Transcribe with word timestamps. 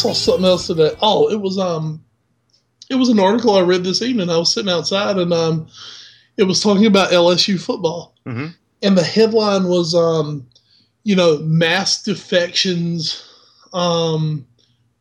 saw 0.00 0.12
something 0.12 0.44
else 0.44 0.66
today. 0.66 0.92
Oh, 1.02 1.30
it 1.30 1.40
was 1.40 1.58
um, 1.58 2.04
it 2.90 2.94
was 2.94 3.08
an 3.08 3.20
article 3.20 3.54
I 3.56 3.62
read 3.62 3.84
this 3.84 4.02
evening. 4.02 4.30
I 4.30 4.36
was 4.38 4.52
sitting 4.52 4.70
outside 4.70 5.18
and 5.18 5.32
um, 5.32 5.68
it 6.36 6.44
was 6.44 6.60
talking 6.60 6.86
about 6.86 7.10
LSU 7.10 7.60
football, 7.60 8.14
Mhm. 8.26 8.54
and 8.82 8.96
the 8.96 9.02
headline 9.02 9.64
was 9.68 9.94
um, 9.94 10.46
you 11.04 11.16
know, 11.16 11.38
mass 11.38 12.02
defections, 12.02 13.24
um, 13.72 14.46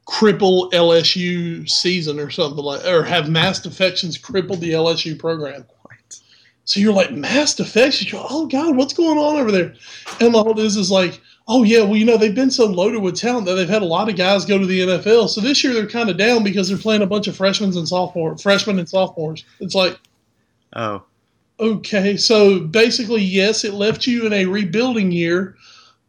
cripple 0.07 0.71
LSU 0.71 1.69
season 1.69 2.19
or 2.19 2.29
something 2.29 2.63
like, 2.63 2.85
or 2.85 3.03
have 3.03 3.29
mass 3.29 3.59
defections 3.59 4.17
crippled 4.17 4.61
the 4.61 4.71
LSU 4.71 5.17
program. 5.19 5.65
What? 5.81 6.19
So 6.65 6.79
you're 6.79 6.93
like 6.93 7.11
mass 7.11 7.55
defections. 7.55 8.11
You're, 8.11 8.25
oh 8.29 8.45
God, 8.47 8.75
what's 8.77 8.93
going 8.93 9.17
on 9.17 9.37
over 9.37 9.51
there? 9.51 9.73
And 10.21 10.33
all 10.35 10.51
it 10.51 10.59
is 10.59 10.77
is 10.77 10.89
like, 10.91 11.19
oh 11.47 11.63
yeah, 11.63 11.81
well 11.81 11.95
you 11.95 12.05
know 12.05 12.17
they've 12.17 12.35
been 12.35 12.51
so 12.51 12.65
loaded 12.65 13.01
with 13.01 13.15
talent 13.15 13.45
that 13.45 13.53
they've 13.55 13.69
had 13.69 13.81
a 13.81 13.85
lot 13.85 14.09
of 14.09 14.15
guys 14.15 14.45
go 14.45 14.57
to 14.57 14.65
the 14.65 14.81
NFL. 14.81 15.29
So 15.29 15.41
this 15.41 15.63
year 15.63 15.73
they're 15.73 15.87
kind 15.87 16.09
of 16.09 16.17
down 16.17 16.43
because 16.43 16.67
they're 16.69 16.77
playing 16.77 17.01
a 17.01 17.07
bunch 17.07 17.27
of 17.27 17.35
freshmen 17.35 17.75
and 17.77 17.87
sophomore 17.87 18.37
freshmen 18.37 18.79
and 18.79 18.89
sophomores. 18.89 19.43
It's 19.59 19.75
like 19.75 19.97
Oh, 20.73 21.03
okay, 21.59 22.17
so 22.17 22.59
basically 22.59 23.21
yes, 23.21 23.63
it 23.63 23.73
left 23.73 24.05
you 24.05 24.25
in 24.25 24.33
a 24.33 24.45
rebuilding 24.45 25.11
year, 25.11 25.55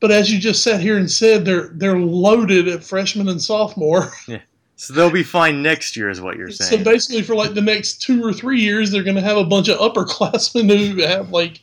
but 0.01 0.11
as 0.11 0.31
you 0.33 0.39
just 0.39 0.63
sat 0.63 0.81
here 0.81 0.99
and 0.99 1.11
said, 1.11 1.45
they're 1.45 1.69
they're 1.75 1.99
loaded 1.99 2.69
at 2.69 2.85
freshman 2.85 3.29
and 3.29 3.41
sophomore. 3.43 4.11
Yeah. 4.27 4.41
so 4.77 4.93
they'll 4.95 5.11
be 5.11 5.23
fine 5.23 5.63
next 5.63 5.97
year, 5.97 6.11
is 6.11 6.21
what 6.21 6.37
you're 6.37 6.51
saying. 6.51 6.79
So 6.79 6.85
basically, 6.85 7.23
for 7.23 7.35
like 7.35 7.55
the 7.55 7.63
next 7.63 8.03
two 8.03 8.23
or 8.25 8.33
three 8.33 8.61
years, 8.61 8.91
they're 8.91 9.03
going 9.03 9.17
to 9.17 9.23
have 9.23 9.37
a 9.39 9.45
bunch 9.45 9.69
of 9.69 9.79
upperclassmen 9.79 10.69
who 10.93 11.03
have 11.03 11.31
like 11.31 11.61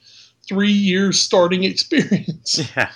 three 0.48 0.72
years 0.72 1.20
starting 1.22 1.64
experience. 1.72 2.60
yeah, 2.76 2.92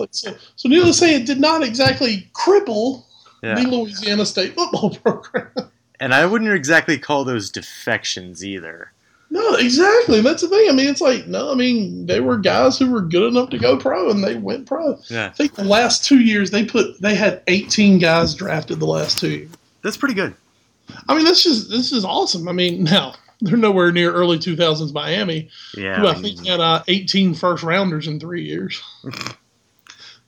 like, 0.00 0.10
so, 0.12 0.34
so 0.56 0.68
needless 0.68 0.98
to 0.98 1.04
say, 1.04 1.14
it 1.14 1.26
did 1.26 1.40
not 1.40 1.62
exactly 1.62 2.28
cripple 2.34 3.04
yeah. 3.42 3.54
the 3.54 3.68
Louisiana 3.68 4.26
State 4.26 4.54
football 4.54 4.90
program. 5.02 5.50
And 6.00 6.14
I 6.14 6.26
wouldn't 6.26 6.52
exactly 6.52 6.98
call 6.98 7.24
those 7.24 7.50
defections 7.50 8.44
either. 8.44 8.92
no, 9.30 9.54
exactly. 9.54 10.20
That's 10.20 10.42
the 10.42 10.48
thing. 10.48 10.68
I 10.68 10.72
mean, 10.72 10.88
it's 10.88 11.00
like 11.00 11.26
no. 11.26 11.52
I 11.52 11.54
mean, 11.54 12.06
they 12.06 12.20
were 12.20 12.38
guys 12.38 12.78
who 12.78 12.90
were 12.90 13.02
good 13.02 13.24
enough 13.24 13.50
to 13.50 13.58
go 13.58 13.76
pro, 13.76 14.10
and 14.10 14.24
they 14.24 14.34
went 14.36 14.66
pro. 14.66 14.98
Yeah, 15.08 15.26
I 15.26 15.30
think 15.30 15.54
the 15.54 15.64
last 15.64 16.04
two 16.04 16.20
years 16.20 16.50
they 16.50 16.64
put 16.64 17.00
they 17.00 17.14
had 17.14 17.42
18 17.46 17.98
guys 17.98 18.34
drafted 18.34 18.80
the 18.80 18.86
last 18.86 19.18
two 19.18 19.30
years. 19.30 19.50
that's 19.82 19.96
pretty 19.96 20.14
good. 20.14 20.34
I 21.08 21.14
mean, 21.14 21.24
that's 21.24 21.42
just 21.44 21.70
this 21.70 21.92
is 21.92 22.04
awesome. 22.04 22.48
I 22.48 22.52
mean, 22.52 22.82
now 22.96 23.14
they're 23.40 23.56
nowhere 23.56 23.92
near 23.92 24.12
early 24.12 24.38
2000s 24.38 24.92
Miami. 24.92 25.48
Yeah, 25.76 26.00
who 26.00 26.06
I 26.06 26.12
I 26.12 26.14
mean, 26.18 26.36
think 26.36 26.48
had 26.48 26.60
uh, 26.60 26.82
18 26.88 27.34
first 27.34 27.62
rounders 27.62 28.06
in 28.08 28.18
three 28.18 28.44
years. 28.44 28.82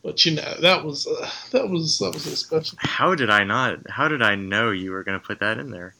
but 0.03 0.25
you 0.25 0.35
know 0.35 0.55
that 0.61 0.85
was 0.85 1.07
uh, 1.07 1.31
that 1.53 1.69
was 1.69 1.99
that 1.99 2.13
was 2.15 2.27
a 2.27 2.37
special. 2.37 2.77
how 2.81 3.15
did 3.15 3.31
I 3.31 3.45
not? 3.45 3.89
How 3.91 4.09
did 4.09 4.23
I 4.23 4.35
know 4.35 4.71
you 4.71 4.91
were 4.91 5.05
going 5.05 5.19
to 5.21 5.25
put 5.27 5.41
that 5.41 5.59
in 5.59 5.71
there? 5.71 5.95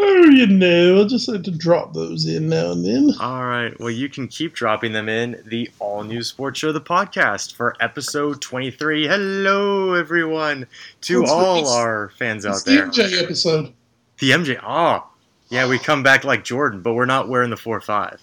Oh, 0.00 0.24
you 0.30 0.46
know, 0.46 1.02
I 1.02 1.08
just 1.08 1.28
had 1.28 1.42
to 1.46 1.50
drop 1.50 1.92
those 1.92 2.24
in 2.24 2.48
now 2.48 2.70
and 2.70 2.84
then. 2.84 3.14
All 3.20 3.44
right. 3.44 3.76
Well, 3.80 3.90
you 3.90 4.08
can 4.08 4.28
keep 4.28 4.54
dropping 4.54 4.92
them 4.92 5.08
in 5.08 5.42
the 5.44 5.68
All 5.80 6.04
New 6.04 6.22
Sports 6.22 6.60
Show, 6.60 6.70
the 6.70 6.80
podcast 6.80 7.54
for 7.56 7.74
episode 7.80 8.40
23. 8.40 9.08
Hello, 9.08 9.94
everyone, 9.94 10.68
to 11.00 11.18
It's- 11.22 11.30
all 11.32 11.56
it's- 11.58 11.72
our 11.74 12.10
fans 12.16 12.46
out 12.46 12.64
the 12.64 12.70
there. 12.76 12.86
MJ 12.86 13.20
episode. 13.24 13.72
The 14.20 14.30
MJ. 14.30 14.60
Oh, 14.62 15.04
yeah, 15.48 15.66
we 15.66 15.80
come 15.80 16.04
back 16.04 16.22
like 16.22 16.44
Jordan, 16.44 16.80
but 16.80 16.92
we're 16.94 17.04
not 17.04 17.28
wearing 17.28 17.50
the 17.50 17.56
4 17.56 17.80
5. 17.80 18.20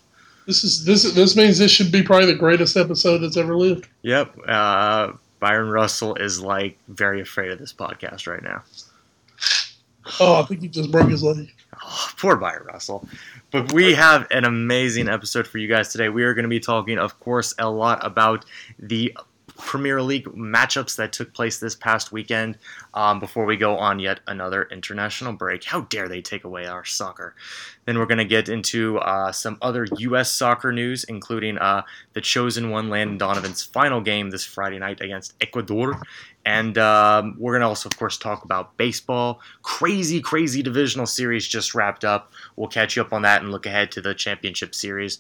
This 0.47 0.63
is 0.63 0.85
this 0.85 1.11
this 1.13 1.35
means 1.35 1.57
this 1.57 1.71
should 1.71 1.91
be 1.91 2.03
probably 2.03 2.27
the 2.27 2.35
greatest 2.39 2.77
episode 2.77 3.17
that's 3.17 3.35
ever 3.35 3.57
lived. 3.57 3.87
Yep. 4.03 4.37
Uh, 4.47 5.11
Bryon 5.39 5.69
Russell 5.69 6.15
is 6.15 6.41
like 6.41 6.77
very 6.87 7.21
afraid 7.21 7.51
of 7.51 7.59
this 7.59 7.73
podcast 7.73 8.27
right 8.27 8.43
now. 8.43 8.63
Oh, 10.19 10.35
I 10.35 10.43
think 10.43 10.61
he 10.61 10.67
just 10.67 10.91
broke 10.91 11.09
his 11.09 11.23
leg. 11.23 11.51
Oh, 11.83 12.09
poor 12.17 12.35
Bryon 12.35 12.63
Russell. 12.65 13.07
But 13.51 13.73
we 13.73 13.93
have 13.93 14.27
an 14.31 14.45
amazing 14.45 15.09
episode 15.09 15.47
for 15.47 15.57
you 15.57 15.67
guys 15.67 15.89
today. 15.89 16.09
We 16.09 16.23
are 16.23 16.33
going 16.33 16.43
to 16.43 16.49
be 16.49 16.59
talking, 16.59 16.97
of 16.97 17.19
course, 17.19 17.53
a 17.57 17.69
lot 17.69 18.05
about 18.05 18.45
the 18.79 19.15
Premier 19.57 20.01
League 20.01 20.25
matchups 20.25 20.95
that 20.97 21.13
took 21.13 21.33
place 21.33 21.59
this 21.59 21.75
past 21.75 22.11
weekend 22.11 22.57
um, 22.93 23.19
before 23.19 23.45
we 23.45 23.57
go 23.57 23.77
on 23.77 23.99
yet 23.99 24.19
another 24.27 24.63
international 24.71 25.33
break. 25.33 25.63
How 25.63 25.81
dare 25.81 26.07
they 26.07 26.21
take 26.21 26.43
away 26.43 26.65
our 26.65 26.85
soccer? 26.85 27.35
Then 27.85 27.99
we're 27.99 28.05
going 28.05 28.17
to 28.17 28.25
get 28.25 28.49
into 28.49 28.97
uh, 28.99 29.31
some 29.31 29.57
other 29.61 29.87
U.S. 29.97 30.31
soccer 30.31 30.71
news, 30.71 31.03
including 31.05 31.57
uh, 31.57 31.83
the 32.13 32.21
chosen 32.21 32.69
one, 32.69 32.89
Landon 32.89 33.17
Donovan's 33.17 33.63
final 33.63 34.01
game 34.01 34.29
this 34.29 34.45
Friday 34.45 34.79
night 34.79 35.01
against 35.01 35.33
Ecuador. 35.41 36.01
And 36.45 36.77
um, 36.77 37.35
we're 37.39 37.53
going 37.53 37.61
to 37.61 37.67
also, 37.67 37.89
of 37.89 37.97
course, 37.97 38.17
talk 38.17 38.43
about 38.43 38.77
baseball. 38.77 39.41
Crazy, 39.63 40.21
crazy 40.21 40.61
divisional 40.61 41.07
series 41.07 41.47
just 41.47 41.73
wrapped 41.73 42.05
up. 42.05 42.31
We'll 42.55 42.67
catch 42.67 42.95
you 42.95 43.01
up 43.01 43.13
on 43.13 43.23
that 43.23 43.41
and 43.41 43.51
look 43.51 43.65
ahead 43.65 43.91
to 43.93 44.01
the 44.01 44.13
championship 44.13 44.75
series. 44.75 45.19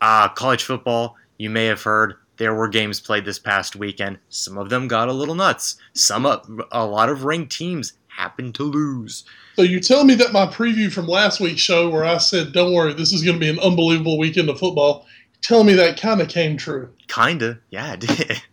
Uh, 0.00 0.28
college 0.28 0.64
football, 0.64 1.16
you 1.38 1.48
may 1.48 1.66
have 1.66 1.82
heard 1.82 2.16
there 2.36 2.54
were 2.54 2.68
games 2.68 3.00
played 3.00 3.24
this 3.24 3.38
past 3.38 3.76
weekend. 3.76 4.18
Some 4.28 4.58
of 4.58 4.70
them 4.70 4.88
got 4.88 5.08
a 5.08 5.12
little 5.12 5.34
nuts. 5.34 5.76
Some, 5.92 6.26
a 6.70 6.86
lot 6.86 7.08
of 7.08 7.24
ranked 7.24 7.52
teams 7.52 7.94
happened 8.08 8.54
to 8.56 8.62
lose. 8.62 9.24
So 9.56 9.62
you 9.62 9.80
tell 9.80 10.04
me 10.04 10.14
that 10.16 10.32
my 10.32 10.46
preview 10.46 10.92
from 10.92 11.06
last 11.06 11.40
week's 11.40 11.60
show, 11.60 11.88
where 11.88 12.04
I 12.04 12.18
said, 12.18 12.52
"Don't 12.52 12.74
worry, 12.74 12.92
this 12.92 13.12
is 13.12 13.22
going 13.22 13.36
to 13.36 13.40
be 13.40 13.48
an 13.48 13.60
unbelievable 13.60 14.18
weekend 14.18 14.48
of 14.48 14.58
football," 14.58 15.06
you're 15.48 15.64
me 15.64 15.74
that 15.74 16.00
kind 16.00 16.20
of 16.20 16.28
came 16.28 16.56
true. 16.56 16.90
Kinda, 17.08 17.60
yeah, 17.70 17.94
it 17.94 18.00
did. 18.00 18.42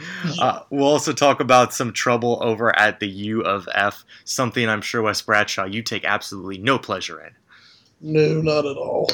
Uh, 0.40 0.60
we'll 0.70 0.86
also 0.86 1.12
talk 1.12 1.40
about 1.40 1.74
some 1.74 1.92
trouble 1.92 2.38
over 2.42 2.74
at 2.78 3.00
the 3.00 3.08
U 3.08 3.42
of 3.42 3.68
F, 3.74 4.04
something 4.24 4.68
I'm 4.68 4.80
sure 4.80 5.02
Wes 5.02 5.20
Bradshaw 5.20 5.66
you 5.66 5.82
take 5.82 6.04
absolutely 6.04 6.56
no 6.56 6.78
pleasure 6.78 7.20
in. 7.20 7.32
No, 8.00 8.40
not 8.40 8.64
at 8.66 8.76
all. 8.76 9.10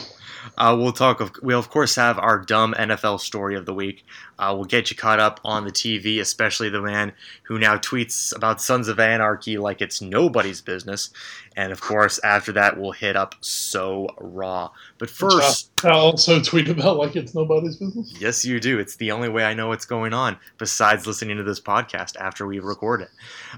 Uh, 0.57 0.77
we'll 0.79 0.93
talk. 0.93 1.21
Of, 1.21 1.33
we'll 1.43 1.59
of 1.59 1.71
course 1.71 1.97
have 1.97 2.19
our 2.19 2.39
dumb 2.39 2.75
NFL 2.79 3.21
story 3.21 3.57
of 3.57 3.67
the 3.67 3.75
week. 3.75 4.05
Uh, 4.39 4.53
we'll 4.55 4.65
get 4.65 4.91
you 4.91 4.97
caught 4.97 5.19
up 5.19 5.41
on 5.45 5.65
the 5.65 5.73
TV, 5.73 6.21
especially 6.21 6.69
the 6.69 6.81
man 6.81 7.13
who 7.45 7.59
now 7.59 7.77
tweets 7.77 8.37
about 8.37 8.61
Sons 8.61 8.89
of 8.89 9.01
Anarchy 9.01 9.57
like 9.57 9.81
it's 9.81 10.01
nobody's 10.03 10.61
business. 10.61 11.11
And 11.57 11.73
of 11.73 11.81
course, 11.81 12.21
after 12.23 12.53
that, 12.53 12.79
we'll 12.79 12.93
hit 12.93 13.17
up 13.17 13.35
So 13.41 14.09
Raw. 14.19 14.71
But 14.99 15.09
first, 15.09 15.71
I 15.83 15.91
also 15.91 16.41
tweet 16.43 16.69
about 16.69 16.99
like 16.99 17.17
it's 17.17 17.35
nobody's 17.35 17.77
business. 17.77 18.15
Yes, 18.21 18.45
you 18.45 18.61
do. 18.61 18.79
It's 18.79 18.97
the 18.97 19.11
only 19.11 19.31
way 19.31 19.45
I 19.45 19.55
know 19.55 19.69
what's 19.69 19.87
going 19.87 20.13
on 20.13 20.37
besides 20.59 21.07
listening 21.07 21.39
to 21.39 21.43
this 21.43 21.61
podcast 21.61 22.17
after 22.17 22.47
we 22.47 22.59
record 22.59 23.01
it. 23.01 23.11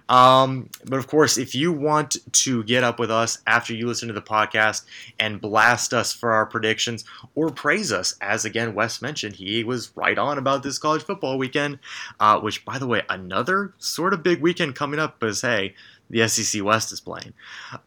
Um, 0.08 0.70
but 0.84 0.98
of 0.98 1.08
course, 1.08 1.38
if 1.38 1.56
you 1.56 1.72
want 1.72 2.16
to 2.32 2.62
get 2.64 2.84
up 2.84 3.00
with 3.00 3.10
us 3.10 3.38
after 3.48 3.74
you 3.74 3.88
listen 3.88 4.06
to 4.08 4.14
the 4.14 4.22
podcast 4.22 4.84
and 5.20 5.40
blast 5.40 5.92
us 5.92 6.12
for 6.12 6.32
our 6.32 6.46
predictions 6.46 7.04
or 7.34 7.50
praise 7.50 7.92
us, 7.92 8.14
as 8.20 8.44
again 8.44 8.74
Wes 8.74 9.02
mentioned, 9.02 9.36
he 9.36 9.64
was 9.64 9.92
right 9.96 10.18
on 10.18 10.38
about 10.38 10.62
this 10.62 10.78
college 10.78 11.02
football 11.02 11.38
weekend, 11.38 11.78
uh, 12.20 12.38
which, 12.40 12.64
by 12.64 12.78
the 12.78 12.86
way, 12.86 13.02
another 13.08 13.74
sort 13.78 14.14
of 14.14 14.22
big 14.22 14.40
weekend 14.40 14.74
coming 14.74 15.00
up 15.00 15.18
because, 15.18 15.42
hey, 15.42 15.74
the 16.10 16.26
SEC 16.26 16.62
West 16.64 16.92
is 16.92 17.00
playing. 17.00 17.34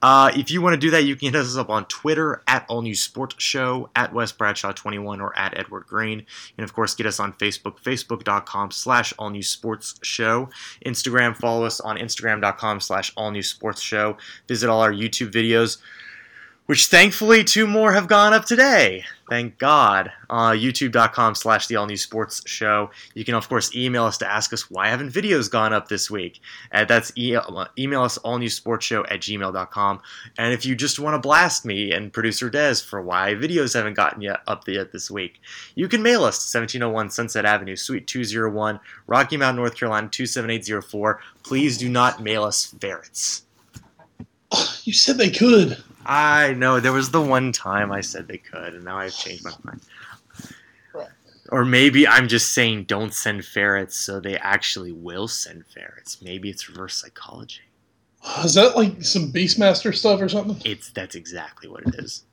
Uh, 0.02 0.32
if 0.36 0.52
you 0.52 0.62
want 0.62 0.74
to 0.74 0.80
do 0.80 0.92
that, 0.92 1.04
you 1.04 1.16
can 1.16 1.34
hit 1.34 1.36
us 1.36 1.58
up 1.58 1.70
on 1.70 1.86
Twitter 1.86 2.42
at 2.48 2.66
All 2.70 2.82
News 2.82 3.02
Sports 3.02 3.36
Show, 3.40 3.90
at 3.96 4.14
Wes 4.14 4.32
Bradshaw 4.32 4.72
21, 4.72 5.22
or 5.22 5.38
at 5.38 5.58
Edward 5.58 5.88
Greene. 5.88 6.26
And 6.58 6.64
of 6.64 6.74
course, 6.74 6.94
get 6.94 7.08
us 7.08 7.20
on 7.20 7.34
Facebook, 7.34 7.80
facebook.com 7.82 8.72
slash 8.72 9.14
All 9.18 9.30
News 9.30 9.50
Sports 9.50 9.96
Show. 10.04 10.50
Instagram, 10.86 11.36
follow 11.36 11.66
us 11.66 11.80
on 11.80 11.98
instagram.com 11.98 12.80
slash 12.80 13.12
All 13.18 13.32
News 13.32 13.50
Sports 13.50 13.82
Show. 13.82 14.18
Visit 14.48 14.70
all 14.70 14.82
our 14.82 14.94
YouTube 14.94 15.32
videos, 15.32 15.78
which 16.72 16.86
thankfully 16.86 17.44
two 17.44 17.68
more 17.68 17.92
have 17.92 18.08
gone 18.08 18.32
up 18.32 18.46
today. 18.46 19.04
Thank 19.30 19.58
God. 19.58 20.10
Uh, 20.30 20.52
YouTube.com 20.52 21.36
slash 21.36 21.68
The 21.68 21.76
All 21.76 21.86
News 21.86 22.02
Sports 22.02 22.42
Show. 22.46 22.92
You 23.14 23.26
can, 23.26 23.36
of 23.36 23.50
course, 23.50 23.76
email 23.76 24.06
us 24.06 24.18
to 24.20 24.26
ask 24.26 24.54
us 24.54 24.72
why 24.72 24.88
haven't 24.88 25.12
videos 25.12 25.52
gone 25.52 25.74
up 25.74 25.90
this 25.90 26.10
week. 26.10 26.40
Uh, 26.72 26.86
that's 26.86 27.12
e- 27.18 27.36
email 27.78 28.04
us 28.04 28.18
allnewsportshow 28.20 29.04
at 29.12 29.20
gmail.com. 29.20 30.00
And 30.38 30.54
if 30.54 30.66
you 30.66 30.74
just 30.78 30.98
want 30.98 31.14
to 31.14 31.20
blast 31.20 31.66
me 31.66 31.92
and 31.92 32.14
producer 32.14 32.50
Des 32.50 32.76
for 32.76 33.02
why 33.02 33.34
videos 33.34 33.74
haven't 33.74 33.96
gotten 33.96 34.22
yet 34.22 34.40
up 34.48 34.66
yet 34.66 34.94
this 34.94 35.12
week, 35.12 35.42
you 35.76 35.90
can 35.90 36.02
mail 36.02 36.24
us 36.24 36.50
to 36.50 36.58
1701 36.58 37.10
Sunset 37.10 37.44
Avenue, 37.44 37.76
Suite 37.76 38.08
201, 38.08 38.80
Rocky 39.08 39.36
Mount, 39.36 39.58
North 39.58 39.76
Carolina 39.76 40.08
27804. 40.08 41.20
Please 41.44 41.78
do 41.78 41.90
not 41.90 42.24
mail 42.24 42.46
us 42.46 42.74
ferrets. 42.80 43.44
You 44.86 44.94
said 44.94 45.18
they 45.18 45.30
could. 45.30 45.84
I 46.06 46.54
know 46.54 46.80
there 46.80 46.94
was 46.94 47.12
the 47.12 47.22
one 47.22 47.52
time 47.52 47.92
I 47.92 48.02
said 48.02 48.28
they 48.28 48.38
could, 48.38 48.74
and 48.74 48.86
now 48.86 48.98
I've 48.98 49.16
changed 49.16 49.44
my 49.44 49.54
mind. 49.64 49.82
Right. 50.94 51.08
Or 51.50 51.66
maybe 51.66 52.08
I'm 52.08 52.28
just 52.28 52.54
saying 52.54 52.86
don't 52.86 53.14
send 53.14 53.46
ferrets, 53.46 53.96
so 53.96 54.20
they 54.20 54.38
actually 54.38 54.92
will 54.92 55.28
send 55.28 55.66
ferrets. 55.66 56.22
Maybe 56.22 56.50
it's 56.50 56.70
reverse 56.70 56.96
psychology. 56.96 57.62
Is 58.44 58.54
that 58.54 58.76
like 58.76 59.04
some 59.04 59.32
Beastmaster 59.32 59.96
stuff 59.96 60.22
or 60.22 60.30
something? 60.30 60.58
It's 60.64 60.92
that's 60.92 61.16
exactly 61.16 61.68
what 61.68 61.84
it 61.88 61.96
is. 61.96 62.24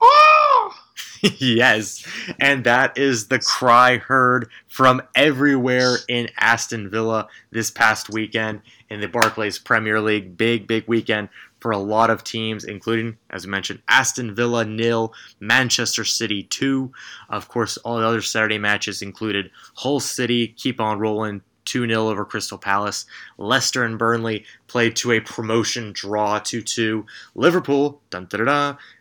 Ah! 0.00 0.84
yes, 1.38 2.06
and 2.38 2.64
that 2.64 2.96
is 2.96 3.28
the 3.28 3.38
cry 3.38 3.96
heard 3.96 4.48
from 4.68 5.02
everywhere 5.14 5.96
in 6.06 6.28
Aston 6.38 6.90
Villa 6.90 7.28
this 7.50 7.70
past 7.70 8.10
weekend 8.10 8.60
in 8.90 9.00
the 9.00 9.08
Barclays 9.08 9.58
Premier 9.58 10.00
League. 10.00 10.36
Big, 10.36 10.66
big 10.66 10.86
weekend 10.86 11.28
for 11.60 11.70
a 11.70 11.78
lot 11.78 12.10
of 12.10 12.24
teams, 12.24 12.64
including, 12.64 13.18
as 13.30 13.44
we 13.44 13.50
mentioned, 13.50 13.82
Aston 13.88 14.34
Villa 14.34 14.64
nil, 14.64 15.12
Manchester 15.40 16.04
City 16.04 16.44
two. 16.44 16.92
Of 17.28 17.48
course, 17.48 17.76
all 17.78 17.98
the 17.98 18.06
other 18.06 18.22
Saturday 18.22 18.58
matches 18.58 19.02
included 19.02 19.50
Hull 19.76 20.00
City 20.00 20.48
keep 20.48 20.80
on 20.80 20.98
rolling 20.98 21.42
2 21.68 21.86
0 21.86 22.08
over 22.08 22.24
Crystal 22.24 22.58
Palace. 22.58 23.04
Leicester 23.36 23.84
and 23.84 23.98
Burnley 23.98 24.44
played 24.66 24.96
to 24.96 25.12
a 25.12 25.20
promotion 25.20 25.92
draw 25.92 26.38
2 26.38 26.62
2. 26.62 27.04
Liverpool, 27.34 28.00
dun, 28.10 28.26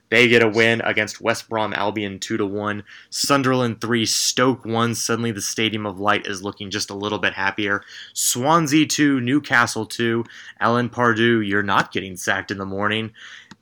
they 0.10 0.28
get 0.28 0.44
a 0.44 0.48
win 0.48 0.82
against 0.82 1.22
West 1.22 1.50
Brom 1.50 1.74
Albion 1.74 2.20
2 2.20 2.38
to 2.38 2.46
1. 2.46 2.84
Sunderland 3.10 3.82
3, 3.82 4.06
Stoke 4.06 4.66
1. 4.66 4.96
Suddenly 4.96 5.32
the 5.32 5.42
Stadium 5.42 5.86
of 5.86 6.00
Light 6.00 6.28
is 6.28 6.44
looking 6.44 6.70
just 6.70 6.90
a 6.90 6.96
little 6.96 7.20
bit 7.20 7.34
happier. 7.34 7.82
Swansea 8.14 8.86
2, 8.86 9.20
Newcastle 9.20 9.86
2. 9.86 10.24
Alan 10.60 10.90
Pardew, 10.90 11.48
you're 11.48 11.64
not 11.64 11.92
getting 11.92 12.16
sacked 12.16 12.52
in 12.52 12.58
the 12.58 12.66
morning 12.66 13.12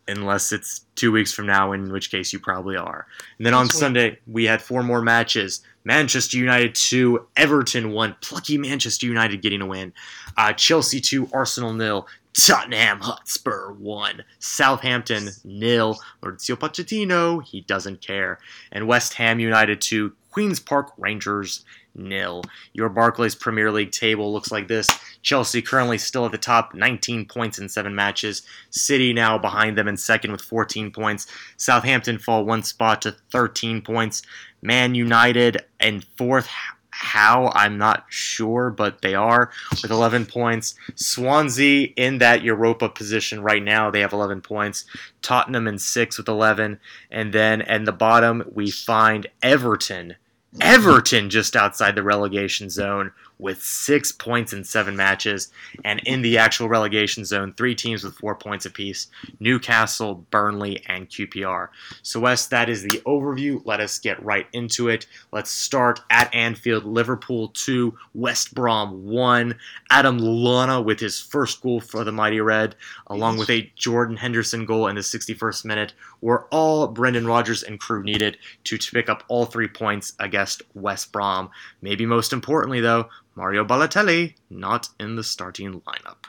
unless 0.08 0.52
it's 0.52 0.86
two 0.96 1.12
weeks 1.12 1.34
from 1.34 1.48
now, 1.48 1.72
in 1.72 1.92
which 1.92 2.12
case 2.12 2.32
you 2.32 2.40
probably 2.40 2.76
are. 2.76 3.08
And 3.38 3.46
then 3.46 3.54
on 3.54 3.70
Sunday, 3.70 4.20
we 4.28 4.46
had 4.46 4.62
four 4.62 4.84
more 4.84 5.02
matches. 5.02 5.62
Manchester 5.84 6.38
United 6.38 6.76
2, 6.76 7.28
Everton 7.36 7.92
1. 7.92 8.16
Plucky 8.22 8.58
Manchester 8.58 9.08
United 9.08 9.42
getting 9.42 9.62
a 9.62 9.66
win. 9.66 9.94
Uh, 10.38 10.54
Chelsea 10.54 11.02
2, 11.02 11.30
Arsenal 11.34 11.74
nil. 11.74 12.08
Tottenham 12.38 13.00
Hotspur 13.00 13.72
1. 13.72 14.24
Southampton 14.40 15.30
nil. 15.46 15.98
Mauricio 16.22 16.56
Pochettino, 16.56 17.42
he 17.44 17.62
doesn't 17.62 18.02
care. 18.02 18.40
And 18.72 18.88
West 18.88 19.14
Ham 19.14 19.40
United 19.40 19.80
2, 19.80 20.12
Queen's 20.32 20.60
Park 20.60 20.92
Rangers 20.98 21.64
nil. 21.96 22.44
Your 22.74 22.90
Barclays 22.90 23.36
Premier 23.36 23.72
League 23.72 23.92
table 23.92 24.34
looks 24.34 24.52
like 24.52 24.68
this. 24.68 24.90
Chelsea 25.22 25.62
currently 25.62 25.98
still 25.98 26.26
at 26.26 26.34
the 26.34 26.38
top, 26.38 26.74
19 26.74 27.26
points 27.26 27.58
in 27.58 27.70
seven 27.70 27.96
matches. 27.96 28.42
City 28.70 29.14
now 29.14 29.38
behind 29.38 29.78
them 29.78 29.88
in 29.88 29.96
second 29.96 30.32
with 30.32 30.42
14 30.42 30.92
points. 30.92 31.28
Southampton 31.56 32.20
fall 32.20 32.44
one 32.44 32.64
spot 32.64 33.02
to 33.04 33.16
13 33.32 33.82
points. 33.82 34.24
Man 34.62 34.94
United 34.94 35.64
in 35.80 36.04
fourth. 36.18 36.50
How 36.98 37.52
I'm 37.54 37.78
not 37.78 38.06
sure, 38.08 38.70
but 38.70 39.02
they 39.02 39.16
are 39.16 39.52
with 39.82 39.92
11 39.92 40.28
points. 40.28 40.76
Swansea 40.96 41.90
in 41.98 42.20
that 42.20 42.42
Europa 42.42 42.88
position 42.88 43.42
right 43.42 43.62
now, 43.62 43.92
they 43.92 44.00
have 44.00 44.14
11 44.14 44.40
points. 44.42 44.86
Tottenham 45.22 45.68
in 45.68 45.78
six 45.78 46.18
with 46.18 46.30
11, 46.30 46.80
and 47.12 47.34
then 47.34 47.62
at 47.64 47.84
the 47.84 47.92
bottom 47.92 48.44
we 48.54 48.72
find 48.72 49.28
Everton 49.44 50.16
Everton 50.62 51.30
just 51.30 51.56
outside 51.56 51.96
the 51.96 52.04
relegation 52.04 52.70
zone 52.70 53.12
with 53.38 53.62
six 53.62 54.12
points 54.12 54.54
in 54.54 54.64
seven 54.64 54.96
matches. 54.96 55.52
And 55.84 56.00
in 56.06 56.22
the 56.22 56.38
actual 56.38 56.70
relegation 56.70 57.26
zone, 57.26 57.54
three 57.54 57.76
teams 57.76 58.04
with 58.04 58.16
four 58.16 58.36
points 58.36 58.66
apiece 58.66 59.08
Newcastle, 59.40 60.26
Burnley, 60.32 60.84
and 60.88 61.10
QPR. 61.10 61.70
So, 62.02 62.20
Wes, 62.20 62.48
that 62.48 62.70
is 62.70 62.84
the 62.84 63.02
overview. 63.06 63.62
Let 63.66 63.80
us 63.80 64.00
get 64.00 64.24
right 64.24 64.48
into 64.54 64.90
it. 64.90 65.08
Let's 65.32 65.52
start 65.52 66.02
at 66.10 66.34
Anfield 66.34 66.86
Liverpool 66.86 67.50
2, 67.50 67.98
West 68.14 68.54
Brom 68.54 69.06
1. 69.06 69.56
Adam 69.90 70.20
Lallana 70.20 70.84
with 70.84 71.00
his 71.00 71.20
first 71.20 71.62
goal 71.62 71.80
for 71.80 72.04
the 72.04 72.12
Mighty 72.12 72.42
Red, 72.42 72.76
along 73.08 73.38
with 73.38 73.50
a 73.50 73.72
Jordan 73.76 74.18
Henderson 74.18 74.66
goal 74.66 74.88
in 74.88 74.96
the 74.96 75.02
61st 75.02 75.66
minute, 75.66 75.94
were 76.22 76.48
all 76.52 76.88
Brendan 76.88 77.28
Rodgers 77.28 77.64
and 77.64 77.80
crew 77.80 78.04
needed 78.04 78.38
to 78.64 78.78
pick 78.78 79.10
up 79.10 79.24
all 79.28 79.46
three 79.46 79.68
points 79.68 80.14
against 80.20 80.64
West 80.74 81.12
Brom. 81.12 81.50
Maybe 81.82 82.06
most 82.06 82.34
importantly, 82.34 82.82
though, 82.82 83.10
Mario 83.36 83.66
Balotelli 83.66 84.34
not 84.50 84.90
in 85.00 85.16
the 85.16 85.24
starting 85.24 85.82
lineup. 85.82 86.26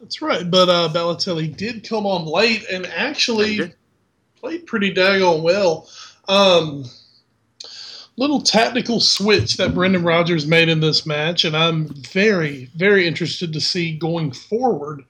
That's 0.00 0.20
right, 0.20 0.50
but 0.50 0.68
uh, 0.68 0.90
Balotelli 0.92 1.56
did 1.56 1.88
come 1.88 2.06
on 2.06 2.26
late 2.26 2.66
and 2.70 2.86
actually 2.86 3.72
played 4.36 4.66
pretty 4.66 4.92
daggone 4.92 5.42
well. 5.42 5.88
Um, 6.28 6.84
little 8.16 8.40
tactical 8.40 9.00
switch 9.00 9.56
that 9.56 9.74
Brendan 9.74 10.02
Rodgers 10.02 10.46
made 10.46 10.68
in 10.68 10.80
this 10.80 11.06
match, 11.06 11.44
and 11.44 11.56
I'm 11.56 11.88
very, 11.88 12.70
very 12.76 13.06
interested 13.06 13.52
to 13.52 13.60
see 13.60 13.96
going 13.96 14.32
forward 14.32 15.04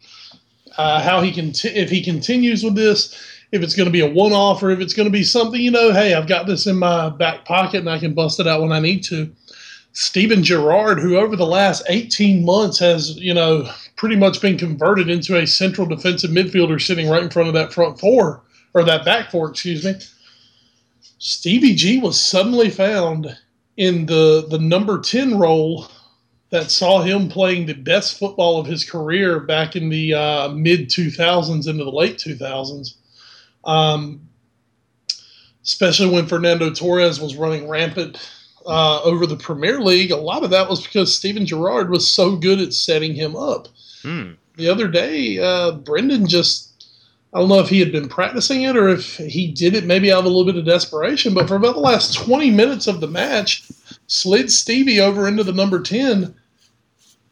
uh, 0.76 1.00
how 1.00 1.20
he 1.20 1.32
can 1.32 1.52
t- 1.52 1.68
if 1.68 1.90
he 1.90 2.02
continues 2.02 2.62
with 2.62 2.74
this. 2.74 3.22
If 3.52 3.62
it's 3.62 3.76
going 3.76 3.86
to 3.86 3.92
be 3.92 4.00
a 4.00 4.10
one-off 4.10 4.62
or 4.62 4.70
if 4.70 4.80
it's 4.80 4.92
going 4.92 5.06
to 5.06 5.12
be 5.12 5.22
something, 5.22 5.60
you 5.60 5.70
know, 5.70 5.92
hey, 5.92 6.14
I've 6.14 6.26
got 6.26 6.46
this 6.46 6.66
in 6.66 6.76
my 6.76 7.08
back 7.08 7.44
pocket 7.44 7.78
and 7.78 7.88
I 7.88 7.98
can 7.98 8.12
bust 8.12 8.40
it 8.40 8.46
out 8.48 8.60
when 8.60 8.72
I 8.72 8.80
need 8.80 9.04
to. 9.04 9.32
Steven 9.96 10.44
Gerrard, 10.44 11.00
who 11.00 11.16
over 11.16 11.36
the 11.36 11.46
last 11.46 11.82
18 11.88 12.44
months 12.44 12.78
has, 12.80 13.16
you 13.16 13.32
know, 13.32 13.66
pretty 13.96 14.14
much 14.14 14.42
been 14.42 14.58
converted 14.58 15.08
into 15.08 15.38
a 15.38 15.46
central 15.46 15.86
defensive 15.86 16.30
midfielder 16.30 16.78
sitting 16.78 17.08
right 17.08 17.22
in 17.22 17.30
front 17.30 17.48
of 17.48 17.54
that 17.54 17.72
front 17.72 17.98
four, 17.98 18.42
or 18.74 18.84
that 18.84 19.06
back 19.06 19.30
four, 19.30 19.48
excuse 19.48 19.86
me. 19.86 19.94
Stevie 21.16 21.74
G 21.74 21.98
was 21.98 22.20
suddenly 22.20 22.68
found 22.68 23.38
in 23.78 24.04
the, 24.04 24.46
the 24.50 24.58
number 24.58 25.00
10 25.00 25.38
role 25.38 25.86
that 26.50 26.70
saw 26.70 27.00
him 27.00 27.30
playing 27.30 27.64
the 27.64 27.72
best 27.72 28.18
football 28.18 28.60
of 28.60 28.66
his 28.66 28.84
career 28.84 29.40
back 29.40 29.76
in 29.76 29.88
the 29.88 30.12
uh, 30.12 30.48
mid 30.50 30.90
2000s 30.90 31.66
into 31.66 31.84
the 31.84 31.90
late 31.90 32.18
2000s. 32.18 32.96
Um, 33.64 34.28
especially 35.64 36.10
when 36.10 36.26
Fernando 36.26 36.70
Torres 36.70 37.18
was 37.18 37.34
running 37.34 37.66
rampant 37.66 38.18
uh, 38.66 39.00
over 39.02 39.26
the 39.26 39.36
Premier 39.36 39.80
League, 39.80 40.10
a 40.10 40.16
lot 40.16 40.42
of 40.42 40.50
that 40.50 40.68
was 40.68 40.84
because 40.84 41.14
Steven 41.14 41.46
Gerrard 41.46 41.90
was 41.90 42.06
so 42.06 42.36
good 42.36 42.60
at 42.60 42.72
setting 42.72 43.14
him 43.14 43.36
up. 43.36 43.68
Hmm. 44.02 44.32
The 44.56 44.68
other 44.68 44.88
day, 44.88 45.38
uh, 45.38 45.72
Brendan 45.72 46.26
just, 46.26 46.86
I 47.32 47.38
don't 47.38 47.48
know 47.48 47.60
if 47.60 47.68
he 47.68 47.78
had 47.78 47.92
been 47.92 48.08
practicing 48.08 48.62
it 48.62 48.76
or 48.76 48.88
if 48.88 49.16
he 49.18 49.52
did 49.52 49.74
it 49.74 49.84
maybe 49.84 50.12
out 50.12 50.20
of 50.20 50.24
a 50.24 50.28
little 50.28 50.44
bit 50.44 50.56
of 50.56 50.64
desperation, 50.64 51.34
but 51.34 51.46
for 51.46 51.56
about 51.56 51.74
the 51.74 51.80
last 51.80 52.14
20 52.14 52.50
minutes 52.50 52.86
of 52.86 53.00
the 53.00 53.06
match, 53.06 53.64
slid 54.06 54.50
Stevie 54.50 55.00
over 55.00 55.28
into 55.28 55.44
the 55.44 55.52
number 55.52 55.80
10. 55.80 56.34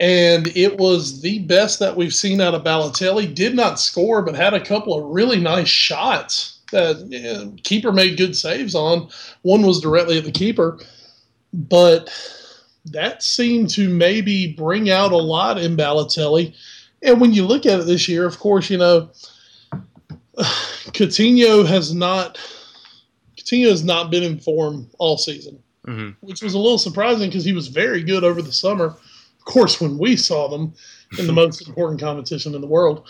And 0.01 0.49
it 0.57 0.77
was 0.77 1.23
the 1.23 1.41
best 1.41 1.79
that 1.79 1.97
we've 1.97 2.15
seen 2.15 2.41
out 2.41 2.55
of 2.55 2.65
Balotelli. 2.65 3.33
Did 3.35 3.55
not 3.55 3.81
score, 3.81 4.23
but 4.23 4.35
had 4.35 4.53
a 4.53 4.65
couple 4.65 4.93
of 4.93 5.15
really 5.15 5.41
nice 5.41 5.69
shots 5.69 6.59
that 6.73 7.07
yeah, 7.09 7.45
keeper 7.63 7.93
made 7.93 8.19
good 8.19 8.37
saves 8.37 8.75
on. 8.75 9.09
One 9.43 9.63
was 9.63 9.81
directly 9.81 10.19
at 10.19 10.25
the 10.25 10.33
keeper 10.33 10.81
but 11.55 12.11
that 12.87 13.23
seemed 13.23 13.71
to 13.71 13.89
maybe 13.89 14.53
bring 14.53 14.91
out 14.91 15.13
a 15.13 15.17
lot 15.17 15.57
in 15.57 15.77
Balotelli. 15.77 16.55
And 17.03 17.21
when 17.21 17.33
you 17.33 17.47
look 17.47 17.65
at 17.65 17.81
it 17.81 17.87
this 17.87 18.09
year, 18.09 18.27
of 18.27 18.39
course, 18.39 18.69
you 18.69 18.79
know, 18.79 19.11
Coutinho 20.37 21.65
has 21.65 21.95
not 21.95 22.39
Coutinho 23.37 23.71
has 23.71 23.85
not 23.85 24.11
been 24.11 24.25
in 24.25 24.39
form 24.39 24.91
all 24.99 25.17
season, 25.17 25.63
mm-hmm. 25.87 26.11
which 26.27 26.43
was 26.43 26.55
a 26.55 26.59
little 26.59 26.79
surprising 26.79 27.31
because 27.31 27.45
he 27.45 27.53
was 27.53 27.69
very 27.69 28.03
good 28.03 28.25
over 28.25 28.43
the 28.43 28.53
summer. 28.53 28.87
Of 28.87 29.45
course, 29.45 29.81
when 29.81 29.97
we 29.97 30.17
saw 30.17 30.49
them 30.49 30.75
in 31.19 31.27
the 31.27 31.33
most 31.43 31.69
important 31.69 32.01
competition 32.01 32.55
in 32.55 32.61
the 32.61 32.67
world, 32.67 33.09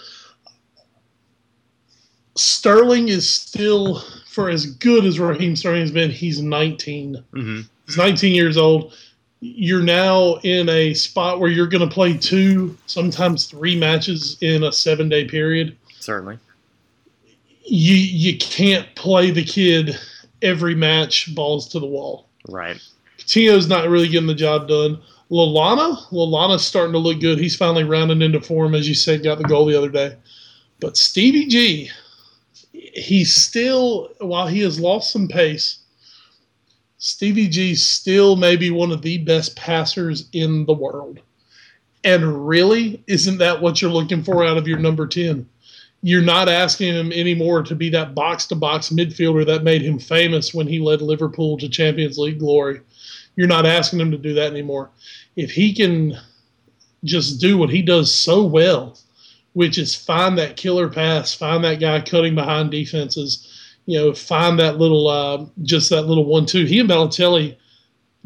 Sterling 2.36 3.08
is 3.08 3.30
still, 3.30 4.00
for 4.28 4.50
as 4.50 4.66
good 4.66 5.04
as 5.04 5.20
Raheem 5.20 5.54
Sterling 5.54 5.82
has 5.82 5.92
been, 5.92 6.10
he's 6.10 6.42
19. 6.42 7.24
Mm-hmm. 7.32 7.60
He's 7.86 7.96
19 7.96 8.34
years 8.34 8.56
old. 8.56 8.94
You're 9.40 9.82
now 9.82 10.36
in 10.42 10.68
a 10.68 10.94
spot 10.94 11.38
where 11.38 11.50
you're 11.50 11.66
going 11.66 11.86
to 11.86 11.94
play 11.94 12.16
two, 12.16 12.76
sometimes 12.86 13.46
three 13.46 13.78
matches 13.78 14.38
in 14.40 14.64
a 14.64 14.72
seven 14.72 15.08
day 15.08 15.26
period. 15.26 15.76
Certainly. 16.00 16.38
You 17.66 17.94
you 17.94 18.38
can't 18.38 18.94
play 18.94 19.30
the 19.30 19.44
kid 19.44 19.98
every 20.42 20.74
match 20.74 21.34
balls 21.34 21.68
to 21.70 21.80
the 21.80 21.86
wall. 21.86 22.28
Right. 22.48 22.80
Tio's 23.18 23.68
not 23.68 23.88
really 23.88 24.08
getting 24.08 24.26
the 24.26 24.34
job 24.34 24.68
done. 24.68 25.00
Lallana, 25.30 25.96
Lallana's 26.10 26.66
starting 26.66 26.92
to 26.92 26.98
look 26.98 27.20
good. 27.20 27.38
He's 27.38 27.56
finally 27.56 27.84
rounding 27.84 28.22
into 28.22 28.40
form, 28.40 28.74
as 28.74 28.86
you 28.86 28.94
said, 28.94 29.22
got 29.22 29.38
the 29.38 29.44
goal 29.44 29.66
the 29.66 29.76
other 29.76 29.88
day. 29.88 30.16
But 30.80 30.96
Stevie 30.96 31.46
G, 31.46 31.90
he's 32.72 33.34
still, 33.34 34.10
while 34.20 34.46
he 34.46 34.60
has 34.60 34.78
lost 34.78 35.10
some 35.10 35.28
pace, 35.28 35.78
Stevie 37.06 37.48
G 37.48 37.74
still 37.74 38.34
may 38.34 38.56
be 38.56 38.70
one 38.70 38.90
of 38.90 39.02
the 39.02 39.18
best 39.18 39.54
passers 39.56 40.26
in 40.32 40.64
the 40.64 40.72
world. 40.72 41.20
And 42.02 42.48
really, 42.48 43.04
isn't 43.06 43.36
that 43.36 43.60
what 43.60 43.82
you're 43.82 43.90
looking 43.90 44.22
for 44.22 44.42
out 44.42 44.56
of 44.56 44.66
your 44.66 44.78
number 44.78 45.06
10? 45.06 45.46
You're 46.00 46.22
not 46.22 46.48
asking 46.48 46.94
him 46.94 47.12
anymore 47.12 47.62
to 47.64 47.74
be 47.74 47.90
that 47.90 48.14
box 48.14 48.46
to 48.46 48.54
box 48.54 48.88
midfielder 48.88 49.44
that 49.44 49.64
made 49.64 49.82
him 49.82 49.98
famous 49.98 50.54
when 50.54 50.66
he 50.66 50.78
led 50.78 51.02
Liverpool 51.02 51.58
to 51.58 51.68
Champions 51.68 52.16
League 52.16 52.38
glory. 52.38 52.80
You're 53.36 53.48
not 53.48 53.66
asking 53.66 54.00
him 54.00 54.10
to 54.10 54.16
do 54.16 54.32
that 54.32 54.50
anymore. 54.50 54.88
If 55.36 55.50
he 55.50 55.74
can 55.74 56.16
just 57.04 57.38
do 57.38 57.58
what 57.58 57.68
he 57.68 57.82
does 57.82 58.14
so 58.14 58.44
well, 58.44 58.98
which 59.52 59.76
is 59.76 59.94
find 59.94 60.38
that 60.38 60.56
killer 60.56 60.88
pass, 60.88 61.34
find 61.34 61.62
that 61.64 61.80
guy 61.80 62.00
cutting 62.00 62.34
behind 62.34 62.70
defenses, 62.70 63.53
you 63.86 63.98
know, 63.98 64.14
find 64.14 64.58
that 64.58 64.78
little, 64.78 65.08
uh, 65.08 65.44
just 65.62 65.90
that 65.90 66.02
little 66.02 66.24
one-two. 66.24 66.64
He 66.64 66.80
and 66.80 66.88
Balotelli 66.88 67.56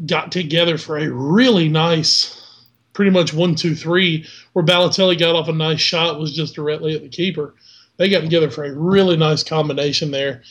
got 0.05 0.31
together 0.31 0.77
for 0.77 0.97
a 0.97 1.09
really 1.11 1.67
nice, 1.67 2.65
pretty 2.93 3.11
much 3.11 3.33
one-two-three, 3.33 4.25
where 4.53 4.65
Balotelli 4.65 5.19
got 5.19 5.35
off 5.35 5.49
a 5.49 5.53
nice 5.53 5.81
shot 5.81 6.19
was 6.19 6.35
just 6.35 6.55
directly 6.55 6.95
at 6.95 7.01
the 7.01 7.09
keeper. 7.09 7.55
They 7.97 8.09
got 8.09 8.21
together 8.21 8.49
for 8.49 8.63
a 8.63 8.73
really 8.73 9.17
nice 9.17 9.43
combination 9.43 10.11
there, 10.11 10.43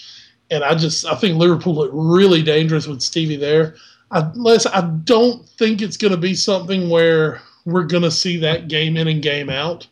and 0.50 0.62
I 0.62 0.74
just 0.74 1.06
I 1.06 1.14
think 1.14 1.38
Liverpool 1.38 1.74
looked 1.74 1.94
really 1.94 2.42
dangerous 2.42 2.86
with 2.86 3.00
Stevie 3.00 3.36
there. 3.36 3.76
Unless 4.10 4.66
I 4.66 4.82
don't 5.04 5.48
think 5.48 5.80
it's 5.80 5.96
going 5.96 6.12
to 6.12 6.18
be 6.18 6.34
something 6.34 6.90
where 6.90 7.40
we're 7.64 7.84
going 7.84 8.02
to 8.02 8.10
see 8.10 8.38
that 8.38 8.68
game 8.68 8.96
in 8.96 9.08
and 9.08 9.22
game 9.22 9.48
out. 9.50 9.86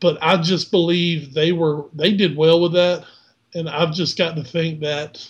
But 0.00 0.18
I 0.20 0.36
just 0.36 0.70
believe 0.70 1.32
they 1.34 1.52
were 1.52 1.86
they 1.94 2.12
did 2.12 2.36
well 2.36 2.60
with 2.60 2.72
that, 2.72 3.04
and 3.54 3.68
I've 3.68 3.92
just 3.92 4.16
got 4.16 4.36
to 4.36 4.44
think 4.44 4.80
that 4.80 5.26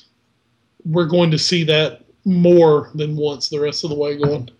we're 0.84 1.06
going 1.06 1.30
to 1.30 1.38
see 1.38 1.64
that 1.64 2.04
more 2.24 2.90
than 2.94 3.16
once 3.16 3.48
the 3.48 3.60
rest 3.60 3.84
of 3.84 3.90
the 3.90 3.96
way 3.96 4.16
going. 4.16 4.50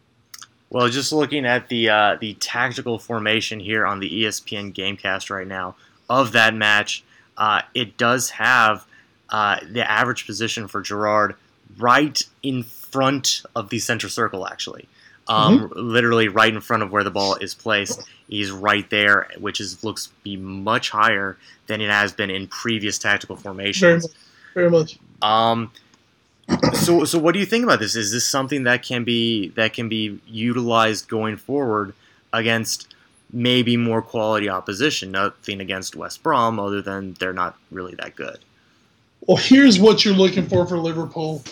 Well, 0.71 0.89
just 0.89 1.13
looking 1.13 1.45
at 1.45 1.69
the 1.69 1.91
uh, 1.91 2.17
the 2.21 2.35
tactical 2.35 2.99
formation 2.99 3.61
here 3.61 3.87
on 3.87 4.01
the 4.01 4.09
ESPN 4.09 4.73
GameCast 4.73 5.31
right 5.31 5.47
now 5.47 5.77
of 6.09 6.33
that 6.33 6.55
match, 6.55 7.05
uh, 7.37 7.63
it 7.75 7.97
does 7.97 8.31
have 8.31 8.87
uh, 9.29 9.59
the 9.71 9.89
average 9.89 10.27
position 10.27 10.69
for 10.69 10.81
Gerrard 10.81 11.35
right 11.79 12.23
in 12.43 12.63
front 12.63 13.43
of 13.55 13.71
the 13.71 13.79
center 13.79 14.09
circle, 14.09 14.47
actually. 14.47 14.89
Um, 15.29 15.61
mm-hmm. 15.61 15.79
Literally 15.79 16.29
right 16.29 16.53
in 16.53 16.61
front 16.61 16.83
of 16.83 16.91
where 16.91 17.05
the 17.05 17.11
ball 17.11 17.37
is 17.37 17.55
placed. 17.55 18.03
He's 18.29 18.51
right 18.51 18.89
there, 18.91 19.29
which 19.39 19.61
is 19.61 19.85
looks 19.85 20.07
to 20.07 20.13
be 20.25 20.37
much 20.37 20.91
higher 20.91 21.39
than 21.67 21.81
it 21.81 21.91
has 21.91 22.13
been 22.13 22.31
in 22.31 22.49
previous 22.49 22.99
tactical 22.99 23.37
formations. 23.37 24.07
Very 24.55 24.71
much. 24.71 24.99
Very 24.99 24.99
much. 24.99 24.99
Um, 25.23 25.71
so, 26.75 27.05
so 27.05 27.19
what 27.19 27.33
do 27.33 27.39
you 27.39 27.47
think 27.47 27.65
about 27.65 27.79
this? 27.79 27.95
Is 27.95 28.13
this 28.13 28.27
something 28.27 28.65
that 28.65 28.83
can 28.83 29.05
be 29.05 29.49
that 29.51 29.73
can 29.73 29.89
be 29.89 30.21
utilized 30.27 31.09
going 31.09 31.37
forward 31.37 31.95
against 32.33 32.95
maybe 33.33 33.77
more 33.77 34.03
quality 34.03 34.49
opposition? 34.49 35.13
Nothing 35.13 35.61
against 35.61 35.95
West 35.97 36.23
Brom, 36.23 36.59
other 36.59 36.83
than 36.83 37.15
they're 37.15 37.33
not 37.33 37.57
really 37.71 37.95
that 37.97 38.17
good. 38.17 38.39
Well, 39.27 39.37
here's 39.37 39.79
what 39.79 40.05
you're 40.05 40.15
looking 40.15 40.49
for 40.49 40.67
for 40.67 40.77
Liverpool 40.79 41.45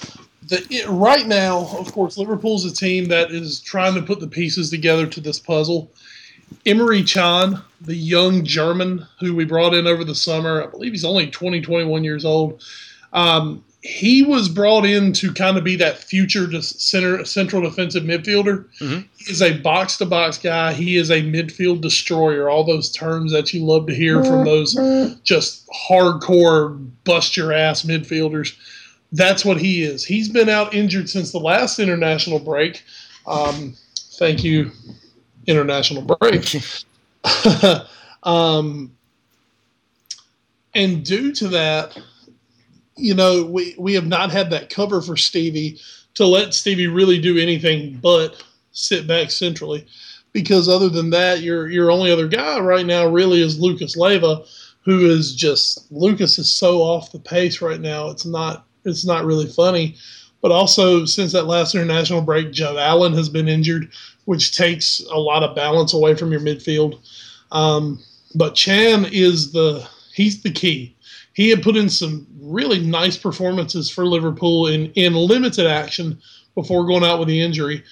the, 0.46 0.66
it, 0.70 0.88
right 0.88 1.26
now, 1.26 1.66
of 1.76 1.92
course, 1.92 2.16
Liverpool's 2.16 2.64
a 2.64 2.74
team 2.74 3.06
that 3.08 3.30
is 3.30 3.60
trying 3.60 3.94
to 3.94 4.02
put 4.02 4.20
the 4.20 4.28
pieces 4.28 4.70
together 4.70 5.06
to 5.06 5.20
this 5.20 5.38
puzzle. 5.38 5.90
Emre 6.66 7.08
Can, 7.10 7.62
the 7.80 7.94
young 7.94 8.44
German 8.44 9.06
who 9.20 9.34
we 9.34 9.44
brought 9.44 9.74
in 9.74 9.86
over 9.86 10.04
the 10.04 10.14
summer, 10.14 10.62
I 10.62 10.66
believe 10.66 10.92
he's 10.92 11.04
only 11.04 11.30
20, 11.30 11.60
21 11.60 12.04
years 12.04 12.24
old. 12.24 12.62
Um, 13.12 13.64
he 13.82 14.22
was 14.22 14.48
brought 14.48 14.84
in 14.84 15.12
to 15.14 15.32
kind 15.32 15.56
of 15.56 15.64
be 15.64 15.74
that 15.76 15.96
future 15.96 16.60
center 16.60 17.24
central 17.24 17.62
defensive 17.62 18.02
midfielder. 18.02 18.66
Mm-hmm. 18.78 19.00
He 19.16 19.32
is 19.32 19.40
a 19.40 19.58
box 19.58 19.96
to 19.98 20.06
box 20.06 20.36
guy. 20.36 20.74
He 20.74 20.96
is 20.96 21.10
a 21.10 21.22
midfield 21.22 21.80
destroyer. 21.80 22.50
All 22.50 22.62
those 22.62 22.92
terms 22.92 23.32
that 23.32 23.54
you 23.54 23.64
love 23.64 23.86
to 23.86 23.94
hear 23.94 24.22
from 24.22 24.44
those 24.44 24.74
just 25.22 25.66
hardcore 25.68 26.90
bust 27.04 27.38
your 27.38 27.54
ass 27.54 27.82
midfielders 27.82 28.54
that's 29.12 29.44
what 29.44 29.60
he 29.60 29.82
is. 29.82 30.04
He's 30.04 30.28
been 30.28 30.48
out 30.48 30.74
injured 30.74 31.08
since 31.08 31.32
the 31.32 31.38
last 31.38 31.78
international 31.78 32.38
break. 32.38 32.82
Um, 33.26 33.74
thank 34.18 34.44
you, 34.44 34.70
international 35.46 36.02
break. 36.02 36.56
um, 38.22 38.92
and 40.74 41.04
due 41.04 41.32
to 41.32 41.48
that, 41.48 42.00
you 42.96 43.14
know, 43.14 43.44
we, 43.44 43.74
we 43.78 43.94
have 43.94 44.06
not 44.06 44.30
had 44.30 44.50
that 44.50 44.70
cover 44.70 45.00
for 45.00 45.16
Stevie 45.16 45.80
to 46.14 46.26
let 46.26 46.54
Stevie 46.54 46.86
really 46.86 47.20
do 47.20 47.38
anything 47.38 47.98
but 48.00 48.42
sit 48.72 49.06
back 49.06 49.30
centrally. 49.30 49.86
Because 50.32 50.68
other 50.68 50.88
than 50.88 51.10
that, 51.10 51.40
your 51.40 51.68
your 51.68 51.90
only 51.90 52.12
other 52.12 52.28
guy 52.28 52.60
right 52.60 52.86
now 52.86 53.04
really 53.04 53.42
is 53.42 53.58
Lucas 53.58 53.96
Leiva, 53.96 54.44
who 54.84 55.10
is 55.10 55.34
just 55.34 55.90
Lucas 55.90 56.38
is 56.38 56.52
so 56.52 56.78
off 56.78 57.10
the 57.10 57.18
pace 57.18 57.60
right 57.60 57.80
now. 57.80 58.10
It's 58.10 58.24
not 58.24 58.64
it's 58.84 59.04
not 59.04 59.24
really 59.24 59.46
funny. 59.46 59.96
But 60.42 60.52
also, 60.52 61.04
since 61.04 61.32
that 61.32 61.46
last 61.46 61.74
international 61.74 62.22
break, 62.22 62.50
Joe 62.50 62.78
Allen 62.78 63.12
has 63.12 63.28
been 63.28 63.48
injured, 63.48 63.90
which 64.24 64.56
takes 64.56 65.00
a 65.10 65.18
lot 65.18 65.42
of 65.42 65.54
balance 65.54 65.92
away 65.92 66.14
from 66.14 66.32
your 66.32 66.40
midfield. 66.40 66.98
Um, 67.52 68.02
but 68.34 68.56
Can 68.56 69.06
is 69.06 69.52
the 69.52 69.86
he's 70.14 70.42
the 70.42 70.50
key. 70.50 70.96
He 71.34 71.50
had 71.50 71.62
put 71.62 71.76
in 71.76 71.88
some 71.88 72.26
really 72.40 72.80
nice 72.80 73.16
performances 73.16 73.90
for 73.90 74.06
Liverpool 74.06 74.66
in 74.68 74.90
in 74.92 75.14
limited 75.14 75.66
action 75.66 76.18
before 76.54 76.86
going 76.86 77.04
out 77.04 77.18
with 77.18 77.28
the 77.28 77.40
injury. 77.40 77.84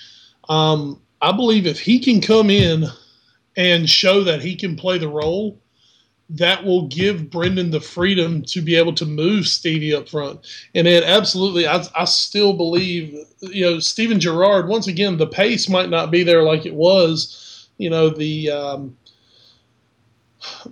Um, 0.49 1.01
I 1.21 1.33
believe 1.33 1.67
if 1.67 1.81
he 1.81 1.99
can 1.99 2.21
come 2.21 2.51
in 2.51 2.87
and 3.57 3.89
show 3.89 4.23
that 4.25 4.41
he 4.41 4.55
can 4.55 4.77
play 4.77 4.99
the 4.99 5.09
role, 5.09 5.59
that 6.31 6.65
will 6.65 6.87
give 6.89 7.31
Brendan 7.31 7.71
the 7.71 7.81
freedom 7.81 8.43
to 8.43 8.61
be 8.61 8.77
able 8.77 8.95
to 8.95 9.07
move 9.07 9.47
Stevie 9.47 9.95
up 9.95 10.09
front. 10.09 10.47
And 10.75 10.87
it 10.87 11.03
absolutely, 11.03 11.67
I, 11.67 11.83
I 11.95 12.05
still 12.05 12.53
believe, 12.53 13.15
you 13.41 13.65
know, 13.65 13.79
Steven 13.79 14.21
Gerrard, 14.21 14.69
once 14.69 14.87
again, 14.87 15.17
the 15.17 15.27
pace 15.27 15.69
might 15.69 15.89
not 15.89 16.11
be 16.11 16.23
there 16.23 16.43
like 16.43 16.67
it 16.67 16.75
was, 16.75 17.69
you 17.79 17.89
know, 17.89 18.11
the, 18.11 18.51
um, 18.51 18.97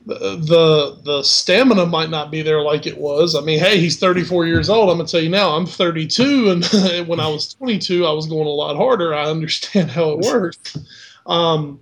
the 0.04 0.98
the 1.02 1.22
stamina 1.22 1.86
might 1.86 2.08
not 2.08 2.30
be 2.30 2.42
there 2.42 2.62
like 2.62 2.86
it 2.86 2.98
was. 2.98 3.34
I 3.34 3.40
mean, 3.40 3.58
hey, 3.58 3.80
he's 3.80 3.98
34 3.98 4.46
years 4.46 4.70
old. 4.70 4.90
I'm 4.90 4.96
gonna 4.96 5.08
tell 5.08 5.20
you 5.20 5.28
now, 5.28 5.56
I'm 5.56 5.66
32, 5.66 6.50
and 6.50 6.64
when 7.08 7.20
I 7.20 7.28
was 7.28 7.52
22, 7.54 8.06
I 8.06 8.12
was 8.12 8.26
going 8.26 8.46
a 8.46 8.50
lot 8.50 8.76
harder. 8.76 9.14
I 9.14 9.24
understand 9.24 9.90
how 9.90 10.10
it 10.10 10.18
works. 10.20 10.78
Um, 11.26 11.80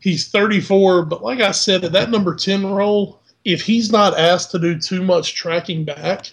He's 0.00 0.28
34, 0.28 1.04
but 1.06 1.22
like 1.22 1.40
I 1.40 1.52
said, 1.52 1.84
at 1.84 1.92
that 1.92 2.10
number 2.10 2.34
10 2.34 2.66
role, 2.66 3.20
if 3.44 3.62
he's 3.62 3.90
not 3.90 4.18
asked 4.18 4.50
to 4.52 4.58
do 4.58 4.78
too 4.78 5.02
much 5.02 5.34
tracking 5.34 5.84
back, 5.84 6.32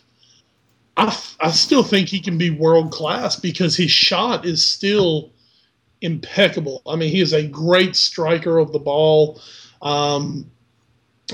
I, 0.97 1.17
I 1.39 1.51
still 1.51 1.83
think 1.83 2.09
he 2.09 2.19
can 2.19 2.37
be 2.37 2.49
world 2.49 2.91
class 2.91 3.35
because 3.35 3.75
his 3.75 3.91
shot 3.91 4.45
is 4.45 4.65
still 4.65 5.31
impeccable. 6.01 6.81
I 6.87 6.95
mean, 6.95 7.11
he 7.11 7.21
is 7.21 7.33
a 7.33 7.47
great 7.47 7.95
striker 7.95 8.57
of 8.57 8.71
the 8.71 8.79
ball. 8.79 9.39
Um, 9.81 10.49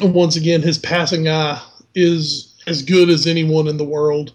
and 0.02 0.14
once 0.14 0.36
again, 0.36 0.62
his 0.62 0.78
passing 0.78 1.28
eye 1.28 1.62
is 1.96 2.54
as 2.68 2.82
good 2.82 3.10
as 3.10 3.26
anyone 3.26 3.68
in 3.68 3.78
the 3.78 3.84
world. 3.84 4.34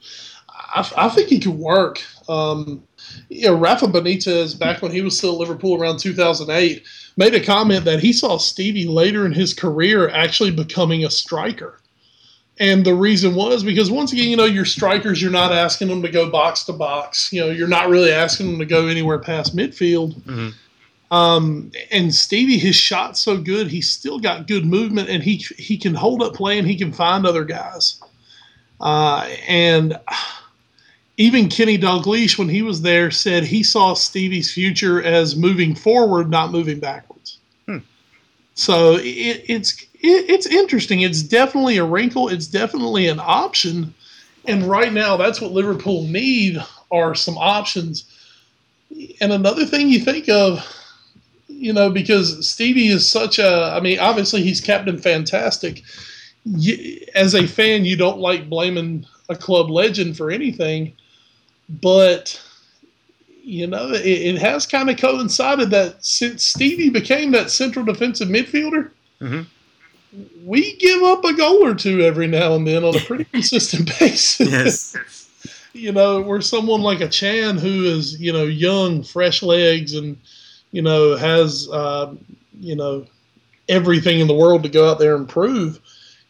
I, 0.48 0.90
I 0.96 1.08
think 1.08 1.28
he 1.28 1.40
could 1.40 1.54
work. 1.54 2.02
Um, 2.28 2.82
you 3.28 3.46
know, 3.46 3.54
Rafa 3.54 3.86
Benitez, 3.86 4.58
back 4.58 4.82
when 4.82 4.92
he 4.92 5.02
was 5.02 5.16
still 5.16 5.32
at 5.32 5.38
Liverpool 5.38 5.80
around 5.80 5.98
2008, 5.98 6.84
made 7.16 7.34
a 7.34 7.44
comment 7.44 7.84
that 7.84 8.00
he 8.00 8.12
saw 8.12 8.36
Stevie 8.36 8.86
later 8.86 9.26
in 9.26 9.32
his 9.32 9.54
career 9.54 10.08
actually 10.10 10.50
becoming 10.50 11.04
a 11.04 11.10
striker. 11.10 11.80
And 12.60 12.84
the 12.84 12.94
reason 12.94 13.34
was 13.34 13.62
because 13.62 13.90
once 13.90 14.12
again, 14.12 14.28
you 14.28 14.36
know, 14.36 14.44
your 14.44 14.64
strikers, 14.64 15.22
you're 15.22 15.30
not 15.30 15.52
asking 15.52 15.88
them 15.88 16.02
to 16.02 16.08
go 16.08 16.28
box 16.28 16.64
to 16.64 16.72
box. 16.72 17.32
You 17.32 17.42
know, 17.42 17.50
you're 17.50 17.68
not 17.68 17.88
really 17.88 18.10
asking 18.10 18.50
them 18.50 18.58
to 18.58 18.66
go 18.66 18.88
anywhere 18.88 19.18
past 19.18 19.56
midfield. 19.56 20.14
Mm-hmm. 20.22 20.48
Um, 21.10 21.70
and 21.90 22.14
Stevie, 22.14 22.58
his 22.58 22.76
shot's 22.76 23.20
so 23.20 23.38
good, 23.38 23.68
he's 23.68 23.90
still 23.90 24.18
got 24.18 24.46
good 24.46 24.66
movement, 24.66 25.08
and 25.08 25.22
he 25.22 25.36
he 25.56 25.78
can 25.78 25.94
hold 25.94 26.22
up 26.22 26.34
play 26.34 26.58
and 26.58 26.68
he 26.68 26.76
can 26.76 26.92
find 26.92 27.26
other 27.26 27.44
guys. 27.44 28.00
Uh, 28.80 29.28
and 29.46 29.98
even 31.18 31.48
Kenny 31.48 31.76
Dalglish, 31.76 32.38
when 32.38 32.48
he 32.48 32.62
was 32.62 32.80
there, 32.80 33.10
said 33.10 33.42
he 33.42 33.64
saw 33.64 33.92
Stevie's 33.92 34.54
future 34.54 35.02
as 35.02 35.34
moving 35.34 35.74
forward, 35.74 36.30
not 36.30 36.52
moving 36.52 36.78
backwards. 36.78 37.38
Hmm. 37.66 37.78
So 38.54 38.94
it, 38.94 39.44
it's 39.48 39.82
it, 39.94 40.30
it's 40.30 40.46
interesting. 40.46 41.00
It's 41.00 41.22
definitely 41.22 41.76
a 41.76 41.84
wrinkle. 41.84 42.28
It's 42.28 42.46
definitely 42.46 43.08
an 43.08 43.18
option. 43.20 43.92
And 44.46 44.62
right 44.62 44.92
now, 44.92 45.16
that's 45.16 45.40
what 45.40 45.50
Liverpool 45.50 46.04
need 46.04 46.62
are 46.92 47.16
some 47.16 47.36
options. 47.36 48.04
And 49.20 49.32
another 49.32 49.66
thing 49.66 49.88
you 49.88 49.98
think 49.98 50.28
of, 50.28 50.64
you 51.48 51.72
know, 51.72 51.90
because 51.90 52.48
Stevie 52.48 52.86
is 52.86 53.06
such 53.06 53.40
a, 53.40 53.74
I 53.76 53.80
mean, 53.80 53.98
obviously 53.98 54.42
he's 54.42 54.60
captain 54.60 54.96
fantastic. 54.96 55.82
You, 56.44 57.00
as 57.16 57.34
a 57.34 57.46
fan, 57.48 57.84
you 57.84 57.96
don't 57.96 58.20
like 58.20 58.48
blaming 58.48 59.04
a 59.28 59.34
club 59.34 59.68
legend 59.68 60.16
for 60.16 60.30
anything 60.30 60.94
but 61.68 62.40
you 63.48 63.66
know, 63.66 63.90
it, 63.92 64.04
it 64.04 64.38
has 64.38 64.66
kind 64.66 64.90
of 64.90 64.98
coincided 64.98 65.70
that 65.70 66.04
since 66.04 66.44
Stevie 66.44 66.90
became 66.90 67.30
that 67.32 67.50
central 67.50 67.82
defensive 67.82 68.28
midfielder, 68.28 68.90
mm-hmm. 69.22 69.40
we 70.44 70.76
give 70.76 71.02
up 71.02 71.24
a 71.24 71.32
goal 71.32 71.64
or 71.64 71.74
two 71.74 72.02
every 72.02 72.26
now 72.26 72.54
and 72.54 72.66
then 72.66 72.84
on 72.84 72.94
a 72.94 73.00
pretty 73.00 73.24
consistent 73.32 73.98
basis. 73.98 74.50
Yes. 74.50 75.28
you 75.72 75.92
know, 75.92 76.20
we're 76.20 76.42
someone 76.42 76.82
like 76.82 77.00
a 77.00 77.08
Can 77.08 77.56
who 77.56 77.84
is, 77.84 78.20
you 78.20 78.34
know, 78.34 78.44
young, 78.44 79.02
fresh 79.02 79.42
legs, 79.42 79.94
and 79.94 80.18
you 80.70 80.82
know 80.82 81.16
has, 81.16 81.70
uh, 81.72 82.14
you 82.60 82.76
know, 82.76 83.06
everything 83.70 84.20
in 84.20 84.26
the 84.26 84.34
world 84.34 84.62
to 84.64 84.68
go 84.68 84.90
out 84.90 84.98
there 84.98 85.16
and 85.16 85.26
prove. 85.26 85.80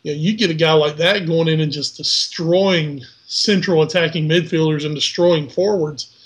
You 0.05 0.13
know, 0.13 0.19
you 0.21 0.37
get 0.37 0.51
a 0.51 0.55
guy 0.55 0.73
like 0.73 0.99
that 0.99 1.27
going 1.27 1.49
in 1.49 1.61
and 1.61 1.73
just 1.73 1.97
destroying 1.97 3.03
central 3.29 3.83
attacking 3.83 4.27
midfielders 4.29 4.85
and 4.85 4.95
destroying 4.95 5.49
forwards, 5.49 6.17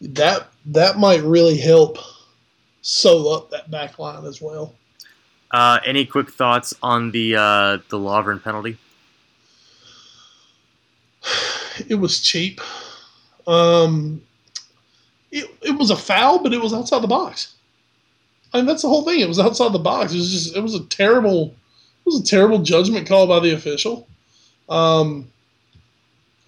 that 0.00 0.48
that 0.66 0.98
might 0.98 1.22
really 1.22 1.56
help 1.56 1.98
sew 2.82 3.32
up 3.32 3.50
that 3.50 3.70
back 3.70 3.98
line 3.98 4.24
as 4.24 4.40
well. 4.40 4.74
Uh, 5.50 5.78
any 5.84 6.04
quick 6.04 6.30
thoughts 6.30 6.74
on 6.82 7.10
the 7.12 7.36
uh, 7.36 7.78
the 7.90 7.98
Lovren 7.98 8.42
penalty? 8.42 8.76
It 11.88 11.94
was 11.94 12.18
cheap. 12.18 12.60
Um, 13.46 14.20
it, 15.30 15.48
it 15.62 15.70
was 15.70 15.90
a 15.90 15.96
foul, 15.96 16.42
but 16.42 16.52
it 16.52 16.60
was 16.60 16.74
outside 16.74 17.02
the 17.02 17.06
box. 17.06 17.54
I 18.52 18.56
mean, 18.56 18.66
that's 18.66 18.82
the 18.82 18.88
whole 18.88 19.04
thing. 19.04 19.20
It 19.20 19.28
was 19.28 19.38
outside 19.38 19.72
the 19.72 19.78
box. 19.78 20.12
It 20.12 20.16
was 20.16 20.32
just 20.32 20.56
it 20.56 20.60
was 20.60 20.74
a 20.74 20.82
terrible 20.86 21.54
it 22.04 22.06
was 22.06 22.20
a 22.20 22.24
terrible 22.24 22.58
judgment 22.58 23.06
call 23.06 23.28
by 23.28 23.38
the 23.38 23.54
official. 23.54 24.08
Um, 24.68 25.30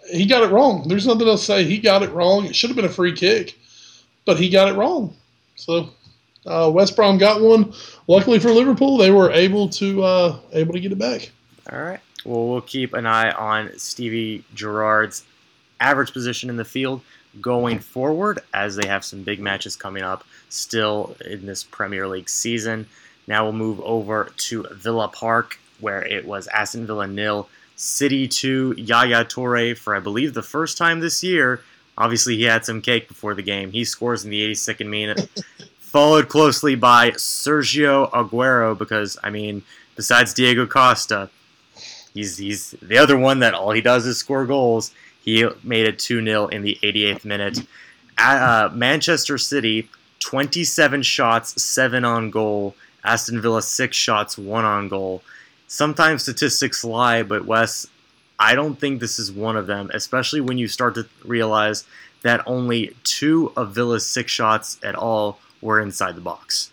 he 0.08 0.26
got 0.26 0.42
it 0.42 0.52
wrong. 0.52 0.86
There's 0.88 1.06
nothing 1.06 1.28
else 1.28 1.40
to 1.42 1.46
say. 1.46 1.64
He 1.64 1.78
got 1.78 2.02
it 2.02 2.10
wrong. 2.10 2.46
It 2.46 2.56
should 2.56 2.70
have 2.70 2.76
been 2.76 2.84
a 2.84 2.88
free 2.88 3.12
kick, 3.12 3.58
but 4.24 4.38
he 4.38 4.48
got 4.48 4.68
it 4.68 4.76
wrong. 4.76 5.14
So 5.56 5.90
uh, 6.46 6.70
West 6.72 6.96
Brom 6.96 7.18
got 7.18 7.40
one. 7.40 7.72
Luckily 8.06 8.38
for 8.38 8.50
Liverpool, 8.50 8.96
they 8.96 9.10
were 9.10 9.30
able 9.30 9.68
to 9.70 10.02
uh, 10.02 10.38
able 10.52 10.72
to 10.72 10.80
get 10.80 10.92
it 10.92 10.98
back. 10.98 11.30
All 11.70 11.80
right. 11.80 12.00
Well, 12.24 12.48
we'll 12.48 12.60
keep 12.60 12.92
an 12.94 13.06
eye 13.06 13.30
on 13.30 13.78
Stevie 13.78 14.44
Gerrard's 14.54 15.24
average 15.80 16.12
position 16.12 16.50
in 16.50 16.56
the 16.56 16.64
field 16.64 17.00
going 17.40 17.78
forward 17.78 18.40
as 18.52 18.76
they 18.76 18.86
have 18.86 19.04
some 19.04 19.22
big 19.22 19.40
matches 19.40 19.76
coming 19.76 20.02
up 20.02 20.24
still 20.48 21.16
in 21.24 21.46
this 21.46 21.62
Premier 21.62 22.08
League 22.08 22.28
season. 22.28 22.86
Now 23.26 23.44
we'll 23.44 23.52
move 23.52 23.80
over 23.80 24.32
to 24.36 24.66
Villa 24.72 25.08
Park 25.08 25.58
where 25.80 26.04
it 26.04 26.26
was 26.26 26.46
Aston 26.48 26.86
Villa 26.86 27.06
nil, 27.06 27.48
City 27.80 28.28
2, 28.28 28.74
Yaya 28.76 29.24
Toure 29.24 29.74
for 29.74 29.96
I 29.96 30.00
believe 30.00 30.34
the 30.34 30.42
first 30.42 30.76
time 30.76 31.00
this 31.00 31.24
year. 31.24 31.62
Obviously, 31.96 32.36
he 32.36 32.42
had 32.42 32.66
some 32.66 32.82
cake 32.82 33.08
before 33.08 33.34
the 33.34 33.42
game. 33.42 33.72
He 33.72 33.86
scores 33.86 34.22
in 34.22 34.30
the 34.30 34.50
82nd 34.50 34.86
minute, 34.86 35.30
followed 35.78 36.28
closely 36.28 36.74
by 36.74 37.12
Sergio 37.12 38.10
Aguero 38.10 38.76
because 38.76 39.16
I 39.24 39.30
mean, 39.30 39.62
besides 39.96 40.34
Diego 40.34 40.66
Costa, 40.66 41.30
he's 42.12 42.36
he's 42.36 42.72
the 42.82 42.98
other 42.98 43.16
one 43.16 43.38
that 43.38 43.54
all 43.54 43.70
he 43.70 43.80
does 43.80 44.04
is 44.04 44.18
score 44.18 44.44
goals. 44.44 44.92
He 45.24 45.48
made 45.62 45.86
it 45.86 45.98
2 45.98 46.22
0 46.22 46.48
in 46.48 46.60
the 46.60 46.78
88th 46.82 47.24
minute. 47.24 47.66
Uh, 48.18 48.68
Manchester 48.74 49.38
City, 49.38 49.88
27 50.18 51.02
shots, 51.02 51.62
7 51.62 52.04
on 52.04 52.30
goal. 52.30 52.74
Aston 53.02 53.40
Villa, 53.40 53.62
6 53.62 53.96
shots, 53.96 54.36
1 54.36 54.64
on 54.66 54.88
goal. 54.88 55.22
Sometimes 55.72 56.24
statistics 56.24 56.82
lie, 56.82 57.22
but 57.22 57.44
Wes, 57.44 57.86
I 58.40 58.56
don't 58.56 58.74
think 58.74 58.98
this 58.98 59.20
is 59.20 59.30
one 59.30 59.56
of 59.56 59.68
them, 59.68 59.88
especially 59.94 60.40
when 60.40 60.58
you 60.58 60.66
start 60.66 60.96
to 60.96 61.06
realize 61.24 61.84
that 62.22 62.42
only 62.44 62.96
two 63.04 63.52
of 63.56 63.72
Villa's 63.72 64.04
six 64.04 64.32
shots 64.32 64.80
at 64.82 64.96
all 64.96 65.38
were 65.60 65.78
inside 65.78 66.16
the 66.16 66.22
box. 66.22 66.72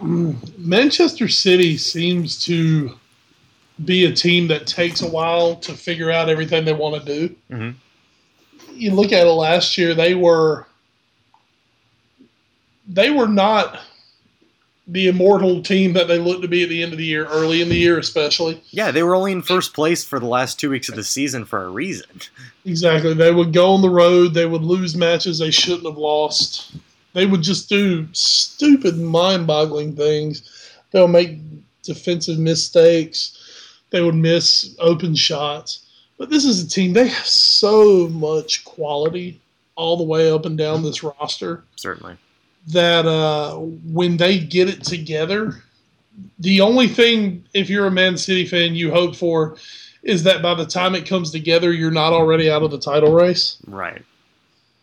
Manchester 0.00 1.26
City 1.26 1.76
seems 1.76 2.44
to 2.44 2.96
be 3.84 4.04
a 4.04 4.12
team 4.12 4.46
that 4.46 4.68
takes 4.68 5.02
a 5.02 5.08
while 5.08 5.56
to 5.56 5.74
figure 5.74 6.12
out 6.12 6.28
everything 6.28 6.64
they 6.64 6.72
want 6.72 7.04
to 7.04 7.28
do. 7.28 7.36
Mm-hmm. 7.50 8.72
You 8.72 8.92
look 8.92 9.10
at 9.10 9.26
it 9.26 9.30
last 9.30 9.76
year; 9.76 9.96
they 9.96 10.14
were 10.14 10.68
they 12.86 13.10
were 13.10 13.26
not 13.26 13.80
the 14.88 15.08
immortal 15.08 15.62
team 15.62 15.92
that 15.92 16.08
they 16.08 16.18
looked 16.18 16.42
to 16.42 16.48
be 16.48 16.62
at 16.62 16.70
the 16.70 16.82
end 16.82 16.92
of 16.92 16.98
the 16.98 17.04
year, 17.04 17.26
early 17.26 17.60
in 17.60 17.68
the 17.68 17.76
year, 17.76 17.98
especially. 17.98 18.60
Yeah, 18.70 18.90
they 18.90 19.02
were 19.02 19.14
only 19.14 19.32
in 19.32 19.42
first 19.42 19.74
place 19.74 20.02
for 20.02 20.18
the 20.18 20.26
last 20.26 20.58
two 20.58 20.70
weeks 20.70 20.88
of 20.88 20.96
the 20.96 21.04
season 21.04 21.44
for 21.44 21.62
a 21.62 21.68
reason. 21.68 22.08
Exactly. 22.64 23.12
They 23.12 23.32
would 23.32 23.52
go 23.52 23.70
on 23.70 23.82
the 23.82 23.90
road. 23.90 24.32
They 24.32 24.46
would 24.46 24.62
lose 24.62 24.96
matches 24.96 25.38
they 25.38 25.50
shouldn't 25.50 25.84
have 25.84 25.98
lost. 25.98 26.74
They 27.12 27.26
would 27.26 27.42
just 27.42 27.68
do 27.68 28.08
stupid, 28.12 28.98
mind-boggling 28.98 29.94
things. 29.94 30.50
They'll 30.90 31.08
make 31.08 31.38
defensive 31.82 32.38
mistakes 32.38 33.34
they 33.90 34.02
would 34.02 34.14
miss 34.14 34.74
open 34.78 35.14
shots. 35.14 35.86
But 36.18 36.30
this 36.30 36.44
is 36.44 36.62
a 36.62 36.68
team, 36.68 36.92
they 36.92 37.08
have 37.08 37.26
so 37.26 38.08
much 38.08 38.64
quality 38.64 39.40
all 39.76 39.96
the 39.96 40.04
way 40.04 40.30
up 40.30 40.44
and 40.44 40.58
down 40.58 40.82
this 40.82 41.02
roster. 41.02 41.64
Certainly. 41.76 42.16
That 42.68 43.06
uh, 43.06 43.56
when 43.56 44.16
they 44.16 44.38
get 44.38 44.68
it 44.68 44.84
together, 44.84 45.62
the 46.38 46.60
only 46.60 46.88
thing, 46.88 47.44
if 47.54 47.70
you're 47.70 47.86
a 47.86 47.90
Man 47.90 48.16
City 48.18 48.44
fan, 48.46 48.74
you 48.74 48.90
hope 48.90 49.16
for 49.16 49.56
is 50.02 50.22
that 50.24 50.42
by 50.42 50.54
the 50.54 50.66
time 50.66 50.94
it 50.94 51.06
comes 51.06 51.30
together, 51.30 51.72
you're 51.72 51.90
not 51.90 52.12
already 52.12 52.50
out 52.50 52.62
of 52.62 52.70
the 52.70 52.78
title 52.78 53.12
race. 53.12 53.58
Right. 53.66 54.02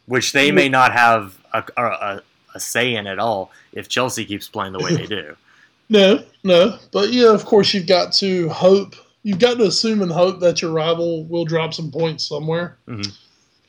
Which 0.08 0.34
they 0.34 0.52
may 0.52 0.70
not 0.70 0.92
have 0.94 1.38
a, 1.54 1.64
a, 1.78 2.22
a 2.54 2.60
say 2.60 2.96
in 2.96 3.08
at 3.08 3.18
all 3.20 3.52
if 3.74 3.88
Chelsea 3.88 4.26
keeps 4.26 4.48
playing 4.48 4.74
the 4.74 4.80
way 4.80 4.96
they 4.96 5.06
do. 5.06 5.36
No, 5.88 6.24
no, 6.44 6.80
but 6.92 7.14
yeah, 7.14 7.32
of 7.32 7.46
course 7.46 7.72
you've 7.72 7.86
got 7.86 8.12
to 8.14 8.50
hope. 8.50 8.96
You've 9.22 9.38
got 9.38 9.60
to 9.60 9.66
assume 9.66 10.02
and 10.02 10.12
hope 10.12 10.40
that 10.40 10.60
your 10.60 10.72
rival 10.72 11.26
will 11.26 11.46
drop 11.46 11.76
some 11.76 11.92
points 11.92 12.26
somewhere, 12.28 12.78
Mhm. 12.88 13.16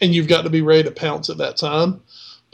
and 0.00 0.14
you've 0.14 0.26
got 0.26 0.40
to 0.44 0.48
be 0.48 0.62
ready 0.62 0.82
to 0.84 0.90
pounce 0.90 1.28
at 1.28 1.36
that 1.36 1.58
time. 1.58 2.00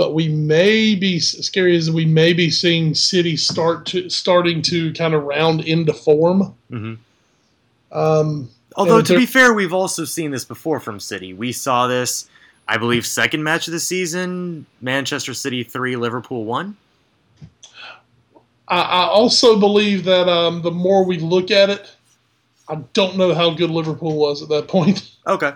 But 0.03 0.15
we 0.15 0.27
may 0.27 0.97
be 0.97 1.21
scary 1.21 1.77
as 1.77 1.89
we 1.89 2.05
may 2.05 2.33
be 2.33 2.51
seeing 2.51 2.93
City 2.93 3.37
start 3.37 3.87
to 3.87 4.09
starting 4.09 4.61
to 4.63 4.93
kind 4.95 5.15
of 5.15 5.23
round 5.23 5.61
into 5.61 5.93
form. 5.93 6.57
Mhm. 6.73 6.99
Um, 7.93 8.51
Although, 8.75 9.03
to 9.03 9.17
be 9.17 9.27
fair, 9.27 9.55
we've 9.55 9.73
also 9.73 10.05
seen 10.05 10.33
this 10.33 10.45
before 10.45 10.81
from 10.81 10.99
City. 10.99 11.35
We 11.35 11.53
saw 11.53 11.87
this, 11.87 12.29
I 12.67 12.79
believe, 12.79 13.07
second 13.07 13.45
match 13.45 13.69
of 13.69 13.73
the 13.75 13.79
season 13.79 14.67
Manchester 14.81 15.35
City 15.35 15.63
3, 15.63 15.95
Liverpool 15.95 16.47
1. 16.47 16.77
I, 18.67 18.81
I 18.81 19.05
also 19.05 19.61
believe 19.61 20.03
that 20.03 20.29
um, 20.29 20.63
the 20.63 20.73
more 20.73 21.05
we 21.05 21.19
look 21.19 21.53
at 21.53 21.71
it, 21.71 21.89
I 22.69 22.75
don't 22.93 23.17
know 23.17 23.35
how 23.35 23.51
good 23.55 23.71
Liverpool 23.71 24.17
was 24.17 24.43
at 24.43 24.49
that 24.49 24.67
point. 24.67 25.11
Okay. 25.29 25.53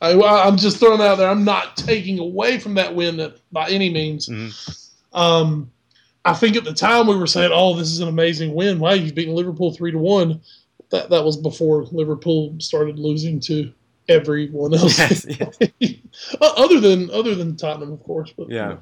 I, 0.00 0.12
I'm 0.46 0.56
just 0.56 0.78
throwing 0.78 1.00
out 1.00 1.16
there. 1.18 1.28
I'm 1.28 1.44
not 1.44 1.76
taking 1.76 2.18
away 2.18 2.58
from 2.58 2.74
that 2.74 2.94
win 2.94 3.18
that, 3.18 3.36
by 3.52 3.68
any 3.68 3.90
means. 3.90 4.28
Mhm. 4.28 4.88
Um, 5.12 5.70
I 6.24 6.34
think 6.34 6.56
at 6.56 6.64
the 6.64 6.72
time 6.74 7.06
we 7.06 7.16
were 7.16 7.26
saying, 7.26 7.50
"Oh, 7.52 7.76
this 7.76 7.90
is 7.90 8.00
an 8.00 8.08
amazing 8.08 8.54
win! 8.54 8.78
Wow, 8.78 8.92
you've 8.92 9.14
beaten 9.14 9.34
Liverpool 9.34 9.72
three 9.72 9.90
to 9.92 9.98
one." 9.98 10.40
That 10.90 11.10
that 11.10 11.24
was 11.24 11.36
before 11.36 11.84
Liverpool 11.92 12.54
started 12.58 12.98
losing 12.98 13.40
to 13.40 13.72
everyone 14.08 14.74
else, 14.74 14.98
Yes, 14.98 15.24
yes. 15.80 15.94
Uh, 16.40 16.52
other 16.56 16.80
than 16.80 17.10
other 17.10 17.34
than 17.34 17.56
Tottenham, 17.56 17.92
of 17.92 18.02
course. 18.02 18.32
But 18.36 18.50
Yeah. 18.50 18.76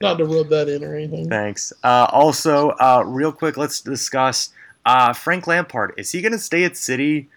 not 0.00 0.18
to 0.18 0.24
rub 0.26 0.48
that 0.50 0.68
in 0.68 0.84
or 0.84 0.94
anything. 0.94 1.28
Thanks. 1.30 1.72
Uh, 1.82 2.06
also, 2.10 2.70
uh, 2.80 3.02
real 3.06 3.32
quick, 3.32 3.56
let's 3.56 3.80
discuss 3.80 4.50
uh, 4.84 5.12
Frank 5.14 5.46
Lampard. 5.46 5.94
Is 5.96 6.10
he 6.12 6.20
going 6.20 6.32
to 6.32 6.38
stay 6.38 6.64
at 6.64 6.76
City 6.76 7.28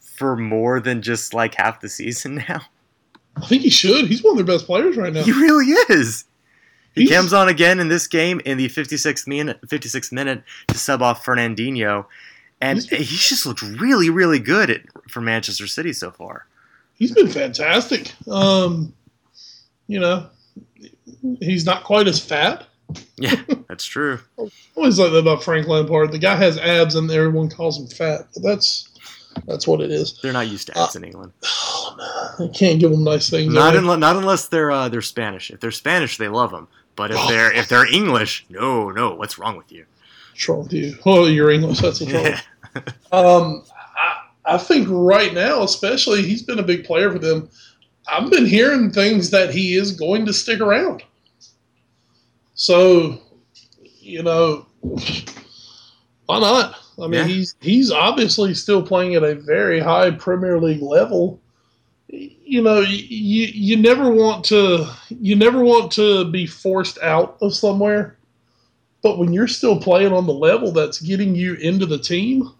for 0.00 0.36
more 0.36 0.80
than 0.80 1.00
just 1.00 1.32
like 1.32 1.54
half 1.54 1.80
the 1.80 1.88
season 1.88 2.42
now? 2.48 2.62
I 3.42 3.46
think 3.46 3.62
he 3.62 3.70
should. 3.70 4.06
He's 4.06 4.22
one 4.22 4.38
of 4.38 4.46
their 4.46 4.56
best 4.56 4.66
players 4.66 4.96
right 4.96 5.12
now. 5.12 5.22
He 5.22 5.32
really 5.32 5.66
is. 5.90 6.24
He 6.94 7.02
He's- 7.04 7.14
comes 7.16 7.32
on 7.32 7.48
again 7.48 7.78
in 7.80 7.88
this 7.88 8.06
game 8.06 8.40
in 8.44 8.58
the 8.58 8.68
56th 8.68 9.26
minute, 9.26 9.60
56th 9.66 10.12
minute 10.12 10.42
to 10.68 10.78
sub 10.78 11.02
off 11.02 11.24
Fernandinho, 11.24 12.06
and 12.60 12.78
He's- 12.82 13.08
he's 13.08 13.28
just 13.28 13.46
looked 13.46 13.62
really, 13.62 14.10
really 14.10 14.38
good 14.40 14.70
at, 14.70 14.80
for 15.08 15.20
Manchester 15.20 15.66
City 15.66 15.92
so 15.92 16.10
far. 16.10 16.46
He's 16.94 17.12
been 17.12 17.28
fantastic. 17.28 18.12
Um, 18.28 18.92
you 19.86 20.00
know, 20.00 20.26
he's 21.40 21.64
not 21.64 21.84
quite 21.84 22.08
as 22.08 22.18
fat. 22.18 22.66
Yeah, 23.18 23.36
that's 23.68 23.84
true. 23.84 24.18
I 24.38 24.48
always 24.74 24.98
like 24.98 25.12
that 25.12 25.18
about 25.18 25.44
Frank 25.44 25.68
Lampard. 25.68 26.10
The 26.10 26.18
guy 26.18 26.34
has 26.36 26.58
abs, 26.58 26.94
and 26.96 27.08
everyone 27.10 27.48
calls 27.50 27.78
him 27.78 27.86
fat. 27.86 28.26
But 28.34 28.42
that's 28.42 28.87
that's 29.46 29.66
what 29.66 29.80
it 29.80 29.90
is. 29.90 30.18
They're 30.22 30.32
not 30.32 30.48
used 30.48 30.68
to 30.68 30.78
ads 30.78 30.96
in 30.96 31.04
England. 31.04 31.32
Oh, 31.44 32.36
no, 32.38 32.48
can't 32.50 32.80
give 32.80 32.90
them 32.90 33.04
nice 33.04 33.30
things. 33.30 33.52
Not 33.52 33.76
unless, 33.76 33.98
not 33.98 34.16
unless 34.16 34.48
they're 34.48 34.70
uh, 34.70 34.88
they're 34.88 35.02
Spanish. 35.02 35.50
If 35.50 35.60
they're 35.60 35.70
Spanish, 35.70 36.16
they 36.16 36.28
love 36.28 36.50
them. 36.50 36.68
But 36.96 37.10
if 37.10 37.28
they're 37.28 37.52
if 37.52 37.68
they're 37.68 37.86
English, 37.86 38.44
no, 38.48 38.90
no. 38.90 39.14
What's 39.14 39.38
wrong 39.38 39.56
with 39.56 39.70
you? 39.70 39.86
What's 40.32 40.48
wrong 40.48 40.62
with 40.62 40.72
you? 40.72 40.96
Oh, 41.06 41.26
you're 41.26 41.50
English. 41.50 41.80
That's 41.80 42.00
what's 42.00 42.12
wrong. 42.14 42.24
Yeah. 42.24 42.40
Um, 43.12 43.64
I, 43.96 44.54
I 44.54 44.58
think 44.58 44.88
right 44.90 45.32
now, 45.32 45.62
especially, 45.62 46.22
he's 46.22 46.42
been 46.42 46.58
a 46.58 46.64
big 46.64 46.84
player 46.84 47.10
for 47.10 47.18
them. 47.18 47.48
I've 48.10 48.30
been 48.30 48.46
hearing 48.46 48.90
things 48.90 49.30
that 49.30 49.50
he 49.50 49.74
is 49.74 49.92
going 49.92 50.26
to 50.26 50.32
stick 50.32 50.60
around. 50.60 51.02
So, 52.54 53.20
you 54.00 54.22
know, 54.22 54.66
why 54.80 56.40
not? 56.40 56.78
I 57.00 57.06
mean, 57.06 57.12
Yeah. 57.20 57.26
he's 57.26 57.54
he's 57.60 57.90
obviously 57.90 58.54
still 58.54 58.82
playing 58.82 59.14
at 59.14 59.22
a 59.22 59.34
very 59.34 59.80
high 59.80 60.10
Premier 60.10 60.58
League 60.60 60.82
level. 60.82 61.40
You 62.08 62.62
know, 62.62 62.80
you 62.80 63.46
you 63.46 63.76
never 63.76 64.10
want 64.10 64.44
to 64.46 64.86
you 65.08 65.36
never 65.36 65.62
want 65.62 65.92
to 65.92 66.24
be 66.30 66.46
forced 66.46 66.98
out 67.02 67.36
of 67.40 67.54
somewhere. 67.54 68.16
But 69.02 69.18
when 69.18 69.32
you're 69.32 69.46
still 69.48 69.78
playing 69.80 70.12
on 70.12 70.26
the 70.26 70.32
level 70.32 70.72
that's 70.72 71.00
getting 71.00 71.34
you 71.34 71.54
into 71.54 71.86
the 71.86 71.98
team, 71.98 72.50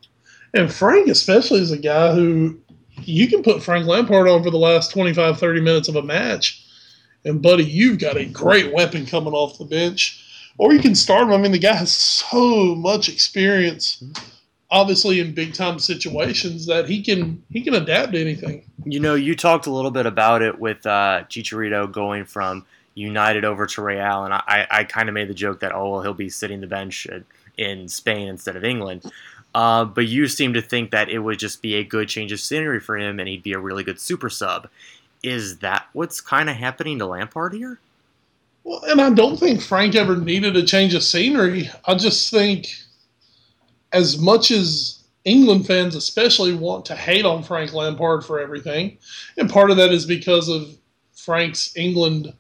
and 0.55 0.73
Frank 0.73 1.09
especially 1.09 1.61
is 1.61 1.73
a 1.73 1.79
guy 1.79 2.15
who 2.15 2.59
you 3.03 3.27
can 3.29 3.43
put 3.43 3.63
Frank 3.63 3.87
Lampard 3.87 4.29
on 4.29 4.43
for 4.43 4.51
the 4.51 4.59
last 4.59 4.93
25, 4.93 5.39
30 5.39 5.61
minutes 5.61 5.89
of 5.89 5.97
a 5.97 6.03
match, 6.03 6.65
and 7.25 7.43
buddy, 7.43 7.65
you've 7.65 7.99
got 7.99 8.17
a 8.17 8.25
great 8.25 8.73
weapon 8.73 9.07
coming 9.07 9.33
off 9.33 9.59
the 9.59 9.65
bench. 9.65 10.25
Or 10.59 10.73
you 10.73 10.81
can 10.81 10.95
start 10.95 11.23
him. 11.23 11.33
I 11.33 11.39
mean, 11.39 11.53
the 11.53 11.59
guy 11.59 11.75
has 11.75 11.93
so 11.93 12.75
much 12.75 13.09
experience, 13.09 14.03
obviously 14.71 15.21
in 15.21 15.33
big 15.33 15.55
time 15.55 15.79
situations 15.79 16.67
that 16.67 16.89
he 16.89 17.03
can 17.03 17.43
he 17.51 17.63
can 17.63 17.75
adapt 17.75 18.13
to 18.13 18.21
anything. 18.21 18.65
You 18.85 19.01
know, 19.01 19.15
you 19.15 19.35
talked 19.35 19.67
a 19.67 19.71
little 19.71 19.91
bit 19.91 20.07
about 20.07 20.43
it 20.43 20.59
with 20.59 20.85
uh, 20.85 21.25
Chicharito 21.29 21.91
going 21.91 22.25
from 22.25 22.67
United 22.95 23.45
over 23.45 23.67
to 23.67 23.83
Real, 23.83 24.25
and 24.25 24.35
I, 24.35 24.67
I 24.71 24.85
kind 24.85 25.09
of 25.09 25.15
made 25.15 25.29
the 25.29 25.35
joke 25.35 25.61
that 25.61 25.73
oh 25.73 25.91
well 25.91 26.03
he'll 26.03 26.15
be 26.15 26.29
sitting 26.29 26.61
the 26.61 26.67
bench 26.67 27.07
in 27.57 27.89
Spain 27.89 28.29
instead 28.29 28.57
of 28.57 28.65
England. 28.65 29.11
Uh, 29.55 29.85
but 29.85 30.07
you 30.07 30.29
seem 30.29 30.53
to 30.55 30.63
think 30.63 30.91
that 30.91 31.09
it 31.09 31.21
would 31.21 31.39
just 31.39 31.63
be 31.63 31.77
a 31.77 31.85
good 31.85 32.09
change 32.09 32.33
of 32.33 32.41
scenery 32.41 32.81
for 32.81 32.99
him, 32.99 33.19
and 33.19 33.29
he'd 33.29 33.43
be 33.43 33.53
a 33.53 33.59
really 33.59 33.85
good 33.85 34.01
super 34.01 34.29
sub. 34.29 34.69
Is 35.23 35.59
that 35.59 35.87
what's 35.93 36.21
kind 36.21 36.51
of 36.51 36.57
happening 36.57 36.99
to 36.99 37.07
Lampard 37.07 37.55
here? 37.55 37.81
Well, 38.69 38.85
and 38.85 39.01
I 39.01 39.09
don't 39.09 39.39
think 39.39 39.63
Frank 39.63 39.95
ever 39.95 40.15
needed 40.15 40.55
a 40.55 40.63
change 40.63 40.93
of 40.93 41.03
scenery. 41.03 41.71
I 41.87 41.95
just 41.95 42.31
think, 42.31 42.69
as 43.95 44.19
much 44.19 44.51
as 44.51 45.05
England 45.25 45.67
fans 45.67 45.95
especially 45.95 46.55
want 46.55 46.85
to 46.85 46.95
hate 46.95 47.25
on 47.25 47.43
Frank 47.43 47.73
Lampard 47.73 48.27
for 48.27 48.39
everything, 48.39 48.99
and 49.39 49.49
part 49.49 49.71
of 49.71 49.79
that 49.79 49.91
is 49.91 50.05
because 50.05 50.51
of 50.51 50.77
Frank's 51.15 51.75
England 51.79 52.35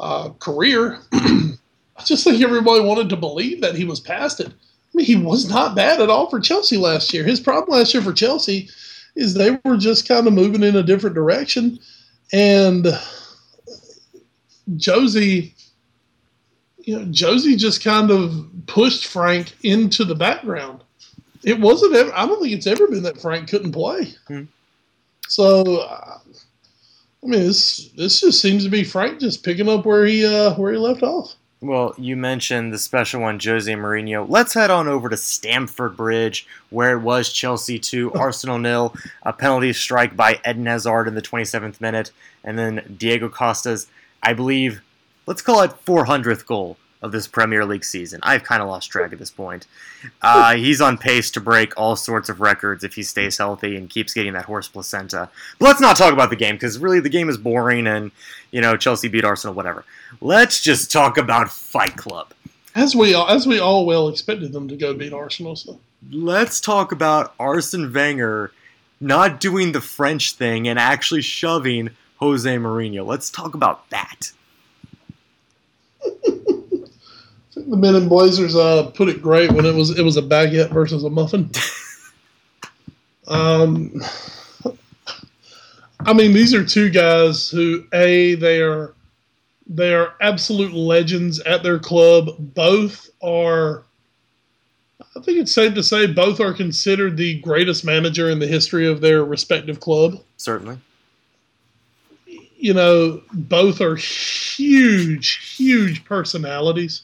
uh, 0.00 0.30
career. 0.40 0.98
I 1.12 2.02
just 2.04 2.24
think 2.24 2.42
everybody 2.42 2.82
wanted 2.82 3.08
to 3.10 3.16
believe 3.16 3.60
that 3.60 3.76
he 3.76 3.84
was 3.84 4.00
past 4.00 4.40
it. 4.40 4.48
I 4.48 4.52
mean, 4.94 5.06
he 5.06 5.14
was 5.14 5.48
not 5.48 5.76
bad 5.76 6.00
at 6.00 6.10
all 6.10 6.28
for 6.28 6.40
Chelsea 6.40 6.76
last 6.76 7.14
year. 7.14 7.22
His 7.22 7.38
problem 7.38 7.78
last 7.78 7.94
year 7.94 8.02
for 8.02 8.12
Chelsea 8.12 8.68
is 9.14 9.34
they 9.34 9.60
were 9.64 9.76
just 9.76 10.08
kind 10.08 10.26
of 10.26 10.32
moving 10.32 10.64
in 10.64 10.74
a 10.74 10.82
different 10.82 11.14
direction, 11.14 11.78
and 12.32 12.88
Jose, 14.84 15.52
you 16.78 16.98
know, 16.98 17.12
Jose 17.16 17.56
just 17.56 17.82
kind 17.82 18.10
of 18.10 18.46
pushed 18.66 19.06
Frank 19.06 19.54
into 19.62 20.04
the 20.04 20.14
background. 20.14 20.82
It 21.42 21.58
wasn't 21.58 21.94
ever. 21.94 22.12
I 22.14 22.26
don't 22.26 22.40
think 22.40 22.54
it's 22.54 22.66
ever 22.66 22.86
been 22.86 23.02
that 23.04 23.20
Frank 23.20 23.48
couldn't 23.48 23.72
play. 23.72 24.14
Hmm. 24.28 24.44
So, 25.26 25.78
uh, 25.78 26.18
I 27.22 27.26
mean, 27.26 27.40
this 27.40 27.88
this 27.96 28.20
just 28.20 28.40
seems 28.40 28.64
to 28.64 28.70
be 28.70 28.84
Frank 28.84 29.20
just 29.20 29.44
picking 29.44 29.68
up 29.68 29.86
where 29.86 30.04
he 30.04 30.24
uh, 30.24 30.54
where 30.54 30.72
he 30.72 30.78
left 30.78 31.02
off. 31.02 31.34
Well, 31.62 31.94
you 31.98 32.16
mentioned 32.16 32.72
the 32.72 32.78
special 32.78 33.20
one, 33.20 33.38
Jose 33.38 33.70
Mourinho. 33.70 34.26
Let's 34.26 34.54
head 34.54 34.70
on 34.70 34.88
over 34.88 35.10
to 35.10 35.16
Stamford 35.18 35.94
Bridge, 35.94 36.46
where 36.70 36.96
it 36.96 37.02
was 37.02 37.30
Chelsea 37.30 37.78
2, 37.78 38.12
Arsenal 38.14 38.58
nil. 38.58 38.94
A 39.24 39.32
penalty 39.34 39.74
strike 39.74 40.16
by 40.16 40.40
Eden 40.48 40.64
Hazard 40.64 41.06
in 41.06 41.14
the 41.14 41.20
27th 41.20 41.78
minute, 41.78 42.12
and 42.44 42.58
then 42.58 42.96
Diego 42.98 43.28
Costa's 43.28 43.88
I 44.22 44.32
believe, 44.32 44.82
let's 45.26 45.42
call 45.42 45.62
it 45.62 45.72
400th 45.84 46.46
goal 46.46 46.76
of 47.02 47.12
this 47.12 47.26
Premier 47.26 47.64
League 47.64 47.84
season. 47.84 48.20
I've 48.22 48.44
kind 48.44 48.62
of 48.62 48.68
lost 48.68 48.90
track 48.90 49.12
at 49.12 49.18
this 49.18 49.30
point. 49.30 49.66
Uh, 50.20 50.56
he's 50.56 50.80
on 50.80 50.98
pace 50.98 51.30
to 51.32 51.40
break 51.40 51.72
all 51.78 51.96
sorts 51.96 52.28
of 52.28 52.40
records 52.40 52.84
if 52.84 52.94
he 52.94 53.02
stays 53.02 53.38
healthy 53.38 53.76
and 53.76 53.88
keeps 53.88 54.12
getting 54.12 54.34
that 54.34 54.44
horse 54.44 54.68
placenta. 54.68 55.30
But 55.58 55.66
let's 55.66 55.80
not 55.80 55.96
talk 55.96 56.12
about 56.12 56.30
the 56.30 56.36
game 56.36 56.56
because 56.56 56.78
really 56.78 57.00
the 57.00 57.08
game 57.08 57.28
is 57.28 57.38
boring 57.38 57.86
and 57.86 58.10
you 58.50 58.60
know 58.60 58.76
Chelsea 58.76 59.08
beat 59.08 59.24
Arsenal, 59.24 59.54
whatever. 59.54 59.84
Let's 60.20 60.62
just 60.62 60.92
talk 60.92 61.16
about 61.16 61.50
Fight 61.50 61.96
Club. 61.96 62.34
As 62.74 62.94
we 62.94 63.14
all, 63.14 63.28
as 63.28 63.46
we 63.46 63.58
all 63.58 63.86
well 63.86 64.08
expected 64.08 64.52
them 64.52 64.68
to 64.68 64.76
go 64.76 64.92
beat 64.94 65.12
Arsenal. 65.12 65.56
So 65.56 65.80
let's 66.12 66.60
talk 66.60 66.92
about 66.92 67.34
Arsene 67.40 67.92
Wenger 67.92 68.52
not 69.00 69.40
doing 69.40 69.72
the 69.72 69.80
French 69.80 70.34
thing 70.34 70.68
and 70.68 70.78
actually 70.78 71.22
shoving 71.22 71.90
Jose 72.20 72.56
Mourinho. 72.56 73.04
Let's 73.04 73.30
talk 73.30 73.54
about 73.54 73.88
that. 73.90 74.30
I 76.04 76.10
think 77.54 77.70
the 77.70 77.76
Men 77.76 77.96
in 77.96 78.08
Blazers 78.08 78.54
uh, 78.54 78.90
put 78.94 79.08
it 79.08 79.22
great 79.22 79.50
when 79.52 79.64
it 79.64 79.74
was 79.74 79.98
it 79.98 80.02
was 80.02 80.16
a 80.16 80.22
baguette 80.22 80.70
versus 80.70 81.02
a 81.02 81.10
muffin. 81.10 81.50
um, 83.26 84.00
I 86.00 86.12
mean, 86.12 86.32
these 86.32 86.54
are 86.54 86.64
two 86.64 86.90
guys 86.90 87.48
who 87.48 87.84
a 87.92 88.34
they 88.34 88.60
are 88.60 88.94
they 89.66 89.94
are 89.94 90.14
absolute 90.20 90.74
legends 90.74 91.40
at 91.40 91.62
their 91.62 91.78
club. 91.78 92.36
Both 92.38 93.08
are. 93.22 93.84
I 95.16 95.20
think 95.22 95.38
it's 95.38 95.52
safe 95.52 95.74
to 95.74 95.82
say 95.82 96.06
both 96.06 96.38
are 96.38 96.52
considered 96.52 97.16
the 97.16 97.40
greatest 97.40 97.84
manager 97.84 98.30
in 98.30 98.38
the 98.38 98.46
history 98.46 98.86
of 98.86 99.00
their 99.00 99.24
respective 99.24 99.80
club. 99.80 100.22
Certainly 100.36 100.78
you 102.60 102.74
know, 102.74 103.22
both 103.32 103.80
are 103.80 103.96
huge, 103.96 105.56
huge 105.56 106.04
personalities. 106.04 107.02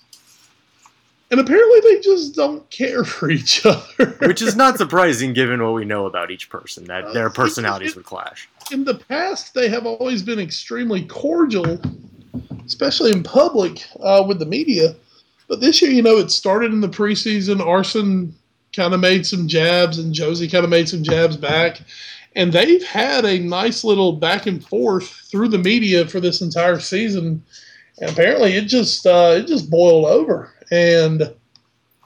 And 1.31 1.41
apparently 1.41 1.81
they 1.81 2.01
just 2.01 2.35
don't 2.35 2.69
care 2.71 3.03
for 3.05 3.31
each 3.31 3.65
other. 3.65 4.17
Which 4.21 4.43
is 4.43 4.57
not 4.57 4.79
surprising 4.79 5.33
given 5.33 5.63
what 5.63 5.75
we 5.75 5.85
know 5.85 6.07
about 6.07 6.31
each 6.31 6.49
person, 6.51 6.85
that 6.85 7.13
their 7.13 7.29
uh, 7.29 7.33
personalities 7.33 7.97
would 7.97 8.05
clash. 8.05 8.49
In 8.71 8.85
the 8.85 8.95
past, 8.95 9.55
they 9.55 9.69
have 9.69 9.87
always 9.87 10.23
been 10.23 10.39
extremely 10.39 11.05
cordial, 11.05 11.81
especially 12.65 13.13
in 13.13 13.23
public 13.23 13.85
uh, 14.01 14.25
with 14.27 14.39
the 14.39 14.47
media. 14.47 14.95
But 15.49 15.61
this 15.61 15.81
year, 15.81 15.91
you 15.91 16.03
know, 16.03 16.17
it 16.17 16.31
started 16.31 16.73
in 16.73 16.81
the 16.81 16.89
preseason. 16.89 17.65
Arsene 17.65 18.35
kind 18.73 18.93
of 18.93 19.01
made 19.01 19.25
some 19.25 19.49
jabs, 19.49 19.99
and 19.99 20.17
Jose 20.17 20.47
kind 20.49 20.65
of 20.65 20.71
made 20.71 20.89
some 20.89 21.03
jabs 21.03 21.37
back 21.37 21.81
and 22.37 22.53
they've 22.53 22.85
had 22.85 23.25
a 23.25 23.39
nice 23.39 23.83
little 23.83 24.13
back 24.13 24.47
and 24.47 24.65
forth 24.65 25.09
through 25.09 25.49
the 25.49 25.59
media 25.59 26.07
for 26.07 26.21
this 26.21 26.43
entire 26.43 26.79
season. 26.79 27.43
And 27.99 28.11
apparently, 28.11 28.53
it 28.53 28.67
just 28.67 29.07
uh, 29.07 29.35
it 29.39 29.47
just 29.47 29.71
boiled 29.71 30.05
over. 30.05 30.53
And 30.71 31.35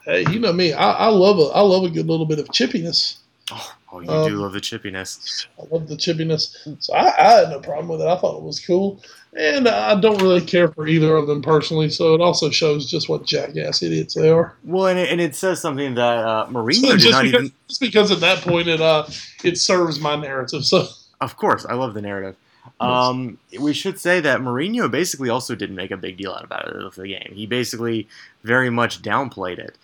hey, 0.04 0.24
you 0.30 0.38
know 0.38 0.52
me, 0.52 0.72
I, 0.72 0.92
I, 0.92 1.08
love 1.08 1.38
a 1.38 1.52
I 1.52 1.60
love 1.60 1.82
a 1.82 1.90
good 1.90 2.06
little 2.06 2.26
bit 2.26 2.38
of 2.38 2.46
chippiness. 2.48 3.16
Oh, 3.50 3.74
oh 3.92 4.00
you 4.00 4.10
um, 4.10 4.28
do 4.28 4.36
love 4.36 4.52
the 4.52 4.60
chippiness. 4.60 5.46
I 5.58 5.64
love 5.70 5.88
the 5.88 5.96
chippiness. 5.96 6.82
So 6.82 6.94
I, 6.94 7.12
I, 7.18 7.40
had 7.40 7.50
no 7.50 7.60
problem 7.60 7.88
with 7.88 8.00
it. 8.00 8.06
I 8.06 8.16
thought 8.16 8.36
it 8.36 8.42
was 8.42 8.64
cool. 8.64 9.02
And 9.36 9.68
I 9.68 9.98
don't 10.00 10.20
really 10.20 10.40
care 10.40 10.68
for 10.68 10.88
either 10.88 11.14
of 11.14 11.28
them 11.28 11.40
personally, 11.40 11.88
so 11.88 12.14
it 12.14 12.20
also 12.20 12.50
shows 12.50 12.90
just 12.90 13.08
what 13.08 13.24
jackass 13.26 13.82
idiots 13.82 14.14
they 14.14 14.28
are. 14.28 14.56
Well, 14.64 14.88
and 14.88 14.98
it, 14.98 15.08
and 15.08 15.20
it 15.20 15.36
says 15.36 15.60
something 15.60 15.94
that 15.94 16.18
uh, 16.18 16.46
Mourinho 16.48 16.88
so 16.88 16.96
just, 16.96 17.22
because, 17.22 17.24
even... 17.24 17.52
just 17.68 17.80
because 17.80 18.10
at 18.10 18.20
that 18.20 18.38
point 18.38 18.66
it 18.66 18.80
uh, 18.80 19.06
it 19.44 19.56
serves 19.58 20.00
my 20.00 20.16
narrative. 20.16 20.64
So 20.64 20.88
of 21.20 21.36
course, 21.36 21.64
I 21.64 21.74
love 21.74 21.94
the 21.94 22.02
narrative. 22.02 22.36
Um, 22.78 23.38
we 23.58 23.72
should 23.72 23.98
say 23.98 24.20
that 24.20 24.40
Mourinho 24.40 24.90
basically 24.90 25.28
also 25.28 25.54
didn't 25.54 25.76
make 25.76 25.90
a 25.90 25.96
big 25.96 26.16
deal 26.16 26.32
out 26.32 26.44
about 26.44 26.68
it 26.68 26.76
of 26.76 26.94
the 26.94 27.08
game. 27.08 27.32
He 27.34 27.46
basically 27.46 28.08
very 28.42 28.70
much 28.70 29.02
downplayed 29.02 29.58
it. 29.58 29.76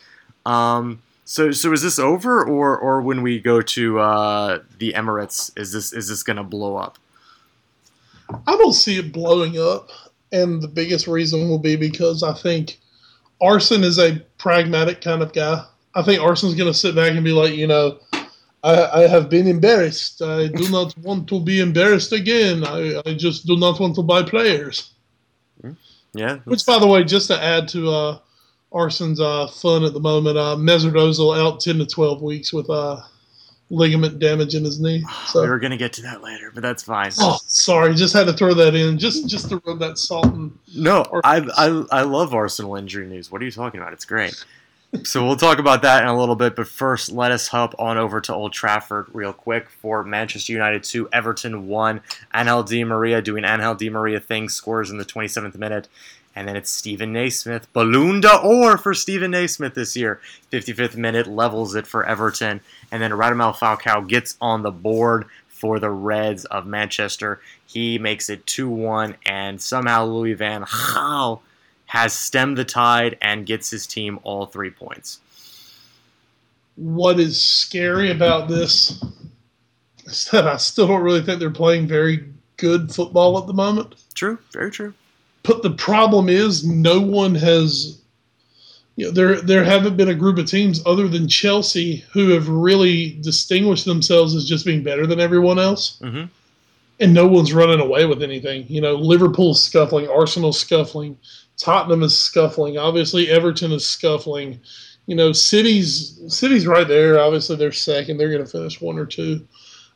Um, 0.47 1.03
so, 1.27 1.51
so 1.51 1.73
is 1.73 1.83
this 1.83 1.99
over, 1.99 2.45
or 2.45 2.79
or 2.79 3.03
when 3.03 3.21
we 3.21 3.41
go 3.41 3.61
to 3.61 3.99
uh, 3.99 4.61
the 4.79 4.93
Emirates, 4.93 5.51
is 5.59 5.73
this 5.73 5.93
is 5.93 6.09
this 6.09 6.23
going 6.23 6.37
to 6.37 6.45
blow 6.45 6.77
up? 6.77 6.99
I 8.47 8.57
don't 8.57 8.73
see 8.73 8.99
it 9.01 9.13
blowing 9.13 9.59
up, 9.59 9.91
and 10.31 10.63
the 10.63 10.69
biggest 10.69 11.09
reason 11.09 11.49
will 11.49 11.59
be 11.59 11.75
because 11.75 12.23
I 12.23 12.33
think 12.33 12.79
Arsene 13.41 13.83
is 13.83 13.99
a 13.99 14.21
pragmatic 14.39 15.01
kind 15.01 15.21
of 15.21 15.33
guy. 15.33 15.65
I 15.97 16.03
think 16.03 16.23
Arsene's 16.23 16.55
going 16.55 16.73
to 16.73 16.79
sit 16.79 16.95
back 16.95 17.11
and 17.11 17.25
be 17.25 17.33
like, 17.33 17.55
you 17.55 17.67
know, 17.67 17.99
I, 18.63 19.03
I 19.03 19.09
have 19.09 19.29
been 19.29 19.49
embarrassed. 19.49 20.23
I 20.23 20.47
do 20.47 20.69
not 20.71 20.97
want 20.99 21.29
to 21.31 21.41
be 21.41 21.59
embarrassed 21.59 22.13
again. 22.13 22.63
I, 22.65 23.03
I 23.05 23.15
just 23.15 23.47
do 23.47 23.57
not 23.57 23.81
want 23.81 23.97
to 23.97 24.03
buy 24.05 24.23
players. 24.23 24.93
Hmm. 25.61 25.73
Yeah. 26.15 26.37
Which, 26.45 26.65
by 26.65 26.79
the 26.79 26.87
way, 26.87 27.03
just 27.03 27.27
to 27.29 27.43
add 27.43 27.67
to 27.69 27.91
uh, 27.91 28.19
Arsene's 28.77 29.21
uh, 29.21 29.47
fun 29.47 29.85
at 29.85 29.95
the 29.95 30.01
moment, 30.01 30.37
uh, 30.37 30.55
Mesut 30.57 30.93
Ozil 30.93 31.37
out 31.39 31.61
10 31.61 31.79
to 31.79 31.87
12 31.87 32.21
weeks 32.21 32.53
with 32.53 32.69
uh, 32.69 33.01
ligament 33.71 34.19
damage 34.19 34.55
in 34.55 34.65
his 34.65 34.81
knee. 34.81 35.03
So. 35.27 35.43
We 35.43 35.49
were 35.49 35.59
gonna 35.59 35.77
get 35.77 35.93
to 35.95 36.03
that 36.03 36.23
later, 36.23 36.53
but 36.55 36.63
that's 36.63 36.85
fine. 36.85 37.11
Oh, 37.19 37.39
sorry, 37.47 37.95
just 37.95 38.15
had 38.15 38.27
to 38.27 38.33
throw 38.33 38.55
that 38.55 38.75
in, 38.77 38.97
just 38.97 39.29
just 39.29 39.49
to 39.49 39.61
rub 39.67 39.81
that 39.81 39.99
salt 39.99 40.27
in. 40.27 40.57
No, 40.75 41.05
I, 41.25 41.39
I 41.57 41.85
I 41.91 42.03
love 42.03 42.33
Arsenal 42.33 42.77
injury 42.77 43.07
news. 43.09 43.33
What 43.33 43.43
are 43.43 43.45
you 43.45 43.51
talking 43.51 43.81
about? 43.81 43.93
It's 43.93 44.05
great. 44.05 44.45
So 45.05 45.27
we'll 45.27 45.37
talk 45.37 45.59
about 45.59 45.83
that 45.83 46.03
in 46.03 46.09
a 46.09 46.19
little 46.19 46.37
bit, 46.37 46.57
but 46.57 46.69
first, 46.69 47.11
let 47.11 47.33
us 47.33 47.49
hop 47.49 47.75
on 47.79 47.99
over 47.99 48.21
to 48.21 48.35
Old 48.35 48.53
Trafford 48.53 49.07
real 49.13 49.33
quick 49.33 49.69
for 49.69 50.03
Manchester 50.03 50.53
United 50.53 50.85
two, 50.85 51.09
Everton 51.13 51.67
one. 51.67 52.01
Angel 52.35 52.63
Di 52.63 52.85
Maria 52.85 53.21
doing 53.21 53.45
Angel 53.45 53.75
Di 53.75 53.91
Maria 53.91 54.21
things, 54.21 54.55
scores 54.55 54.91
in 54.91 54.99
the 54.99 55.05
27th 55.05 55.57
minute. 55.57 55.89
And 56.35 56.47
then 56.47 56.55
it's 56.55 56.71
Steven 56.71 57.15
Naismith. 57.15 57.73
Ballon 57.73 58.21
d'Or 58.21 58.77
for 58.77 58.93
Steven 58.93 59.31
Naismith 59.31 59.75
this 59.75 59.97
year. 59.97 60.21
55th 60.53 60.95
minute 60.95 61.27
levels 61.27 61.75
it 61.75 61.87
for 61.87 62.05
Everton. 62.05 62.61
And 62.93 63.01
then 63.01 63.13
Radamel 63.13 63.55
Falcao 63.55 64.07
gets 64.07 64.37
on 64.39 64.63
the 64.63 64.71
board 64.71 65.25
for 65.49 65.81
the 65.81 65.91
Reds 65.91 66.45
of 66.45 66.67
Manchester. 66.67 67.41
He 67.67 67.99
makes 67.99 68.29
it 68.29 68.47
2 68.47 68.69
1, 68.69 69.17
and 69.25 69.61
somehow 69.61 70.05
Louis 70.05 70.35
Van 70.35 70.65
Gaal 70.65 71.41
has 71.97 72.13
stemmed 72.13 72.59
the 72.59 72.65
tide 72.65 73.17
and 73.23 73.47
gets 73.47 73.71
his 73.71 73.87
team 73.87 74.21
all 74.23 74.45
three 74.45 74.71
points. 74.71 75.19
What 76.75 77.19
is 77.19 77.41
scary 77.41 78.11
about 78.11 78.49
this 78.49 79.03
is 80.05 80.29
that 80.31 80.47
I 80.47 80.59
still 80.59 80.89
don't 80.89 81.01
really 81.01 81.23
think 81.23 81.41
they're 81.41 81.51
playing 81.51 81.87
very 81.87 82.29
good 82.59 82.95
football 82.95 83.39
at 83.39 83.47
the 83.47 83.55
moment. 83.55 83.95
True, 84.13 84.39
very 84.53 84.71
true. 84.71 84.93
But 85.43 85.63
the 85.63 85.71
problem 85.71 86.29
is, 86.29 86.67
no 86.67 87.01
one 87.01 87.35
has. 87.35 87.99
You 88.97 89.07
know, 89.07 89.11
there 89.13 89.41
there 89.41 89.65
haven't 89.65 89.97
been 89.97 90.11
a 90.11 90.15
group 90.15 90.37
of 90.37 90.47
teams 90.47 90.83
other 90.85 91.09
than 91.09 91.29
Chelsea 91.29 92.05
who 92.13 92.29
have 92.31 92.47
really 92.47 93.19
distinguished 93.23 93.87
themselves 93.87 94.35
as 94.35 94.45
just 94.47 94.67
being 94.67 94.83
better 94.83 95.07
than 95.07 95.19
everyone 95.19 95.59
else. 95.59 95.99
hmm 96.01 96.25
and 96.99 97.13
no 97.13 97.27
one's 97.27 97.53
running 97.53 97.81
away 97.81 98.07
with 98.07 98.23
anything. 98.23 98.65
You 98.69 98.81
know, 98.81 98.95
Liverpool's 98.95 99.63
scuffling, 99.63 100.09
Arsenal's 100.09 100.59
scuffling, 100.59 101.19
Tottenham 101.59 102.03
is 102.03 102.19
scuffling. 102.19 102.79
Obviously, 102.79 103.31
Everton 103.31 103.73
is 103.73 103.87
scuffling. 103.87 104.61
You 105.07 105.15
know, 105.15 105.33
City's 105.33 106.21
City's 106.29 106.67
right 106.67 106.87
there. 106.87 107.19
Obviously, 107.19 107.57
they're 107.57 107.73
second. 107.73 108.17
They're 108.19 108.31
going 108.31 108.45
to 108.45 108.51
finish 108.51 108.81
one 108.81 108.99
or 108.99 109.07
two. 109.07 109.47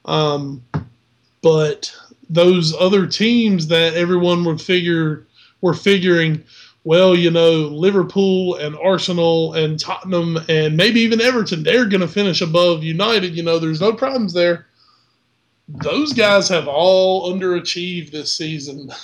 Um, 0.04 0.64
but 1.42 1.94
those 2.28 2.74
other 2.78 3.06
teams 3.06 3.66
that 3.68 3.94
everyone 3.94 4.44
would 4.44 4.60
figure 4.60 5.26
were 5.60 5.74
figuring, 5.74 6.42
well, 6.84 7.14
you 7.14 7.30
know, 7.30 7.52
Liverpool 7.52 8.54
and 8.56 8.76
Arsenal 8.76 9.54
and 9.54 9.78
Tottenham 9.78 10.38
and 10.48 10.76
maybe 10.76 11.00
even 11.00 11.20
Everton, 11.20 11.62
they're 11.62 11.86
going 11.86 12.00
to 12.00 12.08
finish 12.08 12.40
above 12.40 12.82
United. 12.84 13.34
You 13.34 13.42
know, 13.42 13.58
there's 13.58 13.80
no 13.80 13.92
problems 13.92 14.32
there 14.32 14.66
those 15.78 16.12
guys 16.12 16.48
have 16.48 16.68
all 16.68 17.32
underachieved 17.32 18.10
this 18.10 18.36
season. 18.36 18.92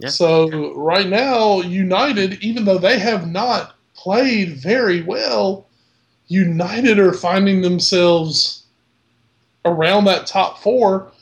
Yeah. 0.00 0.08
So 0.08 0.74
right 0.74 1.06
now, 1.06 1.60
United, 1.60 2.42
even 2.42 2.64
though 2.64 2.78
they 2.78 2.98
have 2.98 3.30
not 3.30 3.76
played 3.94 4.56
very 4.56 5.02
well, 5.02 5.66
United 6.28 6.98
are 6.98 7.12
finding 7.12 7.60
themselves 7.60 8.62
around 9.66 10.06
that 10.06 10.26
top 10.26 10.58
four, 10.62 11.12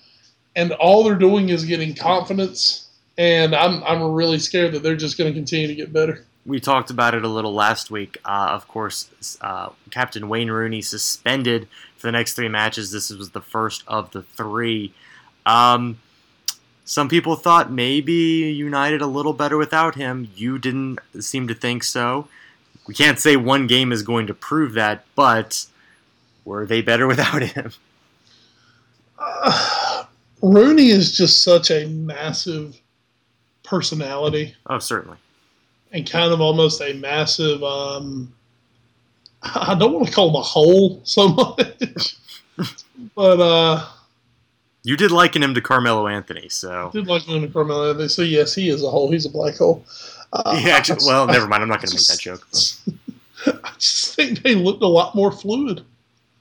and 0.54 0.72
all 0.72 1.02
they're 1.02 1.16
doing 1.16 1.48
is 1.48 1.64
getting 1.64 1.92
confidence. 1.94 2.88
And 3.16 3.52
I'm 3.52 3.82
I'm 3.82 4.12
really 4.12 4.38
scared 4.38 4.72
that 4.74 4.84
they're 4.84 4.96
just 4.96 5.18
going 5.18 5.32
to 5.32 5.36
continue 5.36 5.66
to 5.66 5.74
get 5.74 5.92
better. 5.92 6.24
We 6.46 6.60
talked 6.60 6.90
about 6.90 7.14
it 7.14 7.24
a 7.24 7.28
little 7.28 7.52
last 7.52 7.90
week. 7.90 8.16
Uh, 8.24 8.48
of 8.52 8.68
course, 8.68 9.38
uh, 9.40 9.70
Captain 9.90 10.28
Wayne 10.28 10.50
Rooney 10.50 10.82
suspended 10.82 11.66
for 11.96 12.06
the 12.06 12.12
next 12.12 12.34
three 12.34 12.48
matches. 12.48 12.92
This 12.92 13.10
was 13.10 13.30
the 13.30 13.40
first 13.40 13.82
of 13.88 14.12
the 14.12 14.22
three. 14.22 14.94
Um, 15.44 15.98
some 16.88 17.10
people 17.10 17.36
thought 17.36 17.70
maybe 17.70 18.14
United 18.14 19.02
a 19.02 19.06
little 19.06 19.34
better 19.34 19.58
without 19.58 19.94
him. 19.94 20.30
You 20.34 20.58
didn't 20.58 21.00
seem 21.20 21.46
to 21.48 21.54
think 21.54 21.84
so. 21.84 22.28
We 22.86 22.94
can't 22.94 23.18
say 23.18 23.36
one 23.36 23.66
game 23.66 23.92
is 23.92 24.02
going 24.02 24.26
to 24.28 24.32
prove 24.32 24.72
that, 24.72 25.04
but 25.14 25.66
were 26.46 26.64
they 26.64 26.80
better 26.80 27.06
without 27.06 27.42
him? 27.42 27.72
Uh, 29.18 30.04
Rooney 30.42 30.88
is 30.88 31.14
just 31.14 31.42
such 31.42 31.70
a 31.70 31.84
massive 31.88 32.80
personality. 33.64 34.54
Oh, 34.64 34.78
certainly. 34.78 35.18
And 35.92 36.08
kind 36.08 36.32
of 36.32 36.40
almost 36.40 36.80
a 36.80 36.94
massive 36.94 37.62
um, 37.62 38.32
I 39.42 39.76
don't 39.78 39.92
want 39.92 40.06
to 40.06 40.12
call 40.14 40.30
him 40.30 40.36
a 40.36 40.42
hole 40.42 41.02
so 41.04 41.28
much, 41.58 42.16
but 43.14 43.40
uh, 43.40 43.86
you 44.88 44.96
did 44.96 45.10
liken 45.10 45.42
him 45.42 45.52
to 45.52 45.60
Carmelo 45.60 46.08
Anthony, 46.08 46.48
so 46.48 46.88
I 46.88 46.90
did 46.90 47.06
liken 47.06 47.34
him 47.34 47.42
to 47.42 47.48
Carmelo 47.48 47.90
Anthony. 47.90 48.08
So 48.08 48.22
yes, 48.22 48.54
he 48.54 48.70
is 48.70 48.82
a 48.82 48.88
hole. 48.88 49.12
He's 49.12 49.26
a 49.26 49.28
black 49.28 49.56
hole. 49.56 49.84
Uh, 50.32 50.58
yeah, 50.64 50.70
actually, 50.70 51.04
well, 51.04 51.26
never 51.26 51.46
mind. 51.46 51.62
I'm 51.62 51.68
not 51.68 51.82
going 51.82 51.90
to 51.90 51.94
make 51.94 52.06
that 52.06 52.18
joke. 52.18 52.46
I 53.64 53.72
just 53.78 54.16
think 54.16 54.42
they 54.42 54.54
looked 54.54 54.82
a 54.82 54.86
lot 54.86 55.14
more 55.14 55.30
fluid. 55.30 55.84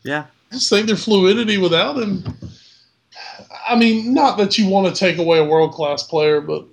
Yeah, 0.03 0.27
I 0.49 0.55
just 0.55 0.69
think 0.69 0.87
their 0.87 0.95
fluidity 0.95 1.57
without 1.57 1.97
him. 1.97 2.23
I 3.67 3.75
mean, 3.75 4.13
not 4.13 4.37
that 4.37 4.57
you 4.57 4.69
want 4.69 4.87
to 4.87 4.97
take 4.97 5.17
away 5.17 5.39
a 5.39 5.43
world 5.43 5.73
class 5.73 6.03
player, 6.03 6.39
but 6.39 6.65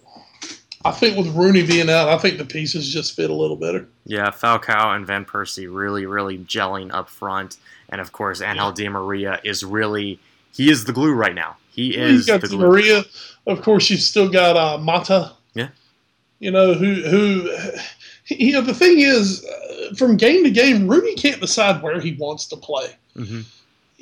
I 0.84 0.92
think 0.92 1.16
with 1.16 1.34
Rooney 1.34 1.66
being 1.66 1.90
out, 1.90 2.08
I 2.08 2.18
think 2.18 2.38
the 2.38 2.44
pieces 2.44 2.92
just 2.92 3.16
fit 3.16 3.30
a 3.30 3.34
little 3.34 3.56
better. 3.56 3.88
Yeah, 4.06 4.30
Falcao 4.30 4.94
and 4.94 5.04
Van 5.04 5.24
Persie 5.24 5.66
really, 5.68 6.06
really 6.06 6.38
gelling 6.38 6.94
up 6.94 7.08
front, 7.08 7.56
and 7.88 8.00
of 8.00 8.12
course, 8.12 8.40
Angel 8.40 8.70
Di 8.70 8.88
Maria 8.88 9.40
is 9.42 9.64
really 9.64 10.20
he 10.52 10.70
is 10.70 10.84
the 10.84 10.92
glue 10.92 11.12
right 11.12 11.34
now. 11.34 11.56
He 11.74 11.96
is 11.96 12.26
He's 12.26 12.26
got. 12.26 12.50
Maria. 12.52 13.04
Of 13.46 13.62
course, 13.62 13.90
you've 13.90 14.00
still 14.00 14.28
got 14.28 14.56
uh, 14.56 14.78
Mata. 14.78 15.32
Yeah. 15.54 15.68
You 16.38 16.50
know 16.50 16.74
who 16.74 16.94
who. 17.02 17.50
You 18.28 18.54
know 18.54 18.62
the 18.62 18.72
thing 18.72 19.00
is, 19.00 19.44
uh, 19.44 19.94
from 19.96 20.16
game 20.16 20.44
to 20.44 20.50
game, 20.50 20.88
Rooney 20.88 21.14
can't 21.14 21.42
decide 21.42 21.82
where 21.82 22.00
he 22.00 22.14
wants 22.14 22.46
to 22.46 22.56
play. 22.56 22.86
hmm 23.14 23.42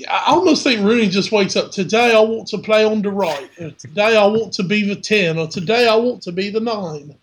I 0.08 0.22
almost 0.28 0.62
think 0.62 0.80
Rooney 0.80 1.08
just 1.08 1.32
wakes 1.32 1.56
up. 1.56 1.70
Today 1.70 2.14
I 2.14 2.20
want 2.20 2.48
to 2.48 2.58
play 2.58 2.84
on 2.84 3.02
the 3.02 3.10
right. 3.10 3.50
Or 3.60 3.70
today 3.72 4.16
I 4.16 4.24
want 4.26 4.52
to 4.54 4.62
be 4.62 4.86
the 4.86 4.96
ten. 4.96 5.38
Or 5.38 5.46
today 5.46 5.88
I 5.88 5.96
want 5.96 6.22
to 6.22 6.32
be 6.32 6.50
the 6.50 6.60
nine. 6.60 7.14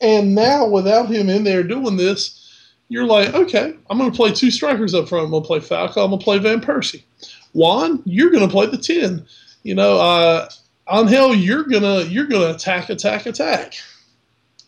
And 0.00 0.34
now 0.34 0.66
without 0.66 1.08
him 1.08 1.30
in 1.30 1.44
there 1.44 1.62
doing 1.62 1.96
this, 1.96 2.40
you're 2.88 3.06
like, 3.06 3.34
okay, 3.34 3.74
I'm 3.88 3.98
going 3.98 4.10
to 4.10 4.16
play 4.16 4.32
two 4.32 4.50
strikers 4.50 4.94
up 4.94 5.08
front. 5.08 5.24
I'm 5.24 5.30
going 5.30 5.42
to 5.42 5.46
play 5.46 5.60
Falcao. 5.60 6.04
I'm 6.04 6.10
going 6.10 6.18
to 6.18 6.24
play 6.24 6.38
Van 6.38 6.60
Persie. 6.60 7.02
Juan, 7.54 8.02
you're 8.04 8.30
going 8.30 8.46
to 8.46 8.52
play 8.52 8.66
the 8.66 8.76
ten. 8.76 9.26
You 9.62 9.74
know, 9.74 9.98
uh, 9.98 10.48
Angel, 10.92 11.34
you're 11.34 11.64
gonna 11.64 12.02
you're 12.02 12.26
gonna 12.26 12.50
attack, 12.54 12.90
attack, 12.90 13.24
attack. 13.24 13.74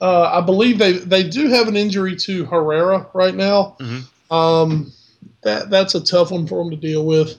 Uh, 0.01 0.22
I 0.22 0.40
believe 0.40 0.79
they 0.79 0.92
they 0.92 1.29
do 1.29 1.49
have 1.49 1.68
an 1.68 1.77
injury 1.77 2.16
to 2.16 2.46
Herrera 2.46 3.07
right 3.12 3.35
now. 3.35 3.77
Mhm. 3.79 4.05
Um, 4.31 4.92
that 5.42 5.68
that's 5.68 5.94
a 5.94 6.01
tough 6.01 6.31
one 6.31 6.46
for 6.46 6.62
him 6.62 6.70
to 6.70 6.77
deal 6.77 7.05
with. 7.05 7.37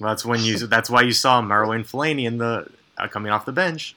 Well, 0.00 0.10
that's 0.10 0.24
when 0.24 0.42
you. 0.42 0.58
That's 0.58 0.90
why 0.90 1.02
you 1.02 1.12
saw 1.12 1.40
Marwan 1.40 1.88
Fellaini 1.88 2.26
in 2.26 2.38
the 2.38 2.66
uh, 2.98 3.08
coming 3.08 3.30
off 3.30 3.44
the 3.44 3.52
bench. 3.52 3.94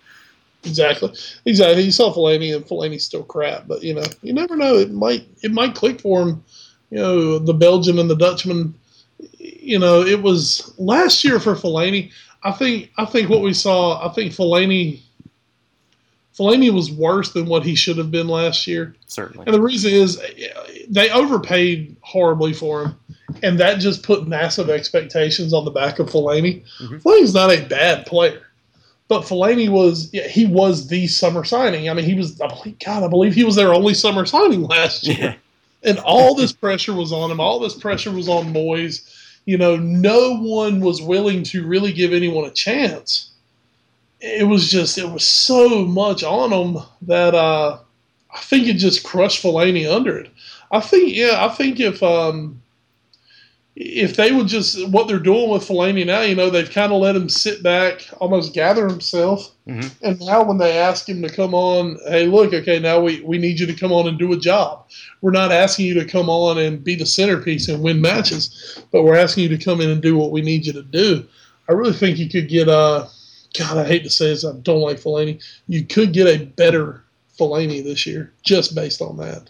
Exactly, 0.64 1.14
exactly. 1.46 1.84
You 1.84 1.92
saw 1.92 2.14
Fellaini, 2.14 2.56
and 2.56 2.66
Fellaini's 2.66 3.06
still 3.06 3.24
crap, 3.24 3.68
but 3.68 3.82
you 3.82 3.94
know, 3.94 4.04
you 4.22 4.34
never 4.34 4.56
know. 4.56 4.76
It 4.76 4.92
might 4.92 5.28
it 5.42 5.52
might 5.52 5.74
click 5.74 6.02
for 6.02 6.22
him. 6.22 6.44
You 6.92 6.98
know, 6.98 7.40
the 7.40 7.54
Belgian 7.54 7.98
and 8.00 8.10
the 8.10 8.16
Dutchman. 8.16 8.76
You 9.62 9.80
know, 9.80 10.02
it 10.02 10.22
was 10.22 10.74
last 10.78 11.24
year 11.24 11.40
for 11.40 11.56
Fellaini. 11.56 12.12
I 12.44 12.52
think 12.52 12.92
I 12.98 13.06
think 13.06 13.30
what 13.30 13.42
we 13.42 13.54
saw. 13.54 14.06
I 14.08 14.14
think 14.14 14.32
Fellaini. 14.34 15.00
Fellaini 16.38 16.72
was 16.72 16.90
worse 16.92 17.34
than 17.34 17.48
what 17.48 17.64
he 17.64 17.76
should 17.76 17.98
have 17.98 18.12
been 18.12 18.28
last 18.30 18.66
year. 18.66 18.96
Certainly. 19.08 19.46
And 19.46 19.54
the 19.54 19.62
reason 19.62 19.92
is 19.92 20.22
they 20.90 21.10
overpaid 21.10 21.96
horribly 22.02 22.54
for 22.54 22.84
him, 22.86 22.96
and 23.44 23.60
that 23.60 23.80
just 23.80 24.04
put 24.04 24.26
massive 24.28 24.70
expectations 24.70 25.52
on 25.54 25.66
the 25.66 25.72
back 25.72 26.00
of 26.00 26.10
Fellaini. 26.10 26.64
Mhm. 26.82 27.02
Fellaini's 27.02 27.34
not 27.34 27.52
a 27.52 27.66
bad 27.66 28.06
player, 28.06 28.42
but 29.10 29.24
Fellaini 29.24 29.68
was 29.68 30.10
yeah, 30.14 30.30
he 30.30 30.46
was 30.46 30.88
the 30.88 31.08
summer 31.08 31.44
signing. 31.44 31.90
I 31.90 31.94
mean, 31.94 32.06
he 32.06 32.14
was 32.16 32.40
I 32.40 32.48
believe, 32.48 32.80
God, 32.80 33.04
I 33.04 33.08
believe 33.10 33.36
he 33.36 33.44
was 33.44 33.56
their 33.58 33.74
only 33.74 33.94
summer 33.94 34.26
signing 34.26 34.64
last 34.64 35.06
year, 35.08 35.18
Yeah. 35.20 35.34
and 35.84 36.00
all 36.00 36.36
this 36.36 36.54
pressure 36.54 36.94
was 36.94 37.12
on 37.12 37.30
him. 37.32 37.42
All 37.42 37.60
this 37.60 37.74
pressure 37.76 38.12
was 38.12 38.30
on 38.30 38.54
boys. 38.54 39.02
You 39.50 39.58
know, 39.58 39.78
no 39.78 40.38
one 40.38 40.80
was 40.80 41.02
willing 41.02 41.42
to 41.46 41.66
really 41.66 41.92
give 41.92 42.14
anyone 42.14 42.46
a 42.46 42.52
chance. 42.52 43.32
It 44.22 44.48
was 44.48 44.70
just 44.70 45.00
it 45.00 45.10
was 45.10 45.26
so 45.26 45.86
much 45.86 46.24
on 46.24 46.52
them 46.52 46.84
that 47.02 47.34
uh, 47.34 47.80
I 48.32 48.40
think 48.42 48.68
it 48.68 48.76
just 48.76 49.04
crushed 49.04 49.42
Fellaini 49.42 49.92
under 49.92 50.20
it. 50.20 50.30
I 50.72 50.82
think, 50.82 51.16
yeah, 51.16 51.44
I 51.44 51.50
think 51.50 51.80
if 51.80 52.04
um, 52.04 52.62
if 53.82 54.18
they 54.18 54.34
would 54.34 54.48
just 54.48 54.90
what 54.90 55.08
they're 55.08 55.20
doing 55.20 55.50
with 55.50 55.66
Fellaini 55.66 56.06
now, 56.06 56.20
you 56.22 56.36
know, 56.36 56.50
they've 56.50 56.70
kind 56.70 56.92
of 56.92 57.00
let 57.02 57.16
him 57.16 57.30
sit 57.30 57.64
back, 57.64 58.06
almost 58.20 58.54
gather 58.54 58.86
himself, 58.86 59.52
Mhm. 59.70 59.90
and 60.02 60.20
now 60.20 60.44
when 60.44 60.58
they 60.58 60.78
ask 60.78 61.08
him 61.08 61.22
to 61.22 61.30
come 61.30 61.54
on, 61.54 61.98
hey, 62.10 62.26
look, 62.26 62.54
okay, 62.54 62.78
now 62.80 63.00
we 63.00 63.22
we 63.22 63.38
need 63.38 63.58
you 63.58 63.66
to 63.66 63.74
come 63.74 63.94
on 63.94 64.08
and 64.10 64.20
do 64.20 64.34
a 64.34 64.38
job. 64.38 64.86
We're 65.22 65.32
not 65.32 65.54
asking 65.54 65.86
you 65.86 65.94
to 65.94 66.04
come 66.06 66.30
on 66.30 66.58
and 66.58 66.84
be 66.84 66.96
the 66.96 67.06
centerpiece 67.06 67.70
and 67.70 67.82
win 67.82 68.02
matches, 68.02 68.80
but 68.92 69.04
we're 69.04 69.16
asking 69.16 69.44
you 69.44 69.58
to 69.58 69.64
come 69.64 69.80
in 69.80 69.90
and 69.90 70.02
do 70.02 70.18
what 70.18 70.32
we 70.32 70.42
need 70.42 70.66
you 70.66 70.74
to 70.74 70.84
do. 70.84 71.24
I 71.70 71.72
really 71.72 71.94
think 71.94 72.18
you 72.18 72.30
could 72.30 72.50
get 72.50 72.68
uh 72.68 73.06
God, 73.58 73.78
I 73.78 73.86
hate 73.86 74.04
to 74.04 74.10
say 74.10 74.28
this, 74.28 74.46
I 74.46 74.52
don't 74.62 74.82
like 74.82 75.00
Fellaini. 75.00 75.42
You 75.68 75.84
could 75.86 76.12
get 76.12 76.28
a 76.28 76.46
better 76.46 77.02
Fellaini 77.40 77.82
this 77.84 78.06
year 78.06 78.32
just 78.44 78.76
based 78.76 79.02
on 79.02 79.16
that. 79.18 79.50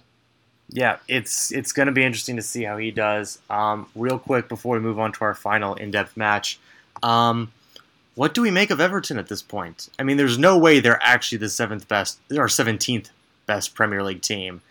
Yeah, 0.72 0.98
it's 1.08 1.52
it's 1.52 1.72
going 1.72 1.88
to 1.88 1.92
be 1.92 2.04
interesting 2.04 2.36
to 2.36 2.42
see 2.42 2.64
how 2.64 2.78
he 2.78 2.92
does. 2.92 3.40
Um, 3.50 3.88
real 3.96 4.20
quick 4.20 4.48
before 4.48 4.76
we 4.76 4.82
move 4.82 5.00
on 5.00 5.12
to 5.14 5.22
our 5.24 5.34
final 5.34 5.74
in-depth 5.76 6.16
match, 6.16 6.60
um, 7.02 7.52
what 8.16 8.34
do 8.34 8.42
we 8.42 8.52
make 8.52 8.70
of 8.70 8.80
Everton 8.80 9.18
at 9.18 9.28
this 9.28 9.42
point? 9.42 9.90
I 9.98 10.04
mean, 10.04 10.18
there's 10.18 10.38
no 10.38 10.58
way 10.58 10.80
they're 10.80 11.02
actually 11.02 11.40
the 11.40 11.50
seventh 11.50 11.88
best 11.88 12.20
or 12.36 12.48
seventeenth 12.48 13.10
best 13.48 13.74
Premier 13.74 14.04
League 14.04 14.22
team, 14.22 14.62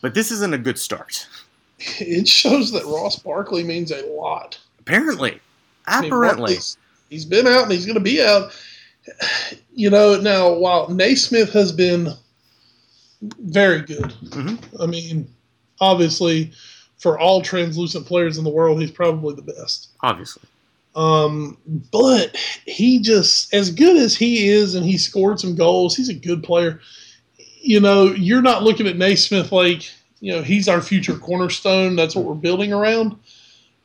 but 0.00 0.14
this 0.14 0.30
isn't 0.30 0.54
a 0.54 0.58
good 0.58 0.78
start. 0.78 1.26
It 2.00 2.26
shows 2.26 2.72
that 2.72 2.84
Ross 2.86 3.20
Barkley 3.20 3.62
means 3.62 3.92
a 3.92 4.04
lot. 4.06 4.58
Apparently, 4.80 5.40
I 5.86 6.00
mean, 6.00 6.12
apparently, 6.12 6.56
he's 7.08 7.24
been 7.24 7.46
out 7.46 7.62
and 7.62 7.70
he's 7.70 7.86
going 7.86 7.94
to 7.94 8.00
be 8.00 8.20
out. 8.22 8.50
You 9.72 9.90
know, 9.90 10.20
now 10.20 10.52
while 10.54 10.88
Naismith 10.88 11.52
has 11.52 11.70
been 11.70 12.08
very 13.22 13.80
good, 13.82 14.14
Mhm. 14.26 14.58
I 14.80 14.86
mean, 14.86 15.28
obviously 15.80 16.52
for 16.98 17.18
all 17.18 17.40
translucent 17.42 18.06
players 18.06 18.38
in 18.38 18.44
the 18.44 18.50
world, 18.50 18.80
he's 18.80 18.90
probably 18.90 19.34
the 19.34 19.42
best. 19.42 19.88
Obviously. 20.02 20.42
Um, 20.96 21.56
but 21.92 22.36
he 22.66 22.98
just, 22.98 23.52
as 23.54 23.70
good 23.70 23.96
as 23.96 24.16
he 24.16 24.48
is, 24.48 24.74
and 24.74 24.84
he 24.84 24.98
scored 24.98 25.38
some 25.38 25.54
goals, 25.54 25.94
he's 25.94 26.08
a 26.08 26.14
good 26.14 26.42
player. 26.42 26.80
You 27.60 27.80
know, 27.80 28.06
you're 28.06 28.42
not 28.42 28.64
looking 28.64 28.86
at 28.88 28.96
Naismith 28.96 29.52
like, 29.52 29.88
you 30.20 30.32
know, 30.32 30.42
he's 30.42 30.68
our 30.68 30.80
future 30.82 31.16
cornerstone. 31.16 31.94
That's 31.94 32.16
what 32.16 32.24
we're 32.24 32.34
building 32.34 32.72
around. 32.72 33.14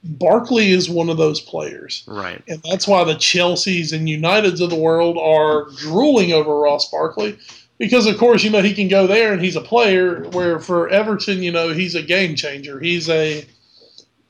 Barkley 0.03 0.71
is 0.71 0.89
one 0.89 1.09
of 1.09 1.17
those 1.17 1.39
players. 1.39 2.03
Right. 2.07 2.41
And 2.47 2.61
that's 2.63 2.87
why 2.87 3.03
the 3.03 3.13
Chelseas 3.15 3.93
and 3.93 4.07
Uniteds 4.07 4.59
of 4.59 4.69
the 4.71 4.75
world 4.75 5.17
are 5.17 5.69
drooling 5.77 6.33
over 6.33 6.59
Ross 6.59 6.89
Barkley. 6.89 7.37
Because 7.79 8.05
of 8.07 8.17
course, 8.17 8.43
you 8.43 8.49
know, 8.49 8.61
he 8.61 8.73
can 8.73 8.87
go 8.87 9.07
there 9.07 9.33
and 9.33 9.41
he's 9.41 9.55
a 9.55 9.61
player, 9.61 10.23
where 10.29 10.59
for 10.59 10.89
Everton, 10.89 11.41
you 11.43 11.51
know, 11.51 11.73
he's 11.73 11.95
a 11.95 12.03
game 12.03 12.35
changer. 12.35 12.79
He's 12.79 13.09
a 13.09 13.45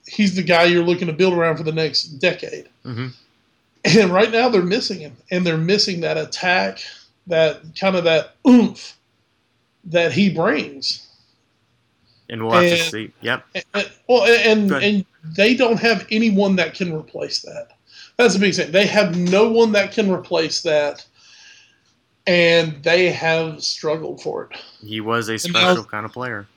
he's 0.08 0.36
the 0.36 0.44
guy 0.44 0.64
you're 0.64 0.84
looking 0.84 1.08
to 1.08 1.14
build 1.14 1.34
around 1.34 1.58
for 1.58 1.64
the 1.64 1.72
next 1.72 2.04
decade. 2.20 2.70
hmm 2.84 3.08
And 3.84 4.12
right 4.12 4.32
now 4.32 4.50
they're 4.50 4.62
missing 4.62 5.00
him. 5.00 5.16
And 5.32 5.46
they're 5.46 5.58
missing 5.58 6.02
that 6.02 6.18
attack, 6.18 6.80
that 7.28 7.62
kind 7.80 7.96
of 7.96 8.04
that 8.06 8.36
oomph 8.48 8.98
that 9.86 10.12
he 10.14 10.30
brings. 10.34 11.08
And 12.30 12.42
we'll 12.44 12.54
have 12.54 12.64
to 12.64 12.80
And- 12.80 12.92
see. 12.92 13.12
Yep. 13.22 13.46
And, 13.56 13.66
and- 13.74 13.92
well, 14.08 14.24
and 14.26 14.72
and 14.72 15.06
they 15.36 15.54
don't 15.56 15.80
have 15.80 16.08
anyone 16.12 16.56
that 16.56 16.74
can 16.74 16.94
replace 16.94 17.42
that. 17.42 17.70
That's 18.18 18.34
the 18.36 18.40
big 18.40 18.54
thing. 18.56 18.72
They 18.72 18.86
have 18.88 19.18
no 19.18 19.50
one 19.52 19.72
that 19.74 19.92
can 19.92 20.10
replace 20.12 20.62
that, 20.64 21.06
and 22.28 22.82
they 22.84 23.12
have 23.12 23.64
struggled 23.64 24.22
for 24.22 24.46
it. 24.46 24.58
He 24.86 25.02
was 25.02 25.28
a 25.30 25.34
now- 25.34 25.38
special 25.38 25.84
kind 25.84 26.06
of 26.06 26.12
player. 26.14 26.48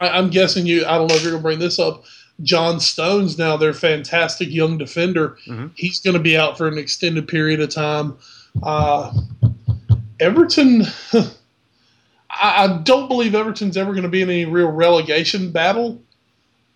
I, 0.00 0.08
I'm 0.10 0.30
guessing 0.30 0.66
you. 0.66 0.84
I 0.84 0.98
don't 0.98 1.08
know 1.08 1.14
if 1.16 1.22
you're 1.22 1.32
going 1.32 1.42
to 1.42 1.46
bring 1.48 1.58
this 1.58 1.78
up. 1.78 2.04
John 2.42 2.80
Stones, 2.80 3.38
now 3.38 3.56
their 3.56 3.72
fantastic 3.72 4.50
young 4.50 4.76
defender, 4.76 5.38
Mhm. 5.48 5.70
he's 5.74 6.00
going 6.00 6.14
to 6.14 6.20
be 6.22 6.36
out 6.36 6.58
for 6.58 6.68
an 6.68 6.76
extended 6.76 7.26
period 7.28 7.60
of 7.60 7.70
time. 7.70 8.14
Uh, 8.62 9.10
Everton, 10.20 10.82
I, 12.30 12.64
I 12.64 12.80
don't 12.84 13.08
believe 13.08 13.34
Everton's 13.34 13.76
ever 13.78 13.92
going 13.92 14.02
to 14.02 14.08
be 14.10 14.20
in 14.22 14.28
any 14.28 14.44
real 14.44 14.68
relegation 14.70 15.50
battle, 15.50 16.02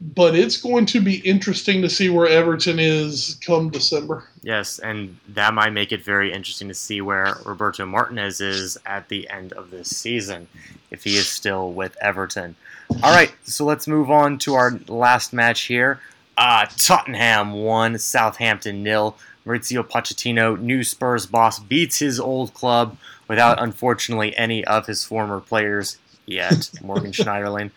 but 0.00 0.34
it's 0.34 0.56
going 0.56 0.86
to 0.86 1.00
be 1.00 1.16
interesting 1.16 1.82
to 1.82 1.90
see 1.90 2.08
where 2.08 2.26
Everton 2.26 2.78
is 2.78 3.38
come 3.44 3.68
December. 3.68 4.24
Yes, 4.42 4.78
and 4.78 5.18
that 5.28 5.52
might 5.52 5.70
make 5.70 5.92
it 5.92 6.02
very 6.02 6.32
interesting 6.32 6.68
to 6.68 6.74
see 6.74 7.00
where 7.00 7.36
Roberto 7.44 7.84
Martinez 7.84 8.40
is 8.40 8.78
at 8.86 9.08
the 9.08 9.28
end 9.28 9.52
of 9.52 9.70
this 9.70 9.94
season, 9.94 10.48
if 10.90 11.04
he 11.04 11.16
is 11.16 11.28
still 11.28 11.72
with 11.72 11.96
Everton. 12.00 12.56
All 13.02 13.14
right, 13.14 13.32
so 13.44 13.64
let's 13.64 13.86
move 13.86 14.10
on 14.10 14.38
to 14.38 14.54
our 14.54 14.78
last 14.88 15.32
match 15.32 15.62
here. 15.62 16.00
Uh, 16.38 16.66
Tottenham 16.76 17.52
won, 17.52 17.98
Southampton 17.98 18.82
nil. 18.82 19.16
Mauricio 19.46 19.82
Pochettino, 19.82 20.58
new 20.58 20.84
Spurs 20.84 21.26
boss, 21.26 21.58
beats 21.58 21.98
his 21.98 22.20
old 22.20 22.52
club 22.52 22.96
without, 23.26 23.60
unfortunately, 23.60 24.36
any 24.36 24.64
of 24.64 24.86
his 24.86 25.02
former 25.04 25.40
players 25.40 25.98
yet. 26.30 26.70
Morgan 26.82 27.12
Schneiderlin. 27.12 27.70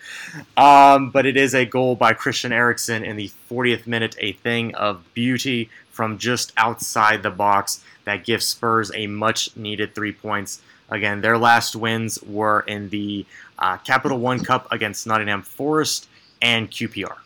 Um, 0.58 1.10
but 1.10 1.26
it 1.26 1.38
is 1.38 1.54
a 1.54 1.66
goal 1.66 1.96
by 1.96 2.14
Christian 2.14 2.52
Eriksen 2.52 3.04
in 3.04 3.16
the 3.16 3.32
40th 3.50 3.88
minute, 3.88 4.16
a 4.20 4.34
thing 4.34 4.74
of 4.76 5.04
beauty 5.14 5.70
from 5.90 6.18
just 6.18 6.52
outside 6.58 7.24
the 7.24 7.30
box 7.30 7.84
that 8.06 8.26
gives 8.26 8.46
Spurs 8.46 8.92
a 8.96 9.08
much 9.08 9.56
needed 9.56 9.96
three 9.96 10.12
points. 10.12 10.62
Again, 10.90 11.22
their 11.22 11.38
last 11.38 11.76
wins 11.76 12.22
were 12.24 12.62
in 12.62 12.90
the 12.90 13.26
uh, 13.58 13.78
Capital 13.78 14.18
One 14.18 14.44
Cup 14.44 14.68
against 14.72 15.08
Nottingham 15.08 15.42
Forest 15.42 16.08
and 16.42 16.70
QPR. 16.70 17.18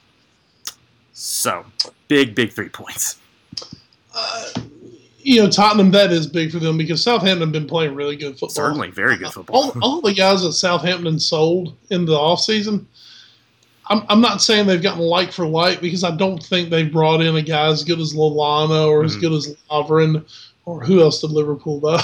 So, 1.14 1.66
big, 2.08 2.36
big 2.36 2.54
three 2.54 2.70
points. 2.70 3.18
Uh, 4.14 4.52
you 5.30 5.44
know, 5.44 5.50
Tottenham, 5.50 5.92
that 5.92 6.14
is 6.14 6.26
big 6.26 6.54
for 6.54 6.60
them 6.60 6.78
because 6.78 7.04
Southampton 7.04 7.42
have 7.42 7.52
been 7.52 7.68
playing 7.68 7.94
really 7.96 8.16
good 8.16 8.34
football. 8.40 8.50
Certainly, 8.50 8.92
very 8.92 9.18
good 9.18 9.28
football. 9.34 9.72
all, 9.74 9.74
all 9.82 10.02
the 10.02 10.14
guys 10.14 10.42
that 10.44 10.54
Southampton 10.54 11.20
sold 11.20 11.76
in 11.90 12.06
the 12.06 12.14
offseason, 12.14 12.86
I'm, 13.88 14.04
I'm 14.08 14.22
not 14.22 14.42
saying 14.42 14.68
they've 14.68 14.82
gotten 14.82 15.02
like 15.02 15.34
for 15.34 15.46
like 15.46 15.82
because 15.82 16.06
I 16.06 16.16
don't 16.16 16.42
think 16.42 16.70
they've 16.70 16.90
brought 16.90 17.20
in 17.20 17.36
a 17.36 17.42
guy 17.42 17.68
as 17.68 17.84
good 17.84 18.00
as 18.00 18.14
Lallana 18.14 18.88
or 18.88 19.04
as 19.04 19.18
Mhm. 19.18 19.20
good 19.22 19.34
as 19.34 19.54
Lovren 19.70 20.26
or 20.64 20.86
who 20.86 21.02
else 21.02 21.20
did 21.20 21.32
Liverpool 21.32 21.82
though. 21.82 22.00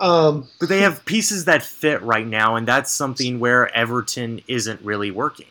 um, 0.06 0.46
But 0.58 0.68
they 0.68 0.80
have 0.80 1.02
pieces 1.06 1.46
that 1.46 1.62
fit 1.62 2.02
right 2.02 2.26
now, 2.26 2.56
and 2.56 2.68
that's 2.68 2.92
something 2.92 3.40
where 3.40 3.74
Everton 3.74 4.42
isn't 4.46 4.82
really 4.82 5.10
working. 5.10 5.46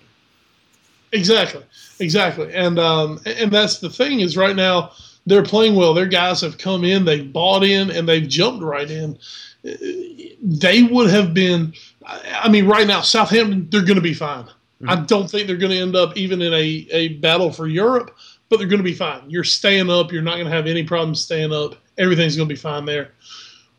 exactly, 1.13 1.63
exactly, 1.99 2.53
and 2.53 2.77
um, 2.77 3.19
and 3.25 3.51
that's 3.51 3.79
the 3.79 3.89
thing 3.89 4.19
is 4.19 4.37
right 4.37 4.55
now 4.55 4.91
they're 5.29 5.43
playing 5.43 5.75
well. 5.75 5.93
Their 5.93 6.07
guys 6.07 6.41
have 6.41 6.57
come 6.57 6.83
in, 6.83 7.05
they've 7.05 7.31
bought 7.31 7.63
in, 7.63 7.91
and 7.91 8.07
they've 8.07 8.27
jumped 8.27 8.63
right 8.63 8.89
in. 8.89 9.17
They 9.63 10.83
would 10.83 11.09
have 11.09 11.33
been. 11.33 11.73
I 12.05 12.49
mean, 12.49 12.65
right 12.65 12.87
now 12.87 13.01
Southampton 13.01 13.67
they're 13.69 13.81
going 13.81 13.95
to 13.95 14.01
be 14.01 14.13
fine. 14.13 14.45
I 14.87 14.95
mm-hmm. 14.95 15.05
don't 15.05 15.29
think 15.29 15.47
they're 15.47 15.57
going 15.57 15.71
to 15.71 15.79
end 15.79 15.95
up 15.95 16.15
even 16.15 16.41
in 16.41 16.53
a, 16.53 16.87
a 16.91 17.09
battle 17.19 17.51
for 17.51 17.67
Europe, 17.67 18.15
but 18.47 18.57
they're 18.57 18.67
going 18.67 18.79
to 18.79 18.83
be 18.83 18.93
fine. 18.93 19.21
You're 19.29 19.43
staying 19.43 19.89
up. 19.89 20.11
You're 20.11 20.21
not 20.21 20.35
going 20.35 20.45
to 20.45 20.51
have 20.51 20.67
any 20.67 20.83
problems 20.83 21.21
staying 21.21 21.51
up. 21.51 21.75
Everything's 21.97 22.37
going 22.37 22.47
to 22.47 22.53
be 22.53 22.59
fine 22.59 22.85
there. 22.85 23.11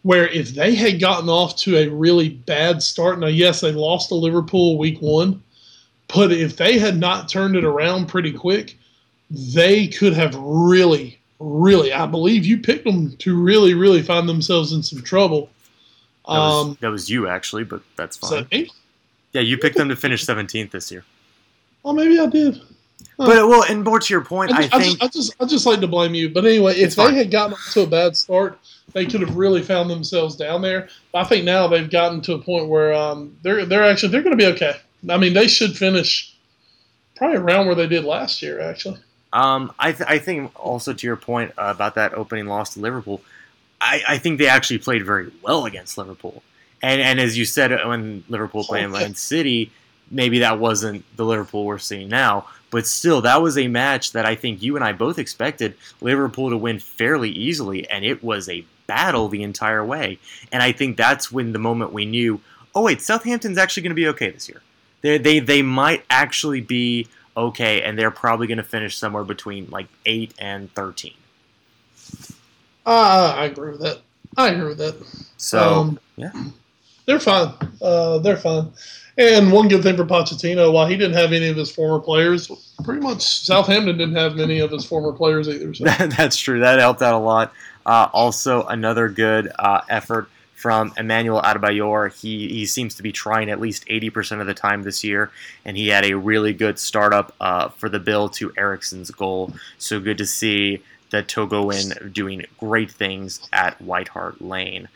Where 0.02 0.28
if 0.28 0.50
they 0.50 0.74
had 0.74 1.00
gotten 1.00 1.28
off 1.28 1.56
to 1.58 1.76
a 1.76 1.88
really 1.88 2.30
bad 2.30 2.82
start, 2.82 3.18
now, 3.18 3.26
yes, 3.26 3.60
they 3.60 3.72
lost 3.72 4.08
to 4.08 4.14
Liverpool 4.14 4.78
week 4.78 5.00
one, 5.00 5.42
but 6.14 6.32
if 6.32 6.56
they 6.56 6.78
had 6.78 6.98
not 6.98 7.28
turned 7.28 7.56
it 7.56 7.64
around 7.64 8.06
pretty 8.06 8.32
quick, 8.32 8.76
they 9.30 9.86
could 9.86 10.12
have 10.12 10.34
really, 10.36 11.19
really, 11.40 11.92
I 11.92 12.06
believe 12.06 12.44
you 12.44 12.58
picked 12.58 12.84
them 12.84 13.16
to 13.16 13.40
really, 13.40 13.74
really 13.74 14.02
find 14.02 14.28
themselves 14.28 14.72
in 14.72 14.82
some 14.82 15.02
trouble. 15.02 15.50
That 16.26 16.34
was, 16.34 16.66
Um, 16.66 16.78
that 16.80 16.90
was 16.90 17.08
you, 17.10 17.26
actually, 17.26 17.64
but 17.64 17.82
that's 17.96 18.16
fine. 18.16 18.46
Yeah, 19.32 19.40
you 19.40 19.58
picked 19.58 19.76
them 19.76 19.88
to 19.88 19.96
finish 19.96 20.24
17th 20.24 20.70
this 20.70 20.92
year. 20.92 21.04
well, 21.82 21.94
maybe 21.94 22.18
I 22.20 22.26
did. 22.26 22.60
But 23.16 23.48
well, 23.48 23.64
and 23.68 23.84
more 23.84 24.00
to 24.00 24.14
your 24.14 24.24
point, 24.24 24.52
I 24.52 24.56
I 24.56 24.60
just, 24.62 24.74
I, 24.74 24.78
think 24.78 24.98
just, 24.98 25.02
I 25.02 25.06
just, 25.08 25.42
I 25.42 25.44
just 25.46 25.66
like 25.66 25.80
to 25.80 25.86
blame 25.86 26.14
you. 26.14 26.30
But 26.30 26.44
anyway, 26.44 26.74
if 26.76 26.94
fine. 26.94 27.12
they 27.12 27.18
had 27.18 27.30
gotten 27.30 27.54
off 27.54 27.70
to 27.72 27.82
a 27.82 27.86
bad 27.86 28.16
start, 28.16 28.58
they 28.92 29.06
could 29.06 29.20
have 29.20 29.36
really 29.36 29.62
found 29.62 29.90
themselves 29.90 30.36
down 30.36 30.62
there. 30.62 30.88
I 31.14 31.24
think 31.24 31.44
now 31.44 31.66
they've 31.66 31.90
gotten 31.90 32.20
to 32.22 32.34
a 32.34 32.38
point 32.38 32.68
where 32.68 32.92
um, 32.94 33.36
they're 33.42 33.64
they're 33.64 33.84
actually 33.84 34.10
they're 34.12 34.22
going 34.22 34.36
to 34.36 34.42
be 34.42 34.50
okay. 34.52 34.76
I 35.08 35.16
mean, 35.16 35.34
they 35.34 35.48
should 35.48 35.76
finish 35.76 36.34
probably 37.16 37.38
around 37.38 37.66
where 37.66 37.74
they 37.74 37.86
did 37.86 38.04
last 38.04 38.42
year. 38.42 38.60
Actually, 38.60 38.98
Um, 39.32 39.72
I, 39.78 39.92
th- 39.92 40.08
I 40.08 40.18
think 40.18 40.52
also 40.58 40.92
to 40.92 41.06
your 41.06 41.16
point 41.16 41.52
uh, 41.56 41.72
about 41.74 41.94
that 41.94 42.14
opening 42.14 42.46
loss 42.46 42.74
to 42.74 42.80
Liverpool, 42.80 43.20
I, 43.80 44.02
I 44.08 44.18
think 44.18 44.38
they 44.38 44.48
actually 44.48 44.78
played 44.78 45.04
very 45.04 45.30
well 45.42 45.66
against 45.66 45.96
Liverpool. 45.96 46.42
And 46.82 47.00
and 47.00 47.20
as 47.20 47.36
you 47.36 47.44
said, 47.44 47.72
uh, 47.72 47.86
when 47.86 48.24
Liverpool 48.28 48.64
played 48.64 48.86
Oh. 48.86 48.88
Man 48.88 49.14
City, 49.14 49.70
maybe 50.10 50.40
that 50.40 50.58
wasn't 50.58 51.04
the 51.16 51.24
Liverpool 51.24 51.64
we're 51.64 51.78
seeing 51.78 52.08
now. 52.08 52.46
But 52.70 52.86
still, 52.86 53.20
that 53.22 53.42
was 53.42 53.58
a 53.58 53.66
match 53.66 54.12
that 54.12 54.26
I 54.26 54.36
think 54.36 54.62
you 54.62 54.76
and 54.76 54.84
I 54.84 54.92
both 54.92 55.18
expected 55.18 55.74
Liverpool 56.00 56.50
to 56.50 56.56
win 56.56 56.78
fairly 56.78 57.30
easily, 57.30 57.88
and 57.90 58.04
it 58.04 58.22
was 58.22 58.48
a 58.48 58.64
battle 58.86 59.28
the 59.28 59.42
entire 59.42 59.84
way. 59.84 60.18
And 60.52 60.62
I 60.62 60.72
think 60.72 60.96
that's 60.96 61.32
when 61.32 61.52
the 61.52 61.58
moment 61.58 61.92
we 61.92 62.04
knew, 62.04 62.40
oh 62.74 62.82
wait, 62.82 63.02
Southampton's 63.02 63.58
actually 63.58 63.82
going 63.82 63.90
to 63.90 63.94
be 63.94 64.08
okay 64.08 64.30
this 64.30 64.48
year. 64.48 64.62
They 65.02 65.18
they 65.18 65.38
they 65.40 65.62
might 65.62 66.04
actually 66.10 66.60
be 66.60 67.08
okay, 67.36 67.82
and 67.82 67.98
they're 67.98 68.10
probably 68.10 68.46
going 68.46 68.58
to 68.58 68.64
finish 68.64 68.96
somewhere 68.98 69.24
between 69.24 69.68
like 69.70 69.86
eight 70.06 70.34
and 70.38 70.72
thirteen. 70.74 71.14
uh, 72.86 73.34
I 73.36 73.44
agree 73.46 73.70
with 73.72 73.80
that. 73.80 73.98
I 74.36 74.48
agree 74.50 74.68
with 74.68 74.78
that. 74.78 74.94
So 75.36 75.58
Um, 75.58 76.00
yeah. 76.16 76.32
they're 77.06 77.20
fine. 77.20 77.52
Uh, 77.82 78.18
they're 78.18 78.36
fine. 78.36 78.70
And 79.18 79.52
one 79.52 79.68
good 79.68 79.82
thing 79.82 79.96
for 79.96 80.04
Pochettino, 80.04 80.72
while 80.72 80.86
he 80.86 80.96
didn't 80.96 81.16
have 81.16 81.32
any 81.32 81.48
of 81.48 81.56
his 81.56 81.70
former 81.70 81.98
players, 82.02 82.50
pretty 82.84 83.00
much 83.02 83.20
Southampton 83.44 83.98
didn't 83.98 84.14
have 84.14 84.36
many 84.36 84.60
of 84.60 84.70
his 84.70 84.84
former 84.84 85.12
players 85.12 85.48
either. 85.48 85.74
So. 85.74 85.84
that, 85.84 86.10
that's 86.16 86.36
true. 86.36 86.60
That 86.60 86.78
helped 86.78 87.02
out 87.02 87.14
a 87.14 87.18
lot. 87.18 87.52
Uh, 87.84 88.08
also, 88.12 88.62
another 88.64 89.08
good 89.08 89.50
uh, 89.58 89.80
effort 89.88 90.28
from 90.60 90.92
Emmanuel 90.98 91.40
Adebayor. 91.40 92.14
He 92.20 92.48
he 92.48 92.66
seems 92.66 92.94
to 92.96 93.02
be 93.02 93.12
trying 93.12 93.48
at 93.48 93.60
least 93.60 93.84
eighty 93.88 94.10
percent 94.10 94.42
of 94.42 94.46
the 94.46 94.54
time 94.54 94.82
this 94.82 95.02
year, 95.02 95.30
and 95.64 95.76
he 95.76 95.88
had 95.88 96.04
a 96.04 96.16
really 96.16 96.52
good 96.52 96.78
startup 96.78 97.34
uh, 97.40 97.70
for 97.70 97.88
the 97.88 97.98
bill 97.98 98.28
to 98.30 98.52
Eriksen's 98.58 99.10
goal. 99.10 99.54
So 99.78 99.98
good 100.00 100.18
to 100.18 100.26
see 100.26 100.82
the 101.08 101.22
Togoan 101.22 102.12
doing 102.12 102.44
great 102.58 102.90
things 102.90 103.40
at 103.52 103.80
White 103.80 104.08
Hart 104.08 104.42
Lane, 104.42 104.88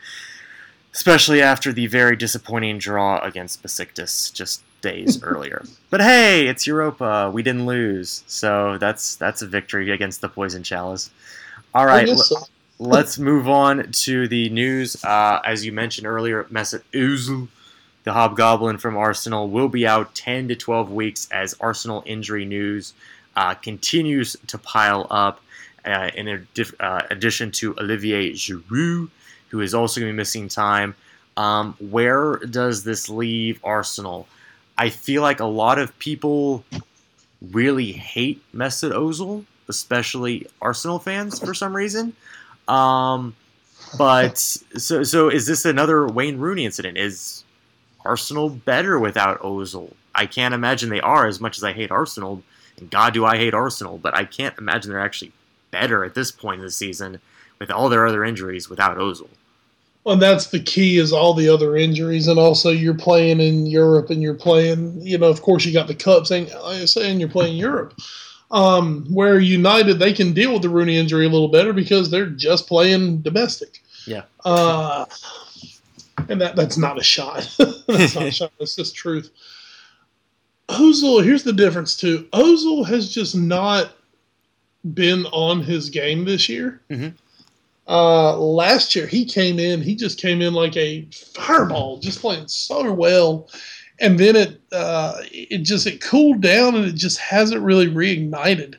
especially 0.93 1.41
after 1.41 1.73
the 1.73 1.87
very 1.87 2.15
disappointing 2.15 2.77
draw 2.77 3.19
against 3.19 3.63
Besiktas 3.63 4.31
just 4.31 4.61
days 4.81 5.21
earlier. 5.23 5.65
But 5.89 6.01
hey, 6.01 6.47
it's 6.47 6.67
Europa. 6.67 7.31
We 7.33 7.41
didn't 7.41 7.65
lose, 7.65 8.23
so 8.27 8.77
that's 8.77 9.15
that's 9.15 9.41
a 9.41 9.47
victory 9.47 9.89
against 9.89 10.21
the 10.21 10.29
Poison 10.29 10.61
Chalice. 10.61 11.09
All 11.73 11.87
right. 11.87 12.05
Guess 12.05 12.29
so. 12.29 12.37
Let's 12.79 13.17
move 13.17 13.47
on 13.47 13.91
to 13.91 14.27
the 14.27 14.49
news. 14.49 15.03
Uh, 15.03 15.39
as 15.45 15.65
you 15.65 15.71
mentioned 15.71 16.07
earlier, 16.07 16.43
Mesut 16.45 16.83
Ozil 16.93 17.47
the 18.05 18.13
Hobgoblin 18.13 18.77
from 18.77 18.95
Arsenal, 18.95 19.49
will 19.49 19.67
be 19.67 19.85
out 19.85 20.15
10 20.15 20.47
to 20.47 20.55
12 20.55 20.91
weeks 20.91 21.27
as 21.31 21.55
Arsenal 21.59 22.03
injury 22.05 22.45
news 22.45 22.93
uh, 23.35 23.55
continues 23.55 24.37
to 24.47 24.57
pile 24.57 25.05
up. 25.09 25.41
Uh, 25.83 26.09
in 26.15 26.47
uh, 26.79 27.01
addition 27.11 27.51
to 27.51 27.77
Olivier 27.77 28.31
Giroud, 28.31 29.07
who 29.49 29.61
is 29.61 29.75
also 29.75 30.01
going 30.01 30.09
to 30.09 30.13
be 30.13 30.17
missing 30.17 30.47
time. 30.47 30.95
Um, 31.37 31.75
where 31.79 32.37
does 32.37 32.83
this 32.83 33.07
leave 33.07 33.59
Arsenal? 33.63 34.27
I 34.79 34.89
feel 34.89 35.21
like 35.21 35.41
a 35.41 35.45
lot 35.45 35.77
of 35.77 35.97
people 35.99 36.65
really 37.51 37.91
hate 37.91 38.41
Mesut 38.51 38.93
Ozil, 38.93 39.45
especially 39.67 40.47
Arsenal 40.59 40.97
fans 40.97 41.37
for 41.37 41.53
some 41.53 41.75
reason. 41.75 42.15
Um, 42.67 43.35
but 43.97 44.37
so 44.37 45.03
so 45.03 45.29
is 45.29 45.45
this 45.45 45.65
another 45.65 46.07
Wayne 46.07 46.37
Rooney 46.37 46.65
incident? 46.65 46.97
Is 46.97 47.43
Arsenal 48.03 48.49
better 48.49 48.99
without 48.99 49.41
Ozil? 49.41 49.93
I 50.13 50.25
can't 50.25 50.53
imagine 50.53 50.89
they 50.89 51.01
are 51.01 51.27
as 51.27 51.39
much 51.39 51.57
as 51.57 51.63
I 51.63 51.73
hate 51.73 51.91
Arsenal. 51.91 52.41
And 52.77 52.89
God, 52.89 53.13
do 53.13 53.25
I 53.25 53.37
hate 53.37 53.53
Arsenal, 53.53 53.97
but 53.97 54.15
I 54.15 54.25
can't 54.25 54.57
imagine 54.57 54.91
they're 54.91 54.99
actually 54.99 55.31
better 55.71 56.03
at 56.03 56.13
this 56.13 56.31
point 56.31 56.59
in 56.59 56.65
the 56.65 56.71
season 56.71 57.19
with 57.59 57.71
all 57.71 57.89
their 57.89 58.05
other 58.05 58.23
injuries 58.23 58.69
without 58.69 58.97
Ozil. 58.97 59.29
Well, 60.03 60.17
that's 60.17 60.47
the 60.47 60.59
key 60.59 60.99
is 60.99 61.11
all 61.11 61.33
the 61.33 61.49
other 61.49 61.75
injuries, 61.75 62.27
and 62.27 62.37
also 62.37 62.69
you're 62.69 62.93
playing 62.93 63.39
in 63.39 63.65
Europe, 63.65 64.11
and 64.11 64.21
you're 64.21 64.35
playing. 64.35 65.01
You 65.01 65.17
know, 65.17 65.27
of 65.27 65.41
course, 65.41 65.65
you 65.65 65.73
got 65.73 65.87
the 65.87 65.95
cups, 65.95 66.29
and 66.29 66.51
I 66.63 66.85
saying, 66.85 67.19
you're 67.19 67.27
playing 67.27 67.57
Europe, 67.57 67.99
um, 68.55 69.05
where 69.13 69.37
United 69.37 69.99
they 69.99 70.13
can 70.13 70.33
deal 70.33 70.53
with 70.53 70.61
the 70.61 70.69
Rooney 70.69 70.97
injury 70.97 71.25
a 71.25 71.29
little 71.29 71.49
better 71.49 71.73
because 71.73 72.09
they're 72.09 72.25
just 72.25 72.67
playing 72.67 73.21
domestic. 73.21 73.81
Yeah. 74.07 74.23
Uh, 74.45 75.05
and 76.29 76.39
that 76.39 76.55
that's 76.55 76.77
not 76.77 76.97
a 76.97 77.03
shot. 77.03 77.53
that's 77.87 78.15
not 78.15 78.27
a 78.27 78.31
shot. 78.31 78.53
That's 78.57 78.77
just 78.77 78.95
truth. 78.95 79.29
Ozil, 80.69 81.23
here's 81.23 81.43
the 81.43 81.53
difference 81.53 81.97
too. 81.97 82.29
Ozil 82.31 82.87
has 82.87 83.13
just 83.13 83.35
not 83.35 83.91
been 84.93 85.25
on 85.27 85.61
his 85.61 85.89
game 85.89 86.23
this 86.23 86.47
year. 86.47 86.81
Mhm. 86.89 87.13
Uh, 87.87 88.37
last 88.37 88.95
year 88.95 89.05
he 89.05 89.25
came 89.25 89.59
in, 89.59 89.81
he 89.81 89.95
just 89.95 90.19
came 90.19 90.41
in 90.41 90.53
like 90.53 90.77
a 90.77 91.05
fireball, 91.35 91.99
just 91.99 92.21
playing 92.21 92.47
so 92.47 92.91
well. 92.93 93.49
And 93.99 94.19
then 94.19 94.35
it 94.35 94.61
uh, 94.71 95.21
it 95.31 95.59
just 95.59 95.87
it 95.87 96.01
cooled 96.01 96.41
down 96.41 96.75
and 96.75 96.85
it 96.85 96.95
just 96.95 97.17
hasn't 97.17 97.61
really 97.61 97.87
reignited. 97.87 98.75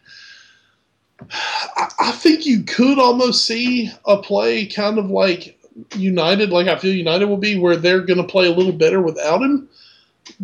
I, 1.30 1.88
I 1.98 2.10
think 2.12 2.44
you 2.44 2.62
could 2.62 2.98
almost 2.98 3.46
see 3.46 3.90
a 4.04 4.18
play 4.18 4.66
kind 4.66 4.98
of 4.98 5.10
like 5.10 5.58
United, 5.94 6.50
like 6.50 6.68
I 6.68 6.78
feel 6.78 6.94
United 6.94 7.26
will 7.26 7.36
be, 7.36 7.58
where 7.58 7.76
they're 7.76 8.02
going 8.02 8.18
to 8.18 8.24
play 8.24 8.46
a 8.46 8.52
little 8.52 8.72
better 8.72 9.00
without 9.00 9.42
him. 9.42 9.68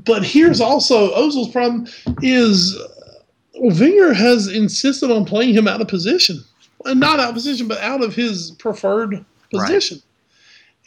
But 0.04 0.24
here's 0.24 0.60
also 0.60 1.14
Ozil's 1.14 1.50
problem 1.50 1.86
is 2.22 2.76
uh, 2.76 2.88
Wenger 3.56 4.14
has 4.14 4.48
insisted 4.48 5.10
on 5.10 5.24
playing 5.24 5.54
him 5.54 5.68
out 5.68 5.80
of 5.80 5.88
position, 5.88 6.38
and 6.84 7.00
not 7.00 7.20
out 7.20 7.30
of 7.30 7.34
position, 7.34 7.68
but 7.68 7.78
out 7.78 8.02
of 8.02 8.14
his 8.14 8.52
preferred 8.52 9.24
position. 9.50 10.02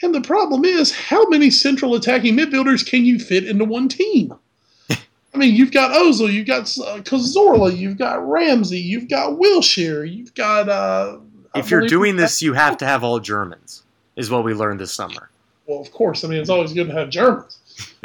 And 0.01 0.13
the 0.13 0.21
problem 0.21 0.65
is, 0.65 0.93
how 0.93 1.25
many 1.29 1.49
central 1.49 1.95
attacking 1.95 2.35
midfielders 2.35 2.85
can 2.85 3.05
you 3.05 3.17
fit 3.19 3.45
into 3.47 3.65
one 3.65 3.87
team? 3.87 4.33
I 4.89 5.37
mean, 5.37 5.55
you've 5.55 5.71
got 5.71 5.91
Ozil, 5.91 6.31
you've 6.31 6.47
got 6.47 6.61
uh, 6.79 6.99
Cazorla, 7.01 7.75
you've 7.75 7.97
got 7.97 8.27
Ramsey, 8.27 8.79
you've 8.79 9.09
got 9.09 9.33
Wilshere, 9.39 10.09
you've 10.11 10.33
got. 10.35 10.67
Uh, 10.69 11.19
If 11.55 11.71
you're 11.71 11.87
doing 11.87 12.17
this, 12.17 12.41
you 12.41 12.53
have 12.53 12.77
to 12.79 12.85
have 12.85 13.03
all 13.03 13.19
Germans, 13.19 13.83
is 14.17 14.29
what 14.29 14.43
we 14.43 14.53
learned 14.53 14.79
this 14.81 14.91
summer. 14.93 15.29
well, 15.65 15.79
of 15.79 15.91
course. 15.91 16.23
I 16.23 16.27
mean, 16.27 16.39
it's 16.39 16.49
always 16.49 16.73
good 16.73 16.87
to 16.87 16.93
have 16.93 17.09
Germans, 17.09 17.57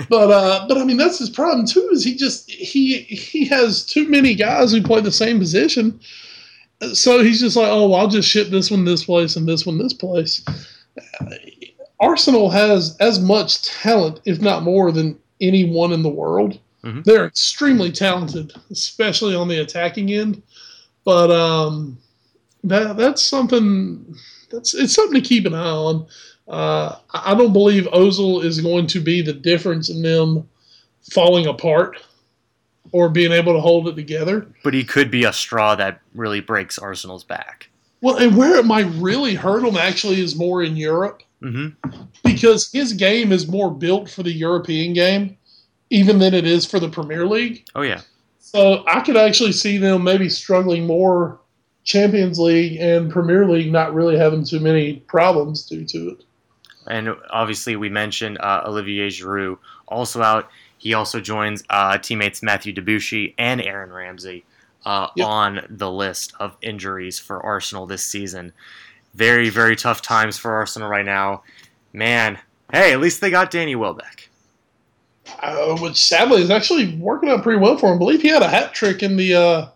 but 0.09 0.30
uh, 0.30 0.66
but 0.68 0.78
I 0.78 0.84
mean, 0.84 0.97
that's 0.97 1.18
his 1.18 1.30
problem 1.30 1.66
too. 1.66 1.88
Is 1.93 2.05
he 2.05 2.14
just 2.14 2.49
he 2.51 2.99
he 3.03 3.45
has 3.47 3.84
too 3.84 4.09
many 4.09 4.34
guys 4.36 4.70
who 4.72 4.80
play 4.82 5.01
the 5.01 5.12
same 5.12 5.38
position, 5.41 5.99
so 6.95 7.22
he's 7.22 7.41
just 7.41 7.57
like, 7.57 7.68
oh, 7.68 7.88
well, 7.88 8.01
I'll 8.01 8.09
just 8.09 8.28
ship 8.28 8.49
this 8.49 8.70
one 8.70 8.84
this 8.84 9.05
place 9.05 9.34
and 9.36 9.49
this 9.49 9.66
one 9.66 9.78
this 9.78 9.93
place. 9.93 10.45
Uh, 11.20 11.26
Arsenal 12.01 12.49
has 12.51 12.97
as 12.99 13.21
much 13.21 13.63
talent, 13.63 14.21
if 14.25 14.41
not 14.41 14.63
more, 14.63 14.91
than 14.91 15.19
anyone 15.41 15.93
in 15.93 16.03
the 16.03 16.09
world. 16.09 16.59
Mhm. 16.83 17.05
They're 17.05 17.27
extremely 17.27 17.93
talented, 17.93 18.53
especially 18.71 19.35
on 19.35 19.49
the 19.49 19.59
attacking 19.59 20.11
end. 20.11 20.43
But 21.05 21.31
um, 21.31 21.99
that 22.65 22.97
that's 22.97 23.23
something 23.23 24.17
that's 24.51 24.75
it's 24.75 24.95
something 24.95 25.21
to 25.21 25.29
keep 25.29 25.45
an 25.47 25.55
eye 25.55 25.71
on. 25.71 26.07
Uh, 26.49 26.97
I 27.11 27.33
I 27.33 27.35
don't 27.35 27.53
believe 27.53 27.85
Ozil 27.93 28.43
is 28.45 28.61
going 28.61 28.87
to 28.89 29.01
be 29.01 29.23
the 29.23 29.33
difference 29.33 29.91
in 29.91 30.03
them 30.03 30.49
falling 31.13 31.47
apart 31.47 31.99
or 32.93 33.09
being 33.09 33.33
able 33.33 33.53
to 33.53 33.61
hold 33.61 33.89
it 33.89 33.95
together. 33.95 34.47
But 34.65 34.75
he 34.75 34.85
could 34.85 35.11
be 35.11 35.25
a 35.25 35.33
straw 35.33 35.75
that 35.77 36.01
really 36.15 36.41
breaks 36.41 36.79
Arsenal's 36.79 37.25
back. 37.25 37.69
Well, 38.01 38.17
and 38.17 38.37
where 38.37 38.57
it 38.57 38.65
might 38.65 38.87
really 38.95 39.35
hurt 39.35 39.63
them 39.63 39.77
actually 39.77 40.21
is 40.21 40.35
more 40.35 40.63
in 40.63 40.77
Europe 40.77 41.23
hmm 41.41 41.68
because 42.24 42.70
his 42.72 42.93
game 42.93 43.32
is 43.32 43.49
more 43.49 43.70
built 43.70 44.09
for 44.11 44.22
the 44.22 44.32
European 44.32 44.93
game, 44.93 45.36
even 45.91 46.18
than 46.18 46.34
it 46.34 46.47
is 46.47 46.66
for 46.66 46.78
the 46.80 46.88
Premier 46.88 47.26
League. 47.26 47.64
Oh 47.74 47.82
yeah, 47.82 48.03
So 48.38 48.84
I 48.86 49.01
could 49.01 49.16
actually 49.16 49.53
see 49.53 49.78
them 49.78 50.05
maybe 50.05 50.28
struggling 50.28 50.86
more 50.86 51.41
Champions 51.84 52.38
League 52.38 52.78
and 52.80 53.11
Premier 53.11 53.49
League 53.49 53.72
not 53.72 53.95
really 53.95 54.16
having 54.18 54.45
too 54.45 54.61
many 54.61 54.97
problems 55.09 55.66
due 55.66 55.84
to 55.86 56.11
it. 56.11 56.24
and 56.86 57.09
obviously 57.30 57.74
we 57.76 57.88
mentioned 57.88 58.38
uh, 58.41 58.62
Olivier 58.66 59.09
Giroud 59.09 59.59
also 59.88 60.22
out. 60.22 60.49
He 60.78 60.95
also 60.95 61.20
joins 61.20 61.62
uh, 61.70 61.99
teammates 61.99 62.43
Mathieu 62.43 62.72
Debuchy 62.72 63.34
and 63.38 63.61
Aaron 63.61 63.93
Ramsey 63.93 64.45
uh, 64.84 65.09
Yep. 65.16 65.26
on 65.26 65.66
the 65.68 65.91
list 65.91 66.32
of 66.41 66.57
injuries 66.62 67.18
for 67.18 67.43
Arsenal 67.45 67.86
this 67.86 68.05
season. 68.05 68.53
Very 69.15 69.49
very 69.51 69.77
tough 69.77 70.03
times 70.03 70.39
for 70.39 70.53
Arsenal 70.53 70.89
right 70.89 71.05
now. 71.05 71.43
Man, 71.93 72.39
hey, 72.73 72.93
at 72.93 73.01
least 73.01 73.21
they 73.21 73.31
got 73.31 73.51
Danny 73.51 73.75
Welbeck. 73.75 74.29
uh, 75.41 75.77
which 75.79 75.97
sadly 75.97 76.43
is 76.43 76.51
actually 76.51 76.97
working 76.97 77.29
out 77.29 77.43
pretty 77.43 77.59
well 77.59 77.77
for 77.77 77.89
him. 77.89 77.97
I 77.97 77.99
believe 77.99 78.23
he 78.23 78.29
had 78.29 78.43
a 78.43 78.49
hat 78.49 78.75
trick 78.75 79.03
in 79.03 79.17
the 79.17 79.35
uh, 79.35 79.69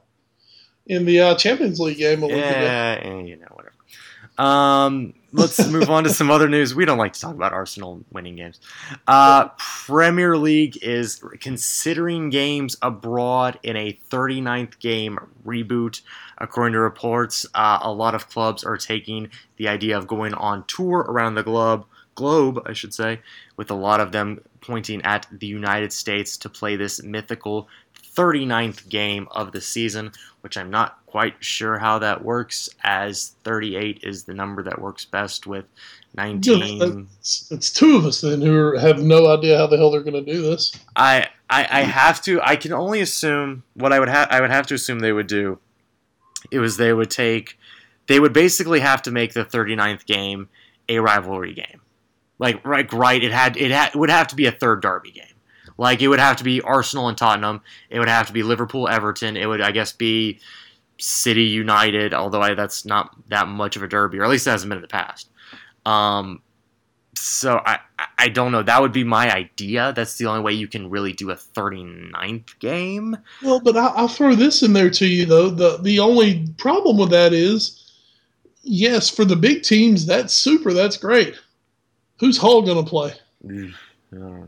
in 0.86 1.04
the 1.04 1.20
uh, 1.20 1.34
Champions 1.36 1.80
League 1.80 1.98
game 1.98 2.22
a 2.22 2.26
week 2.26 2.36
ago. 2.36 2.60
Yeah, 2.60 3.00
eh, 3.02 3.20
you 3.20 3.36
know, 3.36 3.46
whatever. 3.52 3.74
Um, 4.38 5.14
let's 5.34 5.66
move 5.68 5.90
on 5.90 6.04
to 6.04 6.10
some 6.10 6.30
other 6.30 6.48
news. 6.48 6.74
We 6.74 6.84
don't 6.84 6.98
like 6.98 7.12
to 7.14 7.20
talk 7.20 7.34
about 7.34 7.52
Arsenal 7.52 8.04
winning 8.12 8.36
games. 8.36 8.60
Uh, 9.06 9.48
Premier 9.58 10.36
League 10.36 10.78
is 10.80 11.22
considering 11.40 12.30
games 12.30 12.76
abroad 12.80 13.58
in 13.62 13.76
a 13.76 13.98
39th 14.10 14.78
game 14.78 15.18
reboot. 15.44 16.02
According 16.38 16.74
to 16.74 16.80
reports, 16.80 17.46
uh, 17.54 17.80
a 17.82 17.92
lot 17.92 18.14
of 18.14 18.28
clubs 18.28 18.64
are 18.64 18.76
taking 18.76 19.28
the 19.56 19.68
idea 19.68 19.98
of 19.98 20.06
going 20.06 20.34
on 20.34 20.64
tour 20.66 21.00
around 21.00 21.34
the 21.34 21.42
globe, 21.42 21.84
globe, 22.14 22.62
I 22.64 22.72
should 22.72 22.94
say, 22.94 23.20
with 23.56 23.70
a 23.70 23.74
lot 23.74 24.00
of 24.00 24.12
them 24.12 24.40
pointing 24.60 25.02
at 25.02 25.26
the 25.30 25.46
United 25.46 25.92
States 25.92 26.36
to 26.38 26.48
play 26.48 26.76
this 26.76 27.02
mythical 27.02 27.68
39th 28.14 28.88
game 28.88 29.28
of 29.30 29.52
the 29.52 29.60
season, 29.60 30.12
which 30.40 30.56
I'm 30.56 30.70
not 30.70 31.04
quite 31.06 31.34
sure 31.40 31.78
how 31.78 31.98
that 32.00 32.24
works, 32.24 32.68
as 32.82 33.36
38 33.44 34.00
is 34.02 34.24
the 34.24 34.34
number 34.34 34.62
that 34.62 34.80
works 34.80 35.04
best 35.04 35.46
with 35.46 35.64
19. 36.16 37.08
It's, 37.18 37.50
it's 37.50 37.70
two 37.70 37.96
of 37.96 38.04
us 38.04 38.20
then 38.20 38.40
who 38.40 38.56
are, 38.56 38.78
have 38.78 39.00
no 39.00 39.26
idea 39.26 39.58
how 39.58 39.66
the 39.66 39.76
hell 39.76 39.90
they're 39.90 40.02
going 40.02 40.24
to 40.24 40.32
do 40.32 40.42
this. 40.42 40.72
I, 40.96 41.28
I 41.50 41.66
I 41.70 41.82
have 41.82 42.22
to. 42.22 42.40
I 42.42 42.56
can 42.56 42.72
only 42.72 43.00
assume 43.00 43.64
what 43.74 43.92
I 43.92 44.00
would 44.00 44.08
have. 44.08 44.28
I 44.30 44.40
would 44.40 44.50
have 44.50 44.66
to 44.68 44.74
assume 44.74 45.00
they 45.00 45.12
would 45.12 45.26
do. 45.26 45.58
It 46.50 46.58
was 46.58 46.76
they 46.76 46.92
would 46.92 47.10
take. 47.10 47.58
They 48.06 48.20
would 48.20 48.32
basically 48.32 48.80
have 48.80 49.02
to 49.02 49.10
make 49.10 49.32
the 49.32 49.44
39th 49.44 50.04
game 50.06 50.48
a 50.88 50.98
rivalry 50.98 51.54
game. 51.54 51.80
Like 52.38 52.64
right, 52.66 52.90
right. 52.92 53.22
It 53.22 53.32
had 53.32 53.56
it 53.56 53.70
had 53.70 53.90
it 53.90 53.96
would 53.96 54.10
have 54.10 54.26
to 54.28 54.36
be 54.36 54.46
a 54.46 54.52
third 54.52 54.82
derby 54.82 55.12
game. 55.12 55.33
Like 55.76 56.02
it 56.02 56.08
would 56.08 56.20
have 56.20 56.36
to 56.36 56.44
be 56.44 56.60
Arsenal 56.62 57.08
and 57.08 57.18
Tottenham. 57.18 57.60
It 57.90 57.98
would 57.98 58.08
have 58.08 58.26
to 58.28 58.32
be 58.32 58.42
Liverpool 58.42 58.88
Everton. 58.88 59.36
It 59.36 59.46
would 59.46 59.60
I 59.60 59.72
guess 59.72 59.92
be 59.92 60.38
City 60.98 61.44
United. 61.44 62.14
Although 62.14 62.42
I, 62.42 62.54
that's 62.54 62.84
not 62.84 63.14
that 63.28 63.48
much 63.48 63.76
of 63.76 63.82
a 63.82 63.88
derby, 63.88 64.18
or 64.18 64.24
at 64.24 64.30
least 64.30 64.46
it 64.46 64.50
hasn't 64.50 64.68
been 64.70 64.78
in 64.78 64.82
the 64.82 64.88
past. 64.88 65.28
Um, 65.84 66.40
so 67.16 67.60
I, 67.64 67.78
I- 67.98 68.06
I 68.16 68.28
don't 68.28 68.52
know. 68.52 68.62
That 68.62 68.80
would 68.80 68.92
be 68.92 69.04
my 69.04 69.30
idea. 69.34 69.92
That's 69.94 70.16
the 70.16 70.26
only 70.26 70.40
way 70.40 70.52
you 70.54 70.66
can 70.68 70.88
really 70.88 71.12
do 71.12 71.30
a 71.30 71.34
39th 71.34 72.58
game. 72.58 73.16
Well, 73.42 73.60
but 73.60 73.76
I, 73.76 73.86
I'll 73.88 74.08
throw 74.08 74.34
this 74.34 74.62
in 74.62 74.72
there 74.72 74.88
to 74.90 75.06
you 75.06 75.26
though. 75.26 75.50
The 75.50 75.78
the 75.82 75.98
only 75.98 76.46
problem 76.56 76.96
with 76.96 77.10
that 77.10 77.32
is, 77.34 77.92
yes, 78.62 79.10
for 79.10 79.24
the 79.26 79.36
big 79.36 79.62
teams, 79.62 80.06
that's 80.06 80.32
super. 80.34 80.72
That's 80.72 80.96
great. 80.96 81.34
Who's 82.18 82.38
Hull 82.38 82.62
going 82.62 82.82
to 82.82 82.88
play? 82.88 83.12
Uh, 84.16 84.46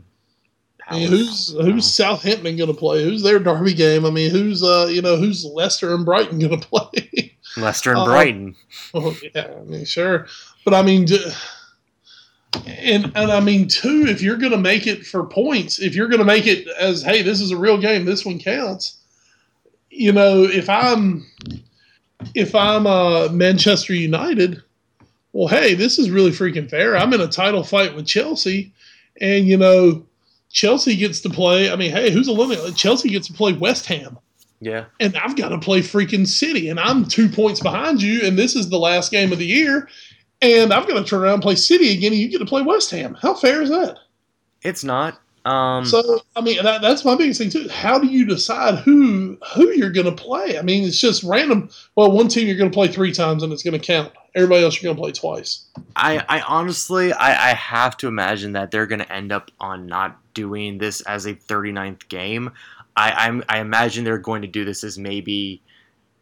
I 0.89 0.99
mean, 0.99 1.09
who's 1.09 1.49
who's 1.49 1.91
Southampton 1.91 2.55
going 2.55 2.73
to 2.73 2.77
play? 2.77 3.03
Who's 3.03 3.21
their 3.21 3.39
derby 3.39 3.73
game? 3.73 4.05
I 4.05 4.09
mean, 4.09 4.31
who's 4.31 4.63
uh 4.63 4.87
you 4.89 5.01
know 5.01 5.17
who's 5.17 5.43
Leicester 5.43 5.93
and 5.93 6.05
Brighton 6.05 6.39
going 6.39 6.59
to 6.59 6.67
play? 6.67 7.35
Leicester 7.57 7.91
and 7.91 7.99
uh, 7.99 8.05
Brighton? 8.05 8.55
oh 8.93 9.15
yeah, 9.35 9.53
I 9.59 9.63
mean 9.63 9.85
sure, 9.85 10.27
but 10.63 10.73
I 10.73 10.81
mean, 10.81 11.07
And 12.65 13.11
and 13.15 13.31
I 13.31 13.39
mean 13.41 13.67
too, 13.67 14.05
if 14.07 14.21
you're 14.21 14.37
going 14.37 14.53
to 14.53 14.57
make 14.57 14.87
it 14.87 15.05
for 15.05 15.25
points, 15.25 15.79
if 15.79 15.93
you're 15.93 16.07
going 16.07 16.19
to 16.19 16.25
make 16.25 16.47
it 16.47 16.67
as 16.79 17.01
hey, 17.01 17.21
this 17.21 17.41
is 17.41 17.51
a 17.51 17.57
real 17.57 17.79
game, 17.79 18.05
this 18.05 18.25
one 18.25 18.39
counts. 18.39 18.97
You 19.89 20.13
know, 20.13 20.43
if 20.43 20.69
I'm 20.69 21.25
if 22.33 22.55
I'm 22.55 22.87
uh, 22.87 23.29
Manchester 23.29 23.93
United, 23.93 24.61
well, 25.33 25.47
hey, 25.47 25.73
this 25.73 25.99
is 25.99 26.09
really 26.09 26.31
freaking 26.31 26.69
fair. 26.69 26.95
I'm 26.95 27.13
in 27.13 27.21
a 27.21 27.27
title 27.27 27.63
fight 27.63 27.95
with 27.95 28.07
Chelsea, 28.07 28.73
and 29.19 29.47
you 29.47 29.57
know, 29.57 30.05
Chelsea 30.49 30.95
gets 30.95 31.21
to 31.21 31.29
play. 31.29 31.71
I 31.71 31.75
mean, 31.75 31.91
hey, 31.91 32.11
who's 32.11 32.27
eliminated? 32.27 32.75
Chelsea 32.75 33.09
gets 33.09 33.27
to 33.27 33.33
play 33.33 33.53
West 33.53 33.85
Ham. 33.87 34.17
Yeah. 34.59 34.85
And 34.99 35.15
I've 35.17 35.35
got 35.35 35.49
to 35.49 35.59
play 35.59 35.81
freaking 35.81 36.27
City, 36.27 36.69
and 36.69 36.79
I'm 36.79 37.05
two 37.05 37.29
points 37.29 37.59
behind 37.59 38.01
you, 38.01 38.21
and 38.23 38.37
this 38.37 38.55
is 38.55 38.69
the 38.69 38.79
last 38.79 39.11
game 39.11 39.31
of 39.31 39.37
the 39.37 39.45
year, 39.45 39.87
and 40.41 40.73
I've 40.73 40.87
got 40.87 40.95
to 40.95 41.03
turn 41.03 41.21
around 41.21 41.35
and 41.35 41.43
play 41.43 41.55
City 41.55 41.91
again, 41.91 42.11
and 42.11 42.21
you 42.21 42.29
get 42.29 42.39
to 42.39 42.45
play 42.45 42.63
West 42.63 42.89
Ham. 42.91 43.15
How 43.21 43.35
fair 43.35 43.61
is 43.61 43.69
that? 43.69 43.97
It's 44.63 44.83
not. 44.83 45.19
Um, 45.45 45.85
so 45.85 46.19
I 46.35 46.41
mean, 46.41 46.61
that, 46.63 46.81
that's 46.81 47.05
my 47.05 47.15
biggest 47.15 47.39
thing 47.39 47.49
too. 47.49 47.69
How 47.69 47.97
do 47.97 48.07
you 48.07 48.25
decide 48.25 48.79
who 48.79 49.37
who 49.55 49.69
you're 49.71 49.91
going 49.91 50.05
to 50.07 50.11
play? 50.11 50.59
I 50.59 50.61
mean, 50.61 50.83
it's 50.83 50.99
just 50.99 51.23
random. 51.23 51.69
Well, 51.95 52.11
one 52.11 52.27
team 52.27 52.47
you're 52.47 52.57
going 52.57 52.69
to 52.69 52.75
play 52.75 52.89
three 52.89 53.13
times, 53.13 53.43
and 53.43 53.53
it's 53.53 53.63
going 53.63 53.79
to 53.79 53.85
count. 53.85 54.11
Everybody 54.37 54.63
else 54.63 54.79
you're 54.79 54.93
to 54.93 54.99
play 54.99 55.11
twice. 55.11 55.65
I, 55.95 56.23
I 56.29 56.41
honestly, 56.41 57.11
I, 57.11 57.49
I 57.49 57.53
have 57.55 57.97
to 57.97 58.07
imagine 58.07 58.51
that 58.51 58.69
they're 58.69 58.85
going 58.85 58.99
to 58.99 59.11
end 59.11 59.31
up 59.31 59.49
on 59.59 59.87
not 59.87 60.19
doing 60.35 60.77
this 60.77 61.01
as 61.01 61.25
a 61.25 61.33
39th 61.33 62.07
game. 62.07 62.51
I, 62.95 63.11
I'm, 63.13 63.43
I 63.49 63.59
imagine 63.59 64.03
they're 64.03 64.19
going 64.19 64.43
to 64.43 64.47
do 64.47 64.63
this 64.63 64.83
as 64.83 64.99
maybe 64.99 65.63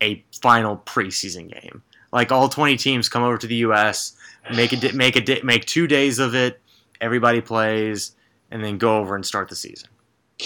a 0.02 0.24
final 0.42 0.78
preseason 0.78 1.52
game. 1.52 1.84
Like 2.14 2.32
all 2.32 2.48
20 2.48 2.78
teams 2.78 3.10
come 3.10 3.24
over 3.24 3.38
to 3.38 3.48
the 3.48 3.56
U.S., 3.56 4.16
make 4.56 4.72
a 4.72 4.94
make 4.94 5.18
a 5.18 5.44
make 5.44 5.66
two 5.66 5.86
days 5.86 6.18
of 6.18 6.36
it. 6.36 6.62
Everybody 7.02 7.42
plays 7.42 8.16
and 8.50 8.64
then 8.64 8.78
go 8.78 9.00
over 9.00 9.16
and 9.16 9.26
start 9.26 9.50
the 9.50 9.56
season. 9.56 9.90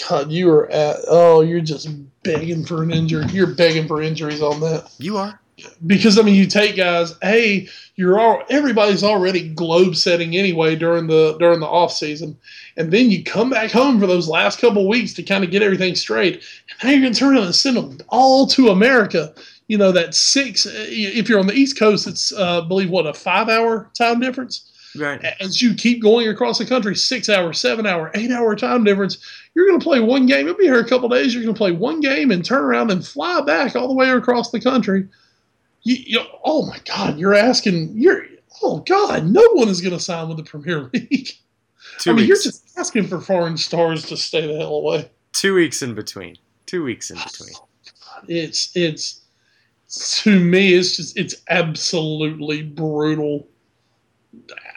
God, 0.07 0.31
you 0.31 0.49
are 0.49 0.71
at 0.71 0.97
oh, 1.07 1.41
you're 1.41 1.61
just 1.61 1.87
begging 2.23 2.65
for 2.65 2.81
an 2.81 2.89
injury. 2.89 3.25
You're 3.29 3.53
begging 3.53 3.87
for 3.87 4.01
injuries 4.01 4.41
on 4.41 4.59
that. 4.61 4.91
You 4.97 5.17
are 5.17 5.39
because 5.85 6.17
I 6.17 6.21
mean, 6.21 6.35
you 6.35 6.45
take 6.47 6.75
guys. 6.75 7.15
Hey, 7.21 7.67
you're 7.95 8.19
all 8.19 8.43
everybody's 8.49 9.03
already 9.03 9.49
globe 9.49 9.95
setting 9.95 10.35
anyway 10.35 10.75
during 10.75 11.07
the 11.07 11.35
during 11.39 11.59
the 11.59 11.67
off 11.67 11.91
season, 11.91 12.37
and 12.77 12.91
then 12.91 13.11
you 13.11 13.23
come 13.23 13.49
back 13.49 13.71
home 13.71 13.99
for 13.99 14.07
those 14.07 14.27
last 14.27 14.59
couple 14.59 14.87
weeks 14.87 15.13
to 15.13 15.23
kind 15.23 15.43
of 15.43 15.51
get 15.51 15.61
everything 15.61 15.95
straight. 15.95 16.35
And 16.69 16.83
now 16.83 16.89
you're 16.91 17.01
going 17.01 17.13
to 17.13 17.19
turn 17.19 17.35
around 17.35 17.45
and 17.45 17.55
send 17.55 17.77
them 17.77 17.97
all 18.09 18.47
to 18.47 18.69
America. 18.69 19.33
You 19.67 19.77
know 19.77 19.91
that 19.91 20.15
six. 20.15 20.65
If 20.69 21.29
you're 21.29 21.39
on 21.39 21.47
the 21.47 21.53
East 21.53 21.77
Coast, 21.77 22.07
it's 22.07 22.31
uh, 22.31 22.63
I 22.63 22.67
believe 22.67 22.89
what 22.89 23.05
a 23.05 23.13
five 23.13 23.49
hour 23.49 23.89
time 23.95 24.19
difference. 24.19 24.65
Right. 24.97 25.23
As 25.39 25.61
you 25.61 25.75
keep 25.75 26.01
going 26.01 26.27
across 26.27 26.57
the 26.57 26.65
country, 26.65 26.95
six 26.95 27.29
hour, 27.29 27.53
seven 27.53 27.85
hour, 27.85 28.11
eight 28.15 28.31
hour 28.31 28.55
time 28.55 28.83
difference, 28.83 29.17
you're 29.53 29.67
going 29.67 29.79
to 29.79 29.83
play 29.83 29.99
one 29.99 30.25
game. 30.25 30.47
You'll 30.47 30.55
be 30.55 30.63
here 30.63 30.79
a 30.79 30.87
couple 30.87 31.09
days. 31.09 31.33
You're 31.33 31.43
going 31.43 31.53
to 31.53 31.57
play 31.57 31.71
one 31.71 31.99
game 31.99 32.31
and 32.31 32.43
turn 32.43 32.63
around 32.63 32.91
and 32.91 33.05
fly 33.05 33.41
back 33.41 33.75
all 33.75 33.87
the 33.87 33.93
way 33.93 34.09
across 34.09 34.51
the 34.51 34.59
country. 34.59 35.07
You, 35.83 35.95
you, 35.95 36.21
oh 36.43 36.65
my 36.65 36.79
God, 36.85 37.17
you're 37.17 37.33
asking, 37.33 37.91
you're, 37.95 38.25
oh 38.61 38.79
God, 38.79 39.25
no 39.25 39.47
one 39.53 39.69
is 39.69 39.81
going 39.81 39.93
to 39.93 39.99
sign 39.99 40.27
with 40.27 40.37
the 40.37 40.43
Premier 40.43 40.89
League. 40.93 41.29
Two 41.99 42.11
I 42.11 42.13
mean, 42.13 42.27
weeks. 42.27 42.27
you're 42.27 42.51
just 42.51 42.77
asking 42.77 43.07
for 43.07 43.19
foreign 43.19 43.57
stars 43.57 44.05
to 44.07 44.17
stay 44.17 44.45
the 44.45 44.57
hell 44.57 44.75
away. 44.75 45.09
Two 45.33 45.55
weeks 45.55 45.81
in 45.81 45.95
between. 45.95 46.37
Two 46.65 46.83
weeks 46.83 47.11
in 47.11 47.17
between. 47.17 47.53
It's, 48.27 48.75
it's, 48.75 49.21
to 50.23 50.37
me, 50.37 50.73
it's 50.73 50.97
just, 50.97 51.17
it's 51.17 51.35
absolutely 51.47 52.63
brutal 52.63 53.47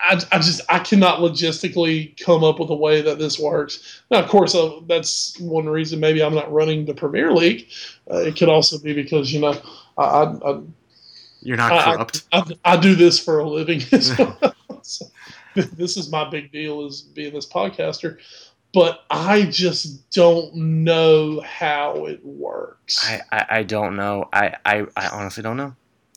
I, 0.03 0.21
I 0.33 0.39
just 0.39 0.61
I 0.69 0.79
cannot 0.79 1.21
logistically 1.21 2.19
come 2.25 2.43
up 2.43 2.59
with 2.59 2.71
a 2.71 2.75
way 2.75 3.03
that 3.03 3.19
this 3.19 3.39
works. 3.39 4.03
Now, 4.11 4.21
of 4.21 4.29
course, 4.29 4.55
uh, 4.55 4.81
that's 4.87 5.39
one 5.39 5.69
reason 5.69 6.01
maybe 6.01 6.23
I'm 6.23 6.35
not 6.35 6.53
running 6.53 6.85
the 6.85 6.95
Premier 6.95 7.33
League. 7.33 7.69
Uh, 8.11 8.19
it 8.19 8.37
could 8.37 8.49
also 8.49 8.79
be 8.79 8.93
because 8.95 9.33
you 9.33 9.41
know 9.41 9.61
I, 9.99 10.05
I 10.05 10.61
you're 11.43 11.57
not 11.57 11.85
corrupt. 11.85 12.23
I, 12.33 12.45
I, 12.65 12.77
do 12.77 12.95
this 12.95 13.19
for 13.19 13.41
a 13.41 13.49
living. 13.49 13.81
so, 14.83 15.07
this 15.55 15.97
is 15.97 16.11
my 16.11 16.29
big 16.29 16.53
deal 16.53 16.87
is 16.87 17.03
being 17.03 17.35
this 17.35 17.47
podcaster, 17.47 18.19
but 18.73 19.05
I 19.11 19.43
just 19.43 20.11
don't 20.11 20.55
know 20.55 21.41
how 21.41 22.07
it 22.07 22.25
works. 22.25 23.05
I, 23.07 23.21
I, 23.31 23.47
I 23.51 23.63
don't 23.63 23.97
know. 23.97 24.29
I, 24.33 24.57
I, 24.65 24.87
I 24.97 25.09
honestly 25.09 25.43
don't 25.43 25.57
know. 25.57 25.75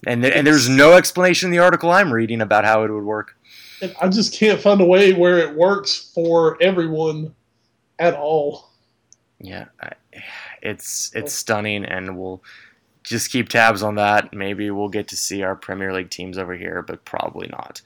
And, 0.07 0.21
th- 0.21 0.33
and 0.35 0.45
there's 0.45 0.69
no 0.69 0.93
explanation 0.93 1.47
in 1.47 1.51
the 1.51 1.59
article 1.59 1.89
I'm 1.89 2.13
reading 2.13 2.41
about 2.41 2.63
how 2.63 2.83
it 2.83 2.91
would 2.91 3.03
work 3.03 3.35
and 3.81 3.95
I 4.01 4.09
just 4.09 4.33
can't 4.33 4.59
find 4.59 4.81
a 4.81 4.85
way 4.85 5.13
where 5.13 5.39
it 5.39 5.55
works 5.55 6.11
for 6.13 6.61
everyone 6.61 7.33
at 7.99 8.13
all. 8.13 8.69
Yeah, 9.39 9.65
it's 10.61 11.11
it's 11.13 11.33
stunning, 11.33 11.85
and 11.85 12.17
we'll 12.17 12.41
just 13.05 13.31
keep 13.31 13.49
tabs 13.49 13.83
on 13.83 13.95
that. 13.95 14.33
Maybe 14.33 14.69
we'll 14.71 14.89
get 14.89 15.07
to 15.09 15.15
see 15.15 15.43
our 15.43 15.55
Premier 15.55 15.93
League 15.93 16.09
teams 16.09 16.37
over 16.37 16.55
here, 16.55 16.81
but 16.81 17.05
probably 17.05 17.47
not. 17.47 17.81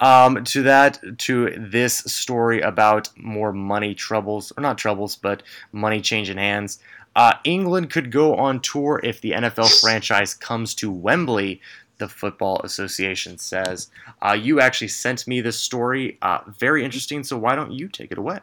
Um, 0.00 0.44
to 0.44 0.62
that, 0.62 0.98
to 1.18 1.50
this 1.56 1.98
story 1.98 2.60
about 2.60 3.08
more 3.16 3.52
money 3.52 3.94
troubles, 3.94 4.52
or 4.56 4.60
not 4.60 4.76
troubles, 4.76 5.16
but 5.16 5.42
money 5.72 6.00
changing 6.00 6.38
hands. 6.38 6.80
Uh, 7.16 7.34
England 7.44 7.90
could 7.90 8.10
go 8.10 8.34
on 8.34 8.60
tour 8.60 9.00
if 9.04 9.20
the 9.20 9.30
NFL 9.30 9.80
franchise 9.80 10.34
comes 10.34 10.74
to 10.74 10.90
Wembley 10.90 11.60
the 11.98 12.08
Football 12.08 12.60
Association 12.64 13.38
says. 13.38 13.88
Uh, 14.20 14.32
you 14.32 14.60
actually 14.60 14.88
sent 14.88 15.26
me 15.26 15.40
this 15.40 15.58
story. 15.58 16.18
Uh, 16.22 16.40
very 16.48 16.84
interesting. 16.84 17.22
So 17.22 17.38
why 17.38 17.54
don't 17.54 17.72
you 17.72 17.88
take 17.88 18.10
it 18.10 18.18
away? 18.18 18.40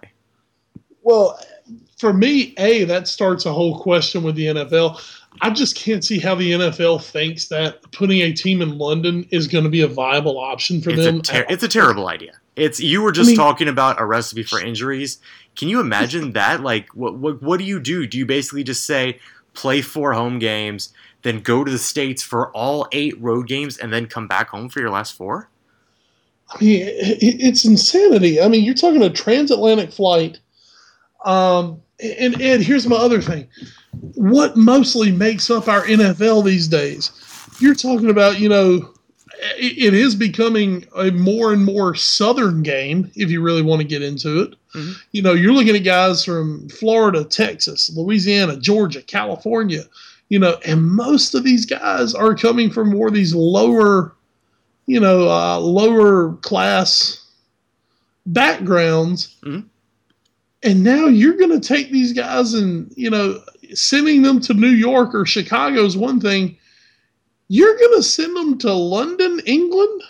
Well, 1.03 1.39
for 1.97 2.13
me, 2.13 2.53
A, 2.57 2.83
that 2.85 3.07
starts 3.07 3.45
a 3.45 3.53
whole 3.53 3.79
question 3.79 4.23
with 4.23 4.35
the 4.35 4.47
NFL. 4.47 4.99
I 5.41 5.49
just 5.49 5.75
can't 5.75 6.03
see 6.03 6.19
how 6.19 6.35
the 6.35 6.51
NFL 6.51 7.03
thinks 7.03 7.47
that 7.47 7.89
putting 7.91 8.21
a 8.21 8.33
team 8.33 8.61
in 8.61 8.77
London 8.77 9.25
is 9.31 9.47
going 9.47 9.63
to 9.63 9.69
be 9.69 9.81
a 9.81 9.87
viable 9.87 10.37
option 10.37 10.81
for 10.81 10.89
it's 10.89 11.03
them. 11.03 11.19
A 11.19 11.21
ter- 11.21 11.45
it's 11.47 11.63
a 11.63 11.67
terrible 11.67 12.07
idea. 12.07 12.33
It's 12.55 12.79
you 12.79 13.01
were 13.01 13.13
just 13.13 13.29
I 13.29 13.31
mean, 13.31 13.37
talking 13.37 13.67
about 13.69 14.01
a 14.01 14.05
recipe 14.05 14.43
for 14.43 14.59
injuries. 14.59 15.19
Can 15.55 15.69
you 15.69 15.79
imagine 15.79 16.33
that? 16.33 16.61
Like, 16.61 16.89
what, 16.89 17.15
what 17.15 17.41
what 17.41 17.59
do 17.59 17.63
you 17.63 17.79
do? 17.79 18.05
Do 18.05 18.17
you 18.17 18.25
basically 18.25 18.63
just 18.63 18.85
say 18.85 19.19
play 19.53 19.81
four 19.81 20.13
home 20.13 20.37
games, 20.37 20.93
then 21.21 21.39
go 21.39 21.63
to 21.63 21.71
the 21.71 21.77
states 21.77 22.21
for 22.21 22.51
all 22.51 22.87
eight 22.91 23.19
road 23.21 23.47
games, 23.47 23.77
and 23.77 23.93
then 23.93 24.05
come 24.05 24.27
back 24.27 24.49
home 24.49 24.67
for 24.67 24.81
your 24.81 24.89
last 24.89 25.15
four? 25.15 25.49
I 26.49 26.61
mean, 26.61 26.81
it's 26.85 27.63
insanity. 27.63 28.41
I 28.41 28.49
mean, 28.49 28.65
you're 28.65 28.73
talking 28.73 29.01
a 29.01 29.09
transatlantic 29.09 29.93
flight. 29.93 30.40
Um, 31.25 31.81
and 32.01 32.41
Ed, 32.41 32.61
here's 32.61 32.87
my 32.87 32.95
other 32.95 33.21
thing. 33.21 33.47
What 34.15 34.57
mostly 34.57 35.11
makes 35.11 35.49
up 35.49 35.67
our 35.67 35.83
NFL 35.83 36.45
these 36.45 36.67
days? 36.67 37.11
You're 37.59 37.75
talking 37.75 38.09
about, 38.09 38.39
you 38.39 38.49
know, 38.49 38.93
it 39.57 39.93
is 39.93 40.13
becoming 40.15 40.85
a 40.95 41.11
more 41.11 41.51
and 41.51 41.63
more 41.63 41.95
southern 41.95 42.61
game 42.61 43.11
if 43.15 43.29
you 43.29 43.41
really 43.41 43.61
want 43.61 43.81
to 43.81 43.87
get 43.87 44.03
into 44.03 44.41
it. 44.41 44.55
Mm-hmm. 44.75 44.91
You 45.11 45.21
know, 45.21 45.33
you're 45.33 45.53
looking 45.53 45.75
at 45.75 45.83
guys 45.83 46.23
from 46.23 46.69
Florida, 46.69 47.23
Texas, 47.23 47.95
Louisiana, 47.95 48.57
Georgia, 48.57 49.01
California, 49.01 49.83
you 50.29 50.39
know, 50.39 50.57
and 50.65 50.83
most 50.83 51.33
of 51.33 51.43
these 51.43 51.65
guys 51.65 52.13
are 52.13 52.35
coming 52.35 52.69
from 52.69 52.91
more 52.91 53.07
of 53.07 53.13
these 53.13 53.33
lower, 53.33 54.15
you 54.85 54.99
know, 54.99 55.27
uh, 55.27 55.59
lower 55.59 56.33
class 56.37 57.27
backgrounds. 58.27 59.35
Mm-hmm. 59.43 59.67
And 60.63 60.83
now 60.83 61.07
you're 61.07 61.37
going 61.37 61.59
to 61.59 61.67
take 61.67 61.91
these 61.91 62.13
guys 62.13 62.53
and, 62.53 62.91
you 62.95 63.09
know, 63.09 63.41
sending 63.73 64.21
them 64.21 64.39
to 64.41 64.53
New 64.53 64.69
York 64.69 65.15
or 65.15 65.25
Chicago 65.25 65.83
is 65.83 65.97
one 65.97 66.19
thing 66.19 66.57
you're 67.47 67.77
going 67.77 67.97
to 67.97 68.03
send 68.03 68.35
them 68.35 68.57
to 68.59 68.71
London, 68.71 69.41
England? 69.45 70.03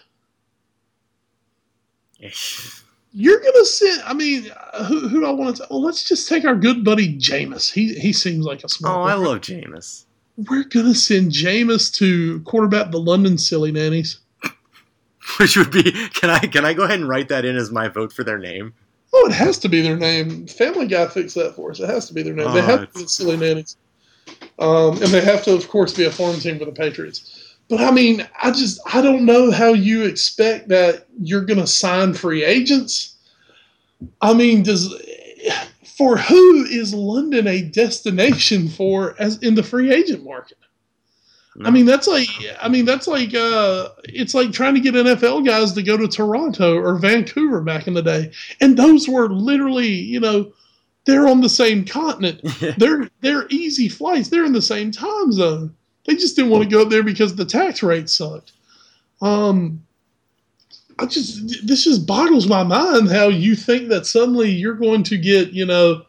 You're 3.13 3.39
going 3.39 3.53
to 3.53 3.65
send, 3.65 4.03
I 4.03 4.13
mean, 4.13 4.51
uh, 4.73 4.85
who, 4.85 5.07
who 5.07 5.21
do 5.21 5.25
I 5.25 5.31
want 5.31 5.55
to, 5.55 5.67
well, 5.69 5.81
let's 5.81 6.07
just 6.07 6.29
take 6.29 6.45
our 6.45 6.55
good 6.55 6.85
buddy 6.85 7.17
Jameis. 7.17 7.71
He, 7.71 7.95
he 7.95 8.13
seems 8.13 8.45
like 8.45 8.63
a 8.63 8.69
smart 8.69 8.95
Oh, 8.95 9.01
I 9.01 9.15
love 9.15 9.41
Jameis. 9.41 10.05
We're 10.37 10.65
going 10.65 10.85
to 10.85 10.93
send 10.93 11.31
Jameis 11.31 11.91
to 11.95 12.41
quarterback 12.41 12.91
the 12.91 12.99
London 12.99 13.37
Silly 13.39 13.71
Nannies. 13.71 14.19
Which 15.39 15.57
would 15.57 15.71
be, 15.71 15.91
can 16.13 16.29
I, 16.29 16.39
can 16.39 16.63
I 16.63 16.73
go 16.73 16.83
ahead 16.83 16.99
and 16.99 17.09
write 17.09 17.29
that 17.29 17.43
in 17.43 17.55
as 17.55 17.71
my 17.71 17.87
vote 17.87 18.13
for 18.13 18.23
their 18.23 18.37
name? 18.37 18.73
Oh, 19.13 19.27
it 19.27 19.33
has 19.33 19.59
to 19.59 19.69
be 19.69 19.81
their 19.81 19.97
name. 19.97 20.47
Family 20.47 20.87
Guy 20.87 21.07
fixed 21.07 21.35
that 21.35 21.55
for 21.55 21.71
us. 21.71 21.79
It 21.79 21.89
has 21.89 22.07
to 22.07 22.13
be 22.13 22.23
their 22.23 22.33
name. 22.33 22.47
Oh, 22.47 22.53
they 22.53 22.61
have 22.61 22.87
to 22.87 22.93
be 22.93 23.03
the 23.03 23.09
Silly 23.09 23.37
Nannies. 23.37 23.75
Um, 24.59 25.01
and 25.01 25.11
they 25.11 25.21
have 25.21 25.43
to, 25.43 25.53
of 25.53 25.67
course, 25.67 25.93
be 25.93 26.05
a 26.05 26.11
farm 26.11 26.39
team 26.39 26.59
for 26.59 26.65
the 26.65 26.71
Patriots. 26.71 27.57
But 27.69 27.81
I 27.81 27.91
mean, 27.91 28.27
I 28.41 28.51
just 28.51 28.81
I 28.93 29.01
don't 29.01 29.25
know 29.25 29.49
how 29.49 29.73
you 29.73 30.03
expect 30.03 30.67
that 30.69 31.07
you're 31.21 31.45
going 31.45 31.59
to 31.59 31.67
sign 31.67 32.13
free 32.13 32.43
agents. 32.43 33.15
I 34.21 34.33
mean, 34.33 34.63
does 34.63 34.93
for 35.97 36.17
who 36.17 36.65
is 36.65 36.93
London 36.93 37.47
a 37.47 37.61
destination 37.61 38.67
for 38.67 39.15
as 39.19 39.37
in 39.37 39.55
the 39.55 39.63
free 39.63 39.93
agent 39.93 40.23
market? 40.23 40.57
I 41.63 41.69
mean, 41.69 41.85
that's 41.85 42.07
like, 42.07 42.29
I 42.61 42.69
mean, 42.69 42.85
that's 42.85 43.07
like, 43.07 43.33
uh, 43.33 43.89
it's 44.05 44.33
like 44.33 44.51
trying 44.51 44.73
to 44.75 44.79
get 44.79 44.93
NFL 44.93 45.45
guys 45.45 45.73
to 45.73 45.83
go 45.83 45.97
to 45.97 46.07
Toronto 46.07 46.77
or 46.77 46.97
Vancouver 46.97 47.59
back 47.61 47.87
in 47.87 47.93
the 47.93 48.01
day, 48.01 48.31
and 48.61 48.77
those 48.77 49.09
were 49.09 49.29
literally, 49.29 49.89
you 49.89 50.19
know, 50.19 50.53
they're 51.05 51.27
on 51.27 51.41
the 51.41 51.49
same 51.49 51.83
continent. 51.83 52.41
they're 52.77 53.09
they're 53.21 53.47
easy 53.49 53.89
flights. 53.89 54.29
They're 54.29 54.45
in 54.45 54.53
the 54.53 54.61
same 54.61 54.91
time 54.91 55.31
zone. 55.31 55.75
They 56.05 56.15
just 56.15 56.35
didn't 56.35 56.51
want 56.51 56.63
to 56.63 56.69
go 56.69 56.83
up 56.83 56.89
there 56.89 57.03
because 57.03 57.35
the 57.35 57.45
tax 57.45 57.83
rate 57.83 58.09
sucked. 58.09 58.53
Um, 59.21 59.83
I 60.99 61.05
just 61.05 61.67
this 61.67 61.83
just 61.83 62.05
boggles 62.05 62.47
my 62.47 62.63
mind 62.63 63.09
how 63.09 63.27
you 63.27 63.55
think 63.55 63.89
that 63.89 64.05
suddenly 64.05 64.51
you're 64.51 64.75
going 64.75 65.03
to 65.03 65.17
get, 65.17 65.51
you 65.51 65.65
know, 65.65 66.03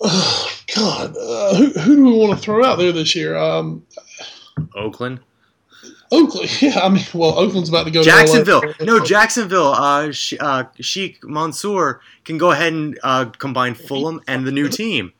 oh, 0.00 0.55
God, 0.76 1.16
uh, 1.16 1.54
who, 1.54 1.70
who 1.80 1.96
do 1.96 2.04
we 2.04 2.12
want 2.12 2.38
to 2.38 2.44
throw 2.44 2.64
out 2.64 2.76
there 2.76 2.92
this 2.92 3.14
year? 3.14 3.36
Um, 3.36 3.86
Oakland. 4.74 5.20
Oakland, 6.12 6.62
yeah. 6.62 6.80
I 6.80 6.88
mean, 6.88 7.04
well, 7.14 7.38
Oakland's 7.38 7.68
about 7.68 7.84
to 7.84 7.90
go. 7.90 8.02
Jacksonville. 8.02 8.60
To 8.60 8.84
no, 8.84 9.00
Jacksonville. 9.00 9.68
Uh, 9.68 10.12
uh, 10.40 10.64
Sheikh 10.80 11.24
Mansour 11.24 12.00
can 12.24 12.38
go 12.38 12.50
ahead 12.50 12.72
and 12.72 12.98
uh, 13.02 13.24
combine 13.24 13.74
Fulham 13.74 14.20
and 14.28 14.46
the 14.46 14.52
new 14.52 14.68
team. 14.68 15.12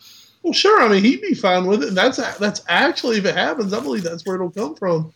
Well, 0.43 0.53
sure. 0.53 0.83
I 0.83 0.89
mean, 0.89 1.03
he'd 1.03 1.23
be 1.23 1.35
fine 1.35 1.67
with 1.67 1.83
it. 1.83 1.89
And 1.89 1.97
That's 1.97 2.19
that's 2.39 2.63
actually, 2.69 3.19
if 3.19 3.25
it 3.25 3.35
happens, 3.35 3.73
I 3.73 3.81
believe 3.81 4.05
that's 4.05 4.25
where 4.27 4.37
it'll 4.37 4.51
come 4.51 4.75
from. 4.75 5.13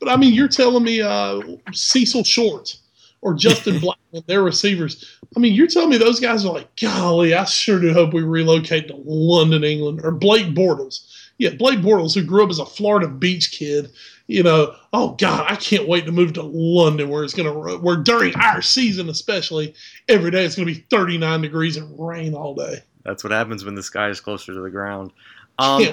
But 0.00 0.08
I 0.08 0.16
mean, 0.16 0.32
you're 0.32 0.48
telling 0.48 0.82
me 0.82 1.00
uh, 1.00 1.40
Cecil 1.72 2.24
Short 2.24 2.76
or 3.22 3.34
Justin 3.34 3.76
Blackmon, 3.80 4.26
their 4.26 4.42
receivers. 4.42 5.18
I 5.34 5.40
mean, 5.40 5.54
you're 5.54 5.68
telling 5.68 5.90
me 5.90 5.96
those 5.96 6.20
guys 6.20 6.44
are 6.44 6.52
like, 6.52 6.76
golly, 6.76 7.34
I 7.34 7.44
sure 7.44 7.80
do 7.80 7.92
hope 7.92 8.12
we 8.12 8.22
relocate 8.22 8.88
to 8.88 8.96
London, 8.96 9.64
England, 9.64 10.00
or 10.04 10.10
Blake 10.10 10.48
Bortles. 10.48 11.08
Yeah, 11.38 11.50
Blake 11.54 11.80
Bortles, 11.80 12.14
who 12.14 12.22
grew 12.22 12.44
up 12.44 12.50
as 12.50 12.58
a 12.58 12.66
Florida 12.66 13.08
Beach 13.08 13.52
kid. 13.52 13.90
You 14.26 14.42
know, 14.42 14.74
oh 14.92 15.16
God, 15.18 15.46
I 15.48 15.56
can't 15.56 15.88
wait 15.88 16.06
to 16.06 16.12
move 16.12 16.34
to 16.34 16.42
London, 16.42 17.08
where 17.08 17.24
it's 17.24 17.34
gonna, 17.34 17.78
where 17.78 17.96
during 17.96 18.34
our 18.36 18.62
season, 18.62 19.08
especially 19.08 19.74
every 20.08 20.30
day, 20.30 20.44
it's 20.44 20.54
gonna 20.54 20.66
be 20.66 20.86
39 20.90 21.40
degrees 21.40 21.76
and 21.76 21.94
rain 21.98 22.34
all 22.34 22.54
day. 22.54 22.82
That's 23.04 23.24
what 23.24 23.32
happens 23.32 23.64
when 23.64 23.74
the 23.74 23.82
sky 23.82 24.08
is 24.08 24.20
closer 24.20 24.54
to 24.54 24.60
the 24.60 24.70
ground. 24.70 25.12
Um, 25.58 25.84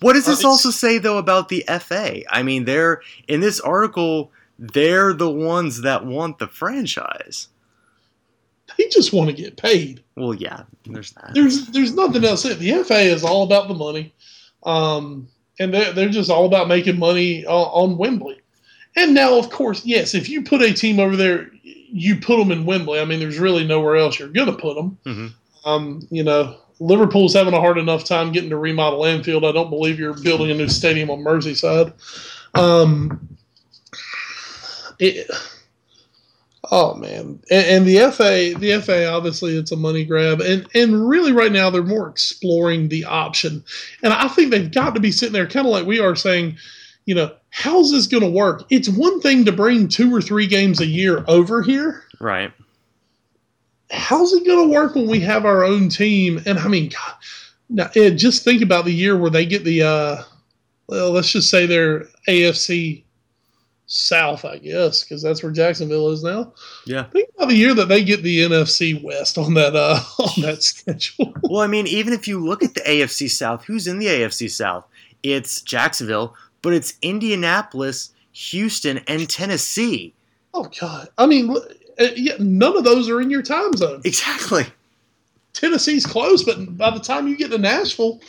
what 0.00 0.12
does 0.12 0.26
this 0.26 0.44
also 0.44 0.70
say 0.70 0.98
though 0.98 1.18
about 1.18 1.48
the 1.48 1.64
FA? 1.80 2.20
I 2.32 2.42
mean, 2.42 2.64
they're 2.64 3.02
in 3.28 3.40
this 3.40 3.60
article. 3.60 4.32
They're 4.58 5.12
the 5.12 5.30
ones 5.30 5.82
that 5.82 6.06
want 6.06 6.38
the 6.38 6.48
franchise. 6.48 7.48
They 8.76 8.88
just 8.88 9.12
want 9.12 9.30
to 9.30 9.36
get 9.36 9.56
paid. 9.56 10.02
Well, 10.16 10.34
yeah, 10.34 10.62
there's 10.86 11.12
that. 11.12 11.32
There's 11.34 11.66
there's 11.68 11.94
nothing 11.94 12.24
else. 12.24 12.44
In 12.44 12.58
the 12.58 12.82
FA 12.84 13.00
is 13.00 13.22
all 13.22 13.44
about 13.44 13.68
the 13.68 13.74
money, 13.74 14.12
um, 14.64 15.28
and 15.58 15.72
they're 15.72 15.92
they're 15.92 16.08
just 16.08 16.30
all 16.30 16.46
about 16.46 16.68
making 16.68 16.98
money 16.98 17.46
on, 17.46 17.90
on 17.90 17.98
Wembley. 17.98 18.40
And 18.96 19.14
now, 19.14 19.38
of 19.38 19.50
course, 19.50 19.84
yes, 19.84 20.14
if 20.14 20.28
you 20.28 20.42
put 20.42 20.62
a 20.62 20.72
team 20.72 20.98
over 20.98 21.16
there, 21.16 21.50
you 21.62 22.16
put 22.16 22.38
them 22.38 22.50
in 22.50 22.64
Wembley. 22.64 22.98
I 22.98 23.04
mean, 23.04 23.20
there's 23.20 23.38
really 23.38 23.66
nowhere 23.66 23.96
else 23.96 24.18
you're 24.18 24.28
going 24.28 24.50
to 24.50 24.56
put 24.56 24.74
them. 24.74 24.98
Mm-hmm. 25.04 25.68
Um, 25.68 26.08
you 26.10 26.24
know, 26.24 26.56
Liverpool's 26.80 27.34
having 27.34 27.52
a 27.52 27.60
hard 27.60 27.76
enough 27.76 28.04
time 28.04 28.32
getting 28.32 28.50
to 28.50 28.56
remodel 28.56 29.04
Anfield. 29.04 29.44
I 29.44 29.52
don't 29.52 29.68
believe 29.68 29.98
you're 29.98 30.14
building 30.14 30.50
a 30.50 30.54
new 30.54 30.68
stadium 30.68 31.10
on 31.10 31.18
Merseyside. 31.18 31.92
Um, 32.54 33.35
it, 34.98 35.30
oh 36.70 36.94
man, 36.94 37.40
and, 37.50 37.66
and, 37.66 37.86
the 37.86 38.10
FA, 38.10 38.58
the 38.58 38.80
FA, 38.82 39.08
obviously 39.08 39.56
it's 39.56 39.72
a 39.72 39.76
money 39.76 40.04
grab, 40.04 40.40
and 40.40 40.66
and 40.74 41.08
really 41.08 41.32
right 41.32 41.52
now 41.52 41.70
they're 41.70 41.82
more 41.82 42.08
exploring 42.08 42.88
the 42.88 43.04
option, 43.04 43.64
and 44.02 44.12
I 44.12 44.28
think 44.28 44.50
they've 44.50 44.70
got 44.70 44.94
to 44.94 45.00
be 45.00 45.12
sitting 45.12 45.32
there 45.32 45.46
kind 45.46 45.66
of 45.66 45.72
like 45.72 45.86
we 45.86 46.00
are 46.00 46.16
saying, 46.16 46.56
you 47.04 47.14
know, 47.14 47.32
how's 47.50 47.90
this 47.90 48.06
going 48.06 48.22
to 48.22 48.30
work? 48.30 48.64
It's 48.70 48.88
one 48.88 49.20
thing 49.20 49.44
to 49.44 49.52
bring 49.52 49.88
two 49.88 50.14
or 50.14 50.20
three 50.20 50.46
games 50.46 50.80
a 50.80 50.86
year 50.86 51.24
over 51.28 51.62
here, 51.62 52.04
right? 52.20 52.52
how's 53.90 54.32
it 54.32 54.44
going 54.44 54.68
to 54.68 54.74
work 54.74 54.94
when 54.94 55.06
we 55.06 55.20
have 55.20 55.44
our 55.44 55.64
own 55.64 55.88
team? 55.88 56.42
And 56.46 56.58
I 56.58 56.68
mean, 56.68 56.90
God, 56.90 57.14
now 57.68 57.90
Ed, 57.94 58.18
just 58.18 58.44
think 58.44 58.62
about 58.62 58.84
the 58.84 58.94
year 58.94 59.16
where 59.16 59.30
they 59.30 59.46
get 59.46 59.64
the, 59.64 59.82
uh, 59.82 60.22
well, 60.88 61.10
let's 61.10 61.32
just 61.32 61.50
say 61.50 61.66
they're 61.66 62.06
AFC 62.28 63.04
South, 63.86 64.44
I 64.44 64.58
guess, 64.58 65.04
because 65.04 65.22
that's 65.22 65.42
where 65.42 65.52
Jacksonville 65.52 66.10
is 66.10 66.24
now. 66.24 66.52
Yeah. 66.86 67.04
Think 67.04 67.28
about 67.36 67.48
the 67.48 67.54
year 67.54 67.72
that 67.74 67.88
they 67.88 68.02
get 68.02 68.22
the 68.22 68.40
NFC 68.40 69.00
West 69.02 69.38
on 69.38 69.54
that 69.54 69.76
uh, 69.76 70.00
on 70.18 70.42
that 70.42 70.62
schedule. 70.62 71.32
well, 71.42 71.62
I 71.62 71.68
mean, 71.68 71.86
even 71.86 72.12
if 72.12 72.26
you 72.26 72.44
look 72.44 72.64
at 72.64 72.74
the 72.74 72.80
AFC 72.80 73.30
South, 73.30 73.64
who's 73.64 73.86
in 73.86 73.98
the 73.98 74.06
AFC 74.06 74.50
South? 74.50 74.86
It's 75.22 75.62
Jacksonville, 75.62 76.34
but 76.62 76.72
it's 76.72 76.94
Indianapolis, 77.00 78.12
Houston, 78.32 78.98
and 79.06 79.28
Tennessee. 79.28 80.14
Oh 80.52 80.68
God! 80.80 81.08
I 81.18 81.26
mean, 81.26 81.54
uh, 81.98 82.06
none 82.38 82.76
of 82.76 82.84
those 82.84 83.08
are 83.08 83.20
in 83.20 83.30
your 83.30 83.42
time 83.42 83.72
zone. 83.74 84.02
Exactly. 84.04 84.66
Tennessee's 85.52 86.04
close, 86.04 86.42
but 86.42 86.76
by 86.76 86.90
the 86.90 87.00
time 87.00 87.28
you 87.28 87.36
get 87.36 87.50
to 87.50 87.58
Nashville, 87.58 88.20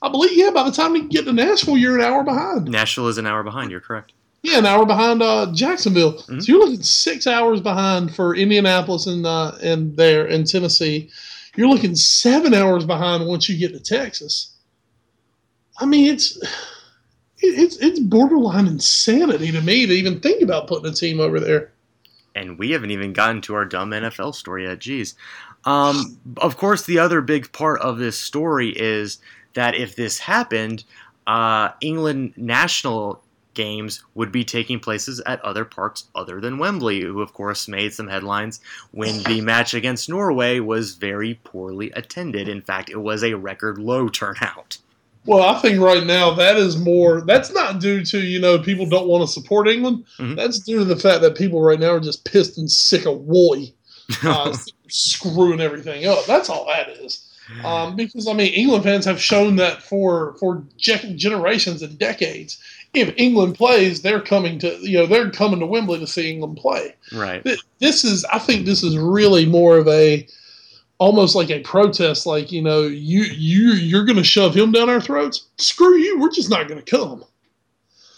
I 0.00 0.08
believe, 0.08 0.32
yeah, 0.36 0.50
by 0.50 0.64
the 0.64 0.72
time 0.72 0.96
you 0.96 1.08
get 1.08 1.26
to 1.26 1.32
Nashville, 1.32 1.76
you're 1.76 1.96
an 1.96 2.04
hour 2.04 2.24
behind. 2.24 2.68
Nashville 2.68 3.06
is 3.06 3.18
an 3.18 3.26
hour 3.26 3.44
behind. 3.44 3.70
You're 3.70 3.80
correct. 3.80 4.12
Yeah, 4.42 4.58
an 4.58 4.66
hour 4.66 4.84
behind 4.84 5.22
uh, 5.22 5.52
Jacksonville. 5.52 6.14
Mm-hmm. 6.14 6.40
So 6.40 6.52
you're 6.52 6.60
looking 6.60 6.82
six 6.82 7.26
hours 7.26 7.60
behind 7.60 8.14
for 8.14 8.34
Indianapolis 8.34 9.06
and 9.06 9.24
uh, 9.24 9.52
and 9.62 9.96
there 9.96 10.26
in 10.26 10.44
Tennessee. 10.44 11.10
You're 11.54 11.68
looking 11.68 11.94
seven 11.94 12.54
hours 12.54 12.84
behind 12.84 13.26
once 13.26 13.48
you 13.48 13.56
get 13.56 13.72
to 13.72 13.80
Texas. 13.80 14.54
I 15.78 15.86
mean, 15.86 16.12
it's 16.12 16.38
it's 17.38 17.76
it's 17.76 18.00
borderline 18.00 18.66
insanity 18.66 19.52
to 19.52 19.60
me 19.60 19.86
to 19.86 19.92
even 19.92 20.20
think 20.20 20.42
about 20.42 20.66
putting 20.66 20.90
a 20.90 20.94
team 20.94 21.20
over 21.20 21.38
there 21.38 21.72
and 22.34 22.58
we 22.58 22.70
haven't 22.70 22.90
even 22.90 23.12
gotten 23.12 23.40
to 23.42 23.54
our 23.54 23.64
dumb 23.64 23.90
NFL 23.90 24.34
story 24.34 24.64
yet. 24.64 24.78
Jeez. 24.78 25.14
Um, 25.64 26.18
of 26.38 26.56
course, 26.56 26.84
the 26.84 26.98
other 26.98 27.20
big 27.20 27.52
part 27.52 27.80
of 27.80 27.98
this 27.98 28.18
story 28.18 28.70
is 28.70 29.18
that 29.54 29.74
if 29.74 29.96
this 29.96 30.18
happened, 30.18 30.84
uh, 31.26 31.70
England 31.80 32.34
national 32.36 33.21
games 33.54 34.02
would 34.14 34.32
be 34.32 34.44
taking 34.44 34.80
places 34.80 35.20
at 35.26 35.40
other 35.42 35.64
parks 35.64 36.04
other 36.14 36.40
than 36.40 36.58
Wembley, 36.58 37.00
who 37.00 37.20
of 37.20 37.32
course 37.32 37.68
made 37.68 37.92
some 37.92 38.08
headlines 38.08 38.60
when 38.90 39.22
the 39.24 39.40
match 39.42 39.74
against 39.74 40.08
Norway 40.08 40.60
was 40.60 40.94
very 40.94 41.40
poorly 41.44 41.90
attended. 41.92 42.48
In 42.48 42.62
fact, 42.62 42.90
it 42.90 43.00
was 43.00 43.22
a 43.22 43.34
record 43.34 43.78
low 43.78 44.08
turnout. 44.08 44.78
Well, 45.24 45.42
I 45.42 45.60
think 45.60 45.80
right 45.80 46.04
now 46.04 46.34
that 46.34 46.56
is 46.56 46.76
more. 46.76 47.20
That's 47.20 47.52
not 47.52 47.80
due 47.80 48.04
to 48.06 48.20
you 48.20 48.40
know 48.40 48.58
people 48.58 48.86
don't 48.86 49.08
want 49.08 49.22
to 49.26 49.32
support 49.32 49.68
England. 49.68 50.04
Mm-hmm. 50.18 50.34
That's 50.34 50.58
due 50.58 50.78
to 50.78 50.84
the 50.84 50.96
fact 50.96 51.22
that 51.22 51.36
people 51.36 51.62
right 51.62 51.78
now 51.78 51.92
are 51.92 52.00
just 52.00 52.24
pissed 52.24 52.58
and 52.58 52.70
sick 52.70 53.06
of 53.06 53.20
Woy 53.20 53.72
uh, 54.24 54.56
screwing 54.88 55.60
everything 55.60 56.06
up. 56.06 56.24
That's 56.26 56.50
all 56.50 56.66
that 56.66 56.88
is. 56.88 57.28
Um, 57.64 57.96
because 57.96 58.26
I 58.26 58.32
mean, 58.32 58.52
England 58.52 58.84
fans 58.84 59.04
have 59.04 59.20
shown 59.20 59.56
that 59.56 59.82
for 59.82 60.34
for 60.38 60.64
generations 60.76 61.82
and 61.82 61.98
decades. 61.98 62.58
If 62.94 63.14
England 63.16 63.54
plays, 63.54 64.02
they're 64.02 64.20
coming 64.20 64.58
to 64.58 64.76
you 64.80 64.98
know 64.98 65.06
they're 65.06 65.30
coming 65.30 65.60
to 65.60 65.66
Wembley 65.66 65.98
to 65.98 66.06
see 66.06 66.30
England 66.30 66.58
play. 66.58 66.94
Right. 67.12 67.42
This 67.78 68.04
is 68.04 68.24
I 68.26 68.38
think 68.38 68.66
this 68.66 68.82
is 68.82 68.96
really 68.98 69.46
more 69.46 69.78
of 69.78 69.88
a 69.88 70.26
almost 71.02 71.34
like 71.34 71.50
a 71.50 71.58
protest 71.62 72.26
like 72.26 72.52
you 72.52 72.62
know 72.62 72.82
you 72.82 73.24
you 73.24 73.72
you're 73.72 74.04
going 74.04 74.16
to 74.16 74.22
shove 74.22 74.54
him 74.54 74.70
down 74.70 74.88
our 74.88 75.00
throats 75.00 75.48
screw 75.58 75.96
you 75.96 76.20
we're 76.20 76.30
just 76.30 76.48
not 76.48 76.68
going 76.68 76.80
to 76.80 76.96
come 76.96 77.24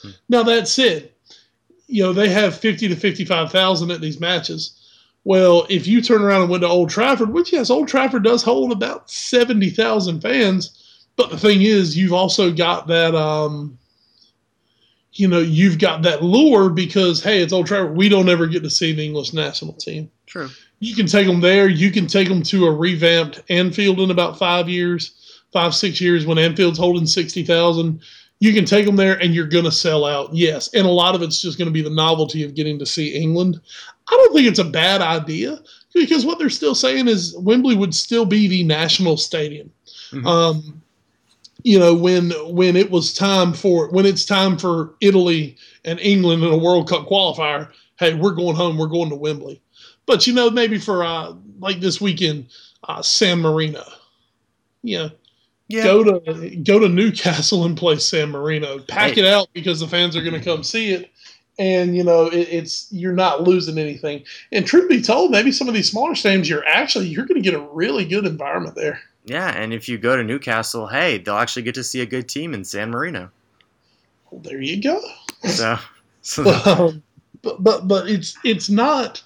hmm. 0.03 0.11
now 0.29 0.43
that 0.43 0.69
said 0.69 1.11
you 1.87 2.03
know 2.03 2.13
they 2.13 2.29
have 2.29 2.55
50 2.55 2.89
to 2.89 2.95
55,000 2.95 3.91
at 3.91 4.03
these 4.03 4.21
matches 4.21 4.79
well 5.25 5.67
if 5.71 5.87
you 5.87 6.03
turn 6.03 6.21
around 6.21 6.43
and 6.43 6.51
went 6.51 6.61
to 6.61 6.69
Old 6.69 6.91
Trafford 6.91 7.31
which 7.31 7.55
yes 7.55 7.71
Old 7.71 7.89
Trafford 7.89 8.23
does 8.23 8.43
hold 8.43 8.71
about 8.71 9.11
70,000 9.11 10.21
fans 10.21 11.07
but 11.17 11.31
the 11.31 11.39
thing 11.39 11.63
is 11.63 11.97
you've 11.97 12.13
also 12.13 12.53
got 12.53 12.87
that 12.89 13.15
um 13.15 13.79
you 15.15 15.29
know 15.29 15.41
you've 15.41 15.79
got 15.79 16.03
that 16.03 16.23
lure 16.23 16.69
because 16.69 17.23
hey 17.23 17.43
it's 17.43 17.53
Old 17.53 17.67
Trafford 17.67 17.97
we 17.97 18.09
don't 18.09 18.29
ever 18.29 18.47
get 18.47 18.63
to 18.63 18.71
see 18.71 18.93
the 18.93 19.05
English 19.05 19.33
national 19.33 19.75
team 19.75 20.11
true 20.27 20.51
you 20.85 20.95
can 20.95 21.07
take 21.07 21.27
them 21.27 21.41
there. 21.41 21.69
You 21.69 21.91
can 21.91 22.07
take 22.07 22.29
them 22.29 22.43
to 22.45 22.67
a 22.67 22.73
revamped 22.73 23.43
Anfield 23.49 24.01
in 24.01 24.11
about 24.11 24.39
five 24.39 24.69
years, 24.69 25.43
five 25.53 25.75
six 25.75 26.01
years 26.01 26.27
when 26.27 26.39
Anfield's 26.39 26.79
holding 26.79 27.07
sixty 27.07 27.43
thousand. 27.43 28.01
You 28.41 28.53
can 28.53 28.65
take 28.65 28.85
them 28.85 28.97
there, 28.97 29.19
and 29.23 29.35
you're 29.35 29.47
going 29.47 29.65
to 29.65 29.73
sell 29.73 30.05
out. 30.05 30.35
Yes, 30.35 30.73
and 30.75 30.87
a 30.87 30.91
lot 30.91 31.15
of 31.15 31.23
it's 31.23 31.41
just 31.41 31.57
going 31.57 31.67
to 31.67 31.73
be 31.73 31.83
the 31.83 31.89
novelty 31.89 32.45
of 32.45 32.55
getting 32.55 32.79
to 32.79 32.87
see 32.87 33.15
England. 33.15 33.61
I 34.09 34.17
don't 34.17 34.35
think 34.35 34.47
it's 34.47 34.59
a 34.59 34.65
bad 34.65 35.01
idea 35.01 35.61
because 35.95 36.27
what 36.27 36.39
they're 36.39 36.51
still 36.51 36.75
saying 36.75 37.09
is 37.09 37.35
Wembley 37.39 37.77
would 37.77 37.95
still 37.95 38.27
be 38.27 38.49
the 38.49 38.65
national 38.65 39.17
stadium. 39.17 39.71
Mm-hmm. 40.11 40.27
Um, 40.27 40.83
you 41.65 41.79
know, 41.79 41.95
when 41.95 42.31
when 42.55 42.77
it 42.77 42.91
was 42.91 43.13
time 43.15 43.53
for 43.55 43.91
when 43.91 44.07
it's 44.07 44.25
time 44.25 44.59
for 44.59 44.95
Italy 45.01 45.57
and 45.85 45.99
England 46.01 46.45
in 46.45 46.53
a 46.53 46.57
World 46.59 46.89
Cup 46.89 47.09
qualifier, 47.09 47.71
hey, 47.99 48.15
we're 48.15 48.35
going 48.35 48.55
home. 48.57 48.79
We're 48.79 48.87
going 48.87 49.11
to 49.11 49.17
Wembley. 49.17 49.61
But 50.07 50.27
you 50.27 50.35
know, 50.35 50.51
maybe 50.51 50.79
for 50.79 51.03
uh, 51.05 51.35
like 51.59 51.81
this 51.81 52.01
weekend, 52.01 52.49
uh, 52.89 53.03
San 53.03 53.41
Marino. 53.41 53.83
You 54.83 54.99
know, 54.99 55.11
Yeah. 55.69 55.85
Go 55.85 56.05
to 56.05 56.57
go 56.57 56.79
to 56.79 56.89
Newcastle 56.89 57.65
and 57.65 57.77
play 57.77 57.97
San 57.99 58.31
Marino. 58.31 58.81
Pack 58.81 59.15
Hey. 59.15 59.23
it 59.23 59.27
out 59.27 59.49
because 59.55 59.81
the 59.81 59.89
fans 59.89 60.17
are 60.17 60.23
going 60.23 60.39
to 60.39 60.45
come 60.45 60.63
see 60.63 60.93
it, 60.93 61.11
and 61.59 61.97
you 61.97 62.05
know 62.05 62.27
it, 62.27 62.49
it's 62.51 62.89
you're 62.93 63.15
not 63.15 63.43
losing 63.43 63.79
anything. 63.79 64.25
And 64.53 64.67
truth 64.67 64.89
be 64.91 65.01
told, 65.03 65.31
maybe 65.31 65.53
some 65.53 65.69
of 65.69 65.75
these 65.75 65.91
smaller 65.91 66.13
stadiums, 66.13 66.49
you're 66.49 66.67
actually 66.67 67.09
you're 67.09 67.27
going 67.27 67.43
to 67.43 67.51
get 67.51 67.59
a 67.59 67.67
really 67.73 68.05
good 68.05 68.27
environment 68.27 68.77
there. 68.77 69.01
Yeah, 69.25 69.49
and 69.49 69.73
if 69.73 69.89
you 69.89 69.97
go 69.97 70.17
to 70.17 70.23
Newcastle, 70.23 70.87
hey, 70.87 71.19
they'll 71.19 71.37
actually 71.37 71.63
get 71.63 71.75
to 71.77 71.85
see 71.85 72.01
a 72.03 72.07
good 72.07 72.29
team 72.29 72.53
in 72.53 72.65
San 72.65 72.91
Marino. 72.91 73.31
Well, 74.31 74.41
there 74.43 74.61
you 74.61 74.83
go. 74.83 75.01
So, 75.49 75.79
so 76.23 76.45
um, 76.67 77.03
but 77.43 77.63
but 77.63 77.89
but 77.89 78.09
it's 78.09 78.37
it's 78.45 78.69
not 78.69 79.23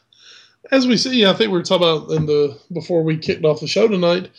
as 0.71 0.87
we 0.87 0.97
see. 0.97 1.27
I 1.27 1.33
think 1.33 1.51
we 1.51 1.59
were 1.59 1.65
talking 1.65 1.87
about 1.87 2.11
in 2.13 2.27
the 2.27 2.59
before 2.73 3.03
we 3.03 3.19
kicked 3.19 3.45
off 3.45 3.61
the 3.61 3.67
show 3.67 3.89
tonight. 3.89 4.31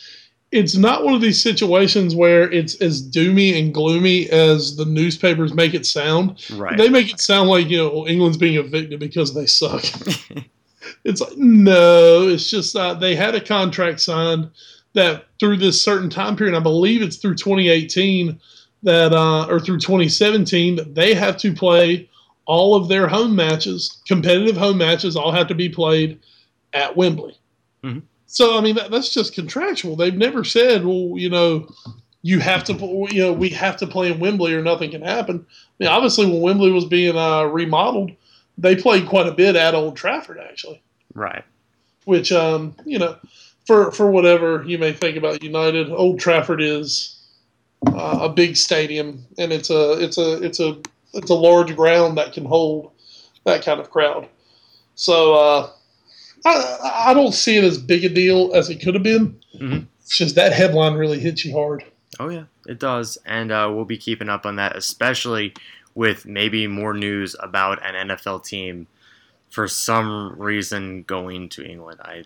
It's 0.52 0.74
not 0.74 1.04
one 1.04 1.14
of 1.14 1.20
these 1.20 1.40
situations 1.40 2.16
where 2.16 2.50
it's 2.50 2.74
as 2.80 3.08
doomy 3.08 3.56
and 3.56 3.72
gloomy 3.72 4.28
as 4.30 4.76
the 4.76 4.84
newspapers 4.84 5.54
make 5.54 5.74
it 5.74 5.86
sound. 5.86 6.44
right. 6.56 6.76
They 6.76 6.88
make 6.88 7.12
it 7.12 7.20
sound 7.20 7.48
like 7.48 7.68
you 7.68 7.78
know 7.78 8.06
England's 8.06 8.38
being 8.38 8.58
evicted 8.58 8.98
because 8.98 9.34
they 9.34 9.46
suck. 9.46 9.84
it's 11.04 11.20
like 11.20 11.36
no, 11.36 12.28
it's 12.28 12.50
just 12.50 12.74
uh, 12.74 12.94
they 12.94 13.14
had 13.14 13.34
a 13.34 13.40
contract 13.40 14.00
signed 14.00 14.50
that 14.94 15.26
through 15.38 15.56
this 15.58 15.80
certain 15.80 16.10
time 16.10 16.36
period. 16.36 16.56
I 16.56 16.60
believe 16.60 17.02
it's 17.02 17.16
through 17.16 17.36
2018 17.36 18.40
that 18.82 19.12
uh, 19.12 19.46
or 19.46 19.60
through 19.60 19.78
2017 19.78 20.76
that 20.76 20.94
they 20.94 21.14
have 21.14 21.36
to 21.38 21.52
play 21.52 22.08
all 22.46 22.74
of 22.74 22.88
their 22.88 23.06
home 23.06 23.36
matches, 23.36 24.00
competitive 24.06 24.56
home 24.56 24.78
matches, 24.78 25.16
all 25.16 25.30
have 25.32 25.46
to 25.48 25.54
be 25.54 25.68
played 25.68 26.18
at 26.72 26.96
Wembley. 26.96 27.36
Mhm. 27.84 28.02
So 28.26 28.56
I 28.56 28.60
mean 28.60 28.74
that, 28.76 28.90
that's 28.90 29.12
just 29.12 29.34
contractual. 29.34 29.96
They've 29.96 30.16
never 30.16 30.44
said, 30.44 30.84
well, 30.84 31.12
you 31.16 31.28
know, 31.30 31.68
you 32.22 32.38
have 32.40 32.64
to, 32.64 32.72
you 33.10 33.22
know, 33.22 33.32
we 33.32 33.48
have 33.50 33.76
to 33.78 33.86
play 33.86 34.10
in 34.12 34.20
Wembley 34.20 34.54
or 34.54 34.62
nothing 34.62 34.90
can 34.90 35.02
happen. 35.02 35.46
I 35.48 35.84
mean, 35.84 35.88
obviously, 35.88 36.26
when 36.26 36.40
Wembley 36.40 36.70
was 36.70 36.84
being 36.84 37.16
uh, 37.16 37.44
remodeled, 37.44 38.12
they 38.58 38.76
played 38.76 39.06
quite 39.08 39.26
a 39.26 39.32
bit 39.32 39.56
at 39.56 39.74
Old 39.74 39.96
Trafford, 39.96 40.38
actually. 40.38 40.82
right. 41.14 41.44
Which, 42.04 42.30
um, 42.32 42.74
you 42.84 42.98
know, 42.98 43.16
for 43.66 43.90
for 43.92 44.10
whatever 44.10 44.64
you 44.66 44.78
may 44.78 44.92
think 44.92 45.16
about 45.16 45.42
United, 45.42 45.90
Old 45.90 46.18
Trafford 46.20 46.60
is 46.60 47.16
uh, 47.86 48.18
a 48.22 48.28
big 48.28 48.56
stadium, 48.56 49.24
and 49.38 49.52
it's 49.52 49.70
a 49.70 49.92
it's 50.02 50.18
a 50.18 50.42
it's 50.42 50.60
a 50.60 50.78
it's 51.14 51.30
a 51.30 51.34
large 51.34 51.74
ground 51.76 52.18
that 52.18 52.32
can 52.32 52.44
hold 52.44 52.90
that 53.44 53.64
kind 53.64 53.80
of 53.80 53.90
crowd. 53.90 54.28
So 54.94 55.34
uh, 55.34 55.70
I 56.44 57.04
I 57.06 57.14
don't 57.14 57.32
see 57.32 57.56
it 57.56 57.64
as 57.64 57.78
big 57.78 58.04
a 58.04 58.08
deal 58.08 58.54
as 58.54 58.70
it 58.70 58.80
could 58.80 58.94
have 58.94 59.02
been. 59.02 59.38
Mhm. 59.58 59.86
It's 60.02 60.16
just 60.16 60.34
that 60.34 60.52
headline 60.52 60.94
really 60.94 61.20
hits 61.20 61.44
you 61.44 61.52
hard. 61.52 61.84
Oh 62.18 62.28
yeah, 62.28 62.44
it 62.66 62.78
does, 62.78 63.16
and 63.24 63.52
uh, 63.52 63.70
we'll 63.72 63.84
be 63.84 63.96
keeping 63.98 64.28
up 64.28 64.44
on 64.44 64.56
that, 64.56 64.76
especially 64.76 65.54
with 65.94 66.26
maybe 66.26 66.66
more 66.66 66.94
news 66.94 67.34
about 67.40 67.84
an 67.84 68.08
NFL 68.08 68.44
team 68.44 68.86
for 69.50 69.66
some 69.66 70.34
reason 70.38 71.02
going 71.04 71.48
to 71.50 71.64
England. 71.64 72.00
I 72.02 72.24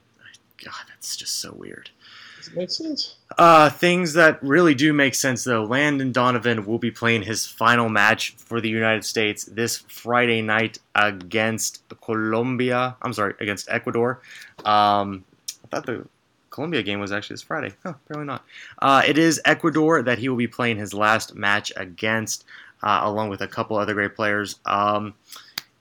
God, 0.64 0.84
that's 0.88 1.16
just 1.16 1.40
so 1.40 1.52
weird. 1.52 1.90
Does 2.38 2.48
it 2.48 2.56
make 2.56 2.70
sense? 2.70 3.16
Uh, 3.38 3.70
things 3.70 4.14
that 4.14 4.42
really 4.42 4.74
do 4.74 4.92
make 4.92 5.14
sense 5.14 5.44
though. 5.44 5.64
Landon 5.64 6.12
Donovan 6.12 6.66
will 6.66 6.78
be 6.78 6.90
playing 6.90 7.22
his 7.22 7.46
final 7.46 7.88
match 7.88 8.34
for 8.36 8.60
the 8.60 8.68
United 8.68 9.04
States 9.04 9.44
this 9.44 9.78
Friday 9.88 10.42
night 10.42 10.78
against 10.94 11.82
Colombia. 12.02 12.96
I'm 13.02 13.12
sorry, 13.12 13.34
against 13.40 13.68
Ecuador. 13.70 14.20
Um, 14.64 15.24
I 15.64 15.68
thought 15.70 15.86
the 15.86 16.06
Colombia 16.50 16.82
game 16.82 17.00
was 17.00 17.12
actually 17.12 17.34
this 17.34 17.42
Friday. 17.42 17.74
Huh, 17.82 17.94
apparently 18.04 18.26
not. 18.26 18.44
Uh, 18.78 19.02
it 19.06 19.18
is 19.18 19.40
Ecuador 19.44 20.02
that 20.02 20.18
he 20.18 20.28
will 20.28 20.36
be 20.36 20.46
playing 20.46 20.76
his 20.76 20.94
last 20.94 21.34
match 21.34 21.72
against, 21.76 22.44
uh, 22.82 23.00
along 23.02 23.28
with 23.28 23.40
a 23.40 23.48
couple 23.48 23.76
other 23.76 23.94
great 23.94 24.14
players. 24.14 24.60
Um, 24.64 25.14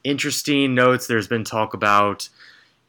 interesting 0.04 0.74
notes. 0.74 1.08
There's 1.08 1.28
been 1.28 1.44
talk 1.44 1.74
about 1.74 2.30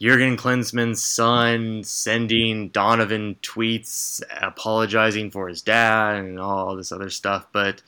Jurgen 0.05 0.37
Klinsmann's 0.37 1.03
son 1.03 1.83
sending 1.83 2.69
Donovan 2.69 3.37
tweets 3.43 4.23
apologizing 4.43 5.31
for 5.31 5.49
his 5.49 5.63
dad 5.63 6.17
and 6.17 6.39
all 6.39 6.77
this 6.77 6.93
other 6.93 7.09
stuff. 7.09 7.47
But 7.53 7.81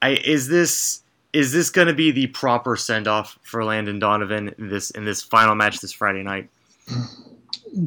I, 0.00 0.16
is 0.24 0.48
this 0.48 1.04
is 1.32 1.52
this 1.52 1.70
going 1.70 1.86
to 1.86 1.94
be 1.94 2.10
the 2.10 2.26
proper 2.26 2.76
send 2.76 3.06
off 3.06 3.38
for 3.44 3.64
Landon 3.64 4.00
Donovan 4.00 4.52
in 4.58 4.70
this 4.70 4.90
in 4.90 5.04
this 5.04 5.22
final 5.22 5.54
match 5.54 5.78
this 5.78 5.92
Friday 5.92 6.24
night? 6.24 6.50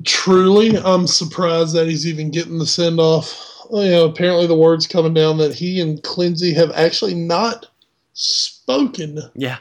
Truly, 0.06 0.78
I'm 0.78 1.06
surprised 1.06 1.76
that 1.76 1.88
he's 1.88 2.08
even 2.08 2.32
getting 2.32 2.60
the 2.60 2.66
send 2.66 3.02
off. 3.02 3.38
You 3.74 3.92
know, 3.92 4.06
apparently 4.06 4.48
the 4.48 4.56
word's 4.56 4.88
coming 4.88 5.14
down 5.14 5.38
that 5.40 5.54
he 5.54 5.82
and 5.82 6.02
Clincy 6.02 6.56
have 6.56 6.72
actually 6.72 7.14
not 7.14 7.68
spoken 8.14 9.20
Yeah, 9.36 9.58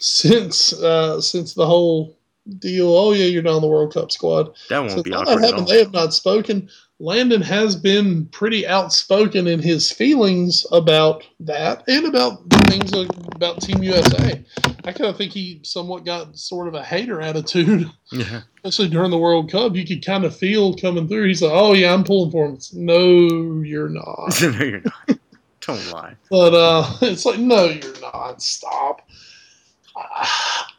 since 0.00 0.72
uh, 0.72 1.20
since 1.20 1.54
the 1.54 1.66
whole 1.66 2.16
deal. 2.58 2.96
Oh 2.96 3.12
yeah, 3.12 3.26
you're 3.26 3.42
down 3.42 3.60
the 3.60 3.68
World 3.68 3.92
Cup 3.94 4.10
squad. 4.12 4.54
that 4.68 4.78
won't 4.78 4.92
Since 4.92 5.02
be 5.02 5.12
awkward 5.12 5.42
that 5.42 5.50
happened, 5.50 5.68
they 5.68 5.78
have 5.78 5.92
not 5.92 6.14
spoken. 6.14 6.68
Landon 6.98 7.42
has 7.42 7.74
been 7.74 8.26
pretty 8.26 8.64
outspoken 8.66 9.48
in 9.48 9.60
his 9.60 9.90
feelings 9.90 10.64
about 10.70 11.24
that 11.40 11.82
and 11.88 12.06
about 12.06 12.48
things 12.68 12.94
like, 12.94 13.08
about 13.34 13.60
Team 13.60 13.82
USA. 13.82 14.40
I 14.84 14.92
kind 14.92 15.10
of 15.10 15.16
think 15.16 15.32
he 15.32 15.60
somewhat 15.64 16.04
got 16.04 16.38
sort 16.38 16.68
of 16.68 16.74
a 16.74 16.82
hater 16.84 17.20
attitude 17.20 17.90
Yeah, 18.12 18.42
especially 18.62 18.90
during 18.90 19.10
the 19.10 19.18
World 19.18 19.50
Cup, 19.50 19.74
you 19.74 19.86
could 19.86 20.04
kind 20.04 20.24
of 20.24 20.36
feel 20.36 20.74
coming 20.76 21.08
through. 21.08 21.26
He's 21.28 21.42
like, 21.42 21.52
"Oh 21.52 21.72
yeah, 21.72 21.92
I'm 21.92 22.04
pulling 22.04 22.30
for 22.30 22.46
him." 22.46 22.54
It's, 22.54 22.72
no, 22.72 23.62
you're 23.62 23.88
not. 23.88 24.40
no, 24.42 24.64
you're 24.64 24.82
not. 24.82 25.18
Don't 25.62 25.92
lie. 25.92 26.14
But 26.28 26.54
uh, 26.54 26.96
it's 27.02 27.24
like, 27.24 27.38
no, 27.38 27.64
you're 27.64 28.00
not. 28.00 28.42
Stop. 28.42 29.08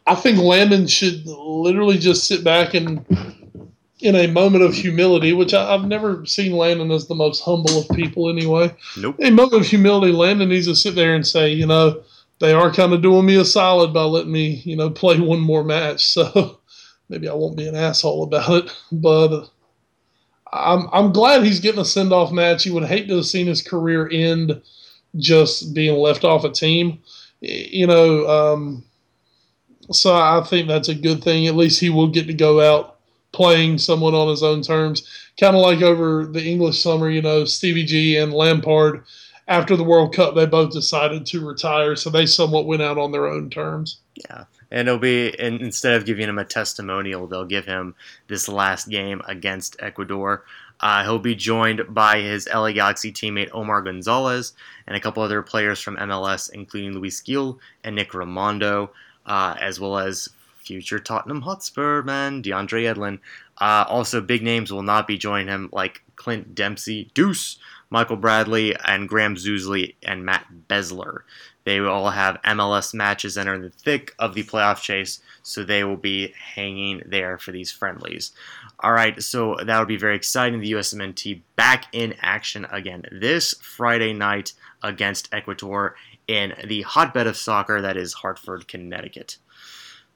I 0.06 0.16
think 0.16 0.38
Landon 0.38 0.88
should 0.88 1.26
literally 1.26 1.98
just 1.98 2.28
sit 2.28 2.44
back 2.44 2.74
and, 2.74 3.06
in 4.00 4.16
a 4.16 4.28
moment 4.28 4.64
of 4.64 4.74
humility, 4.74 5.32
which 5.34 5.54
I, 5.54 5.74
I've 5.74 5.86
never 5.86 6.26
seen 6.26 6.52
Landon 6.54 6.92
as 6.92 7.08
the 7.08 7.16
most 7.16 7.42
humble 7.42 7.80
of 7.80 7.90
people 7.90 8.30
anyway. 8.30 8.76
Nope. 8.98 9.16
A 9.22 9.32
moment 9.32 9.62
of 9.62 9.68
humility, 9.68 10.12
Landon 10.12 10.50
needs 10.50 10.68
to 10.68 10.76
sit 10.76 10.96
there 10.96 11.16
and 11.16 11.26
say, 11.26 11.54
you 11.54 11.66
know, 11.66 12.04
they 12.40 12.52
are 12.52 12.74
kind 12.74 12.92
of 12.92 13.02
doing 13.02 13.26
me 13.26 13.38
a 13.38 13.46
solid 13.46 13.94
by 13.94 14.04
letting 14.04 14.32
me, 14.32 14.62
you 14.66 14.76
know, 14.76 14.90
play 14.90 15.20
one 15.20 15.40
more 15.40 15.64
match. 15.64 16.06
So 16.06 16.60
maybe 17.10 17.30
I 17.30 17.34
won't 17.34 17.58
be 17.58 17.68
an 17.68 17.76
asshole 17.76 18.24
about 18.24 18.66
it. 18.66 18.78
But 18.92 19.50
I'm 20.52 20.88
I'm 20.92 21.14
glad 21.14 21.44
he's 21.44 21.62
getting 21.62 21.80
a 21.80 21.86
send 21.86 22.12
off 22.12 22.32
match. 22.32 22.66
You 22.66 22.74
would 22.74 22.84
hate 22.84 23.08
to 23.08 23.16
have 23.16 23.26
seen 23.26 23.48
his 23.48 23.62
career 23.62 24.10
end 24.12 24.62
just 25.16 25.74
being 25.74 25.98
left 25.98 26.26
off 26.26 26.44
a 26.44 26.52
team. 26.52 27.00
You 27.40 27.88
know, 27.88 28.28
um, 28.28 28.84
so 29.92 30.16
I 30.16 30.42
think 30.44 30.68
that's 30.68 30.90
a 30.90 30.96
good 30.96 31.24
thing. 31.24 31.48
At 31.48 31.56
least 31.56 31.80
he 31.80 31.90
will 31.90 32.08
get 32.08 32.28
to 32.28 32.34
go 32.34 32.62
out 32.62 32.94
playing 33.32 33.80
someone 33.80 34.14
on 34.14 34.30
his 34.30 34.44
own 34.44 34.62
terms. 34.62 35.08
Kind 35.40 35.56
of 35.56 35.62
like 35.62 35.82
over 35.82 36.26
the 36.26 36.44
English 36.44 36.82
summer, 36.82 37.10
you 37.10 37.22
know, 37.22 37.46
Stevie 37.46 37.86
G 37.86 38.18
and 38.18 38.34
Lampard. 38.34 39.04
After 39.48 39.76
the 39.76 39.84
World 39.84 40.16
Cup, 40.16 40.36
they 40.36 40.46
both 40.46 40.72
decided 40.72 41.26
to 41.26 41.46
retire, 41.46 41.98
so 41.98 42.10
they 42.10 42.26
somewhat 42.26 42.66
went 42.66 42.82
out 42.82 42.98
on 42.98 43.12
their 43.12 43.28
own 43.28 43.50
terms. 43.50 44.00
Yeah. 44.30 44.46
And 44.72 44.88
it'll 44.88 45.00
be, 45.00 45.38
and 45.38 45.62
instead 45.62 45.96
of 45.96 46.06
giving 46.06 46.30
him 46.30 46.40
a 46.40 46.46
testimonial, 46.46 47.28
they'll 47.28 47.44
give 47.44 47.66
him 47.66 47.94
this 48.28 48.48
last 48.48 48.88
game 48.88 49.22
against 49.28 49.76
Ecuador. 49.80 50.46
Uh, 50.80 51.04
he'll 51.04 51.20
be 51.20 51.36
joined 51.36 51.82
by 51.90 52.20
his 52.20 52.48
LA 52.54 52.72
Galaxy 52.72 53.12
teammate 53.12 53.50
Omar 53.54 53.82
Gonzalez 53.82 54.54
and 54.88 54.96
a 54.96 55.00
couple 55.00 55.22
other 55.24 55.42
players 55.42 55.80
from 55.80 55.98
MLS, 55.98 56.52
including 56.52 56.94
Luis 56.94 57.22
Gil 57.22 57.60
and 57.84 57.96
Nick 57.96 58.12
Rimando, 58.12 58.90
uh, 59.26 59.56
as 59.60 59.80
well 59.80 59.98
as 59.98 60.30
future 60.64 61.00
Tottenham 61.00 61.42
Hotspur 61.42 62.02
man 62.04 62.42
DeAndre 62.42 62.84
Yedlin. 62.84 63.20
Uh, 63.60 63.86
also, 63.88 64.22
big 64.22 64.42
names 64.42 64.72
will 64.72 64.84
not 64.84 65.08
be 65.08 65.18
joining 65.18 65.48
him, 65.48 65.70
like 65.72 66.02
Clint 66.16 66.56
Dempsey, 66.56 67.12
Deuce, 67.14 67.58
Michael 67.90 68.18
Bradley, 68.18 68.76
and 68.86 69.08
Graham 69.08 69.36
Zusi 69.36 69.96
and 70.04 70.26
Matt 70.26 70.48
Besler. 70.68 71.20
They 71.66 71.80
will 71.80 71.90
all 71.90 72.10
have 72.10 72.42
MLS 72.42 72.94
matches 72.94 73.38
and 73.38 73.48
are 73.48 73.56
in 73.56 73.62
the 73.62 73.70
thick 73.70 74.14
of 74.20 74.34
the 74.34 74.44
playoff 74.44 74.82
chase, 74.82 75.22
so 75.44 75.64
they 75.64 75.84
will 75.84 75.98
be 75.98 76.34
hanging 76.56 77.04
there 77.06 77.38
for 77.38 77.52
these 77.52 77.72
friendlies. 77.72 78.32
All 78.80 78.92
right, 78.92 79.22
so 79.22 79.58
that 79.64 79.80
would 79.80 79.88
be 79.88 79.98
very 79.98 80.16
exciting. 80.16 80.60
The 80.60 80.74
USMNT 80.74 81.42
back 81.56 81.86
in 81.94 82.16
action 82.22 82.66
again 82.70 83.06
this 83.12 83.54
Friday 83.62 84.12
night 84.12 84.54
against 84.82 85.30
Ecuador 85.32 85.96
in 86.28 86.54
the 86.66 86.82
hotbed 86.84 87.28
of 87.28 87.38
soccer 87.38 87.82
that 87.82 87.98
is 87.98 88.14
Hartford, 88.14 88.68
Connecticut. 88.68 89.38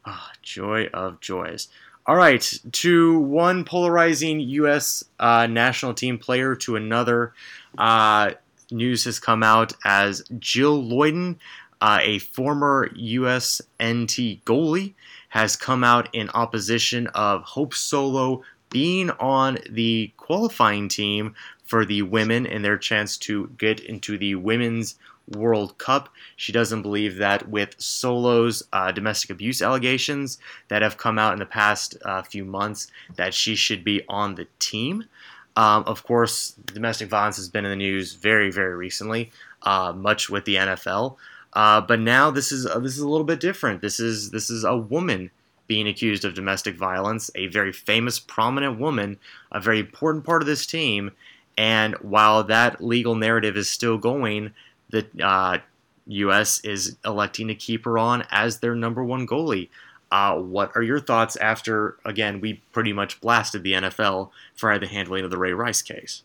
Ah, 0.06 0.32
joy 0.42 0.88
of 0.94 1.20
joys. 1.20 1.68
All 2.06 2.16
right, 2.16 2.54
to 2.72 3.20
one 3.20 3.66
polarizing 3.66 4.40
U.S. 4.40 5.04
Uh, 5.20 5.46
national 5.48 5.94
team 5.94 6.18
player 6.18 6.56
to 6.56 6.78
another. 6.78 7.34
Uh, 7.78 8.32
news 8.72 9.04
has 9.04 9.20
come 9.20 9.44
out 9.44 9.74
as 9.84 10.24
Jill 10.40 10.82
Loyden, 10.82 11.36
uh, 11.82 12.00
a 12.02 12.20
former 12.20 12.90
USNT 12.96 14.42
goalie, 14.44 14.94
has 15.30 15.58
come 15.58 15.84
out 15.84 16.08
in 16.14 16.30
opposition 16.30 17.08
of 17.08 17.44
Hope 17.44 17.74
Solo 17.74 18.42
being 18.70 19.10
on 19.12 19.58
the 19.70 20.12
qualifying 20.18 20.88
team 20.88 21.36
for 21.66 21.86
the 21.86 22.02
women 22.02 22.48
and 22.48 22.64
their 22.64 22.78
chance 22.78 23.18
to 23.18 23.50
get 23.58 23.80
into 23.82 24.18
the 24.18 24.36
women's 24.36 24.96
World 25.36 25.78
Cup. 25.78 26.10
She 26.36 26.52
doesn't 26.52 26.82
believe 26.82 27.18
that 27.18 27.50
with 27.50 27.76
Solo's 27.80 28.64
uh, 28.74 28.92
domestic 28.92 29.30
abuse 29.30 29.62
allegations 29.62 30.40
that 30.70 30.82
have 30.82 30.98
come 30.98 31.20
out 31.20 31.34
in 31.34 31.40
the 31.40 31.46
past 31.46 31.98
uh, 32.04 32.22
few 32.22 32.46
months, 32.46 32.88
that 33.16 33.34
she 33.34 33.56
should 33.56 33.84
be 33.84 34.04
on 34.08 34.36
the 34.36 34.48
team. 34.60 35.06
Um, 35.56 35.84
of 35.88 36.04
course, 36.04 36.52
domestic 36.68 37.10
violence 37.10 37.38
has 37.38 37.50
been 37.50 37.66
in 37.66 37.72
the 37.72 37.76
news 37.76 38.14
very, 38.14 38.52
very 38.52 38.76
recently, 38.76 39.32
uh, 39.64 39.92
much 39.92 40.30
with 40.30 40.46
the 40.46 40.56
NFL. 40.56 41.18
Uh, 41.54 41.82
but 41.82 42.00
now 42.00 42.30
this 42.30 42.52
is 42.52 42.68
uh, 42.68 42.78
this 42.78 42.94
is 42.94 43.00
a 43.00 43.08
little 43.08 43.26
bit 43.26 43.40
different. 43.40 43.82
This 43.82 44.00
is 44.00 44.30
this 44.30 44.50
is 44.52 44.64
a 44.64 44.78
woman 44.78 45.32
being 45.66 45.88
accused 45.88 46.24
of 46.26 46.34
domestic 46.34 46.76
violence, 46.76 47.30
a 47.36 47.48
very 47.48 47.74
famous, 47.74 48.20
prominent 48.20 48.80
woman, 48.80 49.18
a 49.52 49.60
very 49.60 49.80
important 49.80 50.24
part 50.24 50.42
of 50.42 50.46
this 50.48 50.66
team. 50.66 51.12
And 51.58 51.96
while 51.96 52.44
that 52.44 52.84
legal 52.84 53.16
narrative 53.16 53.58
is 53.58 53.70
still 53.70 53.98
going, 53.98 54.54
the 54.90 55.08
uh, 55.22 55.60
U.S. 56.08 56.60
is 56.62 56.98
electing 57.06 57.48
to 57.48 57.56
keep 57.56 57.86
her 57.86 57.98
on 57.98 58.24
as 58.32 58.60
their 58.60 58.76
number 58.76 59.04
one 59.04 59.28
goalie. 59.28 59.70
Uh, 60.12 60.38
what 60.38 60.72
are 60.76 60.84
your 60.84 61.00
thoughts 61.00 61.36
after, 61.38 61.98
again, 62.06 62.40
we 62.40 62.62
pretty 62.72 62.94
much 62.94 63.20
blasted 63.20 63.64
the 63.64 63.74
NFL 63.74 64.30
for 64.56 64.78
the 64.80 64.88
handling 64.88 65.26
of 65.26 65.32
the 65.32 65.38
Ray 65.38 65.52
Rice 65.52 65.82
case? 65.82 66.24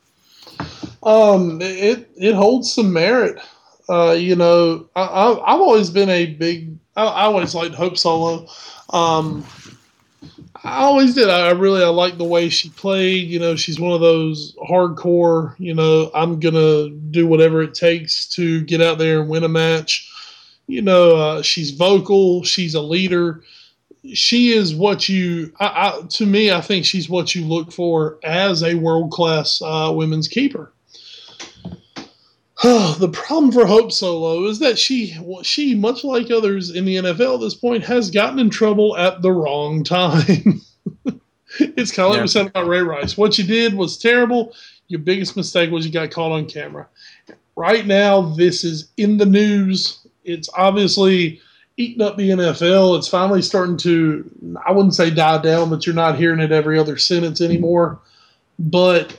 Um, 1.02 1.60
it 1.60 2.08
it 2.16 2.34
holds 2.34 2.72
some 2.72 2.92
merit. 2.92 3.40
Uh, 3.88 4.12
you 4.12 4.36
know, 4.36 4.88
I, 4.94 5.28
have 5.28 5.38
always 5.60 5.90
been 5.90 6.08
a 6.08 6.26
big. 6.26 6.76
I, 6.96 7.04
I 7.04 7.22
always 7.24 7.54
liked 7.54 7.74
Hope 7.74 7.98
Solo. 7.98 8.46
Um, 8.90 9.44
I 10.64 10.82
always 10.82 11.14
did. 11.14 11.28
I 11.28 11.50
really 11.50 11.82
I 11.82 11.88
like 11.88 12.18
the 12.18 12.24
way 12.24 12.48
she 12.48 12.68
played. 12.70 13.28
You 13.28 13.40
know, 13.40 13.56
she's 13.56 13.80
one 13.80 13.92
of 13.92 14.00
those 14.00 14.54
hardcore. 14.56 15.54
You 15.58 15.74
know, 15.74 16.10
I'm 16.14 16.38
gonna 16.38 16.90
do 16.90 17.26
whatever 17.26 17.62
it 17.62 17.74
takes 17.74 18.28
to 18.30 18.62
get 18.62 18.80
out 18.80 18.98
there 18.98 19.20
and 19.20 19.28
win 19.28 19.42
a 19.42 19.48
match. 19.48 20.08
You 20.68 20.82
know, 20.82 21.16
uh, 21.16 21.42
she's 21.42 21.72
vocal. 21.72 22.44
She's 22.44 22.74
a 22.74 22.80
leader. 22.80 23.42
She 24.14 24.52
is 24.52 24.74
what 24.74 25.08
you. 25.08 25.52
I, 25.58 25.66
I, 25.66 26.06
to 26.06 26.26
me, 26.26 26.52
I 26.52 26.60
think 26.60 26.84
she's 26.84 27.08
what 27.08 27.34
you 27.34 27.44
look 27.44 27.72
for 27.72 28.18
as 28.22 28.62
a 28.62 28.74
world 28.74 29.10
class 29.10 29.60
uh, 29.62 29.92
women's 29.94 30.28
keeper. 30.28 30.72
the 32.98 33.10
problem 33.12 33.50
for 33.50 33.66
Hope 33.66 33.90
Solo 33.90 34.44
is 34.44 34.60
that 34.60 34.78
she, 34.78 35.18
she, 35.42 35.74
much 35.74 36.04
like 36.04 36.30
others 36.30 36.70
in 36.70 36.84
the 36.84 36.96
NFL 36.96 37.34
at 37.34 37.40
this 37.40 37.56
point, 37.56 37.82
has 37.82 38.08
gotten 38.08 38.38
in 38.38 38.50
trouble 38.50 38.96
at 38.96 39.20
the 39.20 39.32
wrong 39.32 39.82
time. 39.82 40.60
it's 41.58 41.90
kind 41.90 42.06
of 42.06 42.12
like 42.12 42.20
we 42.20 42.28
said 42.28 42.46
about 42.46 42.68
Ray 42.68 42.82
Rice. 42.82 43.16
What 43.16 43.36
you 43.36 43.42
did 43.42 43.74
was 43.74 43.98
terrible. 43.98 44.54
Your 44.86 45.00
biggest 45.00 45.36
mistake 45.36 45.72
was 45.72 45.84
you 45.84 45.90
got 45.90 46.12
caught 46.12 46.30
on 46.30 46.46
camera. 46.46 46.86
Right 47.56 47.84
now, 47.84 48.20
this 48.20 48.62
is 48.62 48.92
in 48.96 49.16
the 49.16 49.26
news. 49.26 50.06
It's 50.22 50.48
obviously 50.56 51.40
eating 51.76 52.02
up 52.02 52.16
the 52.16 52.30
NFL. 52.30 52.96
It's 52.96 53.08
finally 53.08 53.42
starting 53.42 53.76
to, 53.78 54.30
I 54.64 54.70
wouldn't 54.70 54.94
say 54.94 55.10
die 55.10 55.42
down, 55.42 55.68
but 55.68 55.84
you're 55.84 55.96
not 55.96 56.16
hearing 56.16 56.38
it 56.38 56.52
every 56.52 56.78
other 56.78 56.96
sentence 56.96 57.40
anymore. 57.40 58.00
But 58.60 59.16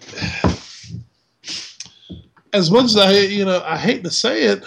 as 2.53 2.69
much 2.69 2.85
as 2.85 2.97
I, 2.97 3.11
you 3.11 3.43
know, 3.43 3.61
I 3.65 3.77
hate 3.77 4.03
to 4.03 4.11
say 4.11 4.43
it, 4.43 4.63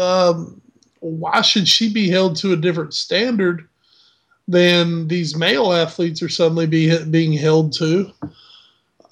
um, 0.00 0.60
why 1.00 1.42
should 1.42 1.68
she 1.68 1.92
be 1.92 2.08
held 2.08 2.36
to 2.36 2.52
a 2.52 2.56
different 2.56 2.94
standard 2.94 3.68
than 4.46 5.08
these 5.08 5.36
male 5.36 5.72
athletes 5.72 6.22
are 6.22 6.28
suddenly 6.28 6.66
be, 6.66 7.04
being 7.06 7.32
held 7.32 7.72
to? 7.74 8.10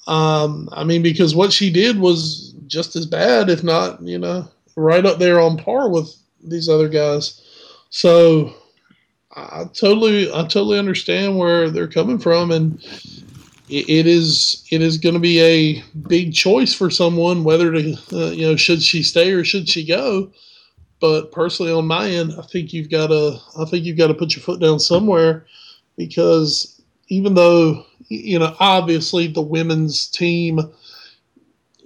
Um, 0.06 0.68
I 0.72 0.84
mean, 0.84 1.02
because 1.02 1.34
what 1.34 1.52
she 1.52 1.70
did 1.70 1.98
was 1.98 2.54
just 2.68 2.96
as 2.96 3.06
bad, 3.06 3.50
if 3.50 3.64
not, 3.64 4.00
you 4.00 4.18
know, 4.18 4.48
right 4.76 5.04
up 5.04 5.18
there 5.18 5.40
on 5.40 5.56
par 5.56 5.90
with 5.90 6.14
these 6.42 6.68
other 6.68 6.88
guys. 6.88 7.42
So 7.90 8.54
I 9.34 9.64
totally, 9.74 10.32
I 10.32 10.42
totally 10.42 10.78
understand 10.78 11.36
where 11.36 11.70
they're 11.70 11.88
coming 11.88 12.18
from, 12.18 12.52
and 12.52 12.80
it 13.68 14.06
is 14.06 14.64
it 14.70 14.80
is 14.80 14.98
going 14.98 15.14
to 15.14 15.20
be 15.20 15.40
a 15.40 15.82
big 16.08 16.32
choice 16.32 16.72
for 16.72 16.88
someone 16.90 17.42
whether 17.42 17.72
to 17.72 17.96
uh, 18.12 18.30
you 18.30 18.46
know 18.46 18.56
should 18.56 18.82
she 18.82 19.02
stay 19.02 19.32
or 19.32 19.44
should 19.44 19.68
she 19.68 19.84
go. 19.84 20.30
But 20.98 21.30
personally, 21.30 21.72
on 21.72 21.86
my 21.86 22.08
end, 22.08 22.32
I 22.38 22.42
think 22.42 22.72
you've 22.72 22.90
got 22.90 23.08
to 23.08 23.38
I 23.58 23.64
think 23.64 23.84
you've 23.84 23.98
got 23.98 24.06
to 24.06 24.14
put 24.14 24.34
your 24.34 24.42
foot 24.42 24.60
down 24.60 24.78
somewhere 24.78 25.46
because 25.96 26.80
even 27.08 27.34
though 27.34 27.84
you 28.08 28.38
know 28.38 28.54
obviously 28.60 29.26
the 29.26 29.42
women's 29.42 30.06
team 30.06 30.60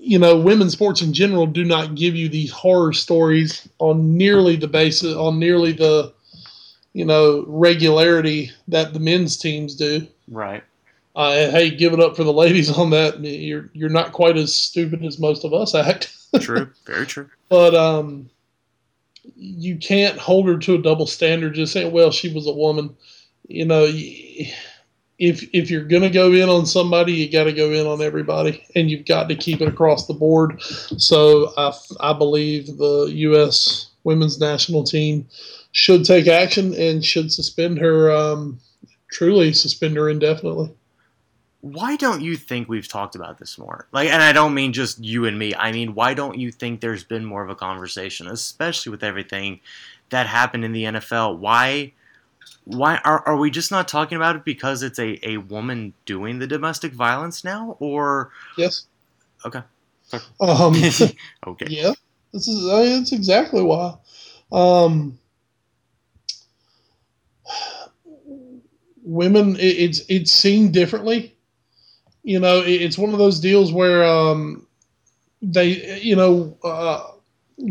you 0.01 0.19
know 0.19 0.37
women's 0.37 0.73
sports 0.73 1.03
in 1.03 1.13
general 1.13 1.47
do 1.47 1.65
not 1.65 1.95
give 1.95 2.17
you 2.17 2.29
these 2.29 2.51
horror 2.51 2.93
stories 2.93 3.69
on 3.79 4.17
nearly 4.17 4.57
the 4.57 4.69
basis 4.69 5.15
on 5.15 5.39
nearly 5.39 5.73
the 5.73 6.13
you 6.93 7.05
know 7.05 7.45
regularity 7.47 8.51
that 8.69 8.93
the 8.93 9.01
men's 9.01 9.37
teams 9.37 9.75
do 9.75 10.07
right 10.29 10.65
uh, 11.17 11.51
hey, 11.51 11.71
give 11.71 11.93
it 11.93 12.01
up 12.01 12.17
for 12.17 12.25
the 12.25 12.33
ladies 12.33 12.71
on 12.71 12.91
that. 12.91 13.21
You're 13.21 13.69
you're 13.73 13.89
not 13.89 14.13
quite 14.13 14.37
as 14.37 14.55
stupid 14.55 15.05
as 15.05 15.19
most 15.19 15.45
of 15.45 15.53
us 15.53 15.75
act. 15.75 16.15
true, 16.41 16.71
very 16.87 17.07
true. 17.07 17.29
But 17.49 17.75
um, 17.75 18.31
you 19.37 19.77
can't 19.77 20.19
hold 20.19 20.47
her 20.47 20.59
to 20.59 20.75
a 20.75 20.83
double 20.83 21.07
standard. 21.07 21.55
Just 21.55 21.73
saying, 21.73 21.93
well, 21.93 22.11
she 22.11 22.33
was 22.33 22.47
a 22.47 22.53
woman. 22.53 22.97
You 23.49 23.65
know, 23.65 23.85
if 23.87 25.49
if 25.53 25.71
you're 25.71 25.85
gonna 25.85 26.11
go 26.11 26.33
in 26.33 26.49
on 26.49 26.65
somebody, 26.65 27.15
you 27.15 27.31
got 27.31 27.45
to 27.45 27.53
go 27.53 27.73
in 27.73 27.87
on 27.87 28.01
everybody, 28.01 28.65
and 28.77 28.89
you've 28.89 29.07
got 29.07 29.29
to 29.29 29.35
keep 29.35 29.61
it 29.61 29.69
across 29.69 30.07
the 30.07 30.15
board. 30.15 30.63
So 30.63 31.53
I 31.57 31.73
I 31.99 32.13
believe 32.13 32.79
the 32.79 33.07
U.S. 33.13 33.91
women's 34.05 34.39
national 34.39 34.85
team 34.85 35.27
should 35.73 36.05
take 36.05 36.29
action 36.29 36.73
and 36.75 37.05
should 37.05 37.33
suspend 37.33 37.79
her. 37.79 38.13
Um, 38.13 38.61
truly 39.11 39.53
suspend 39.53 39.97
her 39.97 40.09
indefinitely 40.09 40.73
why 41.63 41.97
don't 41.97 42.23
you 42.23 42.37
think 42.37 42.69
we've 42.69 42.89
talked 42.89 43.15
about 43.15 43.39
this 43.39 43.59
more? 43.59 43.87
Like, 43.93 44.09
and 44.09 44.23
I 44.23 44.33
don't 44.33 44.55
mean 44.55 44.73
just 44.73 44.99
you 44.99 45.27
and 45.27 45.39
me. 45.39 45.55
I 45.55 45.73
mean, 45.73 45.95
why 45.95 46.15
don't 46.15 46.39
you 46.39 46.51
think 46.51 46.81
there's 46.81 47.05
been 47.05 47.25
more 47.25 47.43
of 47.43 47.51
a 47.51 47.55
conversation, 47.55 48.27
especially 48.29 48.91
with 48.91 49.05
everything 49.05 49.61
that 50.09 50.27
happened 50.27 50.65
in 50.65 50.73
the 50.73 50.85
NFL? 50.85 51.39
Why, 51.39 51.93
why 52.65 52.97
are, 53.05 53.27
are 53.29 53.37
we 53.37 53.51
just 53.51 53.71
not 53.71 53.89
talking 53.89 54.17
about 54.17 54.37
it 54.37 54.45
because 54.45 54.83
it's 54.83 54.99
a, 54.99 55.19
a 55.29 55.37
woman 55.37 55.93
doing 56.07 56.39
the 56.39 56.47
domestic 56.47 56.93
violence 56.93 57.45
now, 57.45 57.77
or 57.79 58.31
yes? 58.57 58.87
Okay. 59.45 59.61
Um, 60.41 60.75
okay. 61.47 61.67
Yeah, 61.69 61.93
this 62.33 62.49
is 62.49 62.67
uh, 62.67 62.83
that's 62.83 63.13
exactly 63.13 63.63
why. 63.63 63.97
Um, 64.51 65.19
women, 69.03 69.57
it, 69.57 69.61
it's 69.61 70.01
it's 70.09 70.33
seen 70.33 70.73
differently 70.73 71.37
you 72.23 72.39
know, 72.39 72.63
it's 72.65 72.99
one 72.99 73.13
of 73.13 73.19
those 73.19 73.41
deals 73.41 73.73
where 73.73 74.05
um, 74.05 74.67
they, 75.43 76.01
you 76.01 76.17
know, 76.17 76.57
uh, 76.63 77.11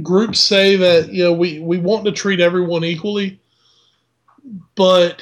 groups 0.04 0.40
say 0.40 0.76
that 0.76 1.12
you 1.12 1.24
know 1.24 1.34
we 1.34 1.60
we 1.60 1.78
want 1.78 2.06
to 2.06 2.12
treat 2.12 2.40
everyone 2.40 2.84
equally, 2.84 3.40
but 4.76 5.22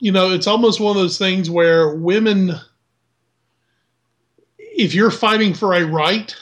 you 0.00 0.12
know, 0.12 0.30
it's 0.30 0.46
almost 0.46 0.80
one 0.80 0.96
of 0.96 1.02
those 1.02 1.18
things 1.18 1.50
where 1.50 1.94
women, 1.94 2.52
if 4.58 4.94
you're 4.94 5.10
fighting 5.10 5.52
for 5.54 5.74
a 5.74 5.84
right, 5.84 6.34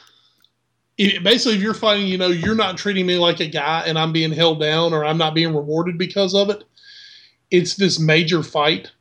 it, 0.96 1.22
basically, 1.22 1.56
if 1.56 1.62
you're 1.62 1.74
fighting, 1.74 2.06
you 2.06 2.18
know, 2.18 2.28
you're 2.28 2.54
not 2.54 2.78
treating 2.78 3.04
me 3.04 3.18
like 3.18 3.40
a 3.40 3.48
guy 3.48 3.84
and 3.86 3.98
I'm 3.98 4.12
being 4.12 4.32
held 4.32 4.60
down 4.60 4.92
or 4.92 5.04
I'm 5.04 5.18
not 5.18 5.34
being 5.34 5.54
rewarded 5.54 5.98
because 5.98 6.34
of 6.34 6.50
it. 6.50 6.64
It's 7.50 7.74
this 7.74 7.98
major 7.98 8.42
fight 8.42 8.92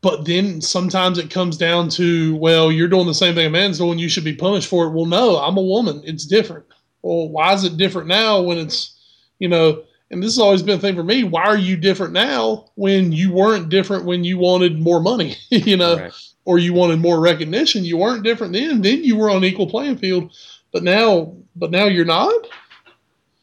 but 0.00 0.24
then 0.24 0.60
sometimes 0.60 1.18
it 1.18 1.30
comes 1.30 1.56
down 1.56 1.88
to, 1.90 2.36
well, 2.36 2.70
you're 2.70 2.88
doing 2.88 3.06
the 3.06 3.14
same 3.14 3.34
thing 3.34 3.46
a 3.46 3.50
man's 3.50 3.78
doing, 3.78 3.98
you 3.98 4.08
should 4.08 4.24
be 4.24 4.34
punished 4.34 4.68
for 4.68 4.86
it. 4.86 4.92
Well, 4.92 5.06
no, 5.06 5.36
I'm 5.38 5.56
a 5.56 5.62
woman. 5.62 6.02
It's 6.04 6.26
different. 6.26 6.66
Well, 7.02 7.28
why 7.28 7.52
is 7.54 7.64
it 7.64 7.76
different 7.76 8.08
now 8.08 8.40
when 8.40 8.58
it's, 8.58 8.96
you 9.38 9.48
know, 9.48 9.82
and 10.10 10.22
this 10.22 10.34
has 10.34 10.38
always 10.38 10.62
been 10.62 10.78
a 10.78 10.80
thing 10.80 10.94
for 10.94 11.04
me. 11.04 11.24
Why 11.24 11.44
are 11.44 11.58
you 11.58 11.76
different 11.76 12.12
now 12.12 12.70
when 12.76 13.12
you 13.12 13.32
weren't 13.32 13.68
different 13.68 14.04
when 14.04 14.24
you 14.24 14.38
wanted 14.38 14.78
more 14.78 15.00
money, 15.00 15.36
you 15.50 15.76
know, 15.76 15.98
right. 15.98 16.12
or 16.44 16.58
you 16.58 16.72
wanted 16.72 17.00
more 17.00 17.20
recognition? 17.20 17.84
You 17.84 17.98
weren't 17.98 18.24
different 18.24 18.52
then. 18.52 18.80
Then 18.80 19.04
you 19.04 19.16
were 19.16 19.30
on 19.30 19.44
equal 19.44 19.68
playing 19.68 19.98
field, 19.98 20.32
but 20.72 20.82
now, 20.82 21.36
but 21.56 21.70
now 21.70 21.86
you're 21.86 22.04
not. 22.04 22.46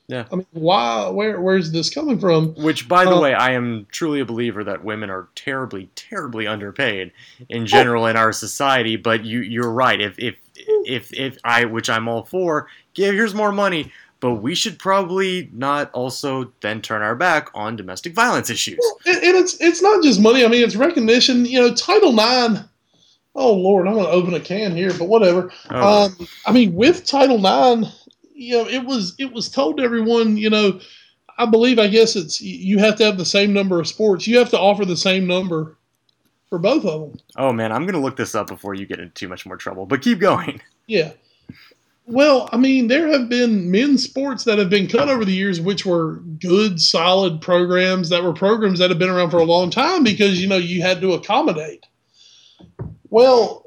Yeah. 0.08 0.26
I 0.32 0.36
mean, 0.36 0.45
why? 0.51 1.10
Where? 1.10 1.41
Where's 1.41 1.72
this 1.72 1.89
coming 1.89 2.20
from? 2.20 2.53
Which, 2.56 2.88
by 2.88 3.06
the 3.06 3.16
uh, 3.16 3.22
way, 3.22 3.34
I 3.34 3.51
am 3.53 3.88
truly 3.91 4.20
a 4.20 4.26
believer 4.26 4.64
that 4.64 4.84
women 4.84 5.10
are 5.10 5.30
terribly, 5.36 5.89
terribly 5.95 6.45
underpaid 6.45 7.12
in 7.49 7.66
general 7.66 8.06
in 8.06 8.16
our 8.16 8.32
society. 8.32 8.97
But 8.97 9.26
you, 9.26 9.41
you're 9.41 9.72
right. 9.72 9.99
If, 9.99 10.20
if, 10.20 10.36
if, 10.56 11.12
if 11.14 11.38
I, 11.43 11.66
which 11.66 11.89
I'm 11.89 12.08
all 12.08 12.24
for, 12.24 12.68
give 12.93 13.16
here's 13.16 13.34
more 13.34 13.51
money. 13.51 13.91
But 14.20 14.36
we 14.36 14.56
should 14.56 14.80
probably 14.80 15.49
not 15.53 15.91
also 15.91 16.51
then 16.62 16.82
turn 16.82 17.01
our 17.01 17.16
back 17.16 17.49
on 17.53 17.76
domestic 17.76 18.14
violence 18.14 18.49
issues. 18.49 18.80
Well, 18.80 18.97
and, 19.08 19.24
and 19.24 19.38
it's 19.38 19.60
it's 19.60 19.82
not 19.82 20.01
just 20.01 20.22
money. 20.22 20.45
I 20.45 20.47
mean, 20.47 20.64
it's 20.64 20.76
recognition. 20.76 21.45
You 21.45 21.60
know, 21.60 21.74
Title 21.74 22.12
IX 22.18 22.64
oh 23.36 23.53
Lord, 23.53 23.88
I'm 23.88 23.93
going 23.93 24.06
to 24.06 24.12
open 24.12 24.34
a 24.34 24.39
can 24.39 24.76
here, 24.76 24.93
but 24.97 25.08
whatever. 25.08 25.51
Oh, 25.70 26.06
Um, 26.06 26.28
I 26.45 26.51
mean, 26.51 26.74
with 26.74 27.06
Title 27.06 27.38
IX, 27.38 27.91
you 28.36 28.57
know, 28.57 28.67
it 28.67 28.86
was 28.86 29.15
it 29.17 29.31
was 29.31 29.49
told 29.49 29.77
to 29.77 29.83
everyone, 29.83 30.38
you 30.38 30.49
know, 30.49 30.79
I 31.38 31.45
believe, 31.45 31.79
I 31.79 31.88
guess 31.88 32.15
it's 32.15 32.41
you 32.41 32.77
have 32.79 32.95
to 32.97 33.05
have 33.05 33.17
the 33.17 33.25
same 33.25 33.53
number 33.53 33.79
of 33.79 33.88
sports. 33.88 34.27
You 34.27 34.38
have 34.38 34.49
to 34.51 34.59
offer 34.59 34.86
the 34.86 34.97
same 34.97 35.25
number 35.25 35.77
for 36.49 36.59
both 36.59 36.86
of 36.86 37.01
them. 37.01 37.19
oh 37.38 37.51
man, 37.51 37.71
I'm 37.71 37.86
gonna 37.86 38.01
look 38.01 38.17
this 38.17 38.36
up 38.36 38.47
before 38.47 38.73
you 38.75 38.86
get 38.86 38.99
into 38.99 39.13
too 39.13 39.27
much 39.27 39.45
more 39.45 39.57
trouble. 39.57 39.86
But 39.86 40.01
keep 40.01 40.19
going. 40.19 40.61
Yeah. 40.88 41.13
Well, 42.05 42.47
I 42.51 42.57
mean, 42.57 42.89
there 42.89 43.07
have 43.07 43.27
been 43.27 43.71
men's 43.71 44.03
sports 44.03 44.43
that 44.43 44.59
have 44.59 44.69
been 44.69 44.88
cut 44.88 45.09
over 45.09 45.25
the 45.25 45.33
years, 45.33 45.59
which 45.59 45.83
were 45.83 46.17
good, 46.39 46.79
solid 46.79 47.41
programs 47.41 48.09
that 48.09 48.23
were 48.23 48.33
programs 48.33 48.77
that 48.77 48.91
have 48.91 48.99
been 48.99 49.09
around 49.09 49.31
for 49.31 49.39
a 49.39 49.43
long 49.43 49.71
time 49.71 50.03
because, 50.03 50.39
you 50.39 50.47
know, 50.47 50.57
you 50.57 50.83
had 50.83 51.01
to 51.01 51.13
accommodate. 51.13 51.88
Well, 53.09 53.65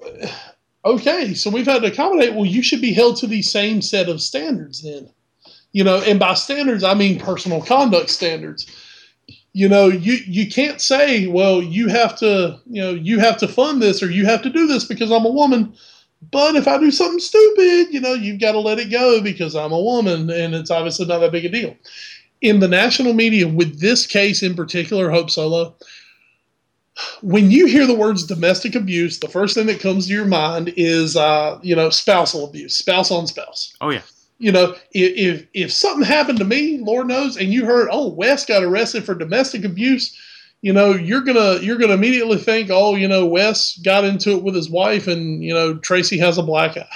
okay, 0.88 1.34
so 1.34 1.50
we've 1.50 1.66
had 1.66 1.82
to 1.82 1.88
accommodate. 1.88 2.34
Well, 2.34 2.46
you 2.46 2.62
should 2.62 2.80
be 2.80 2.92
held 2.92 3.16
to 3.18 3.26
the 3.26 3.42
same 3.42 3.82
set 3.82 4.08
of 4.08 4.20
standards 4.20 4.82
then. 4.82 5.10
You 5.72 5.84
know, 5.84 6.00
and 6.06 6.18
by 6.18 6.34
standards, 6.34 6.82
I 6.82 6.94
mean 6.94 7.20
personal 7.20 7.62
conduct 7.62 8.10
standards. 8.10 8.66
You 9.52 9.68
know, 9.68 9.88
you, 9.88 10.18
you 10.26 10.48
can't 10.50 10.80
say, 10.80 11.26
well, 11.26 11.62
you 11.62 11.88
have 11.88 12.16
to, 12.18 12.60
you 12.66 12.80
know, 12.80 12.90
you 12.90 13.18
have 13.18 13.36
to 13.38 13.48
fund 13.48 13.82
this 13.82 14.02
or 14.02 14.10
you 14.10 14.24
have 14.24 14.42
to 14.42 14.50
do 14.50 14.66
this 14.66 14.84
because 14.84 15.10
I'm 15.10 15.26
a 15.26 15.30
woman. 15.30 15.74
But 16.30 16.56
if 16.56 16.66
I 16.66 16.78
do 16.78 16.90
something 16.90 17.20
stupid, 17.20 17.92
you 17.92 18.00
know, 18.00 18.14
you've 18.14 18.40
got 18.40 18.52
to 18.52 18.58
let 18.58 18.78
it 18.78 18.90
go 18.90 19.20
because 19.20 19.54
I'm 19.54 19.72
a 19.72 19.80
woman, 19.80 20.30
and 20.30 20.54
it's 20.54 20.70
obviously 20.70 21.06
not 21.06 21.20
that 21.20 21.32
big 21.32 21.44
a 21.44 21.48
deal. 21.48 21.76
In 22.40 22.60
the 22.60 22.68
national 22.68 23.14
media, 23.14 23.46
with 23.46 23.80
this 23.80 24.06
case 24.06 24.42
in 24.42 24.54
particular, 24.54 25.10
Hope 25.10 25.30
Solo, 25.30 25.76
when 27.22 27.50
you 27.50 27.66
hear 27.66 27.86
the 27.86 27.94
words 27.94 28.24
domestic 28.24 28.74
abuse, 28.74 29.18
the 29.18 29.28
first 29.28 29.54
thing 29.54 29.66
that 29.66 29.80
comes 29.80 30.06
to 30.06 30.12
your 30.12 30.24
mind 30.24 30.72
is, 30.76 31.16
uh, 31.16 31.58
you 31.62 31.74
know, 31.76 31.90
spousal 31.90 32.44
abuse, 32.46 32.76
spouse 32.76 33.10
on 33.10 33.26
spouse. 33.26 33.74
Oh 33.80 33.90
yeah. 33.90 34.02
You 34.38 34.52
know, 34.52 34.76
if, 34.92 35.40
if 35.42 35.46
if 35.52 35.72
something 35.72 36.06
happened 36.06 36.38
to 36.38 36.44
me, 36.44 36.78
Lord 36.78 37.08
knows, 37.08 37.36
and 37.36 37.52
you 37.52 37.64
heard, 37.64 37.88
oh, 37.90 38.08
Wes 38.08 38.44
got 38.44 38.62
arrested 38.62 39.04
for 39.04 39.14
domestic 39.14 39.64
abuse, 39.64 40.16
you 40.62 40.72
know, 40.72 40.92
you're 40.92 41.22
gonna 41.22 41.58
you're 41.60 41.78
gonna 41.78 41.94
immediately 41.94 42.38
think, 42.38 42.70
oh, 42.70 42.94
you 42.94 43.08
know, 43.08 43.26
Wes 43.26 43.78
got 43.78 44.04
into 44.04 44.30
it 44.30 44.42
with 44.42 44.54
his 44.54 44.70
wife, 44.70 45.08
and 45.08 45.42
you 45.42 45.52
know, 45.52 45.76
Tracy 45.78 46.18
has 46.18 46.38
a 46.38 46.42
black 46.42 46.76
eye. 46.76 46.86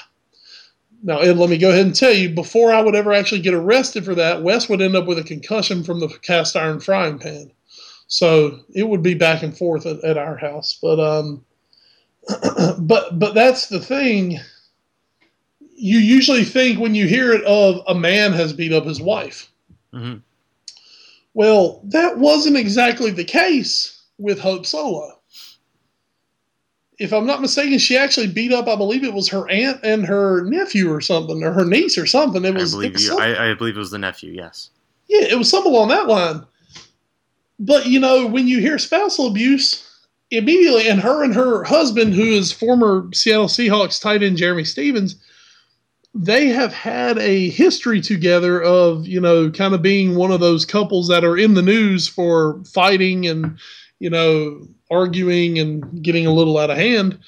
Now, 1.04 1.18
Ed, 1.18 1.36
let 1.36 1.50
me 1.50 1.58
go 1.58 1.70
ahead 1.70 1.86
and 1.86 1.94
tell 1.94 2.12
you, 2.12 2.30
before 2.30 2.72
I 2.72 2.80
would 2.80 2.94
ever 2.94 3.12
actually 3.12 3.40
get 3.40 3.54
arrested 3.54 4.04
for 4.04 4.14
that, 4.14 4.42
Wes 4.44 4.68
would 4.68 4.80
end 4.80 4.94
up 4.94 5.06
with 5.06 5.18
a 5.18 5.24
concussion 5.24 5.82
from 5.82 5.98
the 5.98 6.08
cast 6.22 6.54
iron 6.54 6.78
frying 6.78 7.18
pan. 7.18 7.50
So 8.12 8.58
it 8.74 8.86
would 8.86 9.02
be 9.02 9.14
back 9.14 9.42
and 9.42 9.56
forth 9.56 9.86
at, 9.86 10.04
at 10.04 10.18
our 10.18 10.36
house. 10.36 10.78
But 10.82 11.00
um, 11.00 11.42
but 12.78 13.18
but 13.18 13.34
that's 13.34 13.68
the 13.68 13.80
thing. 13.80 14.38
You 15.74 15.96
usually 15.98 16.44
think 16.44 16.78
when 16.78 16.94
you 16.94 17.08
hear 17.08 17.32
it 17.32 17.42
of 17.44 17.80
a 17.88 17.94
man 17.94 18.34
has 18.34 18.52
beat 18.52 18.74
up 18.74 18.84
his 18.84 19.00
wife. 19.00 19.50
hmm 19.94 20.16
Well, 21.32 21.80
that 21.84 22.18
wasn't 22.18 22.58
exactly 22.58 23.10
the 23.12 23.24
case 23.24 24.02
with 24.18 24.38
Hope 24.38 24.66
Solo. 24.66 25.18
If 26.98 27.14
I'm 27.14 27.26
not 27.26 27.40
mistaken, 27.40 27.78
she 27.78 27.96
actually 27.96 28.28
beat 28.28 28.52
up, 28.52 28.68
I 28.68 28.76
believe 28.76 29.04
it 29.04 29.14
was 29.14 29.28
her 29.30 29.48
aunt 29.48 29.80
and 29.82 30.04
her 30.04 30.44
nephew 30.44 30.92
or 30.92 31.00
something, 31.00 31.42
or 31.42 31.52
her 31.52 31.64
niece 31.64 31.96
or 31.96 32.04
something. 32.04 32.44
It 32.44 32.54
I 32.54 32.60
was, 32.60 32.74
it 32.74 32.92
was 32.92 33.06
you. 33.06 33.18
I, 33.18 33.52
I 33.52 33.54
believe 33.54 33.76
it 33.76 33.80
was 33.80 33.90
the 33.90 33.98
nephew. 33.98 34.34
Yes. 34.34 34.68
yeah, 35.08 35.22
it 35.22 35.38
was 35.38 35.48
something 35.48 35.72
along 35.72 35.88
that 35.88 36.08
line. 36.08 36.44
But 37.64 37.86
you 37.86 38.00
know, 38.00 38.26
when 38.26 38.48
you 38.48 38.58
hear 38.60 38.78
spousal 38.78 39.28
abuse, 39.28 39.88
immediately, 40.30 40.88
and 40.88 41.00
her 41.00 41.22
and 41.22 41.34
her 41.34 41.62
husband, 41.64 42.14
who 42.14 42.24
is 42.24 42.50
former 42.50 43.08
Seattle 43.14 43.46
Seahawks 43.46 44.00
tight 44.00 44.22
end 44.22 44.36
Jerramy 44.36 44.66
Stevens, 44.66 45.16
they 46.14 46.48
have 46.48 46.72
had 46.72 47.18
a 47.18 47.48
history 47.50 48.00
together 48.00 48.60
of 48.62 49.06
you 49.06 49.20
know 49.20 49.50
kind 49.50 49.74
of 49.74 49.82
being 49.82 50.16
one 50.16 50.32
of 50.32 50.40
those 50.40 50.64
couples 50.64 51.08
that 51.08 51.24
are 51.24 51.38
in 51.38 51.54
the 51.54 51.62
news 51.62 52.08
for 52.08 52.62
fighting 52.64 53.26
and 53.26 53.58
you 54.00 54.10
know 54.10 54.66
arguing 54.90 55.58
and 55.58 56.02
getting 56.02 56.26
a 56.26 56.32
little 56.32 56.58
out 56.58 56.70
of 56.70 56.76
hand. 56.76 57.18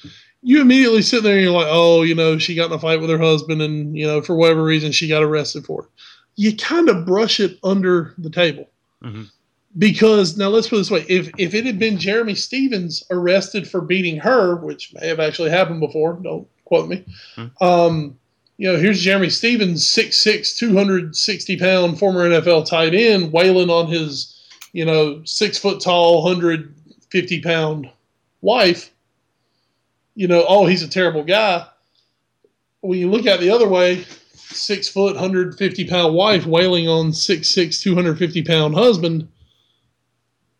You 0.43 0.61
immediately 0.61 1.01
sit 1.01 1.23
there 1.23 1.35
and 1.35 1.43
you're 1.43 1.51
like, 1.51 1.67
oh, 1.67 2.03
you 2.03 2.13
know, 2.13 2.37
she 2.37 2.53
got 2.53 2.67
in 2.67 2.73
a 2.73 2.79
fight 2.79 3.01
with 3.01 3.09
her 3.09 3.17
husband, 3.17 3.63
and 3.63 3.97
you 3.97 4.05
know, 4.05 4.21
for 4.21 4.35
whatever 4.35 4.63
reason, 4.63 4.91
she 4.91 5.07
got 5.07 5.23
arrested 5.23 5.65
for 5.65 5.83
it 5.83 5.89
you 6.35 6.55
kind 6.55 6.89
of 6.89 7.05
brush 7.05 7.39
it 7.39 7.57
under 7.63 8.13
the 8.17 8.29
table. 8.29 8.69
Mhm. 9.03 9.29
Because 9.77 10.37
now 10.37 10.47
let's 10.47 10.69
put 10.69 10.75
it 10.75 10.79
this 10.79 10.91
way: 10.91 11.05
if 11.09 11.29
if 11.37 11.53
it 11.53 11.65
had 11.65 11.77
been 11.77 11.97
Jerramy 11.97 12.37
Stevens 12.37 13.03
arrested 13.11 13.67
for 13.67 13.81
beating 13.81 14.17
her, 14.17 14.55
which 14.55 14.93
may 14.93 15.07
have 15.07 15.19
actually 15.19 15.49
happened 15.49 15.81
before, 15.81 16.13
don't 16.13 16.47
quote 16.63 16.87
me. 16.87 17.05
Hmm. 17.35 17.45
Um, 17.61 18.19
you 18.57 18.71
know, 18.71 18.79
here's 18.79 19.03
Jerramy 19.03 19.31
Stevens, 19.31 19.85
6'6", 19.85 20.57
260 20.57 21.57
pound 21.57 21.99
former 21.99 22.29
NFL 22.29 22.65
tight 22.65 22.93
end, 22.93 23.33
wailing 23.33 23.69
on 23.69 23.87
his, 23.87 24.41
you 24.71 24.85
know, 24.85 25.21
six 25.25 25.57
foot 25.57 25.81
tall, 25.81 26.23
150 26.23 27.41
pound 27.41 27.89
wife. 28.41 28.91
You 30.15 30.29
know, 30.29 30.45
oh, 30.47 30.65
he's 30.65 30.83
a 30.83 30.87
terrible 30.87 31.23
guy. 31.23 31.67
When 32.79 32.97
you 32.97 33.11
look 33.11 33.25
at 33.25 33.39
it 33.39 33.41
the 33.41 33.49
other 33.49 33.67
way, 33.67 34.05
six 34.33 34.87
foot, 34.87 35.15
150 35.15 35.89
pound 35.89 36.15
wife 36.15 36.45
wailing 36.45 36.87
on 36.87 37.11
six 37.11 37.53
six, 37.53 37.81
250 37.81 38.43
pound 38.43 38.75
husband. 38.75 39.27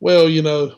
Well, 0.06 0.30
you 0.30 0.44
know, 0.44 0.72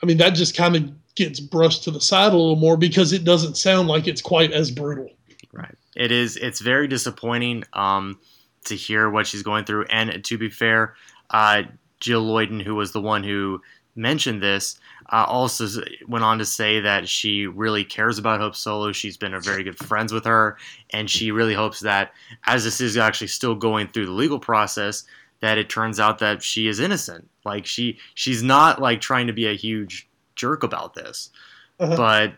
I 0.00 0.06
mean, 0.06 0.18
that 0.18 0.36
just 0.36 0.56
kind 0.56 0.76
of 0.76 1.14
gets 1.16 1.40
brushed 1.40 1.82
to 1.82 1.90
the 1.90 2.00
side 2.00 2.32
a 2.32 2.36
little 2.36 2.54
more 2.54 2.76
because 2.76 3.12
it 3.12 3.24
doesn't 3.24 3.56
sound 3.56 3.88
like 3.88 4.06
it's 4.06 4.22
quite 4.22 4.52
as 4.52 4.70
brutal. 4.70 5.10
Right. 5.52 5.74
It 5.96 6.12
is. 6.12 6.36
It's 6.36 6.60
very 6.60 6.86
disappointing 6.86 7.64
um, 7.72 8.16
to 8.66 8.76
hear 8.76 9.10
what 9.10 9.26
she's 9.26 9.42
going 9.42 9.64
through. 9.64 9.86
And 9.86 10.24
to 10.24 10.38
be 10.38 10.50
fair, 10.50 10.94
uh, 11.30 11.62
Jill 11.98 12.24
Loyden, 12.24 12.62
who 12.62 12.76
was 12.76 12.92
the 12.92 13.00
one 13.00 13.24
who 13.24 13.60
mentioned 13.96 14.40
this, 14.40 14.78
uh, 15.10 15.24
also 15.26 15.66
went 16.06 16.24
on 16.24 16.38
to 16.38 16.44
say 16.44 16.78
that 16.78 17.08
she 17.08 17.48
really 17.48 17.82
cares 17.82 18.18
about 18.18 18.38
Hope 18.38 18.54
Solo. 18.54 18.92
She's 18.92 19.16
been 19.16 19.34
a 19.34 19.40
very 19.40 19.64
good 19.64 19.78
friends 19.78 20.12
with 20.12 20.26
her, 20.26 20.58
and 20.90 21.10
she 21.10 21.32
really 21.32 21.54
hopes 21.54 21.80
that 21.80 22.12
as 22.44 22.62
this 22.62 22.80
is 22.80 22.96
actually 22.96 23.26
still 23.26 23.56
going 23.56 23.88
through 23.88 24.06
the 24.06 24.12
legal 24.12 24.38
process, 24.38 25.02
that 25.44 25.58
it 25.58 25.68
turns 25.68 26.00
out 26.00 26.18
that 26.20 26.42
she 26.42 26.66
is 26.68 26.80
innocent. 26.80 27.28
Like 27.44 27.66
she, 27.66 27.98
she's 28.14 28.42
not 28.42 28.80
like 28.80 29.00
trying 29.02 29.26
to 29.26 29.32
be 29.34 29.46
a 29.46 29.54
huge 29.54 30.08
jerk 30.34 30.62
about 30.64 30.94
this 30.94 31.30
Uh-huh. 31.78 31.96
but 31.96 32.32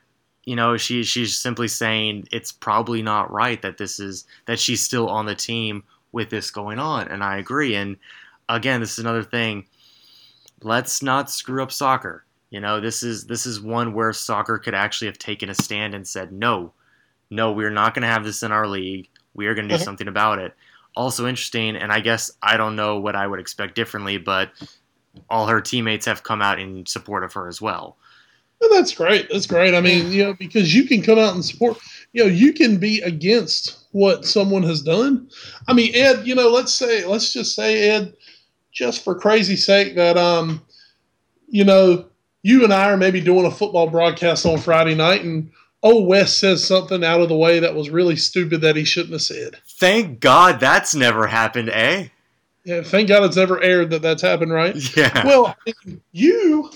you 0.44 0.54
know 0.54 0.76
she 0.76 1.02
she's 1.02 1.38
simply 1.38 1.66
saying 1.68 2.26
it's 2.30 2.52
probably 2.52 3.00
not 3.02 3.30
right 3.32 3.62
that 3.62 3.78
this 3.78 3.98
is 3.98 4.26
that 4.46 4.58
she's 4.60 4.82
still 4.82 5.08
on 5.08 5.24
the 5.26 5.34
team 5.34 5.82
with 6.12 6.28
this 6.30 6.50
going 6.50 6.78
on 6.78 7.08
and 7.08 7.22
I 7.24 7.38
agree 7.38 7.74
and 7.74 7.96
again 8.48 8.80
this 8.80 8.92
is 8.92 8.98
another 8.98 9.22
thing 9.22 9.64
let's 10.62 11.02
not 11.02 11.30
screw 11.30 11.62
up 11.62 11.72
soccer 11.72 12.24
you 12.50 12.60
know 12.60 12.80
this 12.80 13.02
is 13.02 13.26
this 13.26 13.46
is 13.46 13.60
one 13.60 13.92
where 13.94 14.12
soccer 14.12 14.58
could 14.58 14.74
actually 14.74 15.08
have 15.08 15.18
taken 15.18 15.48
a 15.50 15.54
stand 15.54 15.94
and 15.94 16.06
said 16.06 16.32
no 16.32 16.72
no 17.30 17.52
we're 17.52 17.70
not 17.70 17.94
going 17.94 18.02
to 18.02 18.08
have 18.08 18.24
this 18.24 18.42
in 18.42 18.52
our 18.52 18.66
league 18.68 19.08
we 19.34 19.46
are 19.46 19.54
going 19.54 19.68
to 19.68 19.74
do 19.76 19.80
Mhm. 19.80 19.84
something 19.84 20.08
about 20.08 20.38
it 20.38 20.54
also 20.96 21.26
interesting 21.26 21.76
and 21.76 21.92
I 21.92 22.00
guess 22.00 22.30
I 22.42 22.56
don't 22.56 22.76
know 22.76 22.98
what 22.98 23.14
I 23.14 23.26
would 23.26 23.40
expect 23.40 23.74
differently 23.74 24.18
but 24.18 24.50
all 25.30 25.46
her 25.46 25.60
teammates 25.60 26.06
have 26.06 26.22
come 26.22 26.42
out 26.42 26.58
in 26.58 26.86
support 26.86 27.24
of 27.24 27.32
her 27.34 27.48
as 27.48 27.60
well 27.60 27.96
Well, 28.60 28.70
that's 28.70 28.94
great. 28.94 29.28
That's 29.30 29.46
great. 29.46 29.74
I 29.74 29.80
mean, 29.80 30.10
you 30.10 30.24
know, 30.24 30.34
because 30.34 30.74
you 30.74 30.84
can 30.84 31.02
come 31.02 31.18
out 31.18 31.34
and 31.34 31.44
support, 31.44 31.78
you 32.12 32.24
know, 32.24 32.30
you 32.30 32.52
can 32.54 32.78
be 32.78 33.00
against 33.02 33.86
what 33.92 34.24
someone 34.24 34.62
has 34.62 34.80
done. 34.82 35.28
I 35.68 35.74
mean, 35.74 35.94
Ed, 35.94 36.26
you 36.26 36.34
know, 36.34 36.48
let's 36.48 36.72
say, 36.72 37.04
let's 37.04 37.32
just 37.32 37.54
say, 37.54 37.90
Ed, 37.90 38.14
just 38.72 39.04
for 39.04 39.14
crazy 39.14 39.56
sake, 39.56 39.94
that, 39.96 40.16
um, 40.16 40.62
you 41.48 41.64
know, 41.64 42.06
you 42.42 42.64
and 42.64 42.72
I 42.72 42.90
are 42.90 42.96
maybe 42.96 43.20
doing 43.20 43.44
a 43.44 43.50
football 43.50 43.88
broadcast 43.88 44.46
on 44.46 44.58
Friday 44.58 44.94
night 44.94 45.22
and, 45.24 45.50
oh, 45.82 46.00
Wes 46.02 46.34
says 46.34 46.64
something 46.64 47.04
out 47.04 47.20
of 47.20 47.28
the 47.28 47.36
way 47.36 47.60
that 47.60 47.74
was 47.74 47.90
really 47.90 48.16
stupid 48.16 48.62
that 48.62 48.76
he 48.76 48.84
shouldn't 48.84 49.12
have 49.12 49.22
said. 49.22 49.56
Thank 49.78 50.20
God 50.20 50.58
that's 50.58 50.94
never 50.94 51.26
happened, 51.26 51.70
eh? 51.70 52.08
Yeah, 52.64 52.82
thank 52.82 53.08
God 53.08 53.24
it's 53.24 53.36
never 53.36 53.62
aired 53.62 53.90
that 53.90 54.02
that's 54.02 54.22
happened, 54.22 54.52
right? 54.52 54.74
Yeah. 54.96 55.24
well, 55.24 55.54
you, 56.12 56.70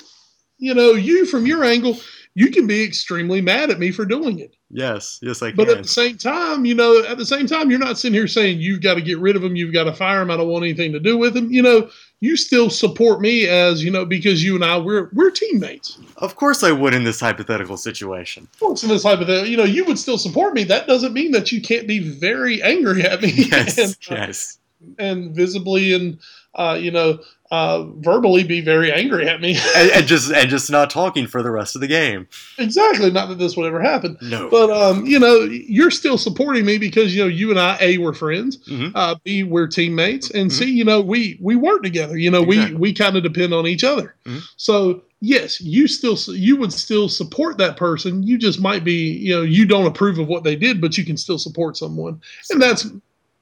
you 0.58 0.74
know, 0.74 0.92
you 0.92 1.26
from 1.26 1.46
your 1.46 1.64
angle, 1.64 1.98
you 2.34 2.50
can 2.50 2.66
be 2.66 2.82
extremely 2.82 3.40
mad 3.40 3.70
at 3.70 3.78
me 3.78 3.90
for 3.90 4.04
doing 4.04 4.38
it. 4.38 4.54
yes, 4.70 5.18
yes, 5.22 5.42
I 5.42 5.48
can. 5.48 5.56
But 5.56 5.68
at 5.68 5.82
the 5.82 5.88
same 5.88 6.16
time, 6.16 6.64
you 6.64 6.74
know, 6.74 7.02
at 7.04 7.18
the 7.18 7.26
same 7.26 7.46
time, 7.46 7.70
you're 7.70 7.80
not 7.80 7.98
sitting 7.98 8.14
here 8.14 8.28
saying 8.28 8.60
you've 8.60 8.82
got 8.82 8.94
to 8.94 9.02
get 9.02 9.18
rid 9.18 9.34
of 9.34 9.42
him, 9.42 9.56
you've 9.56 9.72
got 9.72 9.84
to 9.84 9.92
fire 9.92 10.22
him. 10.22 10.30
I 10.30 10.36
don't 10.36 10.48
want 10.48 10.64
anything 10.64 10.92
to 10.92 11.00
do 11.00 11.16
with 11.16 11.36
him. 11.36 11.50
You 11.50 11.62
know, 11.62 11.90
you 12.20 12.36
still 12.36 12.68
support 12.68 13.20
me 13.20 13.48
as 13.48 13.82
you 13.82 13.90
know 13.90 14.04
because 14.04 14.44
you 14.44 14.54
and 14.54 14.64
I 14.64 14.78
we're 14.78 15.08
we're 15.12 15.30
teammates. 15.30 15.98
Of 16.18 16.36
course 16.36 16.62
I 16.62 16.70
would 16.70 16.94
in 16.94 17.04
this 17.04 17.18
hypothetical 17.18 17.76
situation. 17.76 18.46
Of 18.54 18.60
course, 18.60 18.82
in 18.82 18.90
this 18.90 19.02
hypothetical, 19.02 19.46
you 19.46 19.56
know, 19.56 19.64
you 19.64 19.84
would 19.86 19.98
still 19.98 20.18
support 20.18 20.54
me. 20.54 20.64
That 20.64 20.86
doesn't 20.86 21.14
mean 21.14 21.32
that 21.32 21.50
you 21.50 21.62
can't 21.62 21.88
be 21.88 21.98
very 21.98 22.62
angry 22.62 23.02
at 23.02 23.22
me 23.22 23.30
Yes, 23.36 23.78
and, 23.78 23.96
uh, 24.10 24.20
yes. 24.22 24.58
and 24.98 25.34
visibly 25.34 25.94
and 25.94 26.18
uh, 26.54 26.78
you 26.80 26.90
know 26.90 27.20
uh, 27.50 27.82
verbally 27.96 28.44
be 28.44 28.60
very 28.60 28.92
angry 28.92 29.28
at 29.28 29.40
me. 29.40 29.58
and, 29.76 29.90
and 29.90 30.06
just 30.06 30.30
and 30.32 30.48
just 30.48 30.70
not 30.70 30.88
talking 30.90 31.26
for 31.26 31.42
the 31.42 31.50
rest 31.50 31.74
of 31.74 31.80
the 31.80 31.88
game. 31.88 32.28
exactly. 32.58 33.10
Not 33.10 33.28
that 33.28 33.38
this 33.38 33.56
would 33.56 33.66
ever 33.66 33.80
happen. 33.82 34.16
No. 34.22 34.48
But 34.50 34.70
um, 34.70 35.04
you 35.06 35.18
know, 35.18 35.40
you're 35.40 35.90
still 35.90 36.16
supporting 36.18 36.64
me 36.64 36.78
because 36.78 37.14
you 37.14 37.22
know 37.22 37.28
you 37.28 37.50
and 37.50 37.58
I 37.58 37.76
a 37.80 37.98
were 37.98 38.14
friends, 38.14 38.58
Mhm. 38.68 38.92
uh, 38.94 39.16
b 39.24 39.42
we're 39.42 39.66
teammates, 39.66 40.30
and 40.30 40.50
Mhm. 40.50 40.54
c 40.54 40.64
you 40.70 40.84
know 40.84 41.00
we 41.00 41.38
we 41.40 41.56
work 41.56 41.82
together. 41.82 42.16
You 42.16 42.30
know 42.30 42.42
Exactly. 42.42 42.74
we 42.76 42.80
we 42.80 42.92
kind 42.92 43.16
of 43.16 43.22
depend 43.22 43.52
on 43.52 43.66
each 43.66 43.82
other. 43.84 44.14
Mhm. 44.26 44.42
So 44.56 45.02
yes, 45.20 45.60
you 45.60 45.88
still 45.88 46.16
you 46.34 46.56
would 46.56 46.72
still 46.72 47.08
support 47.08 47.58
that 47.58 47.76
person. 47.76 48.22
You 48.22 48.38
just 48.38 48.60
might 48.60 48.84
be 48.84 49.12
you 49.14 49.34
know 49.34 49.42
you 49.42 49.66
don't 49.66 49.86
approve 49.86 50.18
of 50.20 50.28
what 50.28 50.44
they 50.44 50.54
did, 50.56 50.80
but 50.80 50.96
you 50.96 51.04
can 51.04 51.16
still 51.16 51.38
support 51.38 51.76
someone, 51.76 52.20
and 52.50 52.62
that's 52.62 52.86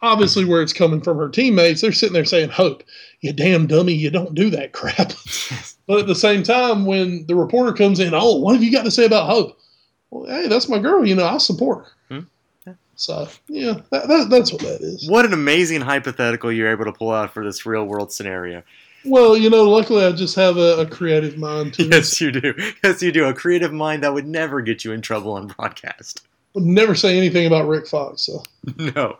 obviously 0.00 0.44
where 0.44 0.62
it's 0.62 0.72
coming 0.72 1.00
from 1.00 1.18
her 1.18 1.28
teammates. 1.28 1.80
They're 1.80 1.90
sitting 1.92 2.12
there 2.14 2.24
saying, 2.24 2.50
"Hope, 2.50 2.84
you 3.20 3.32
damn 3.32 3.66
dummy, 3.66 3.92
you 3.92 4.10
don't 4.10 4.34
do 4.34 4.50
that 4.50 4.72
crap." 4.72 5.12
But 5.88 6.00
at 6.00 6.06
the 6.06 6.14
same 6.14 6.42
time, 6.42 6.84
when 6.84 7.24
the 7.26 7.34
reporter 7.34 7.72
comes 7.72 7.98
in, 7.98 8.12
oh, 8.12 8.36
what 8.36 8.52
have 8.52 8.62
you 8.62 8.70
got 8.70 8.84
to 8.84 8.90
say 8.90 9.06
about 9.06 9.26
Hope? 9.26 9.58
Well, 10.10 10.26
hey, 10.26 10.46
that's 10.46 10.68
my 10.68 10.78
girl. 10.78 11.02
You 11.02 11.14
know, 11.14 11.24
I 11.24 11.38
support 11.38 11.86
her. 11.86 11.92
Hmm. 12.14 12.24
Yeah. 12.66 12.72
So 12.96 13.28
yeah, 13.48 13.80
that, 13.90 14.06
that, 14.06 14.28
that's 14.28 14.52
what 14.52 14.60
that 14.60 14.82
is. 14.82 15.08
What 15.08 15.24
an 15.24 15.32
amazing 15.32 15.80
hypothetical 15.80 16.52
you're 16.52 16.70
able 16.70 16.84
to 16.84 16.92
pull 16.92 17.10
out 17.10 17.32
for 17.32 17.42
this 17.42 17.64
real 17.64 17.86
world 17.86 18.12
scenario. 18.12 18.62
Well, 19.04 19.36
you 19.36 19.48
know, 19.48 19.64
luckily 19.64 20.04
I 20.04 20.12
just 20.12 20.36
have 20.36 20.58
a, 20.58 20.80
a 20.80 20.86
creative 20.86 21.38
mind 21.38 21.74
too. 21.74 21.88
Yes, 21.90 22.20
you 22.20 22.32
do. 22.32 22.54
Yes, 22.84 23.02
you 23.02 23.10
do. 23.10 23.24
A 23.24 23.32
creative 23.32 23.72
mind 23.72 24.02
that 24.02 24.12
would 24.12 24.26
never 24.26 24.60
get 24.60 24.84
you 24.84 24.92
in 24.92 25.00
trouble 25.00 25.32
on 25.32 25.46
broadcast. 25.46 26.26
Would 26.54 26.64
never 26.64 26.94
say 26.94 27.16
anything 27.16 27.46
about 27.46 27.66
Rick 27.68 27.86
Fox. 27.86 28.22
So 28.22 28.42
no. 28.76 29.16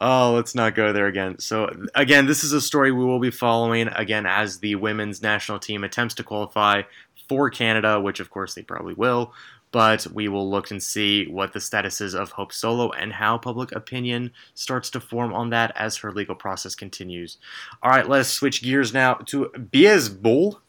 Oh, 0.00 0.32
let's 0.34 0.54
not 0.54 0.74
go 0.74 0.92
there 0.92 1.06
again. 1.06 1.38
So, 1.38 1.70
again, 1.94 2.26
this 2.26 2.44
is 2.44 2.52
a 2.52 2.60
story 2.60 2.92
we 2.92 3.04
will 3.04 3.18
be 3.18 3.30
following 3.30 3.88
again 3.88 4.26
as 4.26 4.58
the 4.58 4.74
women's 4.74 5.22
national 5.22 5.58
team 5.58 5.84
attempts 5.84 6.14
to 6.16 6.22
qualify 6.22 6.82
for 7.28 7.50
Canada, 7.50 8.00
which 8.00 8.20
of 8.20 8.30
course 8.30 8.54
they 8.54 8.62
probably 8.62 8.94
will. 8.94 9.32
But 9.72 10.06
we 10.12 10.28
will 10.28 10.48
look 10.48 10.70
and 10.70 10.82
see 10.82 11.26
what 11.26 11.52
the 11.52 11.60
status 11.60 12.00
is 12.00 12.14
of 12.14 12.30
Hope 12.30 12.52
Solo 12.52 12.90
and 12.92 13.12
how 13.12 13.36
public 13.36 13.72
opinion 13.72 14.32
starts 14.54 14.90
to 14.90 15.00
form 15.00 15.34
on 15.34 15.50
that 15.50 15.72
as 15.74 15.96
her 15.98 16.12
legal 16.12 16.34
process 16.34 16.74
continues. 16.74 17.38
All 17.82 17.90
right, 17.90 18.08
let's 18.08 18.28
switch 18.28 18.62
gears 18.62 18.94
now 18.94 19.14
to 19.26 19.48
baseball. 19.48 20.60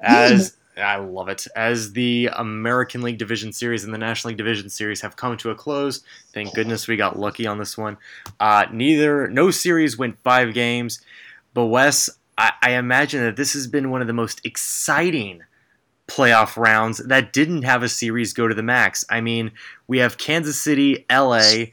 As 0.00 0.56
I 0.78 0.96
love 0.96 1.28
it. 1.28 1.46
As 1.56 1.92
the 1.92 2.30
American 2.32 3.02
League 3.02 3.18
Division 3.18 3.52
Series 3.52 3.84
and 3.84 3.92
the 3.92 3.98
National 3.98 4.30
League 4.30 4.38
Division 4.38 4.68
Series 4.68 5.00
have 5.00 5.16
come 5.16 5.36
to 5.38 5.50
a 5.50 5.54
close, 5.54 6.02
thank 6.32 6.54
goodness 6.54 6.88
we 6.88 6.96
got 6.96 7.18
lucky 7.18 7.46
on 7.46 7.58
this 7.58 7.76
one. 7.76 7.96
Uh, 8.38 8.66
neither, 8.72 9.28
no 9.28 9.50
series 9.50 9.98
went 9.98 10.18
five 10.20 10.54
games, 10.54 11.00
but 11.54 11.66
Wes, 11.66 12.08
I, 12.36 12.52
I 12.62 12.70
imagine 12.72 13.22
that 13.22 13.36
this 13.36 13.52
has 13.54 13.66
been 13.66 13.90
one 13.90 14.00
of 14.00 14.06
the 14.06 14.12
most 14.12 14.40
exciting 14.44 15.42
playoff 16.06 16.56
rounds 16.56 16.98
that 16.98 17.32
didn't 17.32 17.62
have 17.62 17.82
a 17.82 17.88
series 17.88 18.32
go 18.32 18.48
to 18.48 18.54
the 18.54 18.62
max. 18.62 19.04
I 19.10 19.20
mean, 19.20 19.52
we 19.86 19.98
have 19.98 20.18
Kansas 20.18 20.60
City, 20.60 21.04
LA, 21.10 21.66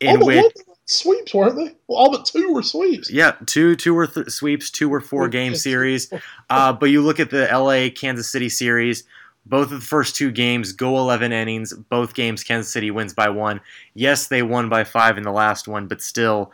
in 0.00 0.18
but 0.18 0.26
which 0.26 0.52
sweeps 0.92 1.34
weren't 1.34 1.56
they? 1.56 1.74
Well, 1.86 1.98
all 1.98 2.10
but 2.10 2.24
two 2.26 2.52
were 2.52 2.62
sweeps. 2.62 3.10
yeah, 3.10 3.32
two 3.46 3.74
two 3.76 3.94
were 3.94 4.06
th- 4.06 4.30
sweeps, 4.30 4.70
two 4.70 4.88
were 4.88 5.00
four 5.00 5.28
game 5.38 5.54
series. 5.54 6.12
Uh, 6.50 6.72
but 6.72 6.86
you 6.86 7.02
look 7.02 7.20
at 7.20 7.30
the 7.30 7.48
LA 7.52 7.88
Kansas 7.94 8.28
City 8.30 8.48
series, 8.48 9.04
both 9.46 9.72
of 9.72 9.80
the 9.80 9.86
first 9.86 10.14
two 10.16 10.30
games 10.30 10.72
go 10.72 10.96
11 10.98 11.32
innings. 11.32 11.72
Both 11.74 12.14
games 12.14 12.44
Kansas 12.44 12.72
City 12.72 12.90
wins 12.90 13.12
by 13.12 13.28
one. 13.28 13.60
Yes, 13.94 14.28
they 14.28 14.42
won 14.42 14.68
by 14.68 14.84
five 14.84 15.16
in 15.18 15.24
the 15.24 15.32
last 15.32 15.66
one, 15.66 15.88
but 15.88 16.00
still, 16.00 16.52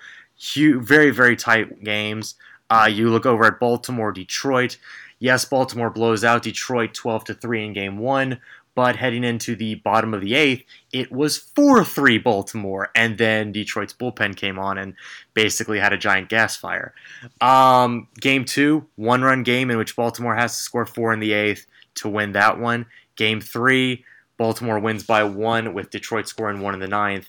hu 0.55 0.81
very, 0.81 1.11
very 1.11 1.37
tight 1.37 1.83
games. 1.85 2.35
Uh, 2.71 2.89
you 2.91 3.11
look 3.11 3.27
over 3.27 3.45
at 3.45 3.61
Baltimore, 3.61 4.13
Detroit. 4.13 4.77
Yes, 5.21 5.45
Baltimore 5.45 5.91
blows 5.91 6.23
out 6.23 6.43
Detroit 6.45 6.95
12 6.95 7.25
to 7.25 7.35
3 7.35 7.67
in 7.67 7.73
game 7.73 7.99
one, 7.99 8.41
but 8.79 8.95
heading 8.95 9.25
into 9.25 9.57
the 9.57 9.75
bottom 9.75 10.15
of 10.15 10.21
the 10.21 10.37
eighth, 10.37 10.63
it 10.93 11.11
was 11.11 11.37
4 11.37 11.85
3 11.85 12.19
Baltimore, 12.19 12.91
and 12.95 13.19
then 13.19 13.51
Detroit's 13.51 13.93
bullpen 13.93 14.37
came 14.37 14.57
on 14.57 14.79
and 14.79 14.95
basically 15.35 15.81
had 15.81 15.93
a 15.93 15.99
giant 15.99 16.29
gas 16.29 16.57
fire. 16.57 16.95
Um, 17.41 18.07
game 18.21 18.45
two, 18.45 18.87
one 18.95 19.23
run 19.23 19.43
game 19.43 19.73
in 19.73 19.79
which 19.79 19.97
Baltimore 19.97 20.37
has 20.37 20.55
to 20.55 20.63
score 20.63 20.87
four 20.87 21.13
in 21.13 21.19
the 21.19 21.33
eighth 21.33 21.67
to 21.97 22.09
win 22.09 22.31
that 22.35 22.61
one. 22.61 22.87
Game 23.17 23.41
three, 23.41 24.05
Baltimore 24.37 24.79
wins 24.79 25.03
by 25.03 25.25
one 25.25 25.75
with 25.75 25.91
Detroit 25.91 26.29
scoring 26.29 26.61
one 26.61 26.75
in 26.75 26.79
the 26.79 26.87
ninth. 26.87 27.29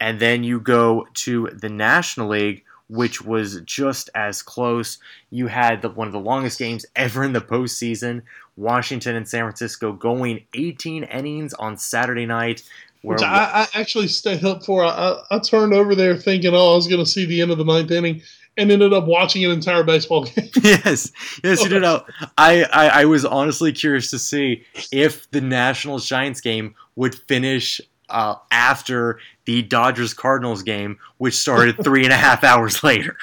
And 0.00 0.18
then 0.18 0.42
you 0.42 0.58
go 0.58 1.06
to 1.14 1.46
the 1.54 1.68
National 1.68 2.30
League, 2.30 2.64
which 2.88 3.22
was 3.22 3.60
just 3.62 4.10
as 4.14 4.42
close. 4.42 4.98
You 5.30 5.46
had 5.46 5.82
the, 5.82 5.90
one 5.90 6.06
of 6.06 6.12
the 6.12 6.20
longest 6.20 6.58
games 6.58 6.86
ever 6.96 7.22
in 7.24 7.32
the 7.32 7.40
postseason. 7.40 8.22
Washington 8.56 9.14
and 9.14 9.28
San 9.28 9.44
Francisco 9.44 9.92
going 9.92 10.44
18 10.54 11.04
innings 11.04 11.54
on 11.54 11.76
Saturday 11.76 12.26
night. 12.26 12.62
Which 13.02 13.22
I, 13.22 13.68
I 13.72 13.80
actually 13.80 14.08
stayed 14.08 14.44
up 14.44 14.64
for. 14.64 14.84
I, 14.84 15.22
I, 15.30 15.38
turned 15.38 15.72
over 15.72 15.94
there 15.94 16.16
thinking, 16.16 16.52
oh, 16.52 16.72
I 16.72 16.74
was 16.74 16.88
going 16.88 17.02
to 17.02 17.08
see 17.08 17.24
the 17.26 17.40
end 17.40 17.52
of 17.52 17.58
the 17.58 17.64
ninth 17.64 17.92
inning, 17.92 18.22
and 18.56 18.72
ended 18.72 18.92
up 18.92 19.06
watching 19.06 19.44
an 19.44 19.52
entire 19.52 19.84
baseball 19.84 20.24
game. 20.24 20.50
yes, 20.62 21.12
yes, 21.44 21.62
you 21.62 21.68
did 21.68 21.82
know. 21.82 22.04
I, 22.36 22.64
I, 22.64 23.02
I 23.02 23.04
was 23.04 23.24
honestly 23.24 23.72
curious 23.72 24.10
to 24.10 24.18
see 24.18 24.64
if 24.90 25.30
the 25.30 25.40
Nationals 25.40 26.06
Giants 26.06 26.40
game 26.40 26.74
would 26.96 27.14
finish 27.14 27.80
uh, 28.08 28.34
after 28.50 29.20
the 29.48 29.62
Dodgers 29.62 30.12
Cardinals 30.12 30.62
game, 30.62 30.98
which 31.16 31.34
started 31.34 31.82
three 31.82 32.04
and 32.04 32.12
a 32.12 32.18
half 32.18 32.44
hours 32.44 32.84
later. 32.84 33.16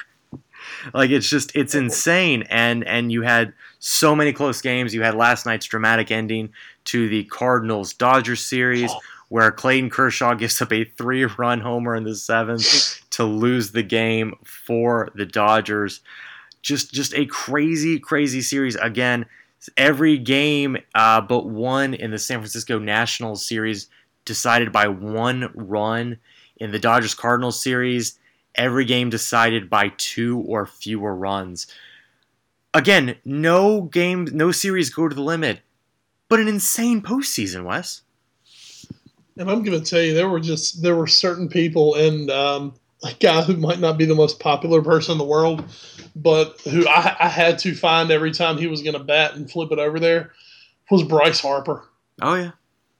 Like 0.92 1.10
it's 1.10 1.28
just 1.28 1.54
it's 1.54 1.76
insane, 1.76 2.42
and 2.50 2.84
and 2.84 3.12
you 3.12 3.22
had 3.22 3.52
so 3.78 4.16
many 4.16 4.32
close 4.32 4.60
games. 4.60 4.92
You 4.92 5.02
had 5.02 5.14
last 5.14 5.46
night's 5.46 5.66
dramatic 5.66 6.10
ending 6.10 6.50
to 6.86 7.08
the 7.08 7.22
Cardinals 7.24 7.94
Dodgers 7.94 8.44
series, 8.44 8.90
where 9.28 9.52
Clayton 9.52 9.88
Kershaw 9.88 10.34
gives 10.34 10.60
up 10.60 10.72
a 10.72 10.82
three-run 10.84 11.60
homer 11.60 11.94
in 11.94 12.02
the 12.02 12.16
seventh 12.16 13.00
to 13.10 13.22
lose 13.22 13.70
the 13.70 13.84
game 13.84 14.34
for 14.42 15.10
the 15.14 15.26
Dodgers 15.26 16.00
just 16.60 16.92
just 16.92 17.14
a 17.14 17.24
crazy 17.26 18.00
crazy 18.00 18.40
series 18.42 18.74
again 18.74 19.24
every 19.76 20.18
game 20.18 20.76
uh, 20.96 21.20
but 21.20 21.46
one 21.46 21.94
in 21.94 22.10
the 22.10 22.18
san 22.18 22.40
francisco 22.40 22.80
nationals 22.80 23.46
series 23.46 23.88
decided 24.26 24.70
by 24.72 24.88
one 24.88 25.50
run 25.54 26.18
in 26.58 26.72
the 26.72 26.78
dodgers 26.78 27.14
cardinals 27.14 27.62
series 27.62 28.18
every 28.54 28.84
game 28.84 29.08
decided 29.08 29.70
by 29.70 29.92
two 29.96 30.40
or 30.40 30.66
fewer 30.66 31.14
runs. 31.14 31.66
Again 32.74 33.16
no 33.24 33.82
game 33.82 34.28
no 34.32 34.52
series 34.52 34.90
go 34.90 35.08
to 35.08 35.14
the 35.14 35.22
limit 35.22 35.60
but 36.28 36.40
an 36.40 36.48
insane 36.48 37.00
postseason 37.02 37.64
wes. 37.64 38.02
And 39.38 39.50
I'm 39.50 39.62
going 39.62 39.82
to 39.82 39.88
tell 39.88 40.00
you, 40.00 40.14
there 40.14 40.28
were 40.28 40.40
just 40.40 40.82
there 40.82 40.96
were 40.96 41.06
certain 41.06 41.48
people, 41.48 41.94
and 41.94 42.30
um, 42.30 42.74
a 43.04 43.12
guy 43.12 43.42
who 43.42 43.56
might 43.56 43.78
not 43.78 43.98
be 43.98 44.06
the 44.06 44.14
most 44.14 44.40
popular 44.40 44.82
person 44.82 45.12
in 45.12 45.18
the 45.18 45.24
world, 45.24 45.62
but 46.14 46.60
who 46.62 46.88
I, 46.88 47.16
I 47.20 47.28
had 47.28 47.58
to 47.60 47.74
find 47.74 48.10
every 48.10 48.32
time 48.32 48.56
he 48.56 48.66
was 48.66 48.82
going 48.82 48.96
to 48.96 49.04
bat 49.04 49.34
and 49.34 49.50
flip 49.50 49.72
it 49.72 49.78
over 49.78 50.00
there, 50.00 50.32
was 50.90 51.02
Bryce 51.02 51.40
Harper. 51.40 51.86
oh 52.22 52.34
yeah 52.34 52.52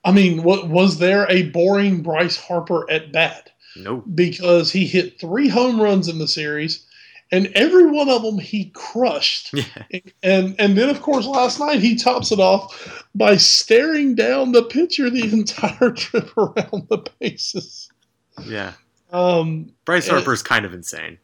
I 0.06 0.12
mean, 0.12 0.42
what 0.44 0.68
was 0.68 0.98
there 0.98 1.26
a 1.30 1.50
boring 1.50 2.02
Bryce 2.02 2.36
Harper 2.36 2.90
at 2.90 3.12
bat? 3.12 3.50
no 3.76 3.96
Because 4.14 4.70
he 4.72 4.86
hit 4.86 5.20
three 5.20 5.48
home 5.48 5.78
runs 5.80 6.08
in 6.08 6.18
the 6.18 6.28
series, 6.28 6.86
and 7.32 7.48
every 7.54 7.86
one 7.86 8.08
of 8.08 8.22
them 8.22 8.38
he 8.38 8.70
crushed. 8.74 9.52
yeah 9.52 9.64
And 10.22 10.54
and 10.58 10.78
then 10.78 10.88
of 10.88 11.02
course 11.02 11.26
last 11.26 11.58
night 11.60 11.80
he 11.80 11.96
tops 11.96 12.30
it 12.32 12.40
off 12.40 13.04
by 13.14 13.36
staring 13.36 14.14
down 14.14 14.52
the 14.52 14.62
pitcher 14.62 15.10
the 15.10 15.24
entire 15.32 15.90
trip 15.90 16.34
around 16.38 16.86
the 16.88 17.04
bases. 17.20 17.90
yeah 18.46 18.72
Um, 19.12 19.72
bryce 19.84 20.08
Eh. 20.08 20.12
harper's 20.12 20.42
kind 20.42 20.64
of 20.64 20.72
insane 20.72 21.18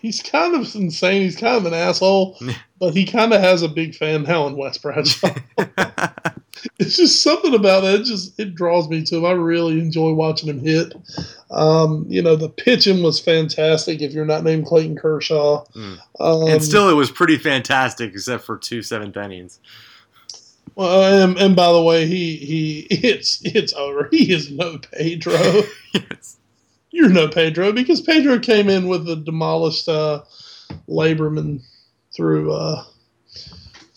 he's 0.00 0.22
kind 0.22 0.54
of 0.54 0.72
insane. 0.76 1.22
He's 1.22 1.34
kind 1.34 1.56
of 1.56 1.66
an 1.66 1.74
asshole, 1.74 2.38
but 2.78 2.94
he 2.94 3.04
kind 3.04 3.32
of 3.32 3.40
has 3.40 3.62
a 3.62 3.68
big 3.68 3.96
fan 3.96 4.22
now 4.22 4.46
in 4.46 4.56
Wes 4.56 4.78
Bradshaw. 4.78 5.34
it's 6.78 6.96
just 6.96 7.22
something 7.22 7.54
about 7.54 7.84
it. 7.84 8.00
it. 8.00 8.04
Just 8.04 8.38
it 8.38 8.54
draws 8.54 8.88
me 8.88 9.02
to 9.04 9.16
him. 9.16 9.24
I 9.24 9.32
really 9.32 9.78
enjoy 9.80 10.12
watching 10.12 10.48
him 10.48 10.60
hit. 10.60 10.94
Um, 11.50 12.04
you 12.08 12.22
know, 12.22 12.36
the 12.36 12.48
pitching 12.48 13.02
was 13.02 13.20
fantastic. 13.20 14.02
If 14.02 14.12
you're 14.12 14.24
not 14.24 14.44
named 14.44 14.66
Clayton 14.66 14.96
Kershaw, 14.96 15.64
Mm. 15.74 15.98
um, 16.20 16.48
and 16.48 16.62
still, 16.62 16.88
it 16.88 16.94
was 16.94 17.10
pretty 17.10 17.38
fantastic, 17.38 18.12
except 18.12 18.44
for 18.44 18.56
two 18.56 18.82
seventh 18.82 19.16
innings. 19.16 19.60
Well, 20.74 21.24
and, 21.24 21.36
and 21.38 21.56
by 21.56 21.72
the 21.72 21.82
way, 21.82 22.06
he 22.06 22.36
he 22.36 22.80
it's 22.90 23.40
it's 23.44 23.72
over. 23.72 24.08
He 24.10 24.32
is 24.32 24.50
no 24.50 24.78
Pedro. 24.78 25.32
yes. 25.92 26.36
You're 26.90 27.08
no 27.10 27.28
Pedro 27.28 27.72
because 27.72 28.00
Pedro 28.00 28.38
came 28.38 28.68
in 28.68 28.88
with 28.88 29.08
a 29.08 29.16
demolished 29.16 29.88
uh, 29.88 30.22
Laberman 30.88 31.60
through 32.14 32.52
uh, 32.52 32.84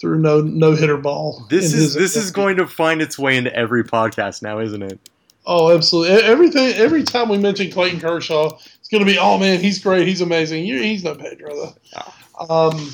through 0.02 0.20
no 0.20 0.42
no 0.42 0.72
hitter 0.72 0.98
ball. 0.98 1.46
This 1.50 1.66
is 1.66 1.72
his- 1.72 1.94
this 1.94 2.16
is 2.18 2.32
going 2.32 2.58
to 2.58 2.68
find 2.68 3.02
its 3.02 3.18
way 3.18 3.38
into 3.38 3.56
every 3.56 3.84
podcast 3.84 4.42
now, 4.42 4.60
isn't 4.60 4.82
it? 4.82 5.00
Oh, 5.46 5.72
absolutely. 5.74 6.24
Everything. 6.24 6.74
Every 6.74 7.04
time 7.04 7.30
we 7.30 7.38
mention 7.38 7.72
Clayton 7.72 8.00
Kershaw, 8.00 8.58
it's 8.80 8.90
going 8.90 9.04
to 9.04 9.12
be, 9.12 9.18
oh 9.18 9.38
man, 9.38 9.60
he's 9.60 9.80
great, 9.80 10.08
he's 10.08 10.22
amazing. 10.22 10.66
You, 10.66 10.82
he's 10.82 11.04
no 11.04 11.16
Pedro 11.16 11.56
though. 11.56 11.76
Um, 12.50 12.92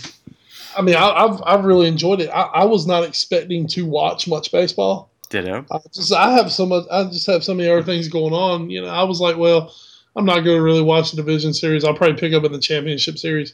I 0.77 0.81
mean, 0.81 0.95
I, 0.95 1.27
have 1.27 1.41
I've 1.45 1.65
really 1.65 1.87
enjoyed 1.87 2.21
it. 2.21 2.29
I, 2.29 2.43
I, 2.43 2.65
was 2.65 2.85
not 2.85 3.03
expecting 3.03 3.67
to 3.69 3.85
watch 3.85 4.27
much 4.27 4.51
baseball. 4.51 5.09
Ditto. 5.29 5.65
I 5.71 5.79
just 5.93 6.13
I 6.13 6.31
have 6.33 6.51
so 6.51 6.65
much. 6.65 6.85
I 6.91 7.03
just 7.05 7.25
have 7.27 7.43
so 7.43 7.53
many 7.53 7.69
other 7.69 7.83
things 7.83 8.07
going 8.07 8.33
on. 8.33 8.69
You 8.69 8.81
know, 8.81 8.87
I 8.87 9.03
was 9.03 9.19
like, 9.19 9.37
well, 9.37 9.73
I'm 10.15 10.25
not 10.25 10.41
going 10.41 10.57
to 10.57 10.63
really 10.63 10.81
watch 10.81 11.11
the 11.11 11.17
division 11.17 11.53
series. 11.53 11.83
I'll 11.83 11.93
probably 11.93 12.17
pick 12.17 12.33
up 12.33 12.43
in 12.43 12.51
the 12.51 12.59
championship 12.59 13.17
series. 13.17 13.53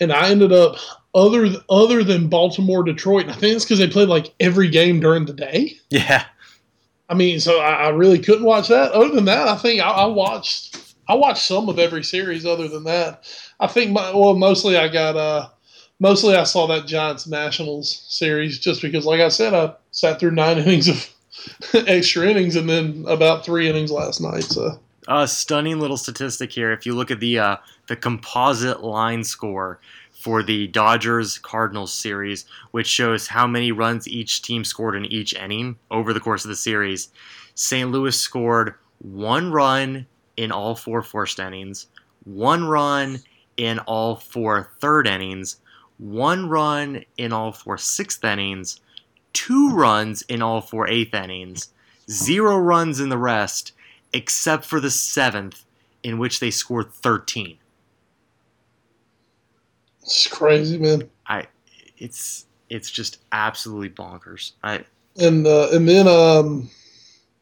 And 0.00 0.12
I 0.12 0.28
ended 0.28 0.52
up 0.52 0.76
other 1.16 1.48
other 1.68 2.04
than 2.04 2.28
Baltimore 2.28 2.84
Detroit. 2.84 3.22
And 3.22 3.32
I 3.32 3.34
think 3.34 3.56
it's 3.56 3.64
because 3.64 3.78
they 3.78 3.88
played 3.88 4.08
like 4.08 4.32
every 4.38 4.68
game 4.68 5.00
during 5.00 5.24
the 5.24 5.32
day. 5.32 5.78
Yeah. 5.88 6.24
I 7.08 7.14
mean, 7.14 7.40
so 7.40 7.60
I, 7.60 7.86
I 7.86 7.88
really 7.88 8.18
couldn't 8.18 8.44
watch 8.44 8.68
that. 8.68 8.92
Other 8.92 9.14
than 9.14 9.24
that, 9.24 9.48
I 9.48 9.56
think 9.56 9.80
I, 9.80 9.88
I 9.88 10.06
watched 10.06 10.94
I 11.08 11.14
watched 11.14 11.42
some 11.42 11.68
of 11.68 11.78
every 11.78 12.04
series. 12.04 12.44
Other 12.44 12.68
than 12.68 12.84
that, 12.84 13.24
I 13.58 13.66
think 13.66 13.92
my, 13.92 14.14
well 14.14 14.36
mostly 14.36 14.76
I 14.76 14.88
got 14.88 15.16
uh 15.16 15.48
mostly 15.98 16.36
I 16.36 16.44
saw 16.44 16.66
that 16.66 16.86
Giants 16.86 17.26
Nationals 17.26 18.04
series 18.08 18.58
just 18.58 18.82
because, 18.82 19.06
like 19.06 19.20
I 19.20 19.28
said, 19.28 19.54
I 19.54 19.74
sat 19.92 20.20
through 20.20 20.32
nine 20.32 20.58
innings 20.66 20.88
of 20.88 21.08
extra 21.88 22.26
innings 22.28 22.56
and 22.56 22.68
then 22.68 23.04
about 23.08 23.44
three 23.44 23.68
innings 23.68 23.90
last 23.90 24.20
night. 24.20 24.44
So, 24.44 24.78
a 25.08 25.12
uh, 25.12 25.26
stunning 25.26 25.78
little 25.78 25.96
statistic 25.96 26.50
here. 26.50 26.72
If 26.72 26.84
you 26.84 26.94
look 26.94 27.10
at 27.10 27.20
the 27.20 27.38
uh, 27.38 27.56
the 27.86 27.96
composite 27.96 28.82
line 28.82 29.24
score 29.24 29.80
for 30.26 30.42
the 30.42 30.66
Dodgers 30.66 31.38
Cardinals 31.38 31.92
series, 31.92 32.46
which 32.72 32.88
shows 32.88 33.28
how 33.28 33.46
many 33.46 33.70
runs 33.70 34.08
each 34.08 34.42
team 34.42 34.64
scored 34.64 34.96
in 34.96 35.04
each 35.04 35.32
inning 35.34 35.76
over 35.88 36.12
the 36.12 36.18
course 36.18 36.44
of 36.44 36.48
the 36.48 36.56
series, 36.56 37.12
St. 37.54 37.92
Louis 37.92 38.20
scored 38.20 38.74
one 38.98 39.52
run 39.52 40.04
in 40.36 40.50
all 40.50 40.74
four 40.74 41.00
first 41.00 41.38
innings, 41.38 41.86
one 42.24 42.64
run 42.64 43.20
in 43.56 43.78
all 43.78 44.16
four 44.16 44.72
third 44.80 45.06
innings, 45.06 45.58
one 45.98 46.48
run 46.48 47.04
in 47.16 47.32
all 47.32 47.52
four 47.52 47.78
sixth 47.78 48.24
innings, 48.24 48.80
two 49.32 49.70
runs 49.70 50.22
in 50.22 50.42
all 50.42 50.60
four 50.60 50.88
eighth 50.88 51.14
innings, 51.14 51.68
zero 52.10 52.58
runs 52.58 52.98
in 52.98 53.10
the 53.10 53.16
rest, 53.16 53.70
except 54.12 54.64
for 54.64 54.80
the 54.80 54.90
seventh, 54.90 55.64
in 56.02 56.18
which 56.18 56.40
they 56.40 56.50
scored 56.50 56.90
13. 56.90 57.58
It's 60.06 60.28
crazy, 60.28 60.78
man. 60.78 61.10
I, 61.26 61.46
it's 61.98 62.46
it's 62.70 62.88
just 62.88 63.18
absolutely 63.32 63.90
bonkers. 63.90 64.52
I 64.62 64.84
and 65.16 65.44
uh, 65.44 65.68
and 65.72 65.88
then 65.88 66.06
um, 66.06 66.70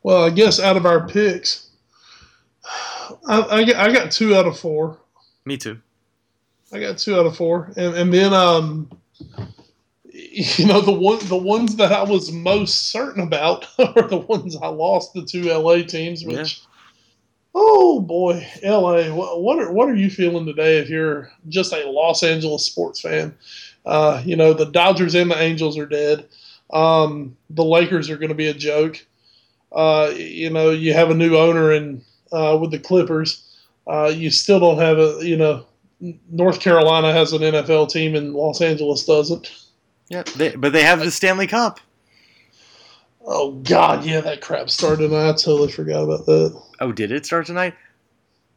well, 0.02 0.24
I 0.24 0.30
guess 0.30 0.58
out 0.58 0.78
of 0.78 0.86
our 0.86 1.06
picks, 1.06 1.68
I, 3.28 3.40
I, 3.40 3.58
I 3.84 3.92
got 3.92 4.10
two 4.10 4.34
out 4.34 4.46
of 4.46 4.58
four. 4.58 4.98
Me 5.44 5.58
too. 5.58 5.78
I 6.72 6.80
got 6.80 6.96
two 6.96 7.20
out 7.20 7.26
of 7.26 7.36
four, 7.36 7.70
and 7.76 7.94
and 7.94 8.14
then 8.14 8.32
um, 8.32 8.90
you 10.10 10.64
know 10.64 10.80
the 10.80 10.90
one 10.90 11.18
the 11.28 11.36
ones 11.36 11.76
that 11.76 11.92
I 11.92 12.02
was 12.02 12.32
most 12.32 12.90
certain 12.90 13.22
about 13.22 13.66
are 13.78 14.08
the 14.08 14.24
ones 14.26 14.56
I 14.56 14.68
lost 14.68 15.12
the 15.12 15.22
two 15.22 15.52
LA 15.52 15.82
teams, 15.82 16.24
which. 16.24 16.62
Yeah. 16.62 16.70
Oh 17.54 18.00
boy, 18.00 18.46
LA! 18.62 19.14
What, 19.14 19.40
what 19.40 19.58
are 19.60 19.70
what 19.70 19.88
are 19.88 19.94
you 19.94 20.10
feeling 20.10 20.44
today? 20.44 20.78
If 20.78 20.88
you're 20.88 21.30
just 21.48 21.72
a 21.72 21.88
Los 21.88 22.22
Angeles 22.22 22.66
sports 22.66 23.00
fan, 23.00 23.34
uh, 23.86 24.22
you 24.24 24.34
know 24.34 24.52
the 24.52 24.66
Dodgers 24.66 25.14
and 25.14 25.30
the 25.30 25.40
Angels 25.40 25.78
are 25.78 25.86
dead. 25.86 26.28
Um, 26.72 27.36
the 27.50 27.64
Lakers 27.64 28.10
are 28.10 28.16
going 28.16 28.30
to 28.30 28.34
be 28.34 28.48
a 28.48 28.54
joke. 28.54 29.04
Uh, 29.70 30.12
you 30.16 30.50
know 30.50 30.70
you 30.70 30.94
have 30.94 31.10
a 31.10 31.14
new 31.14 31.36
owner 31.36 31.70
and 31.72 32.02
uh, 32.32 32.58
with 32.60 32.72
the 32.72 32.78
Clippers. 32.78 33.42
Uh, 33.86 34.12
you 34.14 34.30
still 34.30 34.58
don't 34.58 34.78
have 34.78 34.98
a 34.98 35.18
you 35.22 35.36
know 35.36 35.64
North 36.30 36.60
Carolina 36.60 37.12
has 37.12 37.32
an 37.32 37.42
NFL 37.42 37.90
team 37.90 38.14
and 38.14 38.34
Los 38.34 38.60
Angeles 38.60 39.04
doesn't. 39.04 39.50
Yeah, 40.08 40.22
they, 40.36 40.54
but 40.56 40.72
they 40.72 40.82
have 40.82 41.00
the 41.00 41.10
Stanley 41.10 41.46
Cup. 41.46 41.80
Oh 43.26 43.52
God, 43.52 44.04
yeah, 44.04 44.20
that 44.20 44.40
crap 44.40 44.68
started 44.68 45.08
tonight. 45.08 45.30
I 45.30 45.32
totally 45.32 45.72
forgot 45.72 46.02
about 46.04 46.26
that. 46.26 46.60
Oh, 46.80 46.92
did 46.92 47.10
it 47.10 47.24
start 47.24 47.46
tonight? 47.46 47.74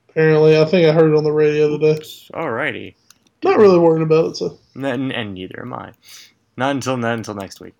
Apparently, 0.10 0.60
I 0.60 0.66
think 0.66 0.88
I 0.88 0.92
heard 0.92 1.12
it 1.12 1.18
on 1.18 1.24
the 1.24 1.32
radio 1.32 1.78
today. 1.78 2.02
Alrighty. 2.34 2.96
Not 3.44 3.58
really 3.58 3.80
worried 3.80 4.02
about 4.02 4.32
it, 4.32 4.38
so. 4.38 4.58
And, 4.76 5.12
and 5.14 5.34
neither 5.34 5.62
am 5.62 5.74
I. 5.74 5.94
Not 6.58 6.72
until 6.72 6.98
not 6.98 7.14
until 7.14 7.36
next 7.36 7.62
week. 7.62 7.76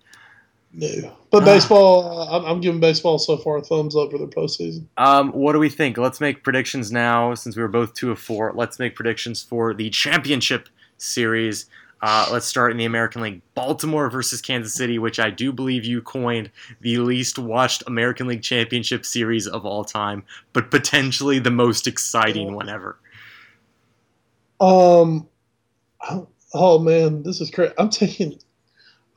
No, 0.72 1.16
but 1.30 1.44
baseball. 1.44 2.20
Uh, 2.20 2.38
I'm, 2.38 2.44
I'm, 2.44 2.60
giving 2.60 2.78
baseball 2.78 3.18
so 3.18 3.38
far 3.38 3.56
a 3.56 3.62
thumbs 3.62 3.96
up 3.96 4.10
for 4.10 4.18
their 4.18 4.26
postseason. 4.26 4.84
Um, 4.98 5.30
what 5.32 5.54
do 5.54 5.58
we 5.58 5.70
think? 5.70 5.96
Let's 5.96 6.20
make 6.20 6.44
predictions 6.44 6.92
now, 6.92 7.34
since 7.34 7.56
we 7.56 7.62
were 7.62 7.68
both 7.68 7.94
two 7.94 8.10
of 8.10 8.18
four. 8.18 8.52
Let's 8.54 8.78
make 8.78 8.94
predictions 8.94 9.42
for 9.42 9.72
the 9.72 9.88
championship 9.90 10.68
series. 10.98 11.66
Uh, 12.00 12.28
let's 12.30 12.46
start 12.46 12.70
in 12.70 12.76
the 12.78 12.84
American 12.84 13.22
League. 13.22 13.42
Baltimore 13.54 14.08
versus 14.08 14.40
Kansas 14.40 14.74
City, 14.74 14.98
which 14.98 15.18
I 15.18 15.30
do 15.30 15.52
believe 15.52 15.84
you 15.84 16.00
coined 16.00 16.50
the 16.80 16.98
least 16.98 17.38
watched 17.38 17.82
American 17.86 18.28
League 18.28 18.42
Championship 18.42 19.04
series 19.04 19.46
of 19.46 19.66
all 19.66 19.84
time, 19.84 20.22
but 20.52 20.70
potentially 20.70 21.38
the 21.38 21.50
most 21.50 21.86
exciting 21.86 22.54
one 22.54 22.68
ever. 22.68 22.98
Um, 24.60 25.28
oh, 26.08 26.28
oh 26.54 26.78
man, 26.78 27.22
this 27.22 27.40
is 27.40 27.50
crazy. 27.50 27.74
I'm 27.78 27.90
taking 27.90 28.38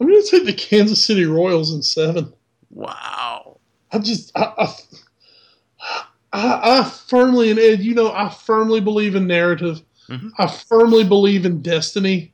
I'm 0.02 0.08
going 0.08 0.20
to 0.20 0.32
take 0.32 0.46
the 0.46 0.54
Kansas 0.54 1.06
City 1.06 1.26
Royals 1.26 1.72
in 1.72 1.84
seven. 1.84 2.34
Wow. 2.72 3.60
I'm 3.92 4.02
just, 4.02 4.32
I, 4.36 4.52
I, 4.58 6.04
I, 6.34 6.80
I 6.80 6.90
firmly, 6.90 7.52
and 7.52 7.60
Ed, 7.60 7.82
you 7.82 7.94
know, 7.94 8.12
I 8.12 8.30
firmly 8.30 8.82
believe 8.82 9.14
in 9.14 9.28
narrative. 9.28 9.84
Mm-hmm. 10.10 10.30
I 10.40 10.48
firmly 10.48 11.04
believe 11.04 11.46
in 11.46 11.62
destiny. 11.62 12.34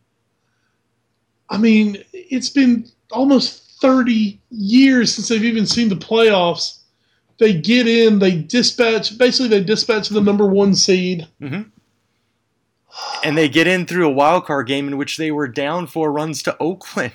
I 1.49 1.57
mean, 1.57 2.03
it's 2.13 2.49
been 2.49 2.89
almost 3.11 3.81
30 3.81 4.39
years 4.49 5.13
since 5.13 5.27
they've 5.27 5.43
even 5.43 5.65
seen 5.65 5.89
the 5.89 5.95
playoffs. 5.95 6.79
They 7.39 7.53
get 7.53 7.87
in, 7.87 8.19
they 8.19 8.41
dispatch, 8.41 9.17
basically, 9.17 9.49
they 9.49 9.63
dispatch 9.63 10.09
the 10.09 10.21
number 10.21 10.47
one 10.47 10.73
seed. 10.73 11.27
Mm-hmm. 11.41 11.69
And 13.23 13.37
they 13.37 13.47
get 13.47 13.67
in 13.67 13.85
through 13.85 14.07
a 14.07 14.11
wild 14.11 14.45
card 14.45 14.67
game 14.67 14.87
in 14.87 14.97
which 14.97 15.17
they 15.17 15.31
were 15.31 15.47
down 15.47 15.85
four 15.85 16.11
runs 16.11 16.41
to 16.43 16.57
Oakland 16.59 17.13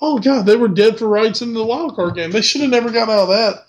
oh 0.00 0.18
god, 0.18 0.46
they 0.46 0.56
were 0.56 0.68
dead 0.68 0.98
for 0.98 1.08
rights 1.08 1.42
in 1.42 1.54
the 1.54 1.64
wild 1.64 1.94
card 1.94 2.14
game. 2.14 2.30
They 2.30 2.40
should 2.40 2.62
have 2.62 2.70
never 2.70 2.90
got 2.90 3.08
out 3.08 3.22
of 3.24 3.28
that. 3.28 3.66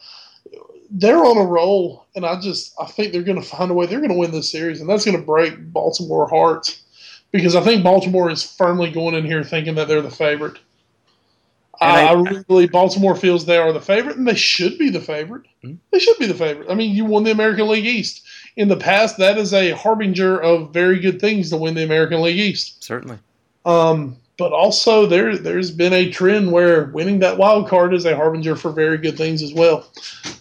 They're 0.90 1.24
on 1.24 1.38
a 1.38 1.46
roll, 1.46 2.06
and 2.16 2.26
I 2.26 2.40
just 2.40 2.74
I 2.80 2.86
think 2.86 3.12
they're 3.12 3.24
going 3.24 3.42
to 3.42 3.48
find 3.48 3.72
a 3.72 3.74
way. 3.74 3.86
They're 3.86 4.00
going 4.00 4.12
to 4.12 4.18
win 4.18 4.32
this 4.32 4.52
series, 4.52 4.82
and 4.82 4.90
that's 4.90 5.06
going 5.06 5.18
to 5.18 5.26
break 5.26 5.72
Baltimore 5.72 6.28
hearts 6.28 6.81
because 7.32 7.56
I 7.56 7.62
think 7.62 7.84
Baltimore 7.84 8.30
is 8.30 8.44
firmly 8.44 8.92
going 8.92 9.16
in 9.16 9.26
here 9.26 9.44
thinking 9.44 9.76
that 9.76 9.88
they're 9.88 10.02
the 10.02 10.12
favorite. 10.12 10.60
I, 11.80 12.08
I, 12.08 12.14
really 12.14 12.44
believe 12.44 12.72
Baltimore 12.72 13.16
feels 13.16 13.46
they 13.46 13.58
are 13.58 13.74
the 13.74 13.82
favorite, 13.82 14.18
and 14.18 14.28
they 14.28 14.36
should 14.36 14.78
be 14.78 14.92
the 14.92 15.02
favorite. 15.02 15.48
Mm-hmm. 15.64 15.78
They 15.92 15.98
should 15.98 16.18
be 16.20 16.28
the 16.28 16.36
favorite. 16.36 16.70
I 16.70 16.76
mean, 16.76 16.96
you 16.96 17.06
won 17.06 17.24
the 17.24 17.32
American 17.32 17.68
League 17.68 17.88
East. 17.88 18.22
In 18.56 18.68
the 18.68 18.78
past, 18.78 19.18
that 19.18 19.40
is 19.40 19.52
a 19.52 19.72
harbinger 19.72 20.40
of 20.40 20.72
very 20.72 21.00
good 21.00 21.20
things 21.20 21.50
to 21.50 21.58
win 21.58 21.74
the 21.74 21.84
American 21.84 22.22
League 22.22 22.38
East. 22.38 22.84
Certainly. 22.84 23.18
Um, 23.66 24.16
but 24.38 24.54
also 24.54 25.06
there 25.06 25.38
there's 25.38 25.72
been 25.72 25.94
a 25.94 26.10
trend 26.10 26.52
where 26.52 26.86
winning 26.86 27.20
that 27.20 27.38
wild 27.38 27.68
card 27.68 27.94
is 27.94 28.06
a 28.06 28.16
harbinger 28.16 28.56
for 28.56 28.72
very 28.72 28.98
good 28.98 29.18
things 29.18 29.42
as 29.44 29.54
well. 29.54 29.88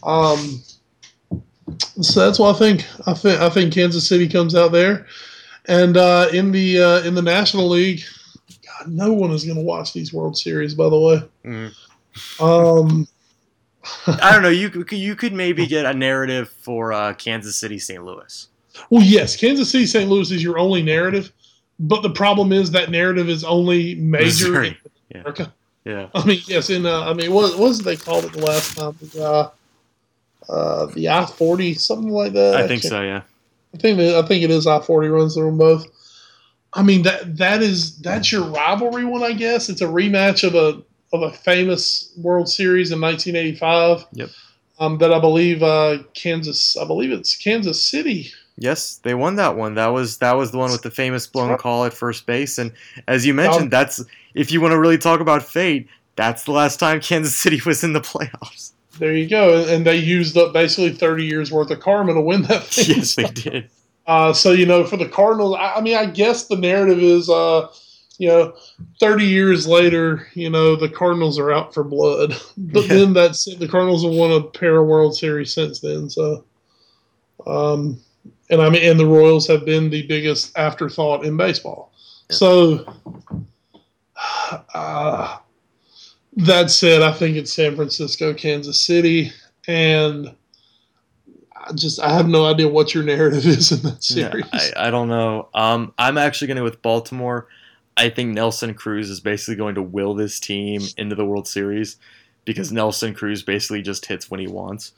Um, 0.02 0.62
so 1.78 2.20
that's 2.20 2.38
why 2.38 2.50
I 2.50 2.54
think 2.54 2.86
I 3.06 3.14
think 3.14 3.40
I 3.40 3.50
think 3.50 3.72
Kansas 3.74 4.08
City 4.08 4.28
comes 4.28 4.54
out 4.54 4.72
there, 4.72 5.06
and 5.66 5.96
uh, 5.96 6.28
in 6.32 6.52
the 6.52 6.82
uh, 6.82 7.02
in 7.02 7.14
the 7.14 7.22
National 7.22 7.68
League, 7.68 8.02
God, 8.66 8.88
no 8.88 9.12
one 9.12 9.30
is 9.30 9.44
going 9.44 9.56
to 9.56 9.62
watch 9.62 9.92
these 9.92 10.12
World 10.12 10.36
Series. 10.36 10.74
By 10.74 10.88
the 10.88 10.98
way, 10.98 11.22
mm. 11.44 12.40
um, 12.40 13.06
I 14.06 14.32
don't 14.32 14.42
know. 14.42 14.48
You 14.48 14.84
you 14.90 15.14
could 15.16 15.32
maybe 15.32 15.66
get 15.66 15.86
a 15.86 15.94
narrative 15.94 16.48
for 16.48 16.92
uh, 16.92 17.14
Kansas 17.14 17.56
City, 17.56 17.78
St. 17.78 18.02
Louis. 18.02 18.48
Well, 18.88 19.02
yes, 19.02 19.36
Kansas 19.36 19.70
City, 19.70 19.86
St. 19.86 20.08
Louis 20.08 20.30
is 20.30 20.42
your 20.42 20.58
only 20.58 20.82
narrative. 20.82 21.32
But 21.80 22.02
the 22.02 22.10
problem 22.10 22.52
is 22.52 22.70
that 22.72 22.90
narrative 22.90 23.28
is 23.28 23.42
only 23.42 23.94
major 23.94 24.64
in 24.64 24.76
America. 25.14 25.52
Yeah. 25.84 25.92
yeah. 25.92 26.08
I 26.14 26.24
mean, 26.26 26.40
yes, 26.46 26.68
in 26.68 26.84
uh, 26.84 27.10
I 27.10 27.14
mean, 27.14 27.32
what, 27.32 27.58
what 27.58 27.68
was 27.68 27.80
they 27.80 27.96
called 27.96 28.24
it 28.26 28.32
the 28.32 28.44
last 28.44 28.76
time? 28.76 28.96
Uh, 29.18 29.48
uh, 30.50 30.86
the 30.86 31.08
I 31.08 31.24
forty, 31.24 31.74
something 31.74 32.10
like 32.10 32.32
that. 32.34 32.56
I, 32.56 32.64
I 32.64 32.68
think 32.68 32.82
so. 32.82 33.00
Yeah. 33.00 33.22
I 33.74 33.78
think 33.78 33.98
I 34.00 34.22
think 34.22 34.44
it 34.44 34.50
is 34.50 34.66
I 34.66 34.80
forty 34.80 35.08
runs 35.08 35.34
through 35.34 35.46
them 35.46 35.58
both. 35.58 35.86
I 36.72 36.82
mean 36.82 37.02
that 37.02 37.36
that 37.38 37.62
is 37.62 37.98
that's 37.98 38.30
your 38.30 38.44
rivalry 38.44 39.04
one, 39.04 39.22
I 39.22 39.32
guess. 39.32 39.68
It's 39.68 39.80
a 39.80 39.86
rematch 39.86 40.46
of 40.46 40.54
a 40.54 40.82
of 41.12 41.22
a 41.22 41.32
famous 41.32 42.12
World 42.16 42.48
Series 42.48 42.92
in 42.92 43.00
1985. 43.00 44.06
Yep. 44.12 44.30
Um, 44.78 44.96
that 44.98 45.12
I 45.12 45.18
believe 45.18 45.62
uh, 45.62 45.98
Kansas, 46.14 46.74
I 46.76 46.86
believe 46.86 47.12
it's 47.12 47.36
Kansas 47.36 47.82
City 47.82 48.32
Yes, 48.60 48.96
they 49.04 49.14
won 49.14 49.36
that 49.36 49.56
one. 49.56 49.74
That 49.74 49.86
was 49.86 50.18
that 50.18 50.36
was 50.36 50.50
the 50.50 50.58
one 50.58 50.70
with 50.70 50.82
the 50.82 50.90
famous 50.90 51.26
blown 51.26 51.56
call 51.56 51.86
at 51.86 51.94
first 51.94 52.26
base. 52.26 52.58
And 52.58 52.72
as 53.08 53.24
you 53.24 53.32
mentioned, 53.32 53.70
that's 53.70 54.04
if 54.34 54.52
you 54.52 54.60
want 54.60 54.72
to 54.72 54.78
really 54.78 54.98
talk 54.98 55.20
about 55.20 55.42
fate, 55.42 55.88
that's 56.14 56.44
the 56.44 56.52
last 56.52 56.78
time 56.78 57.00
Kansas 57.00 57.34
City 57.34 57.58
was 57.66 57.82
in 57.82 57.94
the 57.94 58.02
playoffs. 58.02 58.72
There 58.98 59.14
you 59.14 59.28
go. 59.28 59.64
And 59.68 59.86
they 59.86 59.96
used 59.96 60.36
up 60.36 60.52
basically 60.52 60.92
30 60.92 61.24
years 61.24 61.52
worth 61.52 61.70
of 61.70 61.80
karma 61.80 62.14
to 62.14 62.20
win 62.20 62.42
that 62.42 62.64
thing. 62.64 62.84
Yes, 62.96 63.14
they 63.14 63.24
did. 63.24 63.70
Uh, 64.06 64.32
so 64.32 64.50
you 64.52 64.66
know, 64.66 64.84
for 64.84 64.96
the 64.96 65.08
Cardinals, 65.08 65.56
I, 65.56 65.74
I, 65.74 65.80
mean, 65.80 65.96
I 65.96 66.06
guess 66.06 66.46
the 66.46 66.56
narrative 66.56 66.98
is, 66.98 67.30
uh, 67.30 67.68
you 68.18 68.28
know, 68.28 68.54
30 68.98 69.24
years 69.24 69.66
later, 69.66 70.26
you 70.34 70.50
know, 70.50 70.74
the 70.76 70.88
Cardinals 70.88 71.38
are 71.38 71.52
out 71.52 71.72
for 71.72 71.84
blood. 71.84 72.34
But 72.56 72.86
Yeah. 72.86 72.94
then 72.96 73.12
that's 73.12 73.46
it. 73.46 73.58
the 73.60 73.68
Cardinals 73.68 74.02
have 74.02 74.12
won 74.12 74.32
a 74.32 74.42
pair 74.42 74.78
of 74.78 74.86
World 74.88 75.16
Series 75.16 75.54
since 75.54 75.80
then. 75.80 76.10
So, 76.10 76.44
um, 77.46 78.00
and 78.50 78.60
I 78.60 78.68
mean, 78.68 78.82
and 78.82 78.98
the 78.98 79.06
Royals 79.06 79.46
have 79.46 79.64
been 79.64 79.88
the 79.90 80.06
biggest 80.06 80.58
afterthought 80.58 81.24
in 81.24 81.36
baseball. 81.36 81.92
Yeah. 82.28 82.36
So, 82.36 82.94
uh, 84.74 85.38
that 86.36 86.70
said, 86.70 87.02
I 87.02 87.12
think 87.12 87.36
it's 87.36 87.52
San 87.52 87.76
Francisco, 87.76 88.34
Kansas 88.34 88.80
City, 88.80 89.32
and 89.66 90.34
I 91.56 91.72
just 91.74 92.00
I 92.00 92.14
have 92.14 92.28
no 92.28 92.46
idea 92.46 92.68
what 92.68 92.94
your 92.94 93.04
narrative 93.04 93.46
is 93.46 93.72
in 93.72 93.82
that 93.82 94.04
Yeah, 94.10 94.30
series. 94.30 94.46
I, 94.52 94.88
I 94.88 94.90
don't 94.90 95.08
know. 95.08 95.48
Um, 95.54 95.92
I'm 95.98 96.18
actually 96.18 96.48
going 96.48 96.56
to 96.56 96.60
go 96.60 96.64
with 96.64 96.82
Baltimore. 96.82 97.48
I 97.96 98.08
think 98.08 98.34
Nelson 98.34 98.74
Cruz 98.74 99.10
is 99.10 99.20
basically 99.20 99.56
going 99.56 99.74
to 99.74 99.82
will 99.82 100.14
this 100.14 100.40
team 100.40 100.82
into 100.96 101.14
the 101.14 101.26
World 101.26 101.46
Series 101.46 101.96
because 102.44 102.72
Nelson 102.72 103.14
Cruz 103.14 103.42
basically 103.42 103.82
just 103.82 104.06
hits 104.06 104.30
when 104.30 104.40
he 104.40 104.46
wants. 104.46 104.92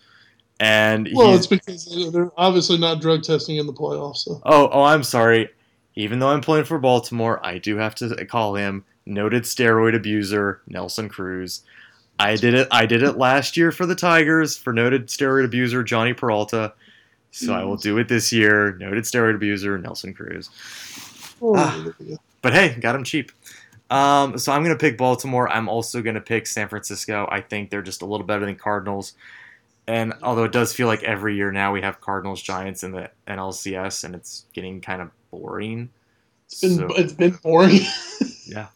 And 0.61 1.09
well, 1.13 1.35
it's 1.35 1.49
because 1.49 2.13
they're 2.13 2.31
obviously 2.37 2.79
not 2.79 3.01
drug 3.01 3.25
testing 3.25 3.57
in 3.57 3.67
the 3.67 3.73
playoffs. 3.73 4.19
So. 4.19 4.41
oh, 4.45 4.69
oh, 4.71 4.83
I'm 4.85 5.03
sorry. 5.03 5.49
Even 5.95 6.21
though 6.21 6.29
I'm 6.29 6.41
playing 6.41 6.65
for 6.65 6.79
Baltimore, 6.79 7.45
I 7.45 7.59
do 7.59 7.77
have 7.77 7.95
to 7.97 8.25
call 8.27 8.55
him 8.55 8.85
noted 9.07 9.43
steroid 9.45 9.95
abuser 9.95 10.61
Nelson 10.67 11.09
Cruz. 11.09 11.63
I 12.19 12.37
did 12.37 12.55
it. 12.55 12.69
I 12.71 12.87
did 12.87 13.03
it 13.03 13.19
last 13.19 13.57
year 13.57 13.73
for 13.73 13.87
the 13.87 13.95
Tigers 13.95 14.57
for 14.57 14.73
noted 14.73 15.09
steroid 15.09 15.45
abuser 15.45 15.83
Jhonny 15.83 16.17
Peralta. 16.17 16.75
So 17.31 17.55
I 17.55 17.65
will 17.65 17.77
do 17.79 17.97
it 17.99 18.09
this 18.09 18.31
year. 18.33 18.73
Noted 18.77 19.05
steroid 19.05 19.35
abuser 19.35 19.79
Nelson 19.79 20.13
Cruz. 20.15 20.51
Oh, 21.41 21.55
Ah. 21.57 21.87
But 22.43 22.53
hey, 22.53 22.77
got 22.81 22.95
him 22.95 23.05
cheap. 23.05 23.33
Um, 23.91 24.37
so 24.39 24.53
I'm 24.53 24.63
going 24.63 24.77
to 24.77 24.81
pick 24.81 24.99
Baltimore. 24.99 25.49
I'm 25.49 25.69
also 25.69 26.03
going 26.03 26.15
to 26.15 26.21
pick 26.21 26.47
San 26.47 26.69
Francisco. 26.69 27.27
I 27.31 27.41
think 27.41 27.71
they're 27.71 27.83
just 27.83 28.03
a 28.03 28.07
little 28.07 28.27
better 28.27 28.45
than 28.45 28.57
Cardinals. 28.57 29.15
And 29.87 30.13
although 30.23 30.45
it 30.45 30.53
does 30.53 30.73
feel 30.73 30.87
like 30.87 31.03
every 31.03 31.35
year 31.37 31.51
now 31.53 31.73
we 31.73 31.81
have 31.83 32.01
Cardinals 32.01 32.41
Giants 32.43 32.85
in 32.85 32.93
the 32.93 33.11
NLCS 33.27 34.05
and 34.05 34.15
it's 34.15 34.45
getting 34.53 34.81
kind 34.81 35.03
of 35.03 35.11
boring. 35.31 35.91
It's 36.47 36.61
been 36.61 36.77
So- 36.77 36.87
it's 36.97 37.13
been 37.15 37.39
boring. 37.43 37.81
Yeah. 38.47 38.67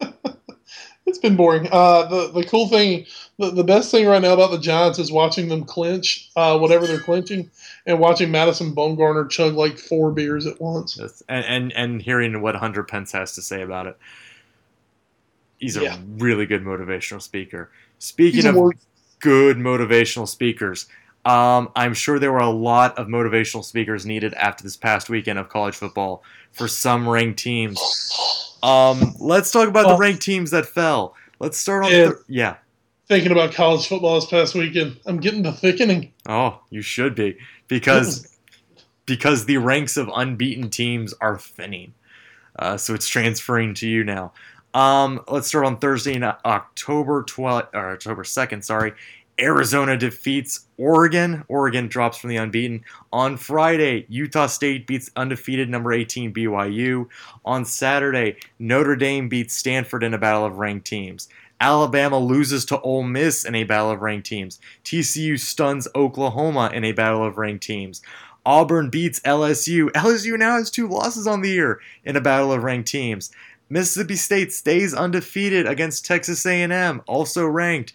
it's 1.06 1.18
been 1.18 1.36
boring. 1.36 1.68
Uh, 1.70 2.06
the 2.06 2.30
the 2.32 2.44
cool 2.44 2.68
thing, 2.68 3.06
the, 3.38 3.50
the 3.50 3.64
best 3.64 3.90
thing 3.90 4.06
right 4.06 4.22
now 4.22 4.32
about 4.34 4.50
the 4.50 4.58
Giants 4.58 4.98
is 4.98 5.10
watching 5.12 5.48
them 5.48 5.64
clinch, 5.64 6.30
uh, 6.36 6.58
whatever 6.58 6.86
they're 6.86 7.00
clinching, 7.00 7.50
and 7.86 7.98
watching 7.98 8.30
Madison 8.30 8.74
Bumgarner 8.74 9.28
chug 9.28 9.54
like 9.54 9.78
four 9.78 10.12
beers 10.12 10.46
at 10.46 10.60
once. 10.60 10.94
That's- 10.94 11.22
and, 11.28 11.44
and 11.46 11.72
and 11.72 12.02
hearing 12.02 12.40
what 12.42 12.54
Hunter 12.56 12.82
Pence 12.84 13.12
has 13.12 13.34
to 13.34 13.42
say 13.42 13.62
about 13.62 13.86
it. 13.86 13.98
He's 15.58 15.76
a 15.76 15.82
Yeah. 15.82 15.98
really 16.18 16.46
good 16.46 16.62
motivational 16.64 17.20
speaker. 17.20 17.70
Speaking 17.98 18.46
of 18.46 18.54
word- 18.54 18.78
good 19.18 19.58
motivational 19.58 20.26
speakers. 20.26 20.86
Um, 21.24 21.70
I'm 21.76 21.92
sure 21.94 22.18
there 22.18 22.32
were 22.32 22.38
a 22.38 22.50
lot 22.50 22.96
of 22.98 23.06
motivational 23.08 23.64
speakers 23.64 24.06
needed 24.06 24.32
after 24.34 24.62
this 24.64 24.76
past 24.76 25.10
weekend 25.10 25.38
of 25.38 25.48
college 25.48 25.74
football 25.76 26.22
for 26.52 26.66
some 26.66 27.08
ranked 27.08 27.38
teams. 27.38 27.78
Um, 28.62 29.14
let's 29.18 29.50
talk 29.50 29.68
about 29.68 29.86
the 29.88 29.96
ranked 29.96 30.22
teams 30.22 30.50
that 30.52 30.66
fell. 30.66 31.14
Let's 31.38 31.58
start 31.58 31.84
on 31.84 31.90
Yeah. 31.90 32.04
the 32.06 32.24
yeah. 32.28 32.56
Thinking 33.06 33.32
about 33.32 33.52
college 33.52 33.86
football 33.88 34.14
this 34.14 34.30
past 34.30 34.54
weekend, 34.54 34.98
I'm 35.04 35.18
getting 35.18 35.42
the 35.42 35.52
thickening. 35.52 36.12
Oh, 36.26 36.60
you 36.70 36.80
should 36.80 37.14
be 37.14 37.36
because 37.68 38.26
because 39.06 39.46
the 39.46 39.56
ranks 39.58 39.96
of 39.96 40.08
unbeaten 40.14 40.70
teams 40.70 41.12
are 41.20 41.38
thinning. 41.38 41.92
Uh, 42.58 42.76
so 42.76 42.94
it's 42.94 43.08
transferring 43.08 43.74
to 43.74 43.88
you 43.88 44.04
now. 44.04 44.32
Um, 44.74 45.20
let's 45.28 45.48
start 45.48 45.64
on 45.66 45.78
Thursday, 45.78 46.22
October 46.22 47.24
12th, 47.24 47.68
or 47.74 47.90
October 47.90 48.22
2nd, 48.22 48.62
sorry. 48.62 48.92
Arizona 49.40 49.96
defeats 49.96 50.66
Oregon. 50.76 51.44
Oregon 51.48 51.88
drops 51.88 52.18
from 52.18 52.30
the 52.30 52.36
unbeaten. 52.36 52.84
On 53.12 53.36
Friday, 53.36 54.06
Utah 54.08 54.46
State 54.46 54.86
beats 54.86 55.10
undefeated 55.16 55.68
number 55.68 55.92
18 55.92 56.32
BYU. 56.32 57.06
On 57.44 57.64
Saturday, 57.64 58.36
Notre 58.58 58.96
Dame 58.96 59.28
beats 59.28 59.54
Stanford 59.54 60.04
in 60.04 60.14
a 60.14 60.18
battle 60.18 60.44
of 60.44 60.58
ranked 60.58 60.86
teams. 60.86 61.28
Alabama 61.60 62.18
loses 62.18 62.64
to 62.66 62.80
Ole 62.80 63.02
Miss 63.02 63.44
in 63.44 63.54
a 63.54 63.64
battle 63.64 63.90
of 63.90 64.00
ranked 64.00 64.26
teams. 64.26 64.58
TCU 64.84 65.38
stuns 65.38 65.86
Oklahoma 65.94 66.70
in 66.72 66.84
a 66.84 66.92
battle 66.92 67.24
of 67.24 67.36
ranked 67.36 67.64
teams. 67.64 68.00
Auburn 68.46 68.88
beats 68.88 69.20
LSU. 69.20 69.90
LSU 69.90 70.38
now 70.38 70.56
has 70.56 70.70
two 70.70 70.88
losses 70.88 71.26
on 71.26 71.42
the 71.42 71.50
year 71.50 71.80
in 72.04 72.16
a 72.16 72.20
battle 72.20 72.52
of 72.52 72.64
ranked 72.64 72.88
teams. 72.88 73.30
Mississippi 73.68 74.16
State 74.16 74.52
stays 74.52 74.94
undefeated 74.94 75.66
against 75.66 76.04
Texas 76.04 76.44
A&M, 76.44 77.02
also 77.06 77.46
ranked. 77.46 77.92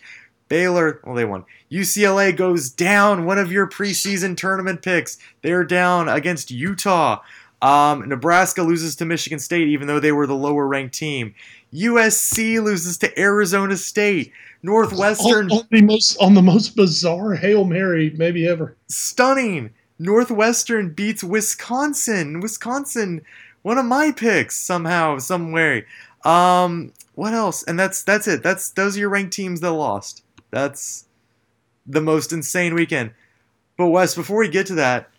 Baylor, 0.47 1.01
well, 1.03 1.15
they 1.15 1.25
won. 1.25 1.45
UCLA 1.71 2.35
goes 2.35 2.69
down. 2.69 3.25
One 3.25 3.39
of 3.39 3.51
your 3.51 3.67
preseason 3.67 4.37
tournament 4.37 4.81
picks. 4.81 5.17
They're 5.41 5.63
down 5.63 6.07
against 6.07 6.51
Utah. 6.51 7.21
Um, 7.61 8.07
Nebraska 8.07 8.61
loses 8.61 8.95
to 8.97 9.05
Michigan 9.05 9.39
State, 9.39 9.67
even 9.69 9.87
though 9.87 9.99
they 9.99 10.11
were 10.11 10.27
the 10.27 10.35
lower 10.35 10.67
ranked 10.67 10.93
team. 10.93 11.33
USC 11.73 12.61
loses 12.63 12.97
to 12.99 13.19
Arizona 13.19 13.75
State. 13.77 14.31
Northwestern 14.61 15.51
on, 15.51 15.59
on 15.59 15.67
the 15.71 15.81
most 15.81 16.17
on 16.17 16.33
the 16.33 16.41
most 16.41 16.75
bizarre 16.75 17.35
hail 17.35 17.65
mary 17.65 18.13
maybe 18.17 18.47
ever. 18.47 18.75
stunning. 18.87 19.71
Northwestern 19.97 20.91
beats 20.91 21.23
Wisconsin. 21.23 22.39
Wisconsin, 22.41 23.21
one 23.61 23.77
of 23.77 23.85
my 23.85 24.11
picks 24.11 24.57
somehow, 24.57 25.19
some 25.19 25.51
way. 25.51 25.85
Um, 26.25 26.91
what 27.13 27.33
else? 27.33 27.63
And 27.63 27.79
that's 27.79 28.03
that's 28.03 28.27
it. 28.27 28.43
That's 28.43 28.71
those 28.71 28.97
are 28.97 28.99
your 28.99 29.09
ranked 29.09 29.33
teams 29.33 29.61
that 29.61 29.71
lost. 29.71 30.23
That's 30.51 31.05
the 31.85 32.01
most 32.01 32.31
insane 32.31 32.73
weekend. 32.73 33.11
But 33.77 33.87
Wes, 33.87 34.15
before 34.15 34.37
we 34.37 34.49
get 34.49 34.67
to 34.67 34.75
that, 34.75 35.09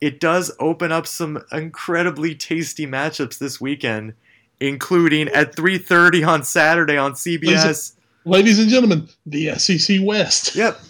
it 0.00 0.20
does 0.20 0.52
open 0.60 0.92
up 0.92 1.06
some 1.06 1.42
incredibly 1.50 2.34
tasty 2.34 2.86
matchups 2.86 3.38
this 3.38 3.60
weekend, 3.60 4.14
including 4.60 5.28
at 5.28 5.56
3:30 5.56 6.26
on 6.26 6.44
Saturday 6.44 6.96
on 6.96 7.14
CBS. 7.14 7.92
Ladies 8.24 8.58
and 8.58 8.68
gentlemen, 8.68 9.08
the 9.26 9.58
SEC 9.58 9.98
West. 10.02 10.54
Yep. 10.54 10.80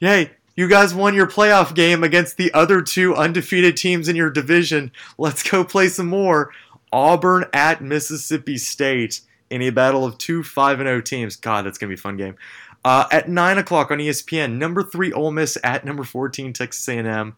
Yay. 0.00 0.30
You 0.56 0.68
guys 0.68 0.94
won 0.94 1.14
your 1.14 1.26
playoff 1.26 1.74
game 1.74 2.04
against 2.04 2.36
the 2.36 2.52
other 2.54 2.80
two 2.80 3.14
undefeated 3.14 3.76
teams 3.76 4.08
in 4.08 4.14
your 4.14 4.30
division. 4.30 4.92
Let's 5.18 5.42
go 5.42 5.64
play 5.64 5.88
some 5.88 6.06
more. 6.06 6.52
Auburn 6.92 7.46
at 7.52 7.82
Mississippi 7.82 8.56
State 8.56 9.20
in 9.50 9.62
a 9.62 9.70
battle 9.70 10.04
of 10.04 10.16
two 10.18 10.44
5 10.44 10.78
0 10.78 11.00
teams. 11.00 11.36
God, 11.36 11.66
that's 11.66 11.76
going 11.76 11.88
to 11.88 11.96
be 11.96 11.98
a 11.98 12.00
fun 12.00 12.16
game. 12.16 12.36
Uh, 12.84 13.06
at 13.10 13.28
9 13.28 13.58
o'clock 13.58 13.90
on 13.90 13.98
ESPN, 13.98 14.58
number 14.58 14.82
3 14.82 15.12
Ole 15.12 15.30
Miss 15.30 15.56
at 15.64 15.84
number 15.84 16.04
14 16.04 16.52
Texas 16.52 16.86
A&M. 16.88 17.36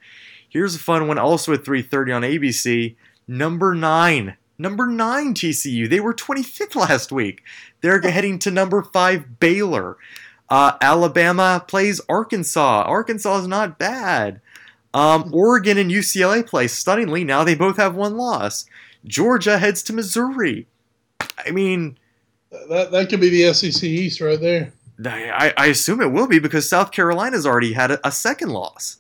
Here's 0.49 0.75
a 0.75 0.79
fun 0.81 1.07
one 1.07 1.19
also 1.19 1.53
at 1.53 1.63
3.30 1.65 2.17
on 2.17 2.23
ABC. 2.23 2.97
Number 3.29 3.75
9. 3.75 4.37
Number 4.59 4.87
9 4.87 5.35
TCU. 5.35 5.89
They 5.89 6.01
were 6.01 6.15
25th 6.15 6.75
last 6.89 7.13
week. 7.13 7.43
They're 7.81 8.01
heading 8.01 8.39
to 8.41 8.51
number 8.51 8.83
5 8.83 9.39
Baylor. 9.39 9.97
Uh, 10.49 10.73
Alabama 10.81 11.65
plays 11.67 12.01
Arkansas. 12.09 12.83
Arkansas 12.83 13.39
is 13.39 13.49
not 13.49 13.79
bad. 13.79 14.41
Um, 14.95 15.31
Oregon 15.35 15.77
and 15.77 15.91
UCLA 15.91 16.47
play 16.47 16.69
stunningly. 16.69 17.23
Now 17.25 17.45
they 17.45 17.55
both 17.55 17.77
have 17.77 17.95
one 17.95 18.17
loss. 18.17 18.65
Georgia 19.05 19.59
heads 19.59 19.83
to 19.85 19.93
Missouri. 19.93 20.67
I 21.45 21.51
mean, 21.51 21.99
That 22.69 22.91
that 22.93 23.11
could 23.11 23.21
be 23.21 23.29
the 23.29 23.53
SEC 23.53 23.83
East 23.83 24.21
right 24.21 24.41
there. 24.41 24.73
I, 25.05 25.53
I 25.57 25.67
assume 25.67 26.01
it 26.01 26.13
will 26.13 26.27
be 26.27 26.39
because 26.39 26.69
South 26.69 26.93
Carolina's 26.93 27.47
already 27.47 27.73
had 27.73 27.91
a, 27.91 28.07
a 28.07 28.13
second 28.13 28.51
loss. 28.51 28.99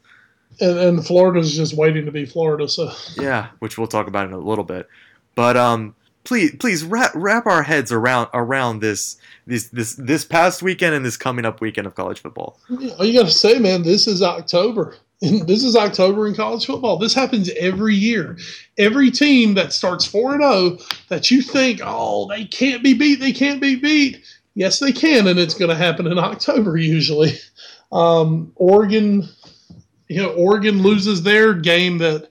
And, 0.60 0.78
and 0.78 1.06
Florida's 1.06 1.56
just 1.56 1.74
waiting 1.74 2.04
to 2.06 2.12
be 2.12 2.26
Florida. 2.26 2.68
So 2.68 2.92
Yeah, 3.18 3.48
which 3.58 3.78
we'll 3.78 3.86
talk 3.86 4.06
about 4.06 4.26
in 4.26 4.32
a 4.32 4.38
little 4.38 4.64
bit. 4.64 4.88
But 5.34 5.56
um, 5.56 5.94
please, 6.24 6.54
please 6.56 6.84
wrap 6.84 7.12
wrap 7.14 7.46
our 7.46 7.62
heads 7.62 7.92
around 7.92 8.28
around 8.34 8.80
this 8.80 9.16
this 9.46 9.68
this 9.68 9.94
this 9.94 10.24
past 10.24 10.62
weekend 10.62 10.94
and 10.94 11.04
this 11.04 11.16
coming 11.16 11.44
up 11.44 11.60
weekend 11.60 11.86
of 11.86 11.94
college 11.94 12.20
football. 12.20 12.58
all 12.70 13.04
you 13.04 13.18
got 13.18 13.26
to 13.26 13.32
say, 13.32 13.58
man, 13.58 13.82
this 13.82 14.06
is 14.06 14.22
October. 14.22 14.96
This 15.20 15.64
is 15.64 15.76
October 15.76 16.28
in 16.28 16.34
college 16.34 16.66
football. 16.66 16.98
This 16.98 17.14
happens 17.14 17.50
every 17.58 17.94
year. 17.94 18.36
Every 18.76 19.10
team 19.10 19.54
that 19.54 19.72
starts 19.72 20.04
4 20.04 20.34
and 20.34 20.42
0 20.42 20.78
that 21.08 21.30
you 21.30 21.40
think, 21.40 21.80
oh, 21.82 22.28
they 22.28 22.44
can't 22.44 22.82
be 22.82 22.92
beat, 22.92 23.20
they 23.20 23.32
can't 23.32 23.58
be 23.58 23.76
beat. 23.76 24.22
Yes, 24.56 24.78
they 24.78 24.90
can, 24.90 25.28
and 25.28 25.38
it's 25.38 25.54
going 25.54 25.68
to 25.68 25.76
happen 25.76 26.06
in 26.06 26.18
October 26.18 26.78
usually. 26.78 27.34
Um, 27.92 28.52
Oregon, 28.56 29.28
you 30.08 30.22
know, 30.22 30.30
Oregon 30.30 30.82
loses 30.82 31.22
their 31.22 31.52
game 31.52 31.98
that 31.98 32.30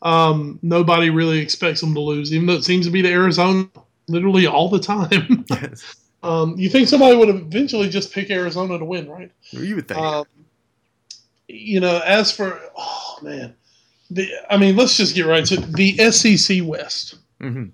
um, 0.00 0.58
nobody 0.62 1.10
really 1.10 1.38
expects 1.38 1.82
them 1.82 1.94
to 1.94 2.00
lose, 2.00 2.32
even 2.32 2.46
though 2.46 2.54
it 2.54 2.64
seems 2.64 2.86
to 2.86 2.90
be 2.90 3.02
the 3.02 3.12
Arizona 3.12 3.68
literally 4.08 4.46
all 4.46 4.70
the 4.70 4.80
time. 4.80 5.44
um, 6.22 6.54
you 6.56 6.70
think 6.70 6.88
somebody 6.88 7.14
would 7.14 7.28
eventually 7.28 7.90
just 7.90 8.10
pick 8.10 8.30
Arizona 8.30 8.78
to 8.78 8.84
win, 8.84 9.08
right? 9.10 9.30
you 9.50 9.76
would 9.76 9.86
think. 9.86 10.00
Um, 10.00 10.24
you 11.46 11.80
know, 11.80 12.00
as 12.06 12.32
for 12.32 12.58
oh 12.76 13.18
man, 13.22 13.54
the 14.10 14.30
I 14.48 14.56
mean, 14.56 14.76
let's 14.76 14.96
just 14.96 15.14
get 15.14 15.26
right 15.26 15.44
to 15.44 15.56
the 15.60 16.10
SEC 16.10 16.60
West. 16.64 17.16
hmm 17.38 17.66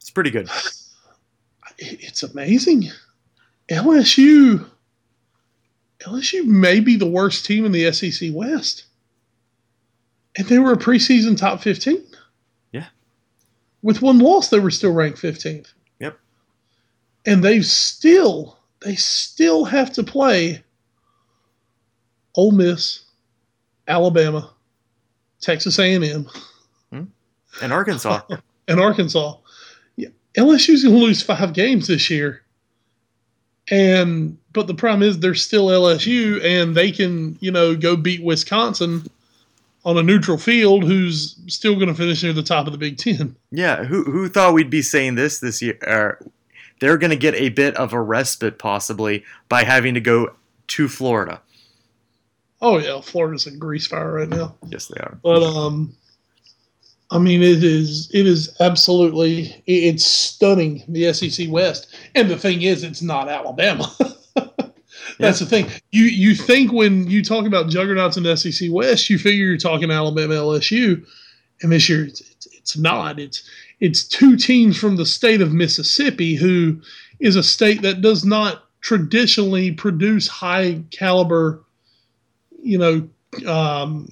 It's 0.00 0.10
pretty 0.10 0.30
good. 0.30 0.50
It's 1.78 2.22
amazing. 2.22 2.90
LSU 3.70 4.68
LSU 6.00 6.44
may 6.44 6.80
be 6.80 6.96
the 6.96 7.06
worst 7.06 7.44
team 7.44 7.64
in 7.64 7.72
the 7.72 7.90
SEC 7.92 8.30
West. 8.32 8.84
And 10.36 10.46
they 10.46 10.58
were 10.58 10.72
a 10.72 10.76
preseason 10.76 11.36
top 11.36 11.60
15. 11.60 12.04
Yeah. 12.72 12.86
With 13.82 14.02
one 14.02 14.18
loss, 14.18 14.48
they 14.48 14.60
were 14.60 14.70
still 14.70 14.92
ranked 14.92 15.20
15th. 15.20 15.72
Yep. 15.98 16.18
And 17.26 17.42
they 17.42 17.62
still, 17.62 18.58
they 18.80 18.94
still 18.94 19.64
have 19.64 19.92
to 19.94 20.04
play 20.04 20.62
Ole 22.36 22.52
Miss, 22.52 23.04
Alabama, 23.88 24.54
Texas 25.40 25.78
A&M, 25.78 26.28
hmm. 26.92 27.02
And 27.60 27.72
Arkansas. 27.72 28.20
and 28.68 28.78
Arkansas. 28.78 29.34
LSU's 30.38 30.84
going 30.84 30.94
to 30.94 31.00
lose 31.00 31.22
five 31.22 31.52
games 31.52 31.88
this 31.88 32.08
year. 32.10 32.42
And 33.70 34.38
but 34.52 34.66
the 34.66 34.74
problem 34.74 35.02
is 35.02 35.18
they're 35.18 35.34
still 35.34 35.66
LSU 35.66 36.42
and 36.42 36.74
they 36.74 36.90
can, 36.90 37.36
you 37.40 37.50
know, 37.50 37.76
go 37.76 37.96
beat 37.96 38.22
Wisconsin 38.22 39.04
on 39.84 39.98
a 39.98 40.02
neutral 40.02 40.38
field 40.38 40.84
who's 40.84 41.36
still 41.46 41.74
going 41.74 41.88
to 41.88 41.94
finish 41.94 42.22
near 42.22 42.32
the 42.32 42.42
top 42.42 42.66
of 42.66 42.72
the 42.72 42.78
Big 42.78 42.96
10. 42.96 43.36
yeah, 43.50 43.84
who 43.84 44.04
who 44.04 44.28
thought 44.28 44.54
we'd 44.54 44.70
be 44.70 44.82
saying 44.82 45.16
this 45.16 45.40
this 45.40 45.60
year? 45.60 45.78
Uh, 45.86 46.24
they're 46.80 46.96
going 46.96 47.10
to 47.10 47.16
get 47.16 47.34
a 47.34 47.48
bit 47.50 47.74
of 47.76 47.92
a 47.92 48.00
respite 48.00 48.58
possibly 48.58 49.24
by 49.48 49.64
having 49.64 49.94
to 49.94 50.00
go 50.00 50.34
to 50.68 50.88
Florida. 50.88 51.40
Oh 52.60 52.78
yeah, 52.78 53.00
Florida's 53.00 53.46
a 53.46 53.50
grease 53.50 53.86
fire 53.86 54.14
right 54.14 54.28
now. 54.28 54.54
Yes, 54.68 54.86
they 54.86 55.00
are. 55.00 55.18
But 55.22 55.42
um 55.42 55.94
I 57.10 57.18
mean 57.18 57.42
it 57.42 57.64
is 57.64 58.10
it 58.12 58.26
is 58.26 58.54
absolutely 58.60 59.62
it's 59.66 60.04
stunning 60.04 60.82
the 60.88 61.12
SEC 61.12 61.48
West. 61.50 61.94
And 62.14 62.30
the 62.30 62.38
thing 62.38 62.62
is 62.62 62.84
it's 62.84 63.02
not 63.02 63.28
Alabama. 63.28 63.90
That's 65.18 65.40
the 65.40 65.46
thing. 65.46 65.68
You 65.90 66.04
you 66.04 66.34
think 66.34 66.72
when 66.72 67.08
you 67.08 67.24
talk 67.24 67.46
about 67.46 67.68
juggernauts 67.68 68.16
in 68.16 68.22
the 68.22 68.36
SEC 68.36 68.68
West, 68.70 69.10
you 69.10 69.18
figure 69.18 69.46
you're 69.46 69.56
talking 69.56 69.90
Alabama 69.90 70.34
LSU, 70.34 71.04
and 71.62 71.72
this 71.72 71.88
year 71.88 72.04
it's, 72.04 72.20
it's, 72.20 72.46
it's 72.46 72.76
not. 72.76 73.18
It's 73.18 73.48
it's 73.80 74.06
two 74.06 74.36
teams 74.36 74.76
from 74.76 74.96
the 74.96 75.06
state 75.06 75.40
of 75.40 75.52
Mississippi, 75.52 76.34
who 76.34 76.80
is 77.20 77.36
a 77.36 77.42
state 77.42 77.82
that 77.82 78.00
does 78.00 78.24
not 78.24 78.64
traditionally 78.80 79.72
produce 79.72 80.28
high 80.28 80.82
caliber, 80.90 81.64
you 82.62 82.78
know, 82.78 83.08
um, 83.50 84.10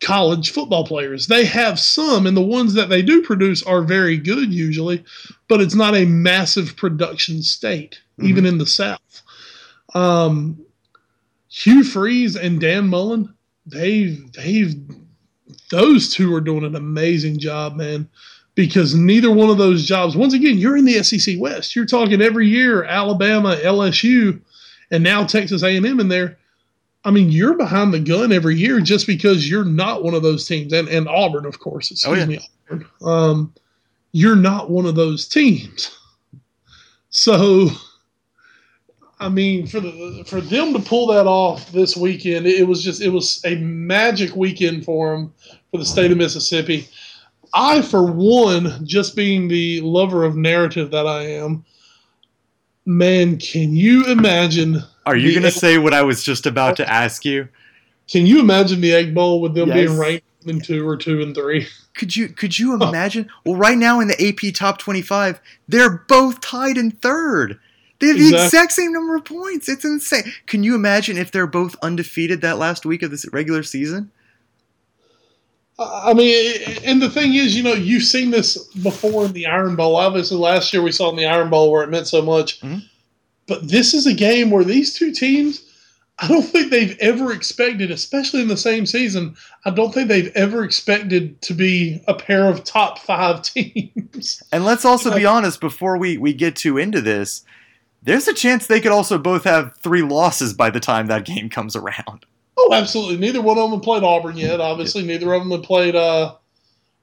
college 0.00 0.50
football 0.50 0.84
players. 0.84 1.26
They 1.26 1.44
have 1.44 1.78
some, 1.78 2.26
and 2.26 2.36
the 2.36 2.42
ones 2.42 2.74
that 2.74 2.88
they 2.88 3.02
do 3.02 3.22
produce 3.22 3.62
are 3.62 3.82
very 3.82 4.16
good 4.16 4.52
usually, 4.52 5.04
but 5.48 5.60
it's 5.60 5.74
not 5.74 5.94
a 5.94 6.06
massive 6.06 6.76
production 6.76 7.42
state, 7.42 8.00
even 8.22 8.46
in 8.46 8.58
the 8.58 8.66
South. 8.66 9.22
Um, 9.94 10.64
Hugh 11.48 11.84
Freeze 11.84 12.36
and 12.36 12.60
Dan 12.60 12.88
Mullen, 12.88 13.34
they've 13.66 14.32
they've 14.32 14.74
those 15.70 16.12
two 16.12 16.34
are 16.34 16.40
doing 16.40 16.64
an 16.64 16.76
amazing 16.76 17.38
job, 17.38 17.76
man. 17.76 18.08
Because 18.56 18.94
neither 18.94 19.30
one 19.30 19.48
of 19.48 19.58
those 19.58 19.86
jobs, 19.86 20.16
once 20.16 20.34
again, 20.34 20.58
you're 20.58 20.76
in 20.76 20.84
the 20.84 21.02
SEC 21.02 21.36
West. 21.38 21.74
You're 21.74 21.86
talking 21.86 22.20
every 22.20 22.48
year 22.48 22.84
Alabama, 22.84 23.56
LSU, 23.62 24.40
and 24.90 25.04
now 25.04 25.24
Texas 25.24 25.62
A&M 25.62 26.00
in 26.00 26.08
there. 26.08 26.36
I 27.04 27.10
mean, 27.10 27.30
you're 27.30 27.54
behind 27.56 27.94
the 27.94 28.00
gun 28.00 28.30
every 28.32 28.56
year 28.56 28.80
just 28.80 29.06
because 29.06 29.48
you're 29.50 29.64
not 29.64 30.02
one 30.04 30.14
of 30.14 30.22
those 30.22 30.46
teams, 30.46 30.72
and, 30.72 30.88
and 30.88 31.08
Auburn, 31.08 31.46
of 31.46 31.58
course. 31.58 31.90
Excuse 31.90 32.12
Oh, 32.12 32.18
yeah. 32.18 32.26
me, 32.26 32.38
Auburn. 32.70 32.86
Um, 33.02 33.54
you're 34.12 34.36
not 34.36 34.70
one 34.70 34.84
of 34.86 34.94
those 34.96 35.26
teams. 35.26 35.96
So, 37.10 37.68
I 39.18 39.28
mean, 39.28 39.66
for 39.66 39.80
the 39.80 40.24
for 40.26 40.40
them 40.40 40.72
to 40.74 40.78
pull 40.78 41.06
that 41.08 41.26
off 41.26 41.70
this 41.72 41.96
weekend, 41.96 42.46
it 42.46 42.66
was 42.66 42.82
just 42.84 43.00
it 43.02 43.08
was 43.10 43.40
a 43.44 43.56
magic 43.56 44.34
weekend 44.36 44.84
for 44.84 45.16
them 45.16 45.32
for 45.70 45.78
the 45.78 45.84
state 45.84 46.10
of 46.10 46.18
Mississippi. 46.18 46.88
I, 47.52 47.82
for 47.82 48.04
one, 48.12 48.84
just 48.86 49.16
being 49.16 49.48
the 49.48 49.80
lover 49.80 50.24
of 50.24 50.36
narrative 50.36 50.90
that 50.92 51.06
I 51.06 51.22
am, 51.22 51.64
man, 52.86 53.38
can 53.38 53.74
you 53.74 54.06
imagine 54.06 54.78
Are 55.06 55.16
you 55.16 55.30
going 55.32 55.42
to 55.44 55.50
say 55.50 55.78
what 55.78 55.94
I 55.94 56.02
was 56.02 56.22
just 56.22 56.46
about 56.46 56.76
to 56.76 56.88
ask 56.90 57.24
you? 57.24 57.48
Can 58.08 58.26
you 58.26 58.40
imagine 58.40 58.80
the 58.80 58.92
Egg 58.92 59.14
Bowl 59.14 59.40
with 59.40 59.54
them 59.54 59.68
Yes. 59.68 59.76
being 59.88 59.98
ranked 59.98 60.26
in 60.46 60.60
two 60.60 60.86
or 60.88 60.96
two 60.96 61.22
and 61.22 61.34
three? 61.34 61.66
Could 61.94 62.16
you 62.16 62.28
could 62.28 62.58
you 62.58 62.74
imagine? 62.82 63.28
Well, 63.44 63.56
right 63.56 63.78
now 63.78 64.00
in 64.00 64.08
the 64.08 64.28
AP 64.28 64.52
top 64.54 64.78
25, 64.78 65.40
they're 65.68 65.90
both 66.08 66.40
tied 66.40 66.76
in 66.76 66.90
third. 66.90 67.58
They 67.98 68.08
have 68.08 68.16
the 68.18 68.28
exact 68.44 68.72
same 68.72 68.92
number 68.92 69.14
of 69.14 69.24
points. 69.26 69.68
It's 69.68 69.84
insane. 69.84 70.32
Can 70.46 70.62
you 70.64 70.74
imagine 70.74 71.18
if 71.18 71.30
they're 71.30 71.46
both 71.46 71.76
undefeated 71.82 72.40
that 72.40 72.56
last 72.58 72.86
week 72.86 73.02
of 73.02 73.10
this 73.10 73.26
regular 73.32 73.62
season? 73.62 74.10
I 75.78 76.12
mean, 76.12 76.60
and 76.84 77.00
the 77.00 77.08
thing 77.08 77.34
is, 77.34 77.56
you 77.56 77.62
know, 77.62 77.72
you've 77.72 78.02
seen 78.02 78.30
this 78.30 78.58
before 78.74 79.24
in 79.26 79.32
the 79.32 79.46
Iron 79.46 79.76
Bowl. 79.76 79.96
Obviously, 79.96 80.36
last 80.36 80.72
year 80.72 80.82
we 80.82 80.92
saw 80.92 81.08
in 81.10 81.16
the 81.16 81.24
Iron 81.26 81.48
Bowl 81.48 81.70
where 81.72 81.82
it 81.82 81.88
meant 81.90 82.06
so 82.06 82.20
much. 82.20 82.60
Mhm. 82.60 82.82
But 83.50 83.66
this 83.68 83.94
is 83.94 84.06
a 84.06 84.14
game 84.14 84.52
where 84.52 84.62
these 84.62 84.94
two 84.94 85.10
teams, 85.10 85.64
I 86.20 86.28
don't 86.28 86.44
think 86.44 86.70
they've 86.70 86.96
ever 87.00 87.32
expected, 87.32 87.90
especially 87.90 88.42
in 88.42 88.46
the 88.46 88.56
same 88.56 88.86
season, 88.86 89.34
I 89.64 89.70
don't 89.70 89.92
think 89.92 90.06
they've 90.06 90.30
ever 90.36 90.62
expected 90.62 91.42
to 91.42 91.52
be 91.52 92.00
a 92.06 92.14
pair 92.14 92.44
of 92.48 92.62
top 92.62 93.00
five 93.00 93.42
teams. 93.54 94.40
And 94.52 94.64
let's 94.64 94.84
also 94.84 95.12
be 95.12 95.26
honest 95.26 95.60
before 95.60 95.98
we 95.98 96.16
we 96.16 96.32
get 96.32 96.54
too 96.54 96.78
into 96.78 97.00
this. 97.00 97.42
There's 98.04 98.28
a 98.28 98.34
chance 98.34 98.68
they 98.68 98.80
could 98.80 98.92
also 98.92 99.18
both 99.18 99.42
have 99.42 99.76
three 99.78 100.02
losses 100.02 100.54
by 100.54 100.70
the 100.70 100.78
time 100.78 101.08
that 101.08 101.24
game 101.24 101.50
comes 101.50 101.74
around. 101.74 102.24
Oh, 102.56 102.72
absolutely. 102.72 103.16
Neither 103.16 103.42
one 103.42 103.58
of 103.58 103.68
them 103.72 103.80
played 103.80 104.04
Auburn 104.04 104.36
yet. 104.36 104.60
Obviously, 104.60 105.02
neither 105.02 105.32
of 105.32 105.42
them 105.42 105.50
have 105.50 105.64
played. 105.64 105.96
Uh, 105.96 106.36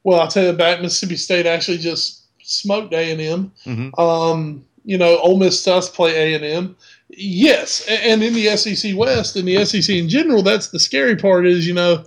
well, 0.06 0.22
I'll 0.22 0.30
tell 0.30 0.46
you 0.46 0.54
back. 0.54 0.82
Mississippi 0.82 1.18
State 1.18 1.46
actually 1.46 1.80
just 1.80 2.24
smoked 2.42 2.94
A 2.94 3.12
and 3.12 3.20
M. 3.20 3.52
You 4.88 4.98
know, 4.98 5.20
Ole 5.20 5.38
Miss 5.38 5.62
does 5.66 5.90
play 5.90 6.16
A 6.16 6.36
and 6.36 6.46
M. 6.46 6.78
Yes, 7.10 7.86
and 7.90 8.24
in 8.24 8.34
the 8.34 8.56
SEC 8.56 8.96
West 8.96 9.36
and 9.36 9.46
the 9.46 9.66
SEC 9.66 9.94
in 9.94 10.08
general, 10.08 10.42
that's 10.42 10.70
the 10.70 10.80
scary 10.80 11.18
part. 11.18 11.46
Is 11.46 11.68
you 11.68 11.74
know, 11.74 12.06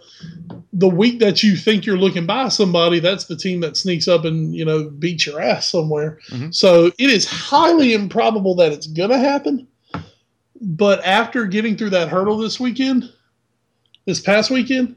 the 0.72 0.88
week 0.88 1.18
that 1.18 1.42
you 1.42 1.56
think 1.56 1.84
you're 1.84 1.98
looking 1.98 2.24
by 2.24 2.48
somebody, 2.48 2.98
that's 2.98 3.26
the 3.26 3.36
team 3.36 3.60
that 3.60 3.76
sneaks 3.76 4.08
up 4.08 4.24
and 4.24 4.54
you 4.54 4.64
know 4.64 4.88
beats 4.88 5.26
your 5.26 5.42
ass 5.42 5.68
somewhere. 5.68 6.20
Mhm. 6.30 6.54
So 6.54 6.86
it 6.86 7.10
is 7.10 7.26
highly 7.26 7.92
improbable 7.92 8.54
that 8.54 8.72
it's 8.72 8.86
gonna 8.86 9.18
happen. 9.18 9.66
But 10.58 11.04
after 11.04 11.44
getting 11.44 11.76
through 11.76 11.90
that 11.90 12.08
hurdle 12.08 12.38
this 12.38 12.58
weekend, 12.58 13.10
this 14.06 14.20
past 14.20 14.50
weekend, 14.50 14.96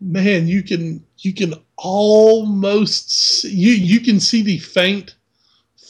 man, 0.00 0.48
you 0.48 0.62
can 0.62 1.04
you 1.18 1.34
can 1.34 1.54
almost 1.76 3.10
see, 3.12 3.50
you 3.50 3.72
you 3.72 4.00
can 4.00 4.18
see 4.18 4.40
the 4.40 4.56
faint 4.56 5.14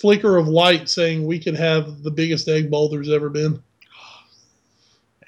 flicker 0.02 0.36
of 0.36 0.48
light 0.48 0.88
saying 0.88 1.24
we 1.24 1.38
could 1.38 1.54
have 1.54 2.02
the 2.02 2.10
biggest 2.10 2.48
egg 2.48 2.70
bowl 2.70 2.88
there's 2.88 3.08
ever 3.08 3.30
been. 3.30 3.62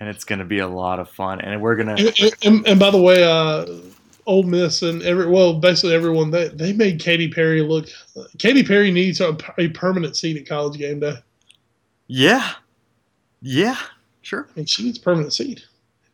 And 0.01 0.09
it's 0.09 0.25
going 0.25 0.41
to 0.41 0.45
be 0.45 0.59
a 0.59 0.69
lot 0.69 0.99
of 0.99 1.09
fun. 1.09 1.41
And 1.41 1.63
we're 1.63 1.77
going 1.77 1.97
to 1.97 2.35
And, 2.43 2.67
and, 2.67 2.81
by 2.81 2.91
the 2.91 3.01
way, 3.01 3.23
uh, 3.23 3.65
Ole 4.27 4.43
Miss 4.43 4.83
and 4.83 5.01
every 5.03 5.29
well, 5.29 5.55
basically 5.55 5.95
everyone 5.95 6.31
they 6.31 6.49
they 6.49 6.73
made 6.73 6.99
Katy 6.99 7.29
Perry 7.29 7.63
look. 7.63 7.87
Katy 8.39 8.65
Perry 8.65 8.91
needs 8.91 9.21
a, 9.21 9.37
a 9.59 9.69
permanent 9.69 10.17
seat 10.17 10.37
at 10.37 10.49
College 10.49 10.79
Game 10.79 11.01
Day, 11.01 11.15
Yeah. 12.09 12.53
Yeah. 13.41 13.79
Sure. 14.23 14.49
and 14.57 14.69
she 14.69 14.83
needs 14.83 14.99
a 14.99 15.03
permanent 15.03 15.33
seat. 15.33 15.65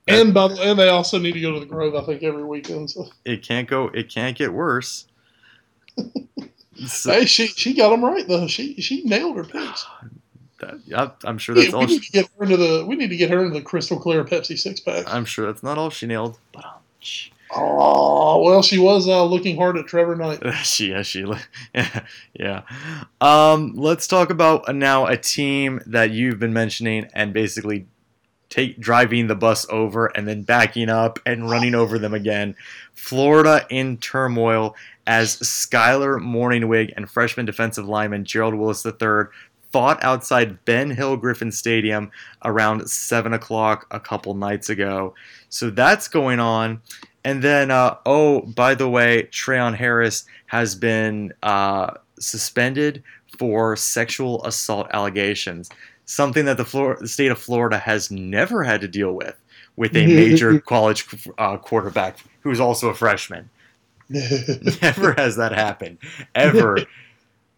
And 0.09 0.35
by 0.35 0.49
the 0.49 0.61
and 0.61 0.79
they 0.79 0.89
also 0.89 1.19
need 1.19 1.33
to 1.33 1.41
go 1.41 1.53
to 1.53 1.61
the 1.61 1.67
Grove. 1.67 1.95
I 1.95 2.05
think 2.05 2.23
every 2.23 2.45
weekend. 2.45 2.91
So 2.91 3.09
It 3.25 3.43
can't 3.43 3.69
go 3.69 3.89
it 3.89 4.13
can't 4.13 4.37
get 4.37 4.53
worse. 4.53 5.07
So- 6.87 7.13
hey, 7.13 7.27
she 7.27 7.47
she 7.49 7.75
got 7.75 7.91
them 7.91 8.05
right 8.05 8.27
though. 8.27 8.47
She 8.47 8.81
she 8.81 9.03
nailed 9.05 9.37
her 9.37 9.45
picks. 9.45 9.87
that- 10.61 10.81
yeah, 10.87 11.11
I'm 11.25 11.39
sure 11.39 11.55
that's 11.55 11.73
all 11.73 11.81
we 11.81 11.87
need 11.87 12.05
she, 12.05 12.11
to 12.11 12.13
get 12.13 12.31
her 12.39 12.45
into 12.45 12.57
the 12.57 12.85
we 12.87 12.97
need 12.97 13.11
to 13.11 13.17
get 13.17 13.31
her 13.31 13.45
into 13.45 13.59
the 13.59 13.65
crystal 13.65 13.99
clear 13.99 14.25
Pepsi 14.25 14.59
six 14.59 14.81
pack. 14.81 15.05
I'm 15.13 15.25
sure 15.25 15.47
that's 15.47 15.63
not 15.63 15.79
all 15.79 15.91
she 15.91 16.07
nailed. 16.07 16.39
But 16.53 16.65
um, 16.65 16.73
Oh 17.53 18.43
well, 18.43 18.63
she 18.63 18.79
was 18.79 19.09
uh, 19.09 19.25
looking 19.25 19.57
hard 19.57 19.77
at 19.77 19.87
Trevor 19.87 20.15
Knight. 20.15 20.41
she 20.63 20.91
yeah, 20.91 21.03
she 21.03 21.25
yeah, 21.75 22.05
yeah. 22.39 22.63
Um 23.21 23.73
let's 23.75 24.07
talk 24.07 24.31
about 24.31 24.73
now 24.75 25.07
a 25.07 25.17
team 25.17 25.81
that 25.87 26.11
you've 26.13 26.39
been 26.39 26.53
mentioning 26.53 27.09
and 27.13 27.33
basically 27.33 27.87
take 28.51 28.79
driving 28.79 29.27
the 29.29 29.35
bus 29.35 29.67
over 29.71 30.07
and 30.07 30.27
then 30.29 30.43
backing 30.43 30.89
up 30.91 31.19
and 31.27 31.51
running 31.51 31.75
over 31.75 31.99
them 31.99 32.15
again. 32.15 32.55
Florida 32.95 33.65
in 33.71 33.97
turmoil 33.97 34.77
as 35.11 35.39
Skyler 35.39 36.23
Mornhinweg 36.23 36.93
and 36.97 37.11
freshman 37.11 37.45
defensive 37.45 37.89
lineman 37.89 38.25
Gerald 38.25 38.55
Willis 38.55 38.87
III 38.87 39.25
fought 39.73 40.03
outside 40.05 40.65
Ben 40.65 40.89
Hill 40.89 41.17
Griffin 41.17 41.51
Stadium 41.51 42.13
around 42.45 42.89
7 42.89 43.33
o'clock 43.33 43.89
a 43.91 43.99
couple 43.99 44.35
nights 44.35 44.71
ago. 44.71 45.13
So 45.49 45.69
that's 45.69 46.07
going 46.07 46.39
on. 46.39 46.81
And 47.25 47.43
then, 47.43 47.73
uh, 47.73 47.97
oh, 48.07 48.43
by 48.43 48.77
the 48.77 48.89
way, 48.89 49.29
Treon 49.33 49.75
Harris 49.75 50.27
has 50.47 50.77
been 50.77 51.33
uh, 51.43 51.95
suspended 52.21 53.03
for 53.37 53.75
sexual 53.75 54.45
assault 54.45 54.87
allegations, 54.93 55.71
something 56.05 56.45
that 56.45 56.57
the, 56.57 56.65
Flor- 56.65 56.99
the 57.01 57.09
state 57.09 57.33
of 57.33 57.39
Florida 57.41 57.79
has 57.79 58.13
never 58.13 58.63
had 58.63 58.81
to 58.81 58.89
deal 58.89 59.13
with 59.15 59.37
with 59.75 59.97
a 59.97 60.07
major 60.07 60.61
college 60.61 61.05
uh, 61.39 61.57
quarterback 61.57 62.19
who's 62.43 62.61
also 62.61 62.91
a 62.91 62.95
freshman. 62.95 63.51
Never 64.83 65.13
has 65.13 65.37
that 65.37 65.53
happened 65.53 65.99
ever. 66.35 66.79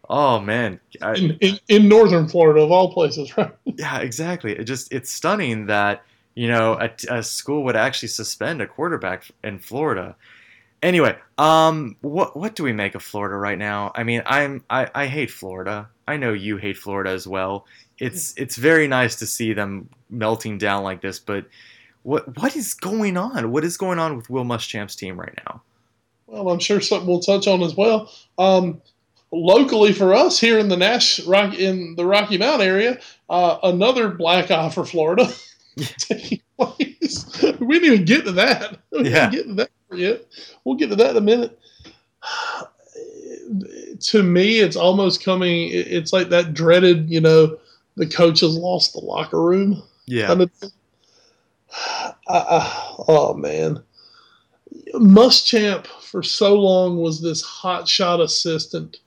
Oh 0.07 0.39
man, 0.39 0.79
I, 1.01 1.15
in, 1.15 1.37
in, 1.41 1.59
in 1.67 1.89
northern 1.89 2.27
Florida, 2.27 2.61
of 2.61 2.71
all 2.71 2.93
places, 2.93 3.35
right? 3.37 3.51
yeah, 3.65 3.99
exactly. 3.99 4.51
It 4.51 4.65
just 4.65 4.93
it's 4.93 5.09
stunning 5.09 5.65
that 5.65 6.03
you 6.35 6.47
know 6.47 6.73
a, 6.73 6.91
a 7.09 7.23
school 7.23 7.63
would 7.63 7.75
actually 7.75 8.09
suspend 8.09 8.61
a 8.61 8.67
quarterback 8.67 9.31
in 9.43 9.57
Florida. 9.57 10.15
Anyway, 10.83 11.17
um, 11.39 11.95
what 12.01 12.37
what 12.37 12.53
do 12.55 12.63
we 12.63 12.71
make 12.71 12.93
of 12.93 13.01
Florida 13.01 13.35
right 13.35 13.57
now? 13.57 13.91
I 13.95 14.03
mean, 14.03 14.21
I'm 14.27 14.63
I, 14.69 14.91
I 14.93 15.07
hate 15.07 15.31
Florida. 15.31 15.89
I 16.07 16.17
know 16.17 16.33
you 16.33 16.57
hate 16.57 16.77
Florida 16.77 17.09
as 17.09 17.25
well. 17.25 17.65
It's 17.97 18.35
it's 18.37 18.57
very 18.57 18.87
nice 18.87 19.15
to 19.15 19.25
see 19.25 19.53
them 19.53 19.89
melting 20.11 20.59
down 20.59 20.83
like 20.83 21.01
this, 21.01 21.17
but 21.17 21.45
what 22.03 22.37
what 22.37 22.55
is 22.55 22.75
going 22.75 23.17
on? 23.17 23.51
What 23.51 23.63
is 23.63 23.77
going 23.77 23.97
on 23.97 24.17
with 24.17 24.29
Will 24.29 24.43
Muschamp's 24.43 24.95
team 24.95 25.19
right 25.19 25.33
now? 25.47 25.63
Well, 26.33 26.49
I'm 26.49 26.59
sure 26.59 26.81
something 26.81 27.07
we'll 27.07 27.19
touch 27.19 27.47
on 27.47 27.61
as 27.61 27.75
well. 27.75 28.11
Um, 28.39 28.81
locally 29.31 29.93
for 29.93 30.15
us 30.15 30.39
here 30.39 30.57
in 30.57 30.67
the 30.67 30.77
Nash 30.77 31.19
Rock 31.25 31.53
in 31.53 31.95
the 31.95 32.05
Rocky 32.05 32.37
Mount 32.39 32.61
area, 32.61 32.99
uh, 33.29 33.59
another 33.63 34.09
black 34.09 34.49
eye 34.49 34.69
for 34.69 34.83
Florida 34.85 35.31
taking 35.99 36.41
place. 36.59 37.41
We 37.59 37.79
didn't 37.79 37.93
even 37.93 38.05
get 38.05 38.25
to 38.25 38.31
that. 38.33 38.79
We 38.91 39.09
Yeah. 39.09 39.29
didn't 39.29 39.31
get 39.31 39.47
to 39.47 39.53
that 39.89 39.97
yet. 39.97 40.25
We'll 40.63 40.75
get 40.75 40.89
to 40.89 40.95
that 40.95 41.11
in 41.11 41.17
a 41.17 41.21
minute. 41.21 41.59
to 43.99 44.23
me, 44.23 44.59
it's 44.59 44.75
almost 44.75 45.23
coming. 45.23 45.69
It's 45.71 46.13
like 46.13 46.29
that 46.29 46.53
dreaded, 46.55 47.09
you 47.11 47.21
know, 47.21 47.57
the 47.95 48.07
coach 48.07 48.39
has 48.39 48.57
lost 48.57 48.93
the 48.93 48.99
locker 49.01 49.41
room. 49.41 49.83
Yeah, 50.07 50.27
kind 50.27 50.41
of. 50.41 50.51
I, 51.75 52.13
I, 52.27 52.95
oh 53.07 53.33
man, 53.35 53.83
Muschamp 54.93 55.87
for 55.87 56.21
so 56.21 56.59
long 56.59 56.97
was 56.97 57.21
this 57.21 57.43
hotshot 57.45 58.21
assistant 58.21 58.97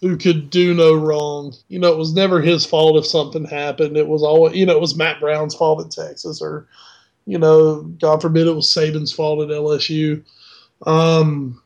who 0.00 0.16
could 0.16 0.50
do 0.50 0.74
no 0.74 0.94
wrong. 0.94 1.54
You 1.68 1.78
know, 1.78 1.92
it 1.92 1.98
was 1.98 2.14
never 2.14 2.40
his 2.40 2.64
fault 2.64 2.96
if 2.96 3.06
something 3.06 3.44
happened. 3.44 3.96
It 3.96 4.06
was 4.06 4.22
always, 4.22 4.54
you 4.54 4.66
know, 4.66 4.76
it 4.76 4.80
was 4.80 4.96
Mack 4.96 5.20
Brown's 5.20 5.54
fault 5.54 5.84
at 5.84 5.90
Texas, 5.90 6.40
or 6.42 6.66
you 7.26 7.38
know, 7.38 7.82
God 7.82 8.22
forbid 8.22 8.46
it 8.46 8.52
was 8.52 8.68
Saban's 8.68 9.12
fault 9.12 9.40
at 9.40 9.54
LSU. 9.54 10.22
Um, 10.86 11.62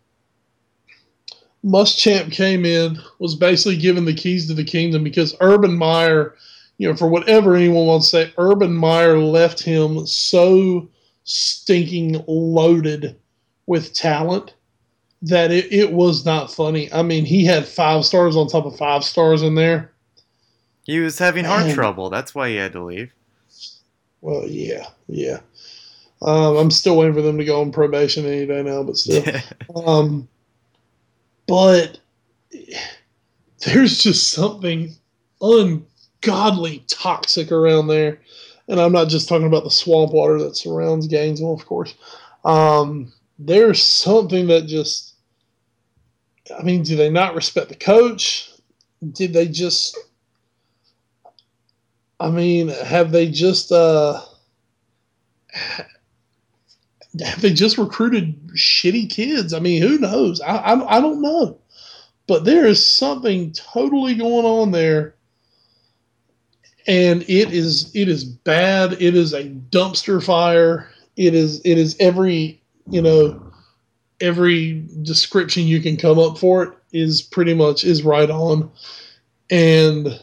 Muschamp 1.64 2.32
came 2.32 2.64
in, 2.64 2.98
was 3.18 3.36
basically 3.36 3.76
given 3.76 4.04
the 4.04 4.14
keys 4.14 4.48
to 4.48 4.54
the 4.54 4.64
kingdom 4.64 5.04
because 5.04 5.36
Urban 5.40 5.76
Meyer, 5.76 6.34
you 6.78 6.88
know, 6.88 6.96
for 6.96 7.06
whatever 7.06 7.54
anyone 7.54 7.86
wants 7.86 8.10
to 8.10 8.16
say, 8.16 8.34
Urban 8.38 8.74
Meyer 8.74 9.18
left 9.18 9.62
him 9.62 10.04
so 10.06 10.88
stinking 11.24 12.24
loaded 12.26 13.16
with 13.66 13.92
talent 13.94 14.54
that 15.22 15.50
it, 15.50 15.72
it 15.72 15.92
was 15.92 16.24
not 16.24 16.52
funny. 16.52 16.92
I 16.92 17.02
mean, 17.02 17.24
he 17.24 17.44
had 17.44 17.66
five 17.66 18.04
stars 18.04 18.36
on 18.36 18.48
top 18.48 18.66
of 18.66 18.76
five 18.76 19.04
stars 19.04 19.42
in 19.42 19.54
there. 19.54 19.92
he 20.84 20.98
was 20.98 21.18
having 21.18 21.44
heart 21.44 21.66
Man. 21.66 21.74
trouble. 21.74 22.10
That's 22.10 22.34
why 22.34 22.48
he 22.50 22.56
had 22.56 22.72
to 22.72 22.82
leave. 22.82 23.12
Well, 24.20 24.46
yeah, 24.46 24.86
yeah. 25.08 25.40
Um, 26.22 26.56
I'm 26.56 26.70
still 26.70 26.96
waiting 26.96 27.14
for 27.14 27.22
them 27.22 27.38
to 27.38 27.44
go 27.44 27.60
on 27.60 27.72
probation 27.72 28.24
any 28.24 28.46
day 28.46 28.62
now, 28.62 28.82
but 28.82 28.96
still. 28.96 29.24
Um, 29.74 30.28
but 31.48 31.98
there's 33.66 34.02
just 34.02 34.30
something 34.30 34.92
ungodly 35.40 36.84
toxic 36.88 37.50
around 37.50 37.88
there. 37.88 38.20
And 38.68 38.80
I'm 38.80 38.92
not 38.92 39.08
just 39.08 39.28
talking 39.28 39.46
about 39.46 39.64
the 39.64 39.70
swamp 39.70 40.12
water 40.12 40.38
that 40.38 40.56
surrounds 40.56 41.08
Gainesville, 41.08 41.54
of 41.54 41.66
course. 41.66 41.94
Um, 42.44 43.12
there's 43.38 43.82
something 43.82 44.46
that 44.48 44.66
just, 44.66 45.14
I 46.58 46.62
mean, 46.62 46.82
do 46.82 46.96
they 46.96 47.10
not 47.10 47.34
respect 47.34 47.68
the 47.68 47.74
coach? 47.74 48.50
Did 49.12 49.32
they 49.32 49.48
just, 49.48 49.98
I 52.20 52.30
mean, 52.30 52.68
have 52.68 53.10
they 53.10 53.28
just, 53.30 53.72
uh, 53.72 54.20
have 57.20 57.40
they 57.40 57.52
just 57.52 57.78
recruited 57.78 58.48
shitty 58.56 59.10
kids? 59.10 59.52
I 59.52 59.58
mean, 59.58 59.82
who 59.82 59.98
knows? 59.98 60.40
I, 60.40 60.56
I, 60.56 60.96
I 60.96 61.00
don't 61.00 61.20
know. 61.20 61.58
But 62.26 62.44
there 62.44 62.66
is 62.66 62.84
something 62.84 63.52
totally 63.52 64.14
going 64.14 64.46
on 64.46 64.70
there. 64.70 65.16
And 66.86 67.22
it 67.22 67.52
is 67.52 67.94
it 67.94 68.08
is 68.08 68.24
bad. 68.24 68.94
It 68.94 69.14
is 69.14 69.32
a 69.34 69.44
dumpster 69.44 70.24
fire. 70.24 70.88
It 71.16 71.34
is 71.34 71.60
it 71.64 71.78
is 71.78 71.96
every 72.00 72.61
you 72.88 73.02
know 73.02 73.52
every 74.20 74.86
description 75.02 75.64
you 75.64 75.80
can 75.80 75.96
come 75.96 76.18
up 76.18 76.38
for 76.38 76.62
it 76.62 76.72
is 76.92 77.20
pretty 77.20 77.54
much 77.54 77.84
is 77.84 78.02
right 78.02 78.30
on. 78.30 78.70
And 79.50 80.20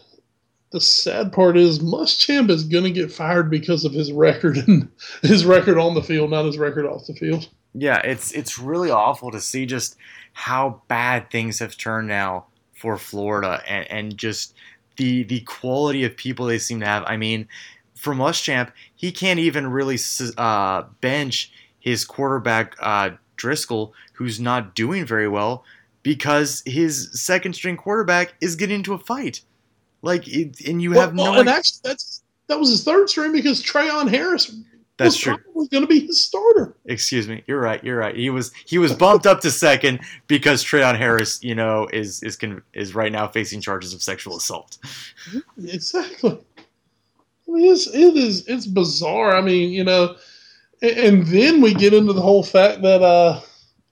the 0.71 0.79
sad 0.79 1.33
part 1.33 1.57
is 1.57 1.79
Muschamp 1.79 2.49
is 2.49 2.63
going 2.63 2.85
to 2.85 2.91
get 2.91 3.11
fired 3.11 3.49
because 3.49 3.85
of 3.85 3.93
his 3.93 4.11
record 4.11 4.57
and 4.67 4.89
his 5.21 5.45
record 5.45 5.77
on 5.77 5.93
the 5.93 6.01
field, 6.01 6.31
not 6.31 6.45
his 6.45 6.57
record 6.57 6.85
off 6.85 7.07
the 7.07 7.13
field. 7.13 7.49
Yeah, 7.73 7.99
it's 7.99 8.31
it's 8.31 8.57
really 8.57 8.89
awful 8.89 9.29
to 9.29 9.39
see 9.39 9.67
just 9.67 9.95
how 10.33 10.81
bad 10.87 11.29
things 11.29 11.59
have 11.59 11.77
turned 11.77 12.07
now 12.07 12.47
for 12.73 12.97
Florida 12.97 13.61
and, 13.67 13.91
and 13.91 14.17
just 14.17 14.55
the 14.97 15.23
the 15.23 15.41
quality 15.41 16.03
of 16.03 16.17
people 16.17 16.47
they 16.47 16.57
seem 16.57 16.79
to 16.79 16.85
have. 16.87 17.03
I 17.05 17.17
mean, 17.17 17.47
for 17.95 18.15
Muschamp, 18.15 18.71
he 18.95 19.11
can't 19.11 19.39
even 19.39 19.67
really 19.67 19.99
uh, 20.37 20.83
bench 20.99 21.51
his 21.79 22.05
quarterback 22.05 22.75
uh, 22.79 23.11
Driskel, 23.37 23.91
who's 24.13 24.39
not 24.39 24.75
doing 24.75 25.05
very 25.05 25.27
well, 25.27 25.63
because 26.03 26.63
his 26.65 27.09
second 27.13 27.53
string 27.53 27.77
quarterback 27.77 28.33
is 28.41 28.55
getting 28.55 28.77
into 28.77 28.93
a 28.93 28.99
fight. 28.99 29.41
Like, 30.01 30.27
it, 30.27 30.61
and 30.61 30.81
you 30.81 30.93
have 30.93 31.13
no. 31.13 31.23
well, 31.23 31.39
and 31.39 31.49
actually, 31.49 31.81
that's 31.83 32.23
that 32.47 32.59
was 32.59 32.69
his 32.69 32.83
third 32.83 33.09
string 33.09 33.31
because 33.31 33.61
Treon 33.61 34.09
Harris 34.09 34.55
That's 34.97 35.15
was 35.15 35.17
true. 35.17 35.37
probably 35.37 35.67
going 35.67 35.83
to 35.83 35.87
be 35.87 36.07
his 36.07 36.23
starter. 36.23 36.75
Excuse 36.85 37.27
me. 37.27 37.43
You're 37.47 37.59
right. 37.59 37.83
You're 37.83 37.97
right. 37.97 38.15
He 38.15 38.29
was 38.29 38.51
he 38.65 38.77
was 38.77 38.93
bumped 38.93 39.25
up 39.25 39.41
to 39.41 39.51
second 39.51 39.99
because 40.27 40.63
Treon 40.63 40.97
Harris, 40.97 41.43
you 41.43 41.53
know, 41.53 41.87
is 41.93 42.23
is 42.23 42.37
is 42.73 42.95
right 42.95 43.11
now 43.11 43.27
facing 43.27 43.61
charges 43.61 43.93
of 43.93 44.01
sexual 44.01 44.37
assault. 44.37 44.77
Exactly. 45.63 46.39
I 47.47 47.51
mean, 47.51 47.71
it's 47.71 47.87
it 47.87 48.15
is 48.15 48.47
it's 48.47 48.67
bizarre. 48.67 49.35
I 49.35 49.41
mean, 49.41 49.71
you 49.71 49.83
know, 49.83 50.15
and, 50.81 51.27
then 51.27 51.61
we 51.61 51.73
get 51.73 51.93
into 51.93 52.13
the 52.13 52.21
whole 52.21 52.43
fact 52.43 52.81
that 52.81 53.01
uh, 53.01 53.41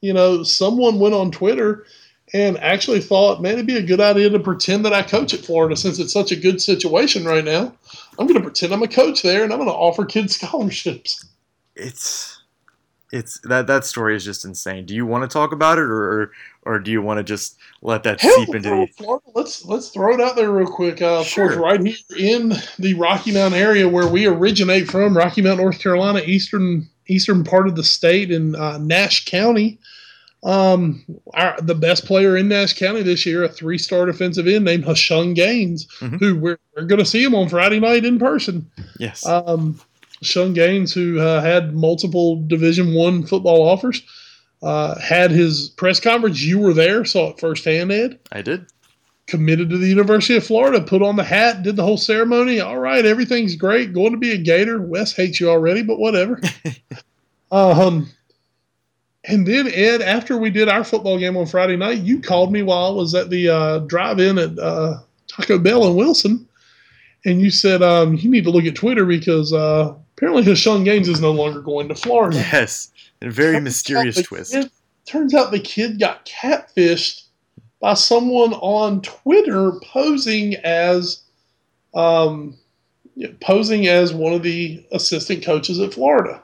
you 0.02 0.14
know, 0.14 0.44
someone 0.44 1.00
went 1.00 1.16
on 1.16 1.32
Twitter 1.32 1.86
and 2.34 2.58
actually 2.60 3.00
thought, 3.00 3.42
man, 3.42 3.54
it'd 3.54 3.68
be 3.68 3.78
a 3.78 3.82
good 3.82 4.02
idea 4.02 4.30
to 4.30 4.40
pretend 4.40 4.86
that 4.86 4.94
I 4.94 5.02
coach 5.02 5.34
at 5.34 5.40
Florida 5.40 5.76
since 5.76 5.98
it's 6.00 6.14
such 6.14 6.32
a 6.32 6.36
good 6.36 6.62
situation 6.62 7.26
right 7.26 7.44
now. 7.44 7.74
I'm 8.20 8.28
going 8.28 8.36
to 8.36 8.42
pretend 8.42 8.74
I'm 8.74 8.84
a 8.84 8.88
coach 8.88 9.22
there, 9.22 9.44
and 9.44 9.52
I'm 9.52 9.60
going 9.60 9.70
to 9.70 9.76
offer 9.76 10.06
kids 10.06 10.36
scholarships. 10.40 11.26
It's 11.76 12.42
it's 13.12 13.40
that 13.44 13.68
that 13.68 13.86
story 13.86 14.16
is 14.16 14.26
just 14.26 14.44
insane. 14.44 14.86
Do 14.86 14.94
you 14.94 15.06
want 15.06 15.24
to 15.24 15.34
talk 15.34 15.54
about 15.54 15.78
it, 15.78 15.84
or 15.84 16.22
or, 16.22 16.32
or 16.68 16.80
do 16.80 16.92
you 16.92 17.02
want 17.02 17.18
to 17.18 17.24
just 17.24 17.58
let 17.82 18.04
that 18.04 18.20
Hell, 18.22 18.34
seep 18.46 18.56
into 18.56 18.70
the? 18.70 18.88
Florida, 18.98 19.26
let's 19.34 19.66
let's 19.66 19.90
throw 19.90 20.14
it 20.14 20.22
out 20.22 20.36
there 20.36 20.52
real 20.52 20.68
quick. 20.68 21.02
Uh, 21.02 21.22
of 21.22 21.26
Sure. 21.28 21.48
course, 21.48 21.58
right 21.58 21.82
here 21.82 21.96
in 22.18 22.54
the 22.78 22.94
Rocky 22.96 23.32
Mountain 23.32 23.60
area 23.60 23.88
where 23.88 24.08
we 24.08 24.26
originate 24.28 24.88
from, 24.90 25.16
Rocky 25.16 25.42
Mount, 25.42 25.60
North 25.60 25.80
Carolina, 25.80 26.22
eastern 26.26 26.88
eastern 27.08 27.44
part 27.44 27.68
of 27.68 27.76
the 27.76 27.84
state 27.84 28.32
in 28.32 28.56
uh, 28.56 28.78
Nash 28.80 29.26
County. 29.26 29.80
Um, 30.44 31.04
our, 31.34 31.60
the 31.62 31.74
best 31.76 32.06
player 32.06 32.38
in 32.38 32.48
Nash 32.48 32.78
County 32.78 33.02
this 33.02 33.26
year, 33.26 33.44
a 33.44 33.50
three-star 33.50 34.06
defensive 34.06 34.46
end 34.48 34.66
named 34.66 34.84
Hashung 34.86 35.34
Gaines, 35.34 35.88
Mhm. 36.00 36.20
who 36.20 36.36
we're, 36.36 36.60
we're 36.76 36.84
going 36.84 37.00
to 37.00 37.06
see 37.06 37.24
him 37.24 37.34
on 37.34 37.50
Friday 37.50 37.80
night 37.80 38.06
in 38.06 38.20
person. 38.20 38.70
Yes. 39.00 39.26
Um, 39.26 39.80
Gaines, 40.54 40.94
who 40.94 41.20
uh, 41.20 41.42
had 41.42 41.74
multiple 41.76 42.44
Division 42.48 42.94
One 42.94 43.26
football 43.26 43.68
offers, 43.68 44.02
uh, 44.62 45.00
had 45.00 45.32
his 45.32 45.70
press 45.70 46.00
conference. 46.00 46.42
You 46.42 46.60
were 46.60 46.74
there, 46.74 47.06
saw 47.06 47.32
it 47.32 47.40
firsthand, 47.40 47.92
Ed. 47.92 48.20
I 48.32 48.42
did. 48.42 48.66
Committed 49.28 49.70
to 49.70 49.78
the 49.78 49.88
University 49.88 50.38
of 50.38 50.46
Florida, 50.46 50.82
put 50.82 51.02
on 51.02 51.18
the 51.18 51.24
hat, 51.24 51.62
did 51.62 51.76
the 51.76 51.84
whole 51.84 51.98
ceremony. 51.98 52.60
All 52.60 52.80
right, 52.80 53.06
everything's 53.06 53.56
great. 53.56 53.94
Going 53.94 54.12
to 54.12 54.18
be 54.18 54.32
a 54.32 54.38
Gator. 54.38 54.82
Wes 54.82 55.14
hates 55.14 55.40
you 55.40 55.50
already, 55.50 55.84
but 55.84 56.00
whatever. 56.00 56.40
um, 57.52 58.10
and 59.26 59.46
then 59.46 59.68
Ed, 59.68 60.02
after 60.02 60.38
we 60.38 60.50
did 60.50 60.70
our 60.70 60.86
football 60.86 61.20
game 61.20 61.36
on 61.36 61.46
Friday 61.46 61.76
night, 61.76 62.00
you 62.00 62.22
called 62.22 62.54
me 62.54 62.64
while 62.64 62.88
I 62.88 62.92
was 62.92 63.14
at 63.14 63.30
the 63.30 63.50
uh, 63.50 63.80
drive-in 63.80 64.38
at 64.38 64.58
uh, 64.58 65.00
Taco 65.28 65.60
Bell 65.60 65.86
in 65.88 65.96
Wilson, 65.96 66.48
and 67.26 67.42
you 67.42 67.50
said 67.50 67.82
um, 67.82 68.16
you 68.16 68.30
need 68.30 68.46
to 68.46 68.52
look 68.52 68.66
at 68.66 68.76
Twitter 68.76 69.06
because 69.06 69.52
uh, 69.52 69.94
apparently 70.16 70.44
Hashawn 70.44 70.86
Gaines 70.86 71.10
is 71.10 71.20
no 71.20 71.32
longer 71.32 71.60
going 71.60 71.90
to 71.90 71.96
Florida. 71.96 72.38
Yes. 72.38 72.92
A 73.22 73.30
very 73.30 73.54
Turns 73.54 73.64
mysterious 73.64 74.22
twist. 74.22 74.54
kid- 74.54 74.72
turns 75.06 75.34
out 75.34 75.52
the 75.52 75.60
kid 75.60 76.00
got 76.00 76.26
catfished 76.26 77.24
by 77.80 77.94
someone 77.94 78.54
on 78.54 79.02
Twitter 79.02 79.72
posing 79.84 80.56
as 80.56 81.24
um, 81.94 82.58
posing 83.42 83.88
as 83.88 84.14
one 84.14 84.34
of 84.34 84.44
the 84.44 84.86
assistant 84.92 85.44
coaches 85.44 85.80
at 85.80 85.94
Florida. 85.94 86.42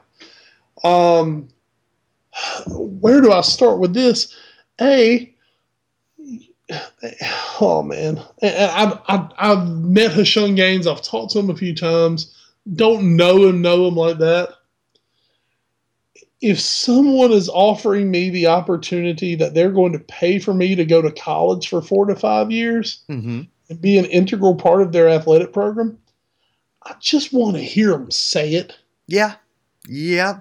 Um, 0.82 1.48
where 2.66 3.20
do 3.20 3.32
I 3.32 3.42
start 3.42 3.78
with 3.78 3.94
this? 3.94 4.34
A, 4.80 5.32
oh 7.60 7.82
man, 7.86 8.20
I've, 8.42 8.98
I've, 9.06 9.28
I've 9.38 9.68
met 9.68 10.10
Hashun 10.12 10.56
Gaines. 10.56 10.86
I've 10.86 11.02
talked 11.02 11.32
to 11.32 11.38
him 11.38 11.50
a 11.50 11.56
few 11.56 11.74
times. 11.74 12.34
Don't 12.74 13.16
know 13.16 13.44
him, 13.44 13.62
know 13.62 13.86
him 13.86 13.94
like 13.94 14.18
that. 14.18 14.50
If 16.44 16.60
someone 16.60 17.32
is 17.32 17.48
offering 17.48 18.10
me 18.10 18.28
the 18.28 18.48
opportunity 18.48 19.34
that 19.36 19.54
they're 19.54 19.72
going 19.72 19.92
to 19.94 19.98
pay 19.98 20.38
for 20.38 20.52
me 20.52 20.74
to 20.74 20.84
go 20.84 21.00
to 21.00 21.10
college 21.10 21.68
for 21.68 21.80
four 21.80 22.04
to 22.04 22.14
five 22.14 22.50
years 22.50 23.02
Mm-hmm. 23.08 23.42
and 23.70 23.80
be 23.80 23.96
an 23.96 24.04
integral 24.06 24.54
part 24.54 24.82
of 24.82 24.92
their 24.92 25.08
athletic 25.08 25.54
program, 25.54 25.98
I 26.82 26.94
just 27.00 27.32
want 27.32 27.56
to 27.56 27.62
hear 27.62 27.92
them 27.92 28.10
say 28.10 28.54
it. 28.54 28.76
Yeah. 29.06 29.36
Yeah. 29.88 30.40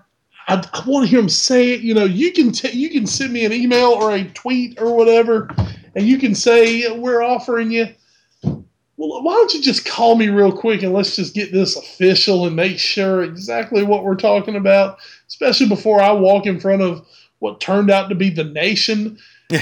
I, 0.49 0.55
I 0.55 0.83
want 0.85 1.05
to 1.05 1.09
hear 1.09 1.21
them 1.21 1.29
say 1.29 1.71
it. 1.71 1.81
You 1.81 1.93
know, 1.93 2.03
you 2.03 2.33
can 2.33 2.51
t- 2.51 2.77
you 2.77 2.89
can 2.89 3.07
send 3.07 3.31
me 3.31 3.45
an 3.45 3.53
email 3.53 3.91
or 3.91 4.11
a 4.11 4.25
tweet 4.25 4.77
or 4.81 4.93
whatever, 4.93 5.49
and 5.95 6.05
you 6.05 6.17
can 6.17 6.35
say 6.35 6.89
we're 6.99 7.21
offering 7.21 7.71
you. 7.71 7.87
Well, 8.43 9.23
why 9.23 9.33
don't 9.33 9.53
you 9.53 9.61
just 9.61 9.85
call 9.85 10.15
me 10.15 10.27
real 10.29 10.51
quick 10.51 10.83
and 10.83 10.93
let's 10.93 11.15
just 11.15 11.33
get 11.33 11.51
this 11.51 11.75
official 11.75 12.45
and 12.45 12.55
make 12.55 12.77
sure 12.77 13.23
exactly 13.23 13.83
what 13.83 14.03
we're 14.03 14.15
talking 14.15 14.55
about, 14.55 14.99
especially 15.33 15.67
before 15.67 15.99
I 15.99 16.11
walk 16.11 16.45
in 16.45 16.59
front 16.59 16.83
of 16.83 17.05
what 17.39 17.59
turned 17.59 17.89
out 17.89 18.09
to 18.09 18.15
be 18.15 18.29
the 18.29 18.43
nation 18.43 19.17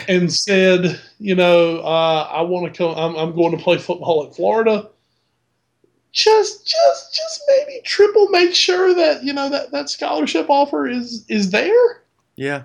and 0.08 0.32
said, 0.32 1.00
you 1.18 1.34
know, 1.34 1.80
uh, 1.80 2.28
I 2.30 2.42
want 2.42 2.72
to 2.72 2.78
come. 2.78 2.96
I'm, 2.98 3.16
I'm 3.16 3.36
going 3.36 3.58
to 3.58 3.64
play 3.64 3.78
football 3.78 4.28
in 4.28 4.34
Florida 4.34 4.90
just 6.14 6.68
just 6.68 7.16
just 7.16 7.42
maybe 7.48 7.80
triple 7.86 8.28
make 8.30 8.54
sure 8.54 8.94
that 8.94 9.24
you 9.24 9.32
know 9.32 9.50
that 9.50 9.72
that 9.72 9.90
scholarship 9.90 10.50
offer 10.50 10.86
is 10.86 11.26
is 11.30 11.52
there 11.52 12.04
Yeah. 12.36 12.64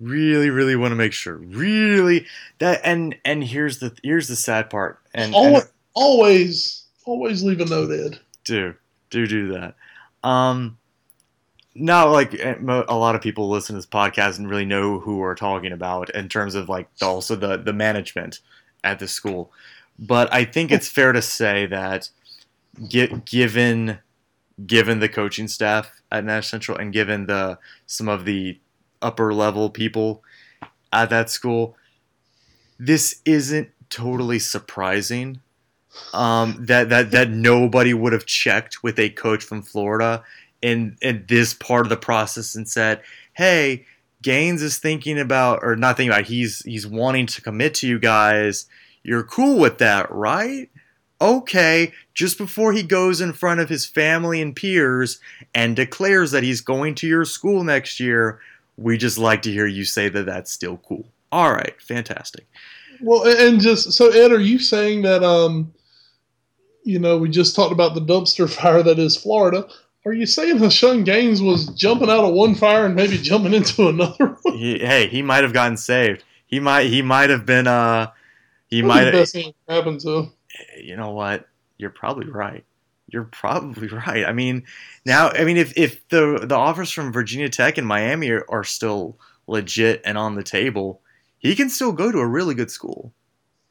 Really, 0.00 0.48
really 0.50 0.76
want 0.76 0.92
to 0.92 0.96
make 0.96 1.12
sure. 1.12 1.36
Really 1.36 2.26
that 2.58 2.80
and 2.84 3.16
and 3.24 3.42
here's 3.42 3.80
the 3.80 3.96
here's 4.02 4.28
the 4.28 4.36
sad 4.36 4.70
part. 4.70 5.00
And, 5.12 5.34
always, 5.34 5.62
and 5.62 5.72
always 5.94 6.84
always 7.04 7.42
leave 7.42 7.60
a 7.60 7.64
note 7.64 7.90
ed 7.90 8.20
do 8.44 8.74
do 9.10 9.26
do 9.26 9.48
that. 9.52 9.74
Um, 10.22 10.77
now 11.78 12.10
like 12.10 12.34
eh, 12.34 12.56
a 12.60 12.96
lot 12.96 13.14
of 13.14 13.20
people 13.20 13.48
listen 13.48 13.74
to 13.74 13.78
this 13.78 13.86
podcast 13.86 14.38
and 14.38 14.48
really 14.48 14.64
know 14.64 14.98
who 14.98 15.18
we're 15.18 15.34
talking 15.34 15.72
about 15.72 16.10
in 16.10 16.28
terms 16.28 16.54
of 16.54 16.68
like 16.68 16.88
the, 16.96 17.06
also 17.06 17.36
the 17.36 17.56
the 17.56 17.72
management 17.72 18.40
at 18.84 18.98
the 18.98 19.08
school. 19.08 19.52
But 19.98 20.32
I 20.32 20.44
think 20.44 20.70
it's 20.70 20.88
fair 20.88 21.12
to 21.12 21.22
say 21.22 21.66
that 21.66 22.10
get, 22.88 23.24
given 23.24 23.98
given 24.66 25.00
the 25.00 25.08
coaching 25.08 25.48
staff 25.48 26.02
at 26.10 26.24
Nash 26.24 26.48
Central 26.48 26.78
and 26.78 26.92
given 26.92 27.26
the 27.26 27.58
some 27.86 28.08
of 28.08 28.24
the 28.24 28.58
upper 29.00 29.32
level 29.32 29.70
people 29.70 30.22
at 30.92 31.10
that 31.10 31.30
school, 31.30 31.76
this 32.78 33.20
isn't 33.24 33.70
totally 33.90 34.38
surprising. 34.38 35.40
Um, 36.12 36.64
that 36.66 36.90
that 36.90 37.10
that 37.10 37.30
nobody 37.30 37.92
would 37.92 38.12
have 38.12 38.26
checked 38.26 38.82
with 38.82 38.98
a 38.98 39.10
coach 39.10 39.42
from 39.42 39.62
Florida 39.62 40.22
in 40.62 40.96
in 41.02 41.24
this 41.28 41.54
part 41.54 41.86
of 41.86 41.90
the 41.90 41.96
process 41.96 42.54
and 42.54 42.68
said, 42.68 43.00
"Hey, 43.34 43.86
Gaines 44.22 44.62
is 44.62 44.78
thinking 44.78 45.18
about 45.18 45.60
or 45.62 45.76
not 45.76 45.96
thinking 45.96 46.12
about. 46.12 46.26
He's 46.26 46.60
he's 46.64 46.86
wanting 46.86 47.26
to 47.26 47.42
commit 47.42 47.74
to 47.76 47.88
you 47.88 47.98
guys. 47.98 48.66
You're 49.02 49.22
cool 49.24 49.58
with 49.58 49.78
that, 49.78 50.10
right?" 50.10 50.68
Okay, 51.20 51.92
just 52.14 52.38
before 52.38 52.72
he 52.72 52.84
goes 52.84 53.20
in 53.20 53.32
front 53.32 53.58
of 53.58 53.68
his 53.68 53.84
family 53.84 54.40
and 54.40 54.54
peers 54.54 55.18
and 55.52 55.74
declares 55.74 56.30
that 56.30 56.44
he's 56.44 56.60
going 56.60 56.94
to 56.96 57.08
your 57.08 57.24
school 57.24 57.64
next 57.64 57.98
year, 57.98 58.38
we 58.76 58.96
just 58.96 59.18
like 59.18 59.42
to 59.42 59.50
hear 59.50 59.66
you 59.66 59.84
say 59.84 60.08
that 60.08 60.26
that's 60.26 60.52
still 60.52 60.76
cool. 60.76 61.08
All 61.32 61.52
right, 61.52 61.74
fantastic. 61.82 62.46
well 63.00 63.24
and 63.26 63.60
just 63.60 63.92
so 63.92 64.10
ed 64.10 64.30
are 64.32 64.40
you 64.40 64.58
saying 64.58 65.02
that 65.02 65.22
um 65.24 65.72
you 66.84 66.98
know 66.98 67.16
we 67.18 67.28
just 67.28 67.54
talked 67.54 67.72
about 67.72 67.94
the 67.94 68.00
dumpster 68.00 68.48
fire 68.54 68.82
that 68.82 68.98
is 68.98 69.16
florida 69.16 69.68
are 70.04 70.12
you 70.12 70.26
saying 70.26 70.58
Hashun 70.58 71.04
Gaines 71.04 71.42
was 71.42 71.66
jumping 71.68 72.08
out 72.08 72.24
of 72.24 72.32
one 72.32 72.54
fire 72.54 72.86
and 72.86 72.94
maybe 72.94 73.18
jumping 73.18 73.54
into 73.54 73.88
another 73.88 74.36
one? 74.42 74.56
He, 74.56 74.78
hey, 74.78 75.08
he 75.08 75.22
might 75.22 75.42
have 75.42 75.52
gotten 75.52 75.76
saved. 75.76 76.24
He 76.46 76.60
might 76.60 76.86
he 76.86 77.02
might 77.02 77.30
have 77.30 77.44
been 77.44 77.66
uh 77.66 78.10
he 78.68 78.82
might 78.82 79.04
the 79.04 79.12
best 79.12 79.34
thing 79.34 79.52
that 79.66 79.74
happened 79.74 80.00
to 80.00 80.10
him. 80.10 80.32
you 80.80 80.96
know 80.96 81.10
what? 81.10 81.46
You're 81.76 81.90
probably 81.90 82.28
right. 82.28 82.64
You're 83.08 83.24
probably 83.24 83.88
right. 84.06 84.24
I 84.24 84.32
mean, 84.32 84.64
now 85.04 85.28
I 85.30 85.44
mean 85.44 85.56
if 85.56 85.76
if 85.76 86.06
the 86.08 86.40
the 86.42 86.54
offers 86.54 86.90
from 86.90 87.12
Virginia 87.12 87.48
Tech 87.48 87.76
and 87.76 87.86
Miami 87.86 88.30
are, 88.30 88.46
are 88.48 88.64
still 88.64 89.18
legit 89.46 90.00
and 90.04 90.16
on 90.16 90.36
the 90.36 90.42
table, 90.42 91.02
he 91.38 91.54
can 91.54 91.68
still 91.70 91.92
go 91.92 92.10
to 92.10 92.18
a 92.18 92.26
really 92.26 92.54
good 92.54 92.70
school. 92.70 93.12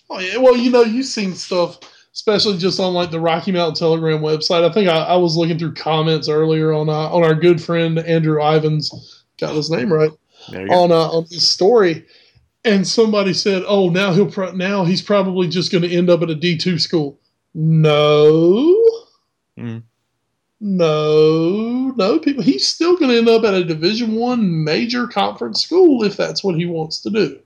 Oh 0.09 0.19
yeah, 0.19 0.37
well, 0.37 0.55
you 0.55 0.69
know, 0.71 0.83
you've 0.83 1.05
seen 1.05 1.35
stuff, 1.35 1.79
especially 2.17 2.57
just 2.57 2.79
on 2.79 2.95
like 2.95 3.11
the 3.11 3.19
Rocky 3.19 3.51
Mount 3.51 3.75
Telegram 3.75 4.21
website. 4.21 4.67
I 4.67 4.73
think 4.73 4.89
I, 4.89 5.03
I 5.03 5.15
was 5.17 5.37
looking 5.37 5.59
through 5.59 5.75
comments 5.75 6.27
earlier 6.27 6.73
on 6.73 6.89
uh, 6.89 7.09
on 7.13 7.23
our 7.23 7.35
good 7.35 7.61
friend 7.61 7.99
Andrew 7.99 8.41
Ivans, 8.41 9.23
got 9.39 9.53
his 9.55 9.69
name 9.69 9.93
right, 9.93 10.09
There 10.49 10.61
you 10.63 10.67
go. 10.67 10.73
on 10.83 10.91
uh, 10.91 11.09
on 11.09 11.25
his 11.29 11.47
story, 11.47 12.05
and 12.65 12.87
somebody 12.87 13.33
said, 13.33 13.63
"Oh, 13.67 13.89
now 13.89 14.13
he'll 14.13 14.31
pro- 14.31 14.51
now 14.53 14.83
he's 14.83 15.03
probably 15.03 15.47
just 15.47 15.71
going 15.71 15.83
to 15.83 15.95
end 15.95 16.09
up 16.09 16.23
at 16.23 16.31
a 16.31 16.35
D 16.35 16.57
two 16.57 16.79
school." 16.79 17.19
No, 17.53 18.73
Mm. 19.59 19.83
no, 20.59 21.93
no. 21.97 22.19
People, 22.19 22.43
he's 22.43 22.67
still 22.67 22.97
going 22.97 23.11
to 23.11 23.17
end 23.17 23.29
up 23.29 23.43
at 23.43 23.53
a 23.53 23.63
Division 23.63 24.15
One 24.15 24.63
major 24.63 25.07
conference 25.07 25.63
school 25.63 26.03
if 26.03 26.17
that's 26.17 26.43
what 26.43 26.55
he 26.55 26.65
wants 26.65 26.99
to 27.01 27.09
do. 27.09 27.39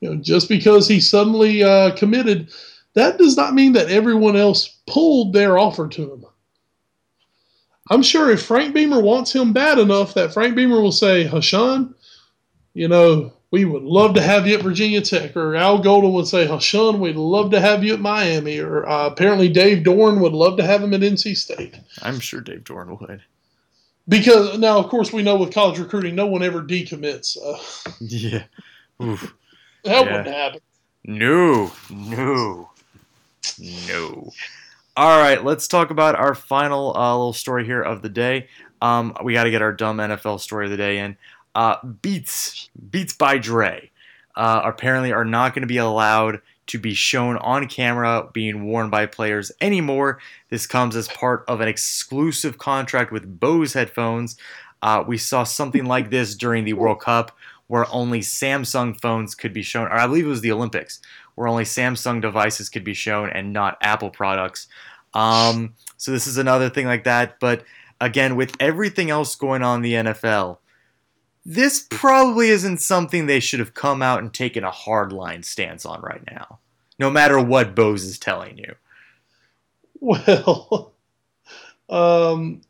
You 0.00 0.10
know, 0.10 0.16
just 0.16 0.48
because 0.48 0.86
he 0.88 1.00
suddenly 1.00 1.62
uh, 1.62 1.94
committed, 1.96 2.50
that 2.96 3.18
does 3.18 3.36
not 3.36 3.54
mean 3.54 3.72
that 3.74 3.90
everyone 3.90 4.36
else 4.36 4.78
pulled 4.86 5.32
their 5.32 5.58
offer 5.58 5.86
to 5.86 6.12
him. 6.14 6.24
I'm 7.90 8.02
sure 8.02 8.30
if 8.30 8.42
Frank 8.44 8.74
Beamer 8.74 9.00
wants 9.00 9.32
him 9.32 9.52
bad 9.52 9.78
enough, 9.78 10.14
that 10.14 10.32
Frank 10.32 10.56
Beamer 10.56 10.80
will 10.80 10.90
say, 10.92 11.24
Hashan, 11.24 11.94
you 12.74 12.88
know, 12.88 13.32
we 13.52 13.64
would 13.64 13.84
love 13.84 14.14
to 14.14 14.22
have 14.22 14.46
you 14.46 14.56
at 14.56 14.62
Virginia 14.64 15.00
Tech. 15.00 15.36
Or 15.36 15.54
Al 15.54 15.78
Golden 15.80 16.12
would 16.14 16.26
say, 16.26 16.46
Hashan, 16.46 16.98
we'd 16.98 17.14
love 17.16 17.52
to 17.52 17.60
have 17.60 17.84
you 17.84 17.94
at 17.94 18.00
Miami. 18.00 18.58
Or 18.58 18.88
uh, 18.88 19.06
apparently 19.06 19.48
Dave 19.48 19.84
Doeren 19.84 20.18
would 20.20 20.32
love 20.32 20.56
to 20.56 20.64
have 20.64 20.82
him 20.82 20.94
at 20.94 21.00
NC 21.00 21.36
State. 21.36 21.76
I'm 22.02 22.18
sure 22.18 22.40
Dave 22.40 22.64
Doeren 22.64 22.98
would. 23.00 23.22
Because 24.08 24.58
now, 24.58 24.78
of 24.78 24.88
course, 24.88 25.12
we 25.12 25.22
know 25.22 25.36
with 25.36 25.52
college 25.54 25.78
recruiting, 25.78 26.14
no 26.16 26.26
one 26.26 26.42
ever 26.42 26.62
decommits. 26.62 27.26
So 27.26 27.56
Yeah. 28.00 28.44
Oof. 29.02 29.32
that 29.84 29.92
Yeah. 30.06 30.16
wouldn't 30.16 30.34
happen. 30.34 30.60
No, 31.04 31.70
no, 31.88 32.68
no. 33.58 34.30
All 34.96 35.18
right, 35.20 35.44
let's 35.44 35.68
talk 35.68 35.90
about 35.90 36.14
our 36.14 36.34
final 36.34 36.96
uh, 36.96 37.12
little 37.16 37.32
story 37.32 37.64
here 37.64 37.82
of 37.82 38.02
the 38.02 38.08
day. 38.08 38.48
Um, 38.80 39.14
we 39.22 39.34
got 39.34 39.44
to 39.44 39.50
get 39.50 39.62
our 39.62 39.72
dumb 39.72 39.98
NFL 39.98 40.40
story 40.40 40.66
of 40.66 40.70
the 40.70 40.76
day 40.76 40.98
in. 40.98 41.16
Uh, 41.54 41.76
Beats, 42.02 42.70
Beats 42.90 43.12
by 43.12 43.38
Dre, 43.38 43.90
uh, 44.36 44.62
apparently 44.64 45.12
are 45.12 45.24
not 45.24 45.54
going 45.54 45.62
to 45.62 45.68
be 45.68 45.78
allowed 45.78 46.40
to 46.68 46.78
be 46.78 46.94
shown 46.94 47.36
on 47.38 47.68
camera 47.68 48.28
being 48.32 48.64
worn 48.66 48.90
by 48.90 49.06
players 49.06 49.52
anymore. 49.60 50.18
This 50.50 50.66
comes 50.66 50.96
as 50.96 51.08
part 51.08 51.44
of 51.46 51.60
an 51.60 51.68
exclusive 51.68 52.58
contract 52.58 53.12
with 53.12 53.40
Bose 53.40 53.72
headphones. 53.72 54.36
Uh, 54.82 55.04
we 55.06 55.18
saw 55.18 55.44
something 55.44 55.84
like 55.86 56.10
this 56.10 56.34
during 56.34 56.64
the 56.64 56.74
World 56.74 57.00
Cup, 57.00 57.36
where 57.66 57.86
only 57.92 58.20
Samsung 58.20 59.00
phones 59.00 59.34
could 59.34 59.52
be 59.52 59.62
shown, 59.62 59.86
or 59.86 59.94
I 59.94 60.06
believe 60.06 60.26
it 60.26 60.30
was 60.30 60.40
the 60.40 60.52
Olympics, 60.52 61.00
where 61.36 61.46
only 61.46 61.64
Samsung 61.64 62.20
devices 62.20 62.68
could 62.68 62.84
be 62.84 62.94
shown 62.94 63.30
and 63.30 63.52
not 63.52 63.78
Apple 63.80 64.10
products. 64.10 64.66
Um, 65.14 65.74
so 65.96 66.10
this 66.10 66.26
is 66.26 66.36
another 66.36 66.68
thing 66.68 66.86
like 66.86 67.04
that. 67.04 67.38
But 67.38 67.64
again, 68.00 68.36
with 68.36 68.56
everything 68.58 69.10
else 69.10 69.36
going 69.36 69.62
on 69.62 69.76
in 69.76 69.82
the 69.82 70.12
NFL, 70.12 70.58
this 71.44 71.86
probably 71.88 72.48
isn't 72.48 72.78
something 72.78 73.26
they 73.26 73.38
should 73.38 73.60
have 73.60 73.74
come 73.74 74.02
out 74.02 74.20
and 74.20 74.34
taken 74.34 74.64
a 74.64 74.70
hardline 74.70 75.44
stance 75.44 75.86
on 75.86 76.00
right 76.00 76.22
now, 76.28 76.58
no 76.98 77.08
matter 77.08 77.40
what 77.40 77.76
Bose 77.76 78.02
is 78.02 78.18
telling 78.18 78.58
you. 78.58 78.74
Well, 80.00 80.92
um, 81.88 82.60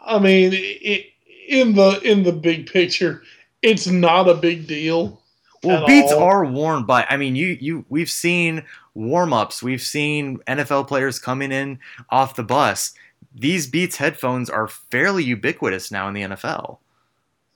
I 0.00 0.18
mean, 0.18 0.52
it, 0.54 1.06
in 1.48 1.74
the 1.74 2.00
in 2.02 2.22
the 2.22 2.32
big 2.32 2.66
picture, 2.66 3.22
it's 3.62 3.86
not 3.86 4.28
a 4.28 4.34
big 4.34 4.66
deal. 4.66 5.20
Well, 5.62 5.86
beats 5.86 6.12
all. 6.12 6.22
are 6.22 6.44
worn 6.44 6.84
by. 6.84 7.04
I 7.08 7.16
mean, 7.16 7.36
you 7.36 7.56
you 7.60 7.84
we've 7.88 8.10
seen 8.10 8.64
warm 8.94 9.32
ups. 9.32 9.62
We've 9.62 9.82
seen 9.82 10.38
NFL 10.46 10.88
players 10.88 11.18
coming 11.18 11.52
in 11.52 11.78
off 12.10 12.36
the 12.36 12.42
bus. 12.42 12.94
These 13.34 13.66
Beats 13.66 13.96
headphones 13.96 14.48
are 14.48 14.66
fairly 14.68 15.22
ubiquitous 15.24 15.90
now 15.90 16.08
in 16.08 16.14
the 16.14 16.22
NFL. 16.22 16.78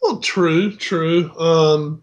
Well, 0.02 0.18
true, 0.18 0.76
true. 0.76 1.30
Um, 1.38 2.02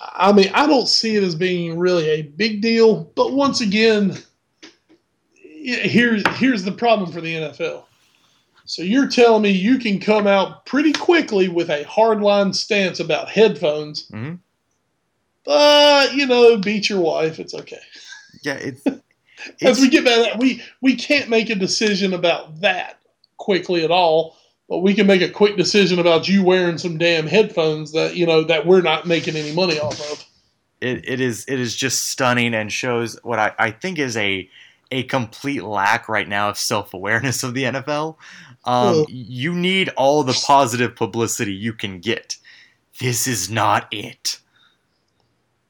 I 0.00 0.32
mean, 0.32 0.50
I 0.54 0.66
don't 0.66 0.88
see 0.88 1.16
it 1.16 1.22
as 1.24 1.34
being 1.34 1.78
really 1.78 2.08
a 2.08 2.22
big 2.22 2.60
deal. 2.62 3.04
But 3.16 3.32
once 3.32 3.60
again, 3.60 4.16
here's 5.42 6.22
here's 6.38 6.62
the 6.64 6.72
problem 6.72 7.10
for 7.12 7.20
the 7.20 7.34
NFL. 7.34 7.84
So 8.64 8.82
you're 8.82 9.08
telling 9.08 9.42
me 9.42 9.50
you 9.50 9.78
can 9.78 9.98
come 9.98 10.26
out 10.28 10.64
pretty 10.64 10.92
quickly 10.92 11.48
with 11.48 11.70
a 11.70 11.84
hardline 11.84 12.54
stance 12.54 13.00
about 13.00 13.28
headphones, 13.28 14.08
Mhm. 14.12 14.38
But 15.44 16.14
you 16.14 16.26
know, 16.26 16.58
beat 16.58 16.88
your 16.88 17.00
wife. 17.00 17.38
It's 17.38 17.54
okay. 17.54 17.80
Yeah, 18.42 18.54
it's, 18.60 18.84
As 19.62 19.80
we 19.80 19.88
get 19.88 20.04
back, 20.04 20.32
that, 20.32 20.38
we 20.38 20.62
we 20.80 20.96
can't 20.96 21.28
make 21.28 21.50
a 21.50 21.54
decision 21.54 22.12
about 22.12 22.60
that 22.60 23.00
quickly 23.36 23.84
at 23.84 23.90
all. 23.90 24.36
But 24.68 24.78
we 24.78 24.94
can 24.94 25.08
make 25.08 25.20
a 25.20 25.28
quick 25.28 25.56
decision 25.56 25.98
about 25.98 26.28
you 26.28 26.44
wearing 26.44 26.78
some 26.78 26.96
damn 26.96 27.26
headphones 27.26 27.90
that 27.92 28.14
you 28.14 28.26
know 28.26 28.44
that 28.44 28.66
we're 28.66 28.82
not 28.82 29.06
making 29.06 29.34
any 29.34 29.52
money 29.52 29.80
off 29.80 30.00
of. 30.12 30.24
it, 30.80 31.08
it 31.08 31.20
is 31.20 31.44
it 31.48 31.58
is 31.58 31.74
just 31.74 32.08
stunning 32.08 32.54
and 32.54 32.72
shows 32.72 33.18
what 33.22 33.38
I, 33.38 33.52
I 33.58 33.70
think 33.72 33.98
is 33.98 34.16
a 34.16 34.48
a 34.92 35.04
complete 35.04 35.62
lack 35.62 36.08
right 36.08 36.28
now 36.28 36.48
of 36.48 36.58
self 36.58 36.94
awareness 36.94 37.42
of 37.42 37.54
the 37.54 37.64
NFL. 37.64 38.16
Um, 38.64 39.06
you 39.08 39.54
need 39.54 39.88
all 39.96 40.22
the 40.22 40.38
positive 40.46 40.94
publicity 40.94 41.52
you 41.52 41.72
can 41.72 42.00
get. 42.00 42.36
This 42.98 43.26
is 43.26 43.50
not 43.50 43.88
it. 43.90 44.38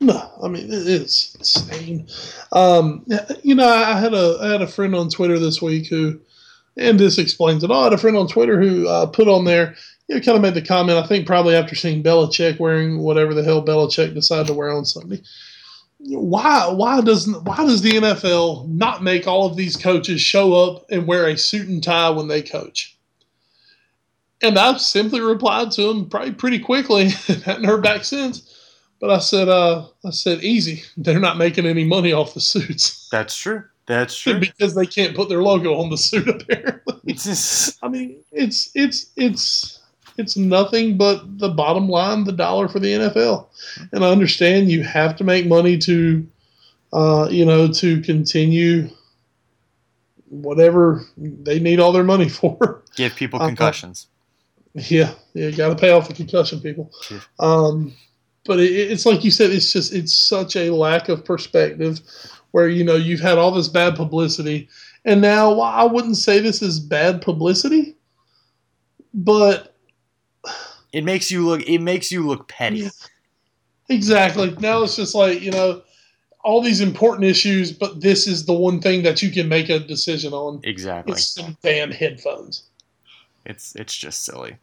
No, 0.00 0.30
I 0.42 0.48
mean 0.48 0.64
it 0.64 0.70
is 0.70 1.36
insane. 1.38 2.08
Um, 2.52 3.04
you 3.42 3.54
know, 3.54 3.68
I 3.68 4.00
had 4.00 4.14
a 4.14 4.38
I 4.40 4.48
had 4.48 4.62
a 4.62 4.66
friend 4.66 4.94
on 4.94 5.10
Twitter 5.10 5.38
this 5.38 5.60
week 5.60 5.88
who, 5.88 6.18
and 6.76 6.98
this 6.98 7.18
explains 7.18 7.62
it 7.62 7.70
all. 7.70 7.82
I 7.82 7.84
had 7.84 7.92
a 7.92 7.98
friend 7.98 8.16
on 8.16 8.26
Twitter 8.26 8.60
who 8.60 8.88
uh, 8.88 9.06
put 9.06 9.28
on 9.28 9.44
there, 9.44 9.76
you 10.08 10.14
know, 10.14 10.22
kind 10.22 10.36
of 10.36 10.42
made 10.42 10.54
the 10.54 10.62
comment. 10.66 10.98
I 10.98 11.06
think 11.06 11.26
probably 11.26 11.54
after 11.54 11.74
seeing 11.74 12.02
Belichick 12.02 12.58
wearing 12.58 13.00
whatever 13.00 13.34
the 13.34 13.44
hell 13.44 13.62
Belichick 13.62 14.14
decided 14.14 14.46
to 14.46 14.54
wear 14.54 14.72
on 14.72 14.86
Sunday. 14.86 15.20
Why 15.98 16.68
why 16.68 17.02
doesn't 17.02 17.44
why 17.44 17.56
does 17.56 17.82
the 17.82 17.90
NFL 17.92 18.68
not 18.70 19.02
make 19.02 19.26
all 19.26 19.44
of 19.46 19.56
these 19.56 19.76
coaches 19.76 20.22
show 20.22 20.54
up 20.54 20.86
and 20.90 21.06
wear 21.06 21.28
a 21.28 21.36
suit 21.36 21.68
and 21.68 21.82
tie 21.84 22.08
when 22.08 22.26
they 22.26 22.40
coach? 22.40 22.96
And 24.40 24.58
I've 24.58 24.80
simply 24.80 25.20
replied 25.20 25.72
to 25.72 25.90
him 25.90 26.08
probably 26.08 26.32
pretty 26.32 26.58
quickly, 26.60 27.08
hadn't 27.44 27.64
heard 27.64 27.82
back 27.82 28.04
since. 28.04 28.46
But 29.00 29.10
I 29.10 29.18
said, 29.18 29.48
uh, 29.48 29.86
I 30.04 30.10
said, 30.10 30.44
easy. 30.44 30.82
They're 30.96 31.18
not 31.18 31.38
making 31.38 31.66
any 31.66 31.84
money 31.84 32.12
off 32.12 32.34
the 32.34 32.40
suits 32.40 33.08
That's 33.10 33.36
true. 33.36 33.64
That's 33.86 34.16
true. 34.20 34.38
because 34.38 34.74
they 34.74 34.86
can't 34.86 35.16
put 35.16 35.28
their 35.28 35.42
logo 35.42 35.74
on 35.80 35.90
the 35.90 35.96
suit. 35.96 36.28
Apparently, 36.28 37.16
I 37.82 37.88
mean, 37.88 38.22
it's 38.30 38.70
it's 38.74 39.06
it's 39.16 39.80
it's 40.16 40.36
nothing 40.36 40.96
but 40.96 41.38
the 41.38 41.48
bottom 41.48 41.88
line, 41.88 42.24
the 42.24 42.32
dollar 42.32 42.68
for 42.68 42.78
the 42.78 42.92
NFL. 42.92 43.48
And 43.92 44.04
I 44.04 44.10
understand 44.10 44.70
you 44.70 44.84
have 44.84 45.16
to 45.16 45.24
make 45.24 45.46
money 45.46 45.78
to, 45.78 46.26
uh, 46.92 47.28
you 47.30 47.44
know, 47.44 47.72
to 47.72 48.00
continue 48.02 48.90
whatever 50.28 51.02
they 51.16 51.58
need 51.58 51.80
all 51.80 51.92
their 51.92 52.04
money 52.04 52.28
for. 52.28 52.82
give 52.96 53.16
people 53.16 53.38
concussions. 53.40 54.06
Yeah, 54.74 55.14
yeah, 55.34 55.48
you 55.48 55.56
got 55.56 55.70
to 55.70 55.74
pay 55.74 55.90
off 55.90 56.06
the 56.06 56.14
concussion 56.14 56.60
people. 56.60 56.92
Um, 57.40 57.94
but 58.46 58.58
it, 58.60 58.72
it's 58.72 59.06
like 59.06 59.24
you 59.24 59.30
said, 59.30 59.50
it's 59.50 59.72
just 59.72 59.92
it's 59.92 60.14
such 60.14 60.56
a 60.56 60.70
lack 60.70 61.08
of 61.08 61.24
perspective, 61.24 62.00
where 62.52 62.68
you 62.68 62.84
know 62.84 62.96
you've 62.96 63.20
had 63.20 63.38
all 63.38 63.50
this 63.50 63.68
bad 63.68 63.96
publicity, 63.96 64.68
and 65.04 65.20
now 65.20 65.60
I 65.60 65.84
wouldn't 65.84 66.16
say 66.16 66.40
this 66.40 66.62
is 66.62 66.80
bad 66.80 67.22
publicity, 67.22 67.96
but 69.14 69.74
It 70.92 71.04
makes 71.04 71.30
you 71.30 71.46
look. 71.46 71.62
It 71.68 71.78
makes 71.78 72.10
you 72.10 72.26
look 72.26 72.48
petty. 72.48 72.78
Yeah. 72.78 72.90
exactly 73.88 74.50
now 74.60 74.82
it's 74.82 74.96
just 74.96 75.14
like 75.14 75.40
you 75.40 75.50
know 75.50 75.82
all 76.42 76.62
these 76.62 76.80
important 76.80 77.24
issues, 77.24 77.70
but 77.70 78.00
this 78.00 78.26
is 78.26 78.46
the 78.46 78.52
one 78.54 78.80
thing 78.80 79.02
that 79.02 79.20
you 79.22 79.30
can 79.30 79.46
make 79.48 79.68
a 79.68 79.78
decision 79.78 80.32
on. 80.32 80.60
Exactly. 80.64 81.12
It's 81.12 81.34
some 81.34 81.56
damn 81.62 81.90
headphones. 81.90 82.64
It's 83.44 83.74
it's 83.76 83.94
just 83.94 84.24
silly. 84.24 84.56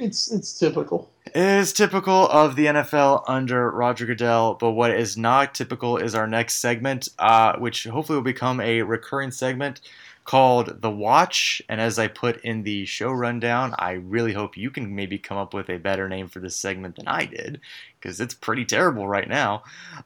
It's 0.00 0.30
it's 0.32 0.58
typical. 0.58 1.10
It 1.26 1.36
is 1.36 1.72
typical 1.72 2.26
of 2.28 2.56
the 2.56 2.66
NFL 2.66 3.24
under 3.28 3.70
Roger 3.70 4.06
Goodell, 4.06 4.54
but 4.54 4.72
what 4.72 4.90
is 4.90 5.16
not 5.16 5.54
typical 5.54 5.98
is 5.98 6.14
our 6.14 6.26
next 6.26 6.56
segment, 6.56 7.08
uh, 7.18 7.56
which 7.58 7.84
hopefully 7.84 8.16
will 8.16 8.24
become 8.24 8.60
a 8.60 8.82
recurring 8.82 9.30
segment 9.30 9.80
called 10.24 10.80
The 10.80 10.90
Watch. 10.90 11.60
And 11.68 11.80
as 11.80 11.98
I 11.98 12.08
put 12.08 12.42
in 12.42 12.62
the 12.62 12.84
show 12.86 13.10
rundown, 13.10 13.74
I 13.78 13.92
really 13.92 14.32
hope 14.32 14.56
you 14.56 14.70
can 14.70 14.94
maybe 14.94 15.18
come 15.18 15.36
up 15.36 15.52
with 15.52 15.68
a 15.68 15.78
better 15.78 16.08
name 16.08 16.28
for 16.28 16.40
this 16.40 16.56
segment 16.56 16.96
than 16.96 17.06
I 17.06 17.26
did, 17.26 17.60
because 18.00 18.20
it's 18.20 18.34
pretty 18.34 18.64
terrible 18.64 19.06
right 19.06 19.28
now. 19.28 19.62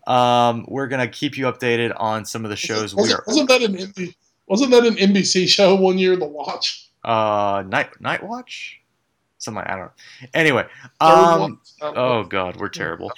Um, 0.06 0.64
we're 0.68 0.88
going 0.88 1.06
to 1.06 1.08
keep 1.08 1.38
you 1.38 1.46
updated 1.46 1.94
on 1.96 2.24
some 2.24 2.44
of 2.44 2.50
the 2.50 2.56
shows 2.56 2.94
we 2.94 3.02
wasn't, 3.02 3.20
are. 3.20 3.24
wasn't 3.26 3.48
that 3.48 3.62
an 3.62 4.14
wasn't 4.46 4.70
that 4.72 4.84
an 4.84 4.96
NBC 4.96 5.48
show 5.48 5.74
one 5.74 5.98
year? 5.98 6.16
The 6.16 6.26
Watch. 6.26 6.90
Uh, 7.02 7.62
Night, 7.66 8.00
Night 8.00 8.22
Watch? 8.22 8.80
Something 9.44 9.62
like, 9.62 9.68
I 9.68 9.76
don't 9.76 9.86
know. 9.86 10.28
Anyway. 10.34 10.66
Um, 11.00 11.10
Watch. 11.10 11.50
I 11.80 11.84
don't 11.84 11.94
know. 11.94 11.94
Oh 11.94 12.24
God, 12.24 12.56
we're 12.56 12.68
terrible. 12.68 13.12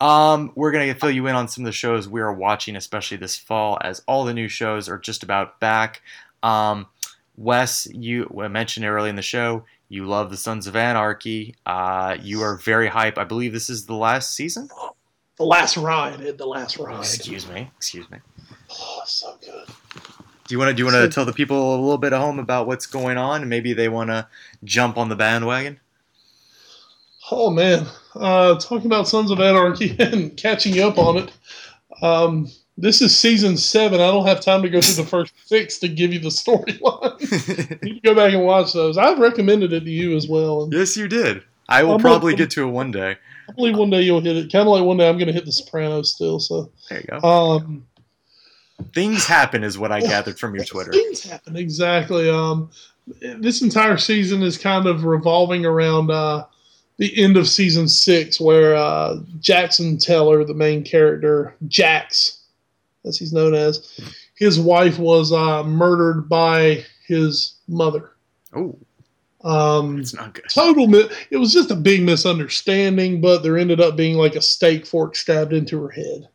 Um, 0.00 0.52
we're 0.54 0.72
gonna 0.72 0.94
fill 0.94 1.10
you 1.10 1.26
in 1.26 1.34
on 1.34 1.48
some 1.48 1.64
of 1.64 1.66
the 1.66 1.72
shows 1.72 2.08
we 2.08 2.20
are 2.20 2.32
watching, 2.32 2.76
especially 2.76 3.16
this 3.16 3.36
fall, 3.36 3.78
as 3.80 4.02
all 4.06 4.24
the 4.24 4.34
new 4.34 4.48
shows 4.48 4.88
are 4.88 4.98
just 4.98 5.22
about 5.22 5.58
back. 5.60 6.02
Um, 6.42 6.86
Wes, 7.36 7.86
you 7.92 8.30
mentioned 8.50 8.86
early 8.86 9.10
in 9.10 9.16
the 9.16 9.22
show, 9.22 9.64
you 9.88 10.04
love 10.04 10.30
the 10.30 10.36
Sons 10.36 10.66
of 10.66 10.76
Anarchy. 10.76 11.54
Uh, 11.64 12.16
you 12.20 12.42
are 12.42 12.56
very 12.56 12.88
hype. 12.88 13.18
I 13.18 13.24
believe 13.24 13.52
this 13.52 13.70
is 13.70 13.86
the 13.86 13.94
last 13.94 14.34
season. 14.34 14.68
the 15.36 15.44
last 15.44 15.76
ride. 15.76 16.38
The 16.38 16.46
last 16.46 16.78
ride. 16.78 16.98
Excuse 16.98 17.48
me. 17.48 17.70
Excuse 17.76 18.10
me. 18.10 18.18
Oh, 18.70 19.02
so 19.06 19.36
good. 19.40 19.66
Do 20.46 20.54
you 20.54 20.58
want 20.58 20.68
to 20.70 20.74
do 20.74 20.80
you 20.80 20.84
want 20.84 20.94
to 20.96 21.02
So- 21.02 21.08
tell 21.10 21.24
the 21.24 21.32
people 21.32 21.74
a 21.74 21.78
little 21.80 21.98
bit 21.98 22.12
at 22.12 22.20
home 22.20 22.38
about 22.38 22.66
what's 22.66 22.86
going 22.86 23.18
on, 23.18 23.40
and 23.40 23.50
maybe 23.50 23.72
they 23.72 23.88
want 23.88 24.10
to 24.10 24.26
jump 24.64 24.96
on 24.96 25.08
the 25.08 25.16
bandwagon? 25.16 25.80
Oh 27.30 27.50
man, 27.50 27.86
uh, 28.14 28.54
talking 28.56 28.86
about 28.86 29.08
Sons 29.08 29.30
of 29.32 29.40
Anarchy 29.40 29.96
and 29.98 30.36
catching 30.36 30.74
you 30.74 30.86
up 30.86 30.98
on 30.98 31.16
it. 31.18 31.32
Um, 32.02 32.48
this 32.78 33.00
is 33.02 33.18
season 33.18 33.56
seven. 33.56 34.00
I 34.00 34.06
don't 34.08 34.26
have 34.26 34.40
time 34.40 34.62
to 34.62 34.68
go 34.70 34.80
through 34.80 35.02
the 35.02 35.10
first 35.10 35.32
six 35.46 35.78
to 35.78 35.88
give 35.88 36.12
you 36.12 36.20
the 36.20 36.28
storyline. 36.28 37.20
you 37.82 37.94
can 37.94 38.00
go 38.04 38.14
back 38.14 38.32
and 38.32 38.44
watch 38.44 38.72
those. 38.72 38.96
I've 38.96 39.18
recommended 39.18 39.72
it 39.72 39.80
to 39.80 39.90
you 39.90 40.14
as 40.16 40.28
well, 40.28 40.62
and 40.64 40.72
yes, 40.72 40.96
you 40.96 41.08
did. 41.08 41.42
I 41.68 41.82
will 41.82 41.94
I'm 41.94 42.00
probably 42.00 42.32
not- 42.34 42.38
get 42.38 42.50
to 42.50 42.62
it 42.62 42.70
one 42.70 42.92
day. 42.92 43.16
I 43.48 43.52
believe 43.52 43.76
one 43.76 43.90
day 43.90 44.02
you'll 44.02 44.20
hit 44.20 44.36
it. 44.36 44.52
Kind 44.52 44.68
of 44.68 44.72
like 44.74 44.84
one 44.84 44.96
day 44.96 45.08
I'm 45.08 45.16
going 45.18 45.28
to 45.28 45.32
hit 45.32 45.44
The 45.46 45.52
Sopranos 45.52 46.12
still. 46.12 46.38
So, 46.40 46.70
There 46.90 47.00
you 47.00 47.20
go. 47.20 47.28
um, 47.28 47.86
Things 48.92 49.24
happen, 49.26 49.64
is 49.64 49.78
what 49.78 49.92
I 49.92 50.00
gathered 50.00 50.38
from 50.38 50.54
your 50.54 50.64
Twitter. 50.64 50.92
Things 50.92 51.22
happen 51.22 51.56
exactly. 51.56 52.28
Um, 52.28 52.70
this 53.38 53.62
entire 53.62 53.96
season 53.96 54.42
is 54.42 54.58
kind 54.58 54.86
of 54.86 55.04
revolving 55.04 55.64
around 55.64 56.10
uh, 56.10 56.44
the 56.98 57.22
end 57.22 57.36
of 57.36 57.48
season 57.48 57.88
six, 57.88 58.40
where 58.40 58.74
uh, 58.76 59.16
Jackson 59.40 59.96
Teller, 59.98 60.44
the 60.44 60.54
main 60.54 60.82
character, 60.82 61.54
Jax, 61.68 62.44
as 63.04 63.18
he's 63.18 63.32
known 63.32 63.54
as, 63.54 63.98
his 64.34 64.58
wife 64.60 64.98
was 64.98 65.32
uh, 65.32 65.62
murdered 65.64 66.28
by 66.28 66.84
his 67.06 67.54
mother. 67.68 68.10
Oh, 68.54 68.76
Um, 69.44 70.00
it's 70.00 70.12
not 70.14 70.34
good. 70.34 70.44
total. 70.50 70.86
Mi- 70.86 71.08
it 71.30 71.36
was 71.36 71.52
just 71.52 71.70
a 71.70 71.76
big 71.76 72.02
misunderstanding, 72.02 73.20
but 73.20 73.42
there 73.42 73.56
ended 73.56 73.80
up 73.80 73.96
being 73.96 74.16
like 74.16 74.34
a 74.34 74.40
steak 74.42 74.84
fork 74.84 75.14
stabbed 75.16 75.52
into 75.52 75.80
her 75.82 75.90
head 75.90 76.28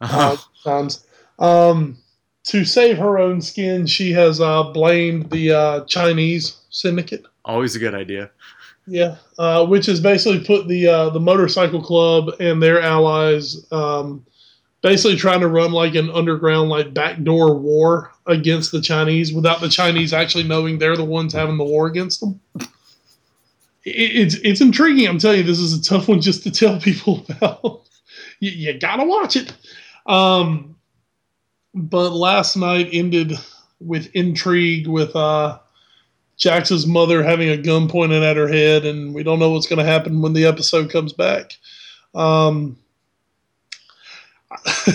uh, 0.00 0.36
times. 0.64 1.04
Um, 1.38 1.98
to 2.44 2.64
save 2.64 2.98
her 2.98 3.18
own 3.18 3.40
skin, 3.40 3.86
she 3.86 4.12
has 4.12 4.40
uh, 4.40 4.64
blamed 4.64 5.30
the 5.30 5.52
uh, 5.52 5.84
Chinese 5.86 6.58
syndicate. 6.70 7.24
Always 7.44 7.74
a 7.74 7.78
good 7.78 7.94
idea. 7.94 8.30
Yeah, 8.86 9.16
uh, 9.38 9.64
which 9.66 9.86
has 9.86 10.00
basically 10.00 10.44
put 10.44 10.68
the 10.68 10.86
uh, 10.86 11.10
the 11.10 11.20
motorcycle 11.20 11.82
club 11.82 12.34
and 12.38 12.62
their 12.62 12.82
allies 12.82 13.66
um, 13.72 14.26
basically 14.82 15.16
trying 15.16 15.40
to 15.40 15.48
run 15.48 15.72
like 15.72 15.94
an 15.94 16.10
underground 16.10 16.68
like 16.68 16.92
backdoor 16.92 17.54
war 17.54 18.12
against 18.26 18.70
the 18.70 18.82
Chinese 18.82 19.32
without 19.32 19.62
the 19.62 19.70
Chinese 19.70 20.12
actually 20.12 20.44
knowing 20.44 20.78
they're 20.78 20.96
the 20.96 21.04
ones 21.04 21.32
having 21.32 21.56
the 21.56 21.64
war 21.64 21.86
against 21.86 22.20
them. 22.20 22.38
It, 23.84 23.94
it's 23.94 24.34
it's 24.36 24.60
intriguing. 24.60 25.08
I'm 25.08 25.18
telling 25.18 25.38
you, 25.38 25.44
this 25.44 25.58
is 25.58 25.78
a 25.78 25.82
tough 25.82 26.08
one 26.08 26.20
just 26.20 26.42
to 26.42 26.50
tell 26.50 26.78
people 26.78 27.24
about. 27.30 27.84
you, 28.40 28.50
you 28.50 28.78
gotta 28.78 29.04
watch 29.04 29.36
it. 29.36 29.54
Um, 30.04 30.73
but 31.74 32.10
last 32.10 32.56
night 32.56 32.88
ended 32.92 33.38
with 33.80 34.14
intrigue 34.14 34.86
with 34.86 35.14
uh, 35.16 35.58
Jax's 36.38 36.86
mother 36.86 37.22
having 37.22 37.48
a 37.48 37.56
gun 37.56 37.88
pointed 37.88 38.22
at 38.22 38.36
her 38.36 38.48
head, 38.48 38.84
and 38.84 39.14
we 39.14 39.22
don't 39.22 39.38
know 39.38 39.50
what's 39.50 39.66
going 39.66 39.84
to 39.84 39.90
happen 39.90 40.22
when 40.22 40.32
the 40.32 40.46
episode 40.46 40.90
comes 40.90 41.12
back. 41.12 41.52
Um, 42.14 42.78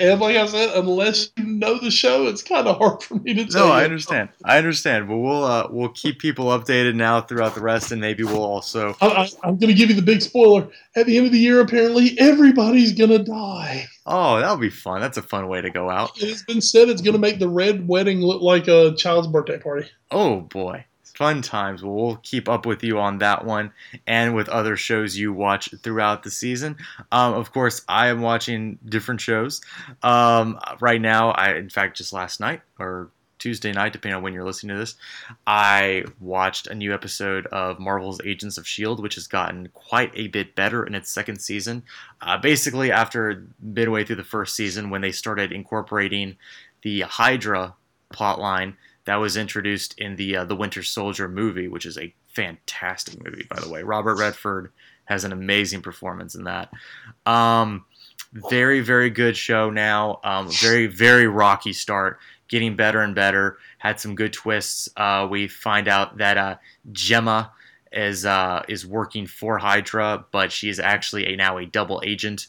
and 0.00 0.20
like 0.20 0.36
I 0.36 0.46
said, 0.46 0.70
unless 0.76 1.30
you 1.36 1.44
know 1.44 1.78
the 1.78 1.90
show, 1.90 2.26
it's 2.26 2.42
kind 2.42 2.66
of 2.66 2.78
hard 2.78 3.02
for 3.02 3.14
me 3.16 3.34
to 3.34 3.46
tell. 3.46 3.68
No. 3.68 3.72
I 3.72 3.84
understand. 3.84 4.30
I 4.44 4.58
understand. 4.58 5.08
But 5.08 5.18
we'll 5.18 5.44
uh, 5.44 5.68
we'll 5.70 5.90
keep 5.90 6.18
people 6.18 6.46
updated 6.46 6.94
now 6.94 7.20
throughout 7.20 7.54
the 7.54 7.60
rest, 7.60 7.92
and 7.92 8.00
maybe 8.00 8.24
we'll 8.24 8.42
also. 8.42 8.96
I, 9.00 9.28
I'm 9.42 9.58
going 9.58 9.68
to 9.68 9.74
give 9.74 9.90
you 9.90 9.96
the 9.96 10.02
big 10.02 10.22
spoiler. 10.22 10.68
At 10.96 11.06
the 11.06 11.16
end 11.16 11.26
of 11.26 11.32
the 11.32 11.38
year, 11.38 11.60
apparently, 11.60 12.18
everybody's 12.18 12.92
going 12.92 13.10
to 13.10 13.22
die. 13.22 13.86
Oh, 14.06 14.40
that'll 14.40 14.56
be 14.56 14.70
fun. 14.70 15.00
That's 15.00 15.18
a 15.18 15.22
fun 15.22 15.48
way 15.48 15.60
to 15.60 15.70
go 15.70 15.90
out. 15.90 16.12
It's 16.16 16.42
been 16.42 16.60
said 16.60 16.88
it's 16.88 17.02
going 17.02 17.14
to 17.14 17.20
make 17.20 17.38
the 17.38 17.48
red 17.48 17.86
wedding 17.86 18.20
look 18.20 18.40
like 18.42 18.68
a 18.68 18.94
child's 18.96 19.28
birthday 19.28 19.58
party. 19.58 19.88
Oh 20.10 20.40
boy, 20.40 20.84
fun 21.18 21.42
times. 21.42 21.82
Well, 21.82 21.94
we'll 21.94 22.16
keep 22.22 22.48
up 22.48 22.64
with 22.64 22.84
you 22.84 23.00
on 23.00 23.18
that 23.18 23.44
one 23.44 23.72
and 24.06 24.36
with 24.36 24.48
other 24.48 24.76
shows 24.76 25.16
you 25.16 25.32
watch 25.32 25.68
throughout 25.82 26.22
the 26.22 26.30
season. 26.30 26.76
Um, 27.10 27.34
of 27.34 27.52
course, 27.52 27.82
I 27.88 28.06
am 28.06 28.20
watching 28.20 28.78
different 28.86 29.20
shows 29.20 29.60
um, 30.04 30.60
right 30.78 31.00
now. 31.00 31.32
I, 31.32 31.54
in 31.56 31.70
fact, 31.70 31.96
just 31.96 32.12
last 32.12 32.38
night 32.38 32.60
or 32.78 33.10
Tuesday 33.40 33.72
night, 33.72 33.92
depending 33.92 34.16
on 34.16 34.22
when 34.22 34.32
you're 34.32 34.44
listening 34.44 34.76
to 34.76 34.80
this, 34.80 34.94
I 35.44 36.04
watched 36.20 36.68
a 36.68 36.74
new 36.76 36.94
episode 36.94 37.46
of 37.46 37.80
Marvel's 37.80 38.20
Agents 38.24 38.56
of 38.56 38.62
S.H.I.E.L.D., 38.62 39.02
which 39.02 39.16
has 39.16 39.26
gotten 39.26 39.70
quite 39.74 40.12
a 40.14 40.28
bit 40.28 40.54
better 40.54 40.86
in 40.86 40.94
its 40.94 41.10
second 41.10 41.40
season. 41.40 41.82
Uh, 42.20 42.38
basically, 42.38 42.92
after 42.92 43.44
midway 43.60 44.04
through 44.04 44.16
the 44.16 44.24
first 44.24 44.54
season, 44.54 44.88
when 44.88 45.00
they 45.00 45.12
started 45.12 45.50
incorporating 45.50 46.36
the 46.82 47.00
Hydra 47.00 47.74
plotline 48.14 48.74
that 49.08 49.16
was 49.16 49.38
introduced 49.38 49.98
in 49.98 50.16
the 50.16 50.36
uh, 50.36 50.44
the 50.44 50.54
Winter 50.54 50.82
Soldier 50.82 51.28
movie, 51.28 51.66
which 51.66 51.86
is 51.86 51.96
a 51.96 52.14
fantastic 52.26 53.24
movie, 53.24 53.46
by 53.48 53.58
the 53.58 53.70
way. 53.70 53.82
Robert 53.82 54.16
Redford 54.16 54.70
has 55.06 55.24
an 55.24 55.32
amazing 55.32 55.80
performance 55.80 56.34
in 56.34 56.44
that. 56.44 56.70
Um, 57.24 57.86
very, 58.34 58.80
very 58.80 59.08
good 59.08 59.34
show 59.34 59.70
now. 59.70 60.20
Um, 60.24 60.50
very, 60.50 60.88
very 60.88 61.26
rocky 61.26 61.72
start. 61.72 62.18
Getting 62.48 62.76
better 62.76 63.00
and 63.00 63.14
better. 63.14 63.56
Had 63.78 63.98
some 63.98 64.14
good 64.14 64.34
twists. 64.34 64.90
Uh, 64.94 65.26
we 65.30 65.48
find 65.48 65.88
out 65.88 66.18
that 66.18 66.36
uh, 66.36 66.56
Jemma 66.92 67.48
is 67.90 68.26
uh, 68.26 68.62
is 68.68 68.86
working 68.86 69.26
for 69.26 69.56
Hydra, 69.56 70.26
but 70.32 70.52
she 70.52 70.68
is 70.68 70.78
actually 70.78 71.32
a, 71.32 71.36
now 71.36 71.56
a 71.56 71.64
double 71.64 72.02
agent, 72.04 72.48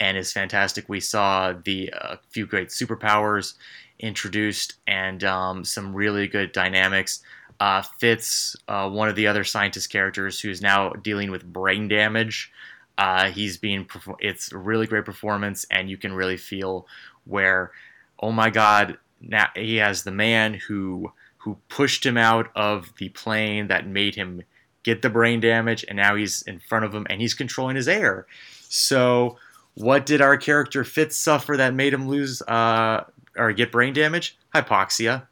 and 0.00 0.16
is 0.16 0.32
fantastic. 0.32 0.88
We 0.88 0.98
saw 0.98 1.52
the 1.52 1.92
uh, 1.92 2.16
few 2.30 2.46
great 2.46 2.70
superpowers 2.70 3.54
introduced 4.00 4.74
and 4.86 5.22
um, 5.24 5.64
some 5.64 5.94
really 5.94 6.26
good 6.26 6.52
dynamics. 6.52 7.22
Uh, 7.60 7.82
Fitz, 7.82 8.56
uh, 8.68 8.88
one 8.88 9.08
of 9.08 9.16
the 9.16 9.26
other 9.26 9.44
scientist 9.44 9.90
characters, 9.90 10.40
who's 10.40 10.62
now 10.62 10.90
dealing 10.90 11.30
with 11.30 11.44
brain 11.44 11.88
damage. 11.88 12.50
Uh, 12.96 13.30
he's 13.30 13.56
being 13.56 13.86
it's 14.18 14.52
a 14.52 14.58
really 14.58 14.86
great 14.86 15.04
performance, 15.04 15.66
and 15.70 15.90
you 15.90 15.96
can 15.96 16.12
really 16.12 16.36
feel 16.36 16.86
where, 17.24 17.70
oh 18.18 18.32
my 18.32 18.50
God, 18.50 18.98
now 19.20 19.48
he 19.54 19.76
has 19.76 20.02
the 20.02 20.10
man 20.10 20.54
who 20.54 21.12
who 21.38 21.58
pushed 21.68 22.04
him 22.04 22.18
out 22.18 22.50
of 22.54 22.92
the 22.98 23.08
plane 23.10 23.68
that 23.68 23.86
made 23.86 24.14
him 24.14 24.42
get 24.82 25.02
the 25.02 25.10
brain 25.10 25.40
damage, 25.40 25.84
and 25.88 25.96
now 25.96 26.14
he's 26.14 26.42
in 26.42 26.60
front 26.60 26.84
of 26.84 26.94
him 26.94 27.06
and 27.08 27.20
he's 27.20 27.34
controlling 27.34 27.76
his 27.76 27.88
air. 27.88 28.26
So, 28.68 29.36
what 29.74 30.06
did 30.06 30.20
our 30.20 30.36
character 30.36 30.84
Fitz 30.84 31.16
suffer 31.16 31.56
that 31.56 31.74
made 31.74 31.92
him 31.92 32.08
lose 32.08 32.42
uh, 32.42 33.04
or 33.40 33.52
get 33.52 33.72
brain 33.72 33.92
damage? 33.92 34.36
Hypoxia. 34.54 35.26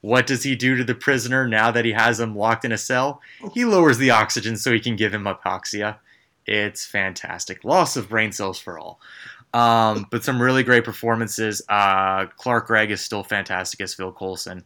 What 0.00 0.26
does 0.26 0.42
he 0.42 0.56
do 0.56 0.76
to 0.76 0.84
the 0.84 0.96
prisoner 0.96 1.46
now 1.46 1.70
that 1.70 1.84
he 1.84 1.92
has 1.92 2.18
him 2.18 2.36
locked 2.36 2.64
in 2.64 2.72
a 2.72 2.78
cell? 2.78 3.20
He 3.54 3.64
lowers 3.64 3.98
the 3.98 4.10
oxygen 4.10 4.56
so 4.56 4.72
he 4.72 4.80
can 4.80 4.96
give 4.96 5.14
him 5.14 5.24
hypoxia. 5.24 5.98
It's 6.44 6.84
fantastic. 6.84 7.64
Loss 7.64 7.96
of 7.96 8.08
brain 8.08 8.32
cells 8.32 8.58
for 8.58 8.78
all. 8.78 9.00
Um, 9.54 10.06
but 10.10 10.24
some 10.24 10.42
really 10.42 10.64
great 10.64 10.84
performances. 10.84 11.62
Uh, 11.68 12.26
Clark 12.36 12.66
Gregg 12.66 12.90
is 12.90 13.00
still 13.00 13.22
fantastic 13.22 13.80
as 13.80 13.94
Phil 13.94 14.12
Coulson, 14.12 14.64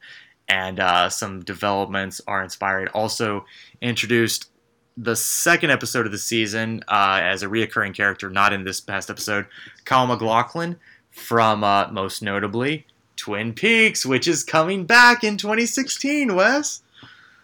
and 0.48 0.80
uh, 0.80 1.10
some 1.10 1.44
developments 1.44 2.20
are 2.26 2.42
inspiring. 2.42 2.88
Also 2.88 3.44
introduced 3.82 4.48
the 4.96 5.16
second 5.16 5.70
episode 5.70 6.06
of 6.06 6.12
the 6.12 6.18
season 6.18 6.82
uh, 6.88 7.20
as 7.22 7.42
a 7.42 7.46
reoccurring 7.46 7.94
character, 7.94 8.30
not 8.30 8.54
in 8.54 8.64
this 8.64 8.80
past 8.80 9.10
episode, 9.10 9.46
Kyle 9.84 10.06
MacLachlan 10.06 10.78
from 11.16 11.64
uh, 11.64 11.88
most 11.90 12.22
notably 12.22 12.86
Twin 13.16 13.52
Peaks, 13.52 14.04
which 14.06 14.28
is 14.28 14.44
coming 14.44 14.84
back 14.84 15.24
in 15.24 15.36
2016. 15.36 16.34
Wes, 16.36 16.82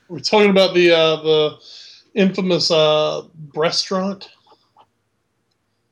We're 0.09 0.21
talking 0.21 0.51
about 0.51 0.75
the 0.75 0.93
uh, 0.93 1.17
the 1.23 1.59
infamous 2.15 2.71
uh, 2.71 3.23
restaurant. 3.55 4.31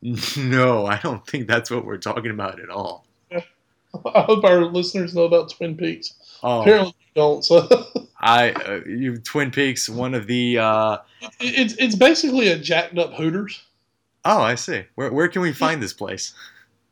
no, 0.36 0.86
I 0.86 0.98
don't 1.02 1.27
think 1.27 1.48
that's 1.48 1.70
what 1.70 1.85
we're 1.85 1.98
talking 1.98 2.31
about 2.31 2.61
at 2.61 2.70
all. 2.70 3.07
I 3.32 3.43
hope 4.23 4.44
our 4.44 4.65
listeners 4.66 5.15
know 5.15 5.24
about 5.24 5.51
Twin 5.51 5.77
Peaks. 5.77 6.15
Oh, 6.43 6.61
Apparently, 6.61 6.94
don't. 7.15 7.44
So 7.44 7.69
I 8.20 8.52
uh, 8.52 8.81
you 8.86 9.19
Twin 9.19 9.51
Peaks, 9.51 9.89
one 9.89 10.15
of 10.15 10.27
the. 10.27 10.59
Uh, 10.59 10.98
it's 11.40 11.74
it's 11.74 11.94
basically 11.97 12.48
a 12.48 12.59
jacked 12.59 12.98
up 12.98 13.15
Hooters. 13.15 13.62
oh, 14.27 14.43
I 14.43 14.55
see. 14.55 14.85
Where 14.94 15.11
where 15.12 15.28
can 15.28 15.43
we 15.43 15.52
find 15.52 15.82
this 15.82 15.94
place? 15.94 16.35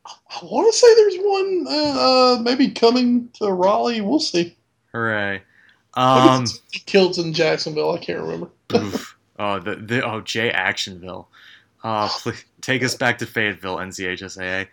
I 0.08 0.44
want 0.44 0.72
to 0.72 0.78
say 0.78 0.94
there's 0.94 1.16
one 1.18 1.66
uh, 1.68 2.36
uh, 2.36 2.42
maybe 2.42 2.70
coming 2.70 3.28
to 3.34 3.52
Raleigh. 3.52 4.00
We'll 4.00 4.20
see. 4.20 4.56
Hooray! 4.92 5.42
Um, 5.94 6.46
Kilts 6.86 7.18
in 7.18 7.32
Jacksonville. 7.32 7.92
I 7.92 7.98
can't 7.98 8.20
remember. 8.20 8.50
oh 9.38 9.58
the 9.58 9.76
the 9.76 10.04
oh 10.04 10.20
Jay 10.20 10.50
Actionville. 10.50 11.26
Oh, 11.84 12.18
please 12.22 12.44
take 12.60 12.82
us 12.82 12.94
back 12.94 13.18
to 13.18 13.26
Fayetteville, 13.26 13.76
NCHSAA. 13.76 14.66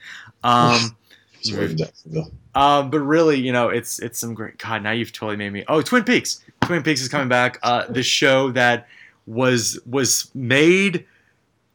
Um, 0.43 0.95
It's 1.39 1.51
right 1.51 1.69
in 1.69 1.77
Jacksonville. 1.77 2.31
Um, 2.55 2.89
but 2.89 3.01
really, 3.01 3.39
you 3.39 3.51
know, 3.51 3.69
it's 3.69 3.99
it's 3.99 4.17
some 4.17 4.33
great. 4.33 4.57
God, 4.57 4.81
now 4.81 4.91
you've 4.91 5.11
totally 5.13 5.35
made 5.37 5.51
me. 5.51 5.63
Oh, 5.67 5.81
Twin 5.81 6.03
Peaks. 6.03 6.43
Twin 6.61 6.81
Peaks 6.81 7.01
is 7.01 7.07
coming 7.07 7.27
back. 7.27 7.59
Uh, 7.61 7.85
the 7.87 8.01
show 8.01 8.49
that 8.51 8.87
was 9.27 9.79
was 9.85 10.31
made 10.33 11.05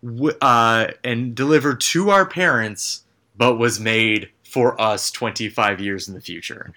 w- 0.03 0.37
uh, 0.41 0.89
and 1.05 1.37
delivered 1.37 1.81
to 1.83 2.11
our 2.11 2.27
parents, 2.27 3.05
but 3.41 3.55
was 3.57 3.81
made 3.81 4.29
for 4.45 4.79
us 4.79 5.11
25 5.11 5.81
years 5.81 6.09
in 6.09 6.15
the 6.15 6.21
future. 6.21 6.75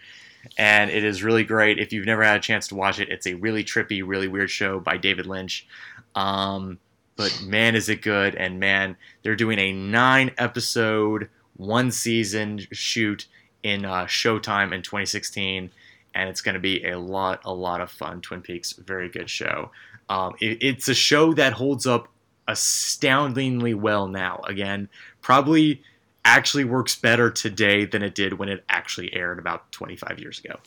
And 0.58 0.90
it 0.90 1.04
is 1.04 1.22
really 1.22 1.44
great. 1.44 1.78
If 1.78 1.92
you've 1.92 2.06
never 2.06 2.24
had 2.24 2.38
a 2.38 2.40
chance 2.40 2.70
to 2.70 2.76
watch 2.76 3.00
it, 3.02 3.10
it's 3.10 3.28
a 3.28 3.34
really 3.34 3.66
trippy, 3.66 4.02
really 4.06 4.30
weird 4.30 4.50
show 4.50 4.80
by 4.80 4.96
David 4.96 5.26
Lynch. 5.26 5.68
Um, 6.16 6.80
but 7.18 7.44
man, 7.46 7.76
is 7.76 7.90
it 7.90 8.02
good! 8.02 8.36
And 8.36 8.62
man, 8.62 8.96
they're 9.24 9.36
doing 9.36 9.60
a 9.60 9.74
nine 9.74 10.32
episode, 10.38 11.30
one 11.58 11.92
season 11.92 12.62
shoot 12.72 13.28
in 13.62 13.84
uh, 13.84 14.06
Showtime 14.06 14.74
in 14.74 14.82
2016, 14.84 15.70
and 16.16 16.30
it's 16.30 16.42
going 16.42 16.56
to 16.56 16.62
be 16.62 16.86
a 16.86 16.98
lot, 16.98 17.42
a 17.44 17.54
lot 17.54 17.82
of 17.82 17.92
fun. 17.92 18.22
Twin 18.22 18.42
Peaks, 18.42 18.72
very 18.74 19.10
good 19.10 19.30
show. 19.30 19.70
Um, 20.08 20.36
it- 20.40 20.64
it's 20.64 20.88
a 20.88 20.94
show 20.96 21.34
that 21.34 21.54
holds 21.54 21.86
up 21.86 22.08
astoundingly 22.48 23.74
well 23.74 24.08
now. 24.08 24.42
Again, 24.46 24.88
probably 25.22 25.82
actually 26.26 26.64
works 26.64 26.96
better 26.96 27.30
today 27.30 27.86
than 27.86 28.02
it 28.02 28.16
did 28.16 28.34
when 28.34 28.50
it 28.50 28.64
actually 28.70 29.14
aired 29.14 29.40
about 29.40 29.72
25 29.72 30.20
years 30.20 30.40
ago. 30.40 30.58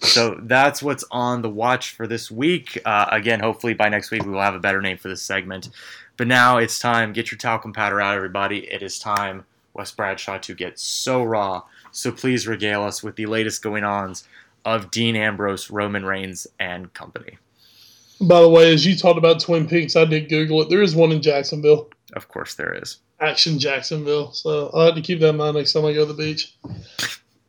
So 0.00 0.38
that's 0.42 0.82
what's 0.82 1.04
on 1.10 1.42
the 1.42 1.48
watch 1.48 1.90
for 1.90 2.06
this 2.06 2.30
week. 2.30 2.78
Uh, 2.84 3.06
again, 3.10 3.40
hopefully 3.40 3.74
by 3.74 3.88
next 3.88 4.10
week 4.10 4.24
we 4.24 4.30
will 4.30 4.42
have 4.42 4.54
a 4.54 4.60
better 4.60 4.82
name 4.82 4.98
for 4.98 5.08
this 5.08 5.22
segment. 5.22 5.70
But 6.16 6.26
now 6.26 6.58
it's 6.58 6.78
time. 6.78 7.12
Get 7.12 7.30
your 7.30 7.38
talcum 7.38 7.72
powder 7.72 8.00
out, 8.00 8.14
everybody. 8.14 8.70
It 8.70 8.82
is 8.82 8.98
time, 8.98 9.44
Wes 9.74 9.90
Bradshaw, 9.90 10.38
to 10.38 10.54
get 10.54 10.78
so 10.78 11.22
raw. 11.22 11.62
So 11.92 12.12
please 12.12 12.46
regale 12.46 12.82
us 12.84 13.02
with 13.02 13.16
the 13.16 13.26
latest 13.26 13.62
going 13.62 13.84
ons 13.84 14.24
of 14.64 14.90
Dean 14.90 15.16
Ambrose, 15.16 15.70
Roman 15.70 16.04
Reigns, 16.04 16.46
and 16.58 16.92
company. 16.92 17.38
By 18.20 18.40
the 18.40 18.48
way, 18.48 18.72
as 18.72 18.84
you 18.86 18.96
talked 18.96 19.18
about 19.18 19.40
Twin 19.40 19.68
Peaks, 19.68 19.94
I 19.94 20.04
did 20.04 20.28
Google 20.28 20.62
it. 20.62 20.70
There 20.70 20.82
is 20.82 20.96
one 20.96 21.12
in 21.12 21.22
Jacksonville, 21.22 21.90
Of 22.14 22.28
course, 22.28 22.54
there 22.54 22.74
is. 22.74 22.98
Action 23.20 23.58
Jacksonville. 23.58 24.32
So 24.32 24.70
I'll 24.74 24.86
have 24.86 24.94
to 24.94 25.00
keep 25.00 25.20
that 25.20 25.30
in 25.30 25.36
mind 25.36 25.56
next 25.56 25.72
time 25.72 25.84
I 25.84 25.92
go 25.92 26.06
to 26.06 26.12
the 26.12 26.22
beach. 26.22 26.54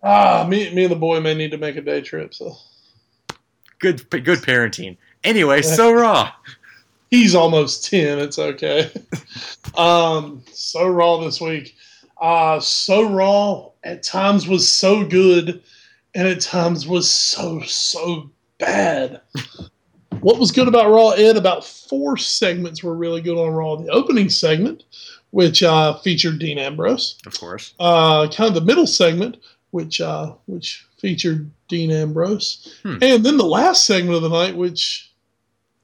Ah, 0.03 0.45
me, 0.48 0.73
me 0.73 0.84
and 0.84 0.91
the 0.91 0.95
boy 0.95 1.19
may 1.19 1.34
need 1.34 1.52
to 1.52 1.57
make 1.57 1.76
a 1.76 1.81
day 1.81 2.02
trip. 2.02 2.34
So 2.34 2.56
Good, 3.80 4.10
good 4.10 4.39
parenting. 4.39 4.98
Anyway, 5.23 5.61
so 5.61 5.91
raw. 5.94 6.31
he's 7.10 7.35
almost 7.35 7.85
ten. 7.85 8.19
It's 8.19 8.39
okay. 8.39 8.91
um, 9.77 10.44
so 10.52 10.88
raw 10.88 11.18
this 11.18 11.39
week. 11.39 11.76
Uh, 12.19 12.60
so 12.60 13.07
raw 13.10 13.69
at 13.84 14.02
times 14.02 14.48
was 14.48 14.68
so 14.68 15.06
good, 15.06 15.61
and 16.15 16.27
at 16.27 16.41
times 16.41 16.88
was 16.88 17.10
so 17.10 17.61
so 17.61 18.30
bad. 18.57 19.22
what 20.22 20.39
was 20.39 20.52
good 20.52 20.68
about 20.68 20.89
Raw, 20.89 21.10
Ed? 21.11 21.38
About 21.38 21.64
four 21.64 22.18
segments 22.18 22.84
were 22.84 22.95
really 22.95 23.22
good 23.22 23.38
on 23.38 23.53
Raw. 23.53 23.76
The 23.76 23.89
opening 23.89 24.30
segment, 24.30 24.84
which 25.31 25.61
uh, 25.63 25.97
featured 25.99 26.39
Dean 26.39 26.57
Ambrose. 26.57 27.17
Of 27.25 27.39
course. 27.39 27.73
Uh, 27.79 28.27
kind 28.29 28.47
of 28.47 28.53
the 28.53 28.61
middle 28.61 28.87
segment, 28.87 29.37
which 29.71 29.99
uh, 30.01 30.33
which 30.45 30.85
featured 30.99 31.49
Dean 31.67 31.91
Ambrose, 31.91 32.79
Hmm. 32.83 32.97
and 33.01 33.23
then 33.25 33.37
the 33.37 33.45
last 33.45 33.85
segment 33.85 34.15
of 34.15 34.21
the 34.23 34.29
night, 34.29 34.55
which, 34.55 35.11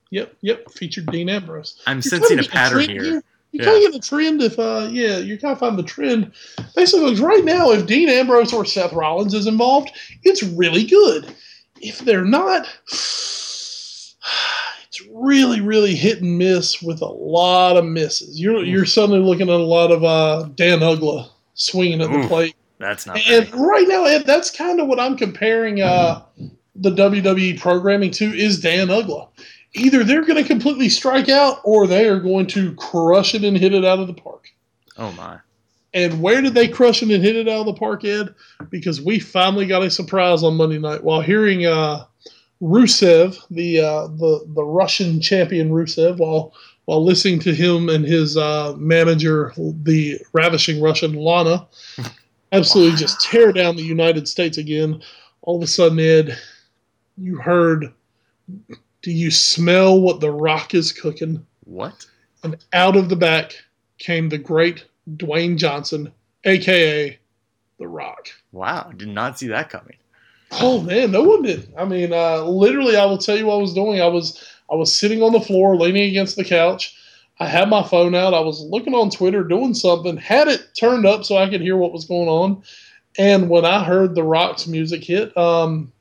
yep, 0.09 0.33
yep, 0.41 0.71
featured 0.71 1.05
Dean 1.07 1.29
Ambrose. 1.29 1.81
I'm 1.85 1.97
You're 1.97 2.01
sensing 2.03 2.39
a 2.39 2.43
pattern 2.43 2.85
trend 2.85 3.01
here. 3.01 3.23
You 3.51 3.59
Yeah. 3.59 3.65
kind 3.65 3.77
of 3.85 3.91
get 3.91 4.01
the 4.01 4.07
trend 4.07 4.41
if, 4.41 4.57
uh, 4.57 4.87
yeah, 4.91 5.17
you 5.19 5.37
kind 5.37 5.51
of 5.51 5.59
find 5.59 5.77
the 5.77 5.83
trend. 5.83 6.31
Basically, 6.75 7.13
right 7.21 7.43
now, 7.45 7.69
if 7.71 7.85
Dean 7.85 8.09
Ambrose 8.09 8.51
or 8.53 8.65
Seth 8.65 8.93
Rollins 8.93 9.35
is 9.35 9.45
involved, 9.45 9.91
it's 10.23 10.41
really 10.41 10.85
good. 10.85 11.35
If 11.79 11.99
they're 11.99 12.25
not, 12.25 12.65
really, 15.11 15.61
really 15.61 15.95
hit 15.95 16.21
and 16.21 16.37
miss 16.37 16.81
with 16.81 17.01
a 17.01 17.07
lot 17.07 17.77
of 17.77 17.85
misses. 17.85 18.39
You're 18.39 18.63
you're 18.63 18.85
suddenly 18.85 19.19
looking 19.19 19.49
at 19.49 19.59
a 19.59 19.63
lot 19.63 19.91
of 19.91 20.03
uh, 20.03 20.49
Dan 20.55 20.79
Uggla 20.79 21.29
swinging 21.53 22.01
at 22.01 22.11
the 22.11 22.27
plate. 22.27 22.55
That's 22.79 23.05
not. 23.05 23.17
And 23.17 23.47
pretty. 23.49 23.63
right 23.63 23.87
now, 23.87 24.05
Ed, 24.05 24.25
that's 24.25 24.51
kind 24.51 24.79
of 24.79 24.87
what 24.87 24.99
I'm 24.99 25.15
comparing 25.15 25.81
uh, 25.81 26.23
the 26.75 26.91
WWE 26.91 27.59
programming 27.59 28.11
to 28.11 28.25
is 28.25 28.59
Dan 28.59 28.87
Uggla. 28.87 29.29
Either 29.75 30.03
they're 30.03 30.25
going 30.25 30.41
to 30.41 30.47
completely 30.47 30.89
strike 30.89 31.29
out 31.29 31.59
or 31.63 31.87
they 31.87 32.07
are 32.07 32.19
going 32.19 32.45
to 32.47 32.75
crush 32.75 33.33
it 33.33 33.43
and 33.43 33.57
hit 33.57 33.73
it 33.73 33.85
out 33.85 33.99
of 33.99 34.07
the 34.07 34.13
park. 34.13 34.49
Oh 34.97 35.11
my. 35.13 35.39
And 35.95 36.21
where 36.21 36.41
did 36.41 36.55
they 36.55 36.67
crush 36.67 37.03
it 37.03 37.11
and 37.11 37.23
hit 37.23 37.35
it 37.35 37.47
out 37.47 37.61
of 37.61 37.65
the 37.67 37.73
park, 37.73 38.03
Ed? 38.03 38.33
Because 38.69 39.01
we 39.01 39.19
finally 39.19 39.67
got 39.67 39.83
a 39.83 39.89
surprise 39.89 40.43
on 40.43 40.55
Monday 40.55 40.79
night 40.79 41.03
while 41.03 41.21
hearing 41.21 41.65
uh, 41.65 42.05
Rusev, 42.63 43.45
the 43.51 43.81
uh, 43.81 44.07
the 44.07 44.45
the 44.47 44.63
Russian 44.63 45.19
champion 45.19 45.69
Rusev, 45.69 46.17
while 46.17 46.53
while 46.85 47.03
listening 47.03 47.39
to 47.39 47.53
him 47.53 47.89
and 47.89 48.05
his 48.05 48.37
uh, 48.37 48.73
manager, 48.77 49.53
the 49.57 50.19
ravishing 50.31 50.81
Russian 50.81 51.13
Lana, 51.13 51.67
absolutely 52.53 52.97
just 52.97 53.19
tear 53.19 53.51
down 53.51 53.75
the 53.75 53.83
United 53.83 54.29
States 54.29 54.57
again. 54.57 55.01
All 55.41 55.57
of 55.57 55.63
a 55.63 55.67
sudden, 55.67 55.99
Ed, 55.99 56.37
you 57.17 57.35
heard. 57.37 57.93
Do 59.01 59.11
you 59.11 59.29
smell 59.29 59.99
what 59.99 60.21
the 60.21 60.31
Rock 60.31 60.73
is 60.73 60.93
cooking? 60.93 61.45
What? 61.65 62.05
And 62.43 62.57
out 62.71 62.95
of 62.95 63.09
the 63.09 63.17
back 63.17 63.53
came 63.97 64.29
the 64.29 64.37
great 64.37 64.85
Dwayne 65.17 65.57
Johnson, 65.57 66.13
aka 66.45 67.19
The 67.79 67.87
Rock. 67.87 68.29
Wow. 68.53 68.91
Did 68.95 69.09
not 69.09 69.37
see 69.37 69.47
that 69.47 69.69
coming. 69.69 69.97
Oh 70.61 70.81
man, 70.81 71.11
no 71.11 71.23
one 71.23 71.41
did. 71.41 71.73
I 71.77 71.85
mean, 71.85 72.13
uh, 72.13 72.43
literally, 72.43 72.95
I 72.95 73.05
will 73.05 73.17
tell 73.17 73.37
you 73.37 73.47
what 73.47 73.55
I 73.55 73.61
was 73.61 73.73
doing. 73.73 74.01
I 74.01 74.07
was 74.07 74.43
I 74.71 74.75
was 74.75 74.95
sitting 74.95 75.21
on 75.21 75.33
the 75.33 75.41
floor, 75.41 75.75
leaning 75.75 76.09
against 76.09 76.35
the 76.35 76.45
couch. 76.45 76.97
I 77.39 77.47
had 77.47 77.69
my 77.69 77.83
phone 77.83 78.15
out. 78.15 78.33
I 78.33 78.39
was 78.39 78.61
looking 78.61 78.93
on 78.93 79.09
Twitter, 79.09 79.43
doing 79.43 79.73
something. 79.73 80.17
Had 80.17 80.47
it 80.47 80.61
turned 80.77 81.05
up 81.05 81.25
so 81.25 81.37
I 81.37 81.49
could 81.49 81.61
hear 81.61 81.77
what 81.77 81.93
was 81.93 82.05
going 82.05 82.29
on. 82.29 82.63
And 83.17 83.49
when 83.49 83.65
I 83.65 83.83
heard 83.83 84.15
the 84.15 84.23
Rock's 84.23 84.67
music 84.67 85.03
hit, 85.03 85.35
um, 85.37 85.91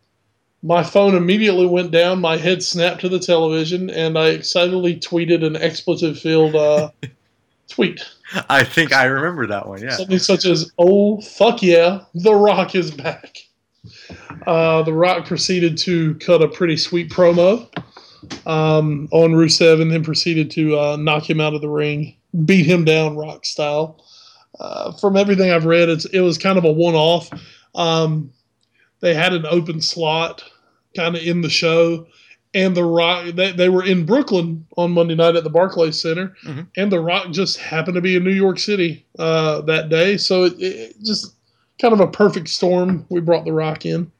my 0.63 0.83
phone 0.83 1.15
immediately 1.15 1.67
went 1.67 1.91
down. 1.91 2.21
My 2.21 2.37
head 2.37 2.63
snapped 2.63 3.01
to 3.01 3.09
the 3.09 3.19
television, 3.19 3.91
and 3.91 4.19
I 4.19 4.29
excitedly 4.29 4.97
tweeted 5.01 5.45
an 5.45 5.57
expletive-filled 5.57 6.55
uh, 6.55 6.91
tweet. 7.69 8.03
I 8.49 8.65
think 8.65 8.93
I 8.93 9.05
remember 9.05 9.47
that 9.49 9.67
one. 9.67 9.83
Yeah. 9.83 9.97
Something 9.97 10.19
such 10.19 10.45
as, 10.45 10.71
"Oh 10.79 11.21
fuck 11.21 11.63
yeah, 11.63 12.05
The 12.15 12.35
Rock 12.35 12.75
is 12.75 12.91
back." 12.91 13.39
Uh, 14.47 14.83
the 14.83 14.93
Rock 14.93 15.27
proceeded 15.27 15.77
to 15.79 16.15
cut 16.17 16.43
a 16.43 16.49
pretty 16.49 16.77
sweet 16.77 17.11
promo 17.11 17.69
um, 18.47 19.09
on 19.13 19.33
Rusev, 19.33 19.81
and 19.81 19.91
then 19.91 20.03
proceeded 20.05 20.51
to 20.53 20.79
uh, 20.79 20.97
knock 20.97 21.29
him 21.29 21.41
out 21.41 21.55
of 21.55 21.61
the 21.61 21.69
ring, 21.69 22.17
beat 22.45 22.67
him 22.67 22.85
down 22.85 23.17
Rock 23.17 23.45
style. 23.45 24.05
Uh, 24.61 24.93
from 24.93 25.17
everything 25.17 25.51
I've 25.51 25.65
read, 25.65 25.89
it's 25.89 26.05
it 26.07 26.21
was 26.21 26.39
kind 26.39 26.59
of 26.59 26.65
a 26.65 26.73
one-off. 26.73 27.31
Um, 27.75 28.33
they 29.01 29.15
had 29.15 29.33
an 29.33 29.47
open 29.47 29.81
slot 29.81 30.45
kind 30.95 31.17
of 31.17 31.23
in 31.23 31.41
the 31.41 31.49
show, 31.51 32.07
and 32.55 32.77
the 32.77 32.85
Rock 32.85 33.35
they, 33.35 33.53
they 33.53 33.69
were 33.71 33.85
in 33.85 34.05
Brooklyn 34.05 34.67
on 34.77 34.93
Monday 34.93 35.15
night 35.15 35.37
at 35.37 35.45
the 35.45 35.51
Barclays 35.51 36.01
Center, 36.01 36.35
Mhm. 36.45 36.67
and 36.77 36.93
the 36.93 37.01
Rock 37.01 37.31
just 37.33 37.59
happened 37.59 37.95
to 37.95 38.01
be 38.03 38.15
in 38.17 38.25
New 38.25 38.31
York 38.33 38.59
City 38.59 39.07
uh, 39.19 39.63
that 39.63 39.89
day, 39.89 40.17
so 40.19 40.45
it, 40.45 40.55
it 40.61 40.97
just 41.03 41.35
kind 41.81 41.95
of 41.95 42.01
a 42.01 42.07
perfect 42.07 42.49
storm. 42.49 43.07
We 43.09 43.21
brought 43.21 43.45
the 43.45 43.53
Rock 43.53 43.87
in. 43.87 44.13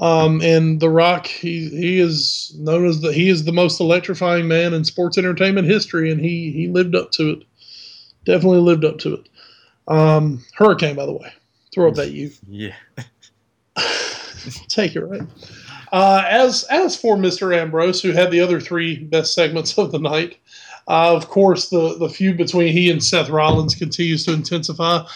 Um, 0.00 0.40
and 0.42 0.80
The 0.80 0.90
Rock, 0.90 1.26
he 1.26 1.68
he 1.68 2.00
is 2.00 2.52
known 2.58 2.84
as 2.86 3.00
the 3.00 3.12
he 3.12 3.28
is 3.28 3.44
the 3.44 3.52
most 3.52 3.80
electrifying 3.80 4.48
man 4.48 4.74
in 4.74 4.84
sports 4.84 5.18
entertainment 5.18 5.68
history, 5.68 6.10
and 6.10 6.20
he 6.20 6.50
he 6.50 6.68
lived 6.68 6.94
up 6.94 7.12
to 7.12 7.30
it. 7.30 7.44
Definitely 8.24 8.58
lived 8.60 8.84
up 8.84 8.98
to 9.00 9.14
it. 9.14 9.28
Um, 9.86 10.44
Hurricane, 10.54 10.96
by 10.96 11.06
the 11.06 11.12
way, 11.12 11.32
throw 11.72 11.88
up 11.88 11.94
that 11.94 12.10
you 12.12 12.30
Yeah. 12.48 12.74
take 14.68 14.96
it 14.96 15.00
right. 15.00 15.22
Uh, 15.92 16.24
as 16.28 16.64
as 16.70 16.96
for 16.96 17.16
Mr. 17.16 17.56
Ambrose, 17.56 18.02
who 18.02 18.10
had 18.10 18.30
the 18.30 18.40
other 18.40 18.60
three 18.60 18.96
best 18.98 19.32
segments 19.34 19.78
of 19.78 19.92
the 19.92 19.98
night, 19.98 20.38
uh, 20.88 21.14
of 21.14 21.28
course 21.28 21.68
the 21.70 21.96
the 21.98 22.08
feud 22.08 22.36
between 22.36 22.72
he 22.72 22.90
and 22.90 23.02
Seth 23.02 23.28
Rollins 23.28 23.74
continues 23.76 24.24
to 24.26 24.32
intensify. 24.32 25.06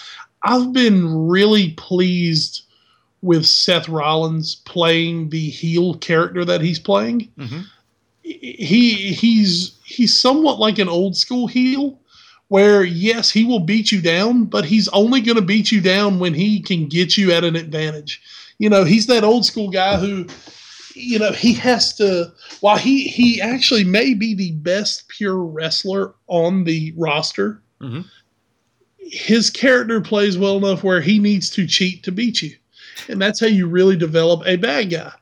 I've 0.45 0.73
been 0.73 1.27
really 1.27 1.73
pleased 1.73 2.63
with 3.23 3.47
Seth 3.47 3.89
Rollins 3.89 4.57
playing 4.65 5.31
the 5.31 5.51
heel 5.51 5.95
character 5.95 6.45
that 6.45 6.61
he's 6.61 6.79
playing. 6.79 7.31
hmm 7.39 7.61
He 8.23 9.13
he's 9.13 9.77
he's 9.85 10.17
somewhat 10.17 10.59
like 10.59 10.79
an 10.79 10.89
old 10.89 11.17
school 11.17 11.47
heel 11.47 11.99
where 12.49 12.83
yes, 12.83 13.31
he 13.31 13.45
will 13.45 13.61
beat 13.61 13.93
you 13.93 14.01
down, 14.01 14.45
but 14.45 14.65
he's 14.65 14.89
only 14.89 15.21
going 15.21 15.37
to 15.37 15.43
beat 15.43 15.71
you 15.71 15.81
down 15.83 16.19
when 16.19 16.33
he 16.33 16.61
can 16.61 16.89
get 16.89 17.17
you 17.17 17.31
at 17.31 17.45
an 17.45 17.57
advantage. 17.57 18.23
You 18.59 18.71
know, 18.71 18.85
he's 18.85 19.07
that 19.07 19.23
old 19.25 19.45
school 19.45 19.69
guy 19.71 19.99
who 19.99 20.27
you 20.95 21.19
know, 21.19 21.33
he 21.33 21.55
has 21.55 21.95
to 21.97 22.33
while 22.61 22.77
he 22.79 23.05
he 23.09 23.41
actually 23.41 23.85
may 23.85 24.15
be 24.15 24.35
the 24.35 24.53
best 24.53 25.09
pure 25.09 25.39
wrestler 25.39 26.15
on 26.27 26.65
the 26.65 26.93
roster. 26.97 27.63
Mhm. 27.81 28.05
His 28.99 29.49
character 29.49 30.01
plays 30.01 30.37
well 30.37 30.59
enough 30.59 30.83
where 30.85 31.01
he 31.01 31.19
needs 31.19 31.51
to 31.51 31.67
cheat 31.67 32.03
to 32.03 32.13
beat 32.13 32.43
you. 32.43 32.57
And 33.09 33.21
that's 33.21 33.41
how 33.41 33.47
you 33.47 33.67
really 33.67 33.97
develop 33.97 34.43
a 34.47 34.57
bad 34.57 34.91
guy. 34.91 35.13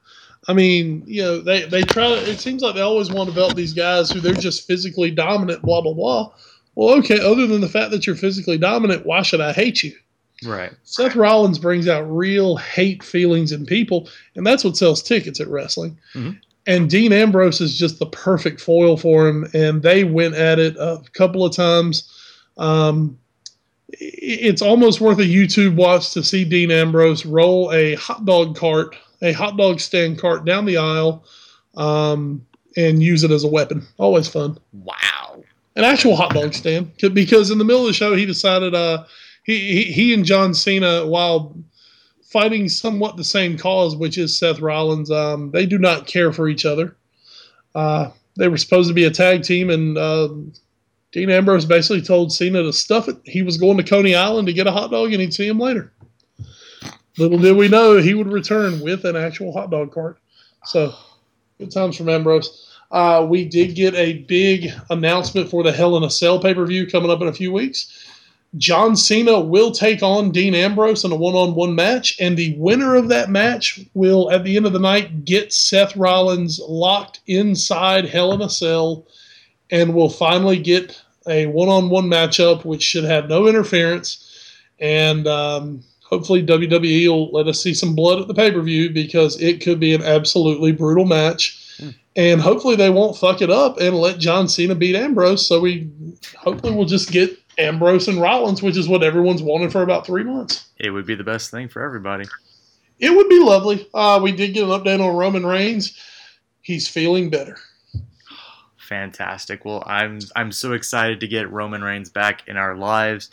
I 0.48 0.52
mean, 0.52 1.02
you 1.06 1.22
know, 1.22 1.40
they, 1.40 1.64
they 1.64 1.82
try 1.82 2.08
to, 2.08 2.30
it 2.30 2.38
seems 2.38 2.62
like 2.62 2.74
they 2.74 2.80
always 2.80 3.10
want 3.10 3.28
to 3.28 3.34
develop 3.34 3.56
these 3.56 3.74
guys 3.74 4.10
who 4.10 4.20
they're 4.20 4.32
just 4.32 4.66
physically 4.66 5.10
dominant, 5.10 5.62
blah, 5.62 5.80
blah, 5.80 5.92
blah. 5.94 6.32
Well, 6.76 6.94
okay, 6.98 7.18
other 7.18 7.46
than 7.46 7.60
the 7.60 7.68
fact 7.68 7.90
that 7.90 8.06
you're 8.06 8.16
physically 8.16 8.58
dominant, 8.58 9.06
why 9.06 9.22
should 9.22 9.40
I 9.40 9.52
hate 9.52 9.82
you? 9.82 9.92
Right. 10.44 10.72
Seth 10.84 11.16
Rollins 11.16 11.58
brings 11.58 11.88
out 11.88 12.02
real 12.02 12.56
hate 12.56 13.02
feelings 13.02 13.52
in 13.52 13.64
people, 13.64 14.08
and 14.36 14.46
that's 14.46 14.62
what 14.62 14.76
sells 14.76 15.02
tickets 15.02 15.40
at 15.40 15.48
wrestling. 15.48 15.98
Mhm. 16.14 16.38
And 16.66 16.90
Dean 16.90 17.12
Ambrose 17.12 17.60
is 17.60 17.78
just 17.78 17.98
the 17.98 18.06
perfect 18.06 18.60
foil 18.60 18.96
for 18.96 19.26
him, 19.26 19.48
and 19.54 19.82
they 19.82 20.04
went 20.04 20.34
at 20.34 20.58
it 20.58 20.76
a 20.76 21.00
couple 21.12 21.44
of 21.44 21.54
times. 21.54 22.12
Um, 22.58 23.18
it's 23.88 24.62
almost 24.62 25.00
worth 25.00 25.18
a 25.18 25.22
YouTube 25.22 25.76
watch 25.76 26.12
to 26.12 26.22
see 26.22 26.44
Dean 26.44 26.70
Ambrose 26.70 27.24
roll 27.24 27.72
a 27.72 27.94
hot 27.94 28.24
dog 28.24 28.56
cart, 28.56 28.96
a 29.22 29.32
hot 29.32 29.56
dog 29.56 29.80
stand 29.80 30.18
cart 30.18 30.44
down 30.44 30.64
the 30.64 30.76
aisle, 30.76 31.24
um, 31.76 32.44
and 32.76 33.02
use 33.02 33.24
it 33.24 33.30
as 33.30 33.44
a 33.44 33.48
weapon. 33.48 33.86
Always 33.98 34.28
fun 34.28 34.58
Wow. 34.72 35.42
an 35.76 35.84
actual 35.84 36.16
hot 36.16 36.34
dog 36.34 36.54
stand 36.54 36.92
because 37.14 37.50
in 37.50 37.58
the 37.58 37.64
middle 37.64 37.82
of 37.82 37.86
the 37.86 37.92
show 37.92 38.14
he 38.14 38.26
decided 38.26 38.74
uh 38.74 39.04
he 39.44 39.58
he, 39.58 39.92
he 39.92 40.14
and 40.14 40.24
John 40.24 40.52
Cena 40.54 41.06
while 41.06 41.56
fighting 42.22 42.68
somewhat 42.68 43.16
the 43.16 43.24
same 43.24 43.56
cause 43.56 43.94
which 43.96 44.18
is 44.18 44.38
Seth 44.38 44.60
Rollins 44.60 45.10
um 45.10 45.50
they 45.52 45.64
do 45.66 45.78
not 45.78 46.06
care 46.06 46.32
for 46.32 46.48
each 46.48 46.64
other 46.66 46.96
uh 47.74 48.10
they 48.36 48.48
were 48.48 48.58
supposed 48.58 48.88
to 48.88 48.94
be 48.94 49.04
a 49.04 49.10
tag 49.10 49.42
team 49.42 49.70
and 49.70 49.96
uh, 49.96 50.28
Dean 51.12 51.30
Ambrose 51.30 51.64
basically 51.64 52.02
told 52.02 52.32
Cena 52.32 52.62
to 52.62 52.72
stuff 52.72 53.08
it. 53.08 53.16
He 53.24 53.42
was 53.42 53.56
going 53.56 53.76
to 53.76 53.82
Coney 53.82 54.14
Island 54.14 54.46
to 54.48 54.52
get 54.52 54.66
a 54.66 54.72
hot 54.72 54.90
dog 54.90 55.12
and 55.12 55.20
he'd 55.20 55.34
see 55.34 55.46
him 55.46 55.58
later. 55.58 55.92
Little 57.18 57.38
did 57.38 57.56
we 57.56 57.68
know 57.68 57.96
he 57.96 58.14
would 58.14 58.30
return 58.30 58.80
with 58.80 59.04
an 59.04 59.16
actual 59.16 59.52
hot 59.52 59.70
dog 59.70 59.92
cart. 59.92 60.18
So 60.64 60.94
good 61.58 61.70
times 61.70 61.96
from 61.96 62.08
Ambrose. 62.08 62.70
Uh, 62.90 63.26
we 63.28 63.44
did 63.44 63.74
get 63.74 63.94
a 63.94 64.18
big 64.24 64.70
announcement 64.90 65.48
for 65.48 65.62
the 65.62 65.72
Hell 65.72 65.96
in 65.96 66.04
a 66.04 66.10
Cell 66.10 66.38
pay 66.38 66.54
per 66.54 66.66
view 66.66 66.86
coming 66.86 67.10
up 67.10 67.20
in 67.20 67.28
a 67.28 67.32
few 67.32 67.52
weeks. 67.52 68.06
John 68.58 68.96
Cena 68.96 69.40
will 69.40 69.70
take 69.70 70.02
on 70.02 70.30
Dean 70.30 70.54
Ambrose 70.54 71.04
in 71.04 71.12
a 71.12 71.16
one 71.16 71.34
on 71.34 71.54
one 71.54 71.74
match, 71.74 72.16
and 72.20 72.36
the 72.36 72.54
winner 72.56 72.94
of 72.94 73.08
that 73.08 73.28
match 73.28 73.80
will, 73.94 74.30
at 74.30 74.44
the 74.44 74.56
end 74.56 74.66
of 74.66 74.72
the 74.72 74.78
night, 74.78 75.24
get 75.24 75.52
Seth 75.52 75.96
Rollins 75.96 76.60
locked 76.66 77.20
inside 77.26 78.08
Hell 78.08 78.32
in 78.32 78.40
a 78.40 78.48
Cell 78.48 79.06
and 79.70 79.94
we'll 79.94 80.10
finally 80.10 80.58
get 80.58 81.00
a 81.28 81.46
one 81.46 81.68
on 81.68 81.90
one 81.90 82.06
matchup, 82.06 82.64
which 82.64 82.82
should 82.82 83.04
have 83.04 83.28
no 83.28 83.48
interference. 83.48 84.22
And 84.78 85.26
um, 85.26 85.82
hopefully, 86.02 86.44
WWE 86.44 87.08
will 87.08 87.30
let 87.32 87.48
us 87.48 87.62
see 87.62 87.74
some 87.74 87.94
blood 87.94 88.20
at 88.20 88.28
the 88.28 88.34
pay 88.34 88.52
per 88.52 88.62
view 88.62 88.90
because 88.90 89.40
it 89.40 89.62
could 89.62 89.80
be 89.80 89.94
an 89.94 90.02
absolutely 90.02 90.72
brutal 90.72 91.04
match 91.04 91.62
and 92.16 92.40
hopefully 92.40 92.76
they 92.76 92.90
won't 92.90 93.16
fuck 93.16 93.42
it 93.42 93.50
up 93.50 93.78
and 93.78 93.94
let 93.94 94.18
John 94.18 94.48
Cena 94.48 94.74
beat 94.74 94.96
Ambrose. 94.96 95.46
So 95.46 95.60
we 95.60 95.90
hopefully 96.36 96.74
we'll 96.74 96.86
just 96.86 97.12
get 97.12 97.38
Ambrose 97.58 98.08
and 98.08 98.20
Rollins, 98.20 98.62
which 98.62 98.76
is 98.76 98.88
what 98.88 99.02
everyone's 99.02 99.42
wanted 99.42 99.70
for 99.70 99.82
about 99.82 100.06
three 100.06 100.24
months. 100.24 100.66
It 100.78 100.90
would 100.90 101.06
be 101.06 101.14
the 101.14 101.24
best 101.24 101.50
thing 101.50 101.68
for 101.68 101.82
everybody. 101.82 102.24
It 102.98 103.14
would 103.14 103.28
be 103.28 103.38
lovely. 103.38 103.86
Uh, 103.92 104.18
we 104.22 104.32
did 104.32 104.54
get 104.54 104.64
an 104.64 104.70
update 104.70 105.06
on 105.06 105.14
Roman 105.14 105.44
Reigns. 105.44 105.98
He's 106.62 106.88
feeling 106.88 107.28
better. 107.28 107.58
Fantastic. 108.86 109.64
Well, 109.64 109.82
I'm 109.86 110.20
I'm 110.34 110.52
so 110.52 110.72
excited 110.72 111.20
to 111.20 111.28
get 111.28 111.50
Roman 111.50 111.82
Reigns 111.82 112.10
back 112.10 112.46
in 112.48 112.56
our 112.56 112.76
lives, 112.76 113.30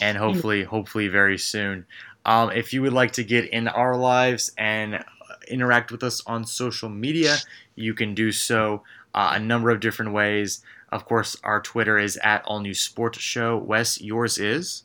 and 0.00 0.16
hopefully, 0.16 0.64
hopefully, 0.64 1.08
very 1.08 1.38
soon. 1.38 1.86
Um, 2.24 2.50
if 2.52 2.72
you 2.72 2.82
would 2.82 2.92
like 2.92 3.12
to 3.12 3.24
get 3.24 3.46
in 3.50 3.68
our 3.68 3.96
lives 3.96 4.52
and 4.56 5.04
interact 5.48 5.90
with 5.90 6.02
us 6.02 6.22
on 6.26 6.46
social 6.46 6.88
media, 6.88 7.36
you 7.74 7.94
can 7.94 8.14
do 8.14 8.30
so 8.32 8.82
uh, 9.14 9.32
a 9.34 9.40
number 9.40 9.70
of 9.70 9.80
different 9.80 10.12
ways. 10.12 10.62
Of 10.90 11.04
course, 11.04 11.36
our 11.42 11.60
Twitter 11.60 11.98
is 11.98 12.18
at 12.22 12.44
All 12.44 12.60
New 12.60 12.74
Sports 12.74 13.18
Show. 13.18 13.56
Wes, 13.56 14.00
yours 14.00 14.38
is 14.38 14.84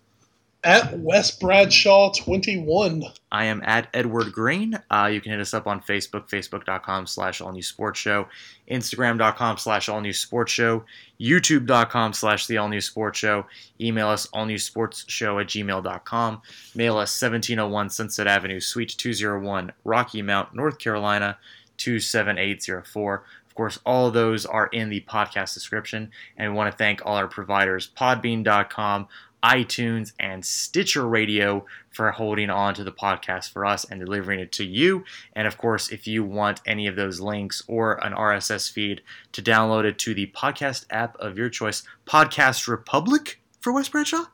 at 0.68 1.00
Wes 1.00 1.32
Bradshaw 1.32 2.12
21. 2.12 3.06
I 3.32 3.46
am 3.46 3.62
at 3.64 3.88
Edward 3.94 4.34
Greene. 4.34 4.78
Uh, 4.92 5.10
you 5.12 5.22
can 5.22 5.32
hit 5.32 5.40
us 5.40 5.54
up 5.54 5.66
on 5.66 5.80
Facebook, 5.82 6.30
facebook.com 6.30 7.08
slash 7.08 7.40
all 7.40 7.54
new 7.54 7.62
sports 7.62 7.98
show, 7.98 8.28
instagram.com 8.70 9.58
slash 9.58 9.88
all 9.88 10.02
new 10.02 10.12
sports 10.12 10.52
show, 10.52 10.84
youtube.com 11.22 12.12
slash 12.12 12.48
the 12.48 12.58
all 12.58 12.68
new 12.68 12.82
sports 12.82 13.18
show, 13.18 13.46
email 13.80 14.10
us 14.10 14.28
all 14.34 14.46
new 14.46 14.58
sports 14.58 15.06
show 15.08 15.40
at 15.40 15.48
gmail.com, 15.48 16.42
mail 16.76 16.98
us 16.98 17.22
1701 17.22 17.90
Sunset 17.90 18.28
Avenue, 18.28 18.60
Suite 18.60 18.94
201, 18.98 19.72
Rocky 19.86 20.22
Mount, 20.22 20.54
North 20.54 20.80
Carolina 20.80 21.38
27804 21.78 23.24
Of 23.48 23.56
course, 23.56 23.80
all 23.86 24.08
of 24.08 24.14
those 24.14 24.46
are 24.46 24.68
in 24.68 24.90
the 24.90 25.02
podcast 25.08 25.54
description. 25.54 26.12
And 26.36 26.52
we 26.52 26.58
want 26.58 26.72
to 26.72 26.78
thank 26.78 27.06
all 27.06 27.16
our 27.16 27.28
providers 27.28 27.90
podbean.com, 27.98 29.08
iTunes, 29.48 30.12
and 30.20 30.44
Stitcher 30.44 31.08
Radio 31.08 31.66
for 31.90 32.12
holding 32.12 32.50
on 32.50 32.74
to 32.74 32.84
the 32.84 32.92
podcast 32.92 33.54
for 33.54 33.66
us 33.66 33.86
and 33.86 34.02
delivering 34.02 34.42
it 34.42 34.52
to 34.52 34.66
you. 34.66 35.06
And 35.34 35.48
of 35.48 35.58
course, 35.58 35.90
if 35.90 36.06
you 36.06 36.22
want 36.26 36.60
any 36.66 36.86
of 36.86 36.98
those 36.98 37.22
links 37.22 37.64
or 37.68 37.94
an 38.06 38.14
RSS 38.14 38.70
feed 38.70 39.02
to 39.32 39.42
download 39.42 39.86
it 39.86 39.98
to 40.00 40.14
the 40.14 40.28
podcast 40.36 40.86
app 40.90 41.16
of 41.18 41.38
your 41.38 41.50
choice, 41.50 41.84
Podcast 42.06 42.68
Republic 42.68 43.40
for 43.62 43.72
Wes 43.72 43.88
Bradshaw. 43.88 44.26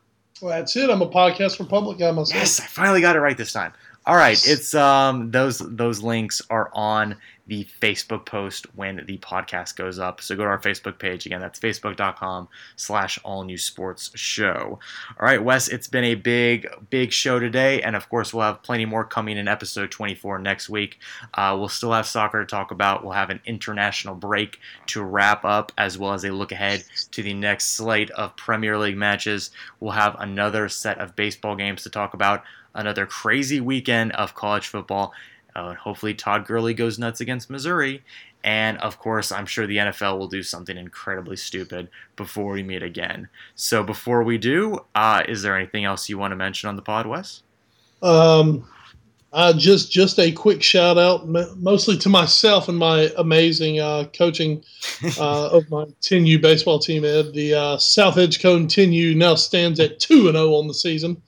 Well, 0.42 0.58
that's 0.58 0.76
it. 0.76 0.90
I'm 0.90 1.04
a 1.04 1.10
Podcast 1.10 1.60
Republic 1.60 2.00
guy 2.00 2.10
myself. 2.10 2.34
Yes, 2.34 2.60
I 2.60 2.66
finally 2.66 3.02
got 3.02 3.16
it 3.16 3.20
right 3.20 3.38
this 3.38 3.54
time. 3.54 3.74
All 4.06 4.16
right, 4.16 4.42
it's 4.46 4.76
um 4.76 5.32
those 5.32 5.60
those 5.60 6.02
links 6.04 6.42
are 6.50 6.70
on 6.74 7.16
the 7.48 7.68
Facebook 7.82 8.26
post 8.26 8.66
when 8.76 9.04
the 9.06 9.18
podcast 9.18 9.76
goes 9.76 10.00
up. 10.00 10.22
So 10.22 10.36
go 10.36 10.44
to 10.44 10.50
our 10.50 10.60
Facebook 10.60 10.98
page 10.98 11.26
again. 11.26 11.42
That's 11.42 11.60
facebook.com 11.60 12.48
slash 12.76 13.20
all 13.24 13.44
new 13.44 13.58
sports 13.58 14.12
show. 14.16 14.80
All 15.20 15.26
right, 15.26 15.44
Wes, 15.44 15.68
it's 15.68 15.88
been 15.88 16.06
a 16.06 16.16
big, 16.16 16.68
big 16.90 17.12
show 17.12 17.40
today. 17.40 17.82
And 17.82 17.96
of 17.96 18.08
course, 18.10 18.34
we'll 18.34 18.46
have 18.46 18.64
plenty 18.64 18.86
more 18.86 19.04
coming 19.04 19.38
in 19.38 19.48
episode 19.48 19.92
24 19.92 20.40
next 20.40 20.70
week. 20.70 21.00
Uh, 21.34 21.56
we'll 21.60 21.68
still 21.68 21.92
have 21.92 22.08
soccer 22.08 22.40
to 22.40 22.46
talk 22.46 22.72
about. 22.72 23.04
We'll 23.04 23.14
have 23.14 23.30
an 23.30 23.42
international 23.46 24.16
break 24.16 24.60
to 24.88 25.04
wrap 25.04 25.44
up, 25.44 25.74
as 25.78 25.98
well 25.98 26.14
as 26.14 26.24
a 26.24 26.32
look 26.32 26.54
ahead 26.54 26.86
to 27.12 27.22
the 27.22 27.34
next 27.34 27.76
slate 27.76 28.10
of 28.12 28.36
Premier 28.38 28.78
League 28.78 28.98
matches. 28.98 29.52
We'll 29.82 29.92
have 29.92 30.16
another 30.20 30.70
set 30.70 31.00
of 31.00 31.16
baseball 31.16 31.58
games 31.58 31.84
to 31.84 31.90
talk 31.90 32.14
about 32.14 32.44
another 32.76 33.06
crazy 33.06 33.60
weekend 33.60 34.12
of 34.14 34.36
college 34.36 34.68
football. 34.68 35.14
Uh, 35.56 35.74
hopefully, 35.76 36.14
Todd 36.14 36.46
Gurley 36.46 36.74
goes 36.74 36.98
nuts 36.98 37.22
against 37.22 37.50
Missouri. 37.50 38.04
And 38.44 38.78
of 38.80 39.00
course, 39.00 39.32
I'm 39.32 39.46
sure 39.46 39.66
the 39.66 39.78
NFL 39.78 40.18
will 40.18 40.28
do 40.28 40.44
something 40.44 40.76
incredibly 40.76 41.38
stupid 41.38 41.90
before 42.18 42.52
we 42.52 42.64
meet 42.64 42.84
again. 42.84 43.30
So, 43.56 43.84
before 43.84 44.24
we 44.24 44.38
do, 44.38 44.80
uh, 44.96 45.24
is 45.30 45.42
there 45.42 45.56
anything 45.56 45.86
else 45.86 46.10
you 46.10 46.18
want 46.18 46.32
to 46.32 46.36
mention 46.36 46.68
on 46.68 46.76
the 46.76 46.82
pod, 46.82 47.06
Wes? 47.08 47.44
Um, 48.02 48.68
uh, 49.32 49.54
just 49.54 49.92
just 49.92 50.20
a 50.20 50.32
quick 50.32 50.62
shout 50.62 50.98
out, 50.98 51.28
mostly 51.58 51.98
to 52.00 52.10
myself 52.10 52.68
and 52.68 52.78
my 52.78 53.12
amazing 53.18 53.80
uh, 53.80 54.06
coaching 54.14 54.62
uh, 55.18 55.48
of 55.48 55.70
my 55.72 55.86
10U 56.02 56.42
baseball 56.42 56.80
team. 56.80 57.06
Ed, 57.06 57.34
the 57.34 57.54
uh, 57.54 57.78
South 57.78 58.18
Edgecombe 58.18 58.68
10U 58.68 59.16
now 59.16 59.36
stands 59.36 59.80
at 59.80 60.00
two 60.00 60.28
and 60.28 60.36
zero 60.36 60.50
oh 60.50 60.56
on 60.60 60.68
the 60.68 60.74
season 60.74 61.22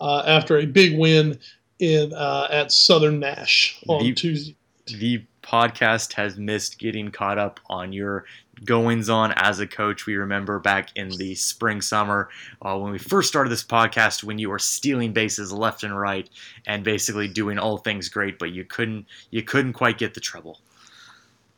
uh, 0.00 0.22
after 0.26 0.58
a 0.58 0.66
big 0.66 0.98
win 0.98 1.38
in 1.78 2.12
uh, 2.12 2.48
at 2.50 2.72
Southern 2.72 3.20
Nash 3.20 3.82
on 3.88 4.02
the, 4.02 4.12
Tuesday. 4.14 4.56
The 4.86 5.22
podcast 5.42 6.12
has 6.14 6.36
missed 6.36 6.78
getting 6.78 7.10
caught 7.10 7.38
up 7.38 7.60
on 7.68 7.92
your 7.92 8.24
goings 8.64 9.08
on 9.08 9.32
as 9.36 9.60
a 9.60 9.66
coach. 9.66 10.06
We 10.06 10.16
remember 10.16 10.58
back 10.58 10.90
in 10.96 11.10
the 11.10 11.34
spring 11.34 11.80
summer 11.80 12.30
uh, 12.62 12.76
when 12.78 12.92
we 12.92 12.98
first 12.98 13.28
started 13.28 13.50
this 13.50 13.64
podcast, 13.64 14.24
when 14.24 14.38
you 14.38 14.50
were 14.50 14.58
stealing 14.58 15.12
bases 15.12 15.52
left 15.52 15.82
and 15.82 15.98
right 15.98 16.28
and 16.66 16.82
basically 16.82 17.28
doing 17.28 17.58
all 17.58 17.78
things 17.78 18.08
great, 18.08 18.38
but 18.38 18.52
you 18.52 18.64
couldn't 18.64 19.06
you 19.30 19.42
couldn't 19.42 19.74
quite 19.74 19.98
get 19.98 20.14
the 20.14 20.20
treble. 20.20 20.60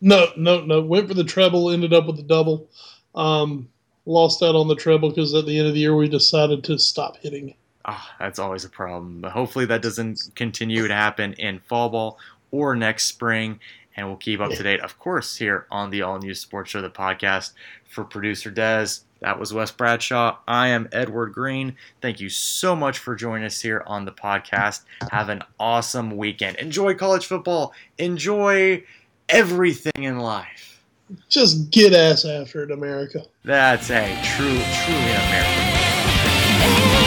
No, 0.00 0.26
no, 0.36 0.64
no. 0.64 0.80
Went 0.80 1.08
for 1.08 1.14
the 1.14 1.24
treble, 1.24 1.70
ended 1.70 1.92
up 1.92 2.06
with 2.06 2.16
the 2.16 2.22
double. 2.22 2.68
Um, 3.14 3.68
lost 4.06 4.42
out 4.42 4.54
on 4.54 4.68
the 4.68 4.76
treble 4.76 5.08
because 5.08 5.34
at 5.34 5.44
the 5.44 5.58
end 5.58 5.68
of 5.68 5.74
the 5.74 5.80
year 5.80 5.94
we 5.94 6.08
decided 6.08 6.64
to 6.64 6.78
stop 6.78 7.16
hitting 7.18 7.54
oh, 7.88 8.06
that's 8.18 8.38
always 8.38 8.64
a 8.64 8.68
problem. 8.68 9.20
But 9.20 9.32
hopefully 9.32 9.64
that 9.66 9.82
doesn't 9.82 10.30
continue 10.36 10.86
to 10.86 10.94
happen 10.94 11.32
in 11.34 11.60
fall 11.60 11.88
ball 11.88 12.18
or 12.50 12.76
next 12.76 13.06
spring. 13.06 13.60
And 13.96 14.06
we'll 14.06 14.16
keep 14.16 14.38
up 14.38 14.52
to 14.52 14.62
date, 14.62 14.80
of 14.80 14.96
course, 15.00 15.34
here 15.34 15.66
on 15.72 15.90
the 15.90 16.02
All 16.02 16.20
New 16.20 16.34
Sports 16.34 16.70
Show, 16.70 16.80
the 16.80 16.88
podcast. 16.88 17.52
For 17.88 18.04
producer 18.04 18.50
Des, 18.50 19.00
that 19.20 19.40
was 19.40 19.52
Wes 19.52 19.72
Bradshaw. 19.72 20.36
I 20.46 20.68
am 20.68 20.88
Edward 20.92 21.32
Greene. 21.32 21.74
Thank 22.00 22.20
you 22.20 22.28
so 22.28 22.76
much 22.76 22.98
for 22.98 23.16
joining 23.16 23.46
us 23.46 23.60
here 23.60 23.82
on 23.86 24.04
the 24.04 24.12
podcast. 24.12 24.82
Have 25.10 25.30
an 25.30 25.42
awesome 25.58 26.16
weekend. 26.16 26.58
Enjoy 26.58 26.94
college 26.94 27.26
football. 27.26 27.72
Enjoy 27.96 28.84
everything 29.28 30.04
in 30.04 30.18
life. 30.20 30.80
Just 31.28 31.70
get 31.70 31.92
ass 31.92 32.24
after 32.24 32.62
it, 32.62 32.70
America. 32.70 33.24
That's 33.42 33.90
a 33.90 34.06
true, 34.22 34.46
truly 34.46 35.10
American. 35.10 36.97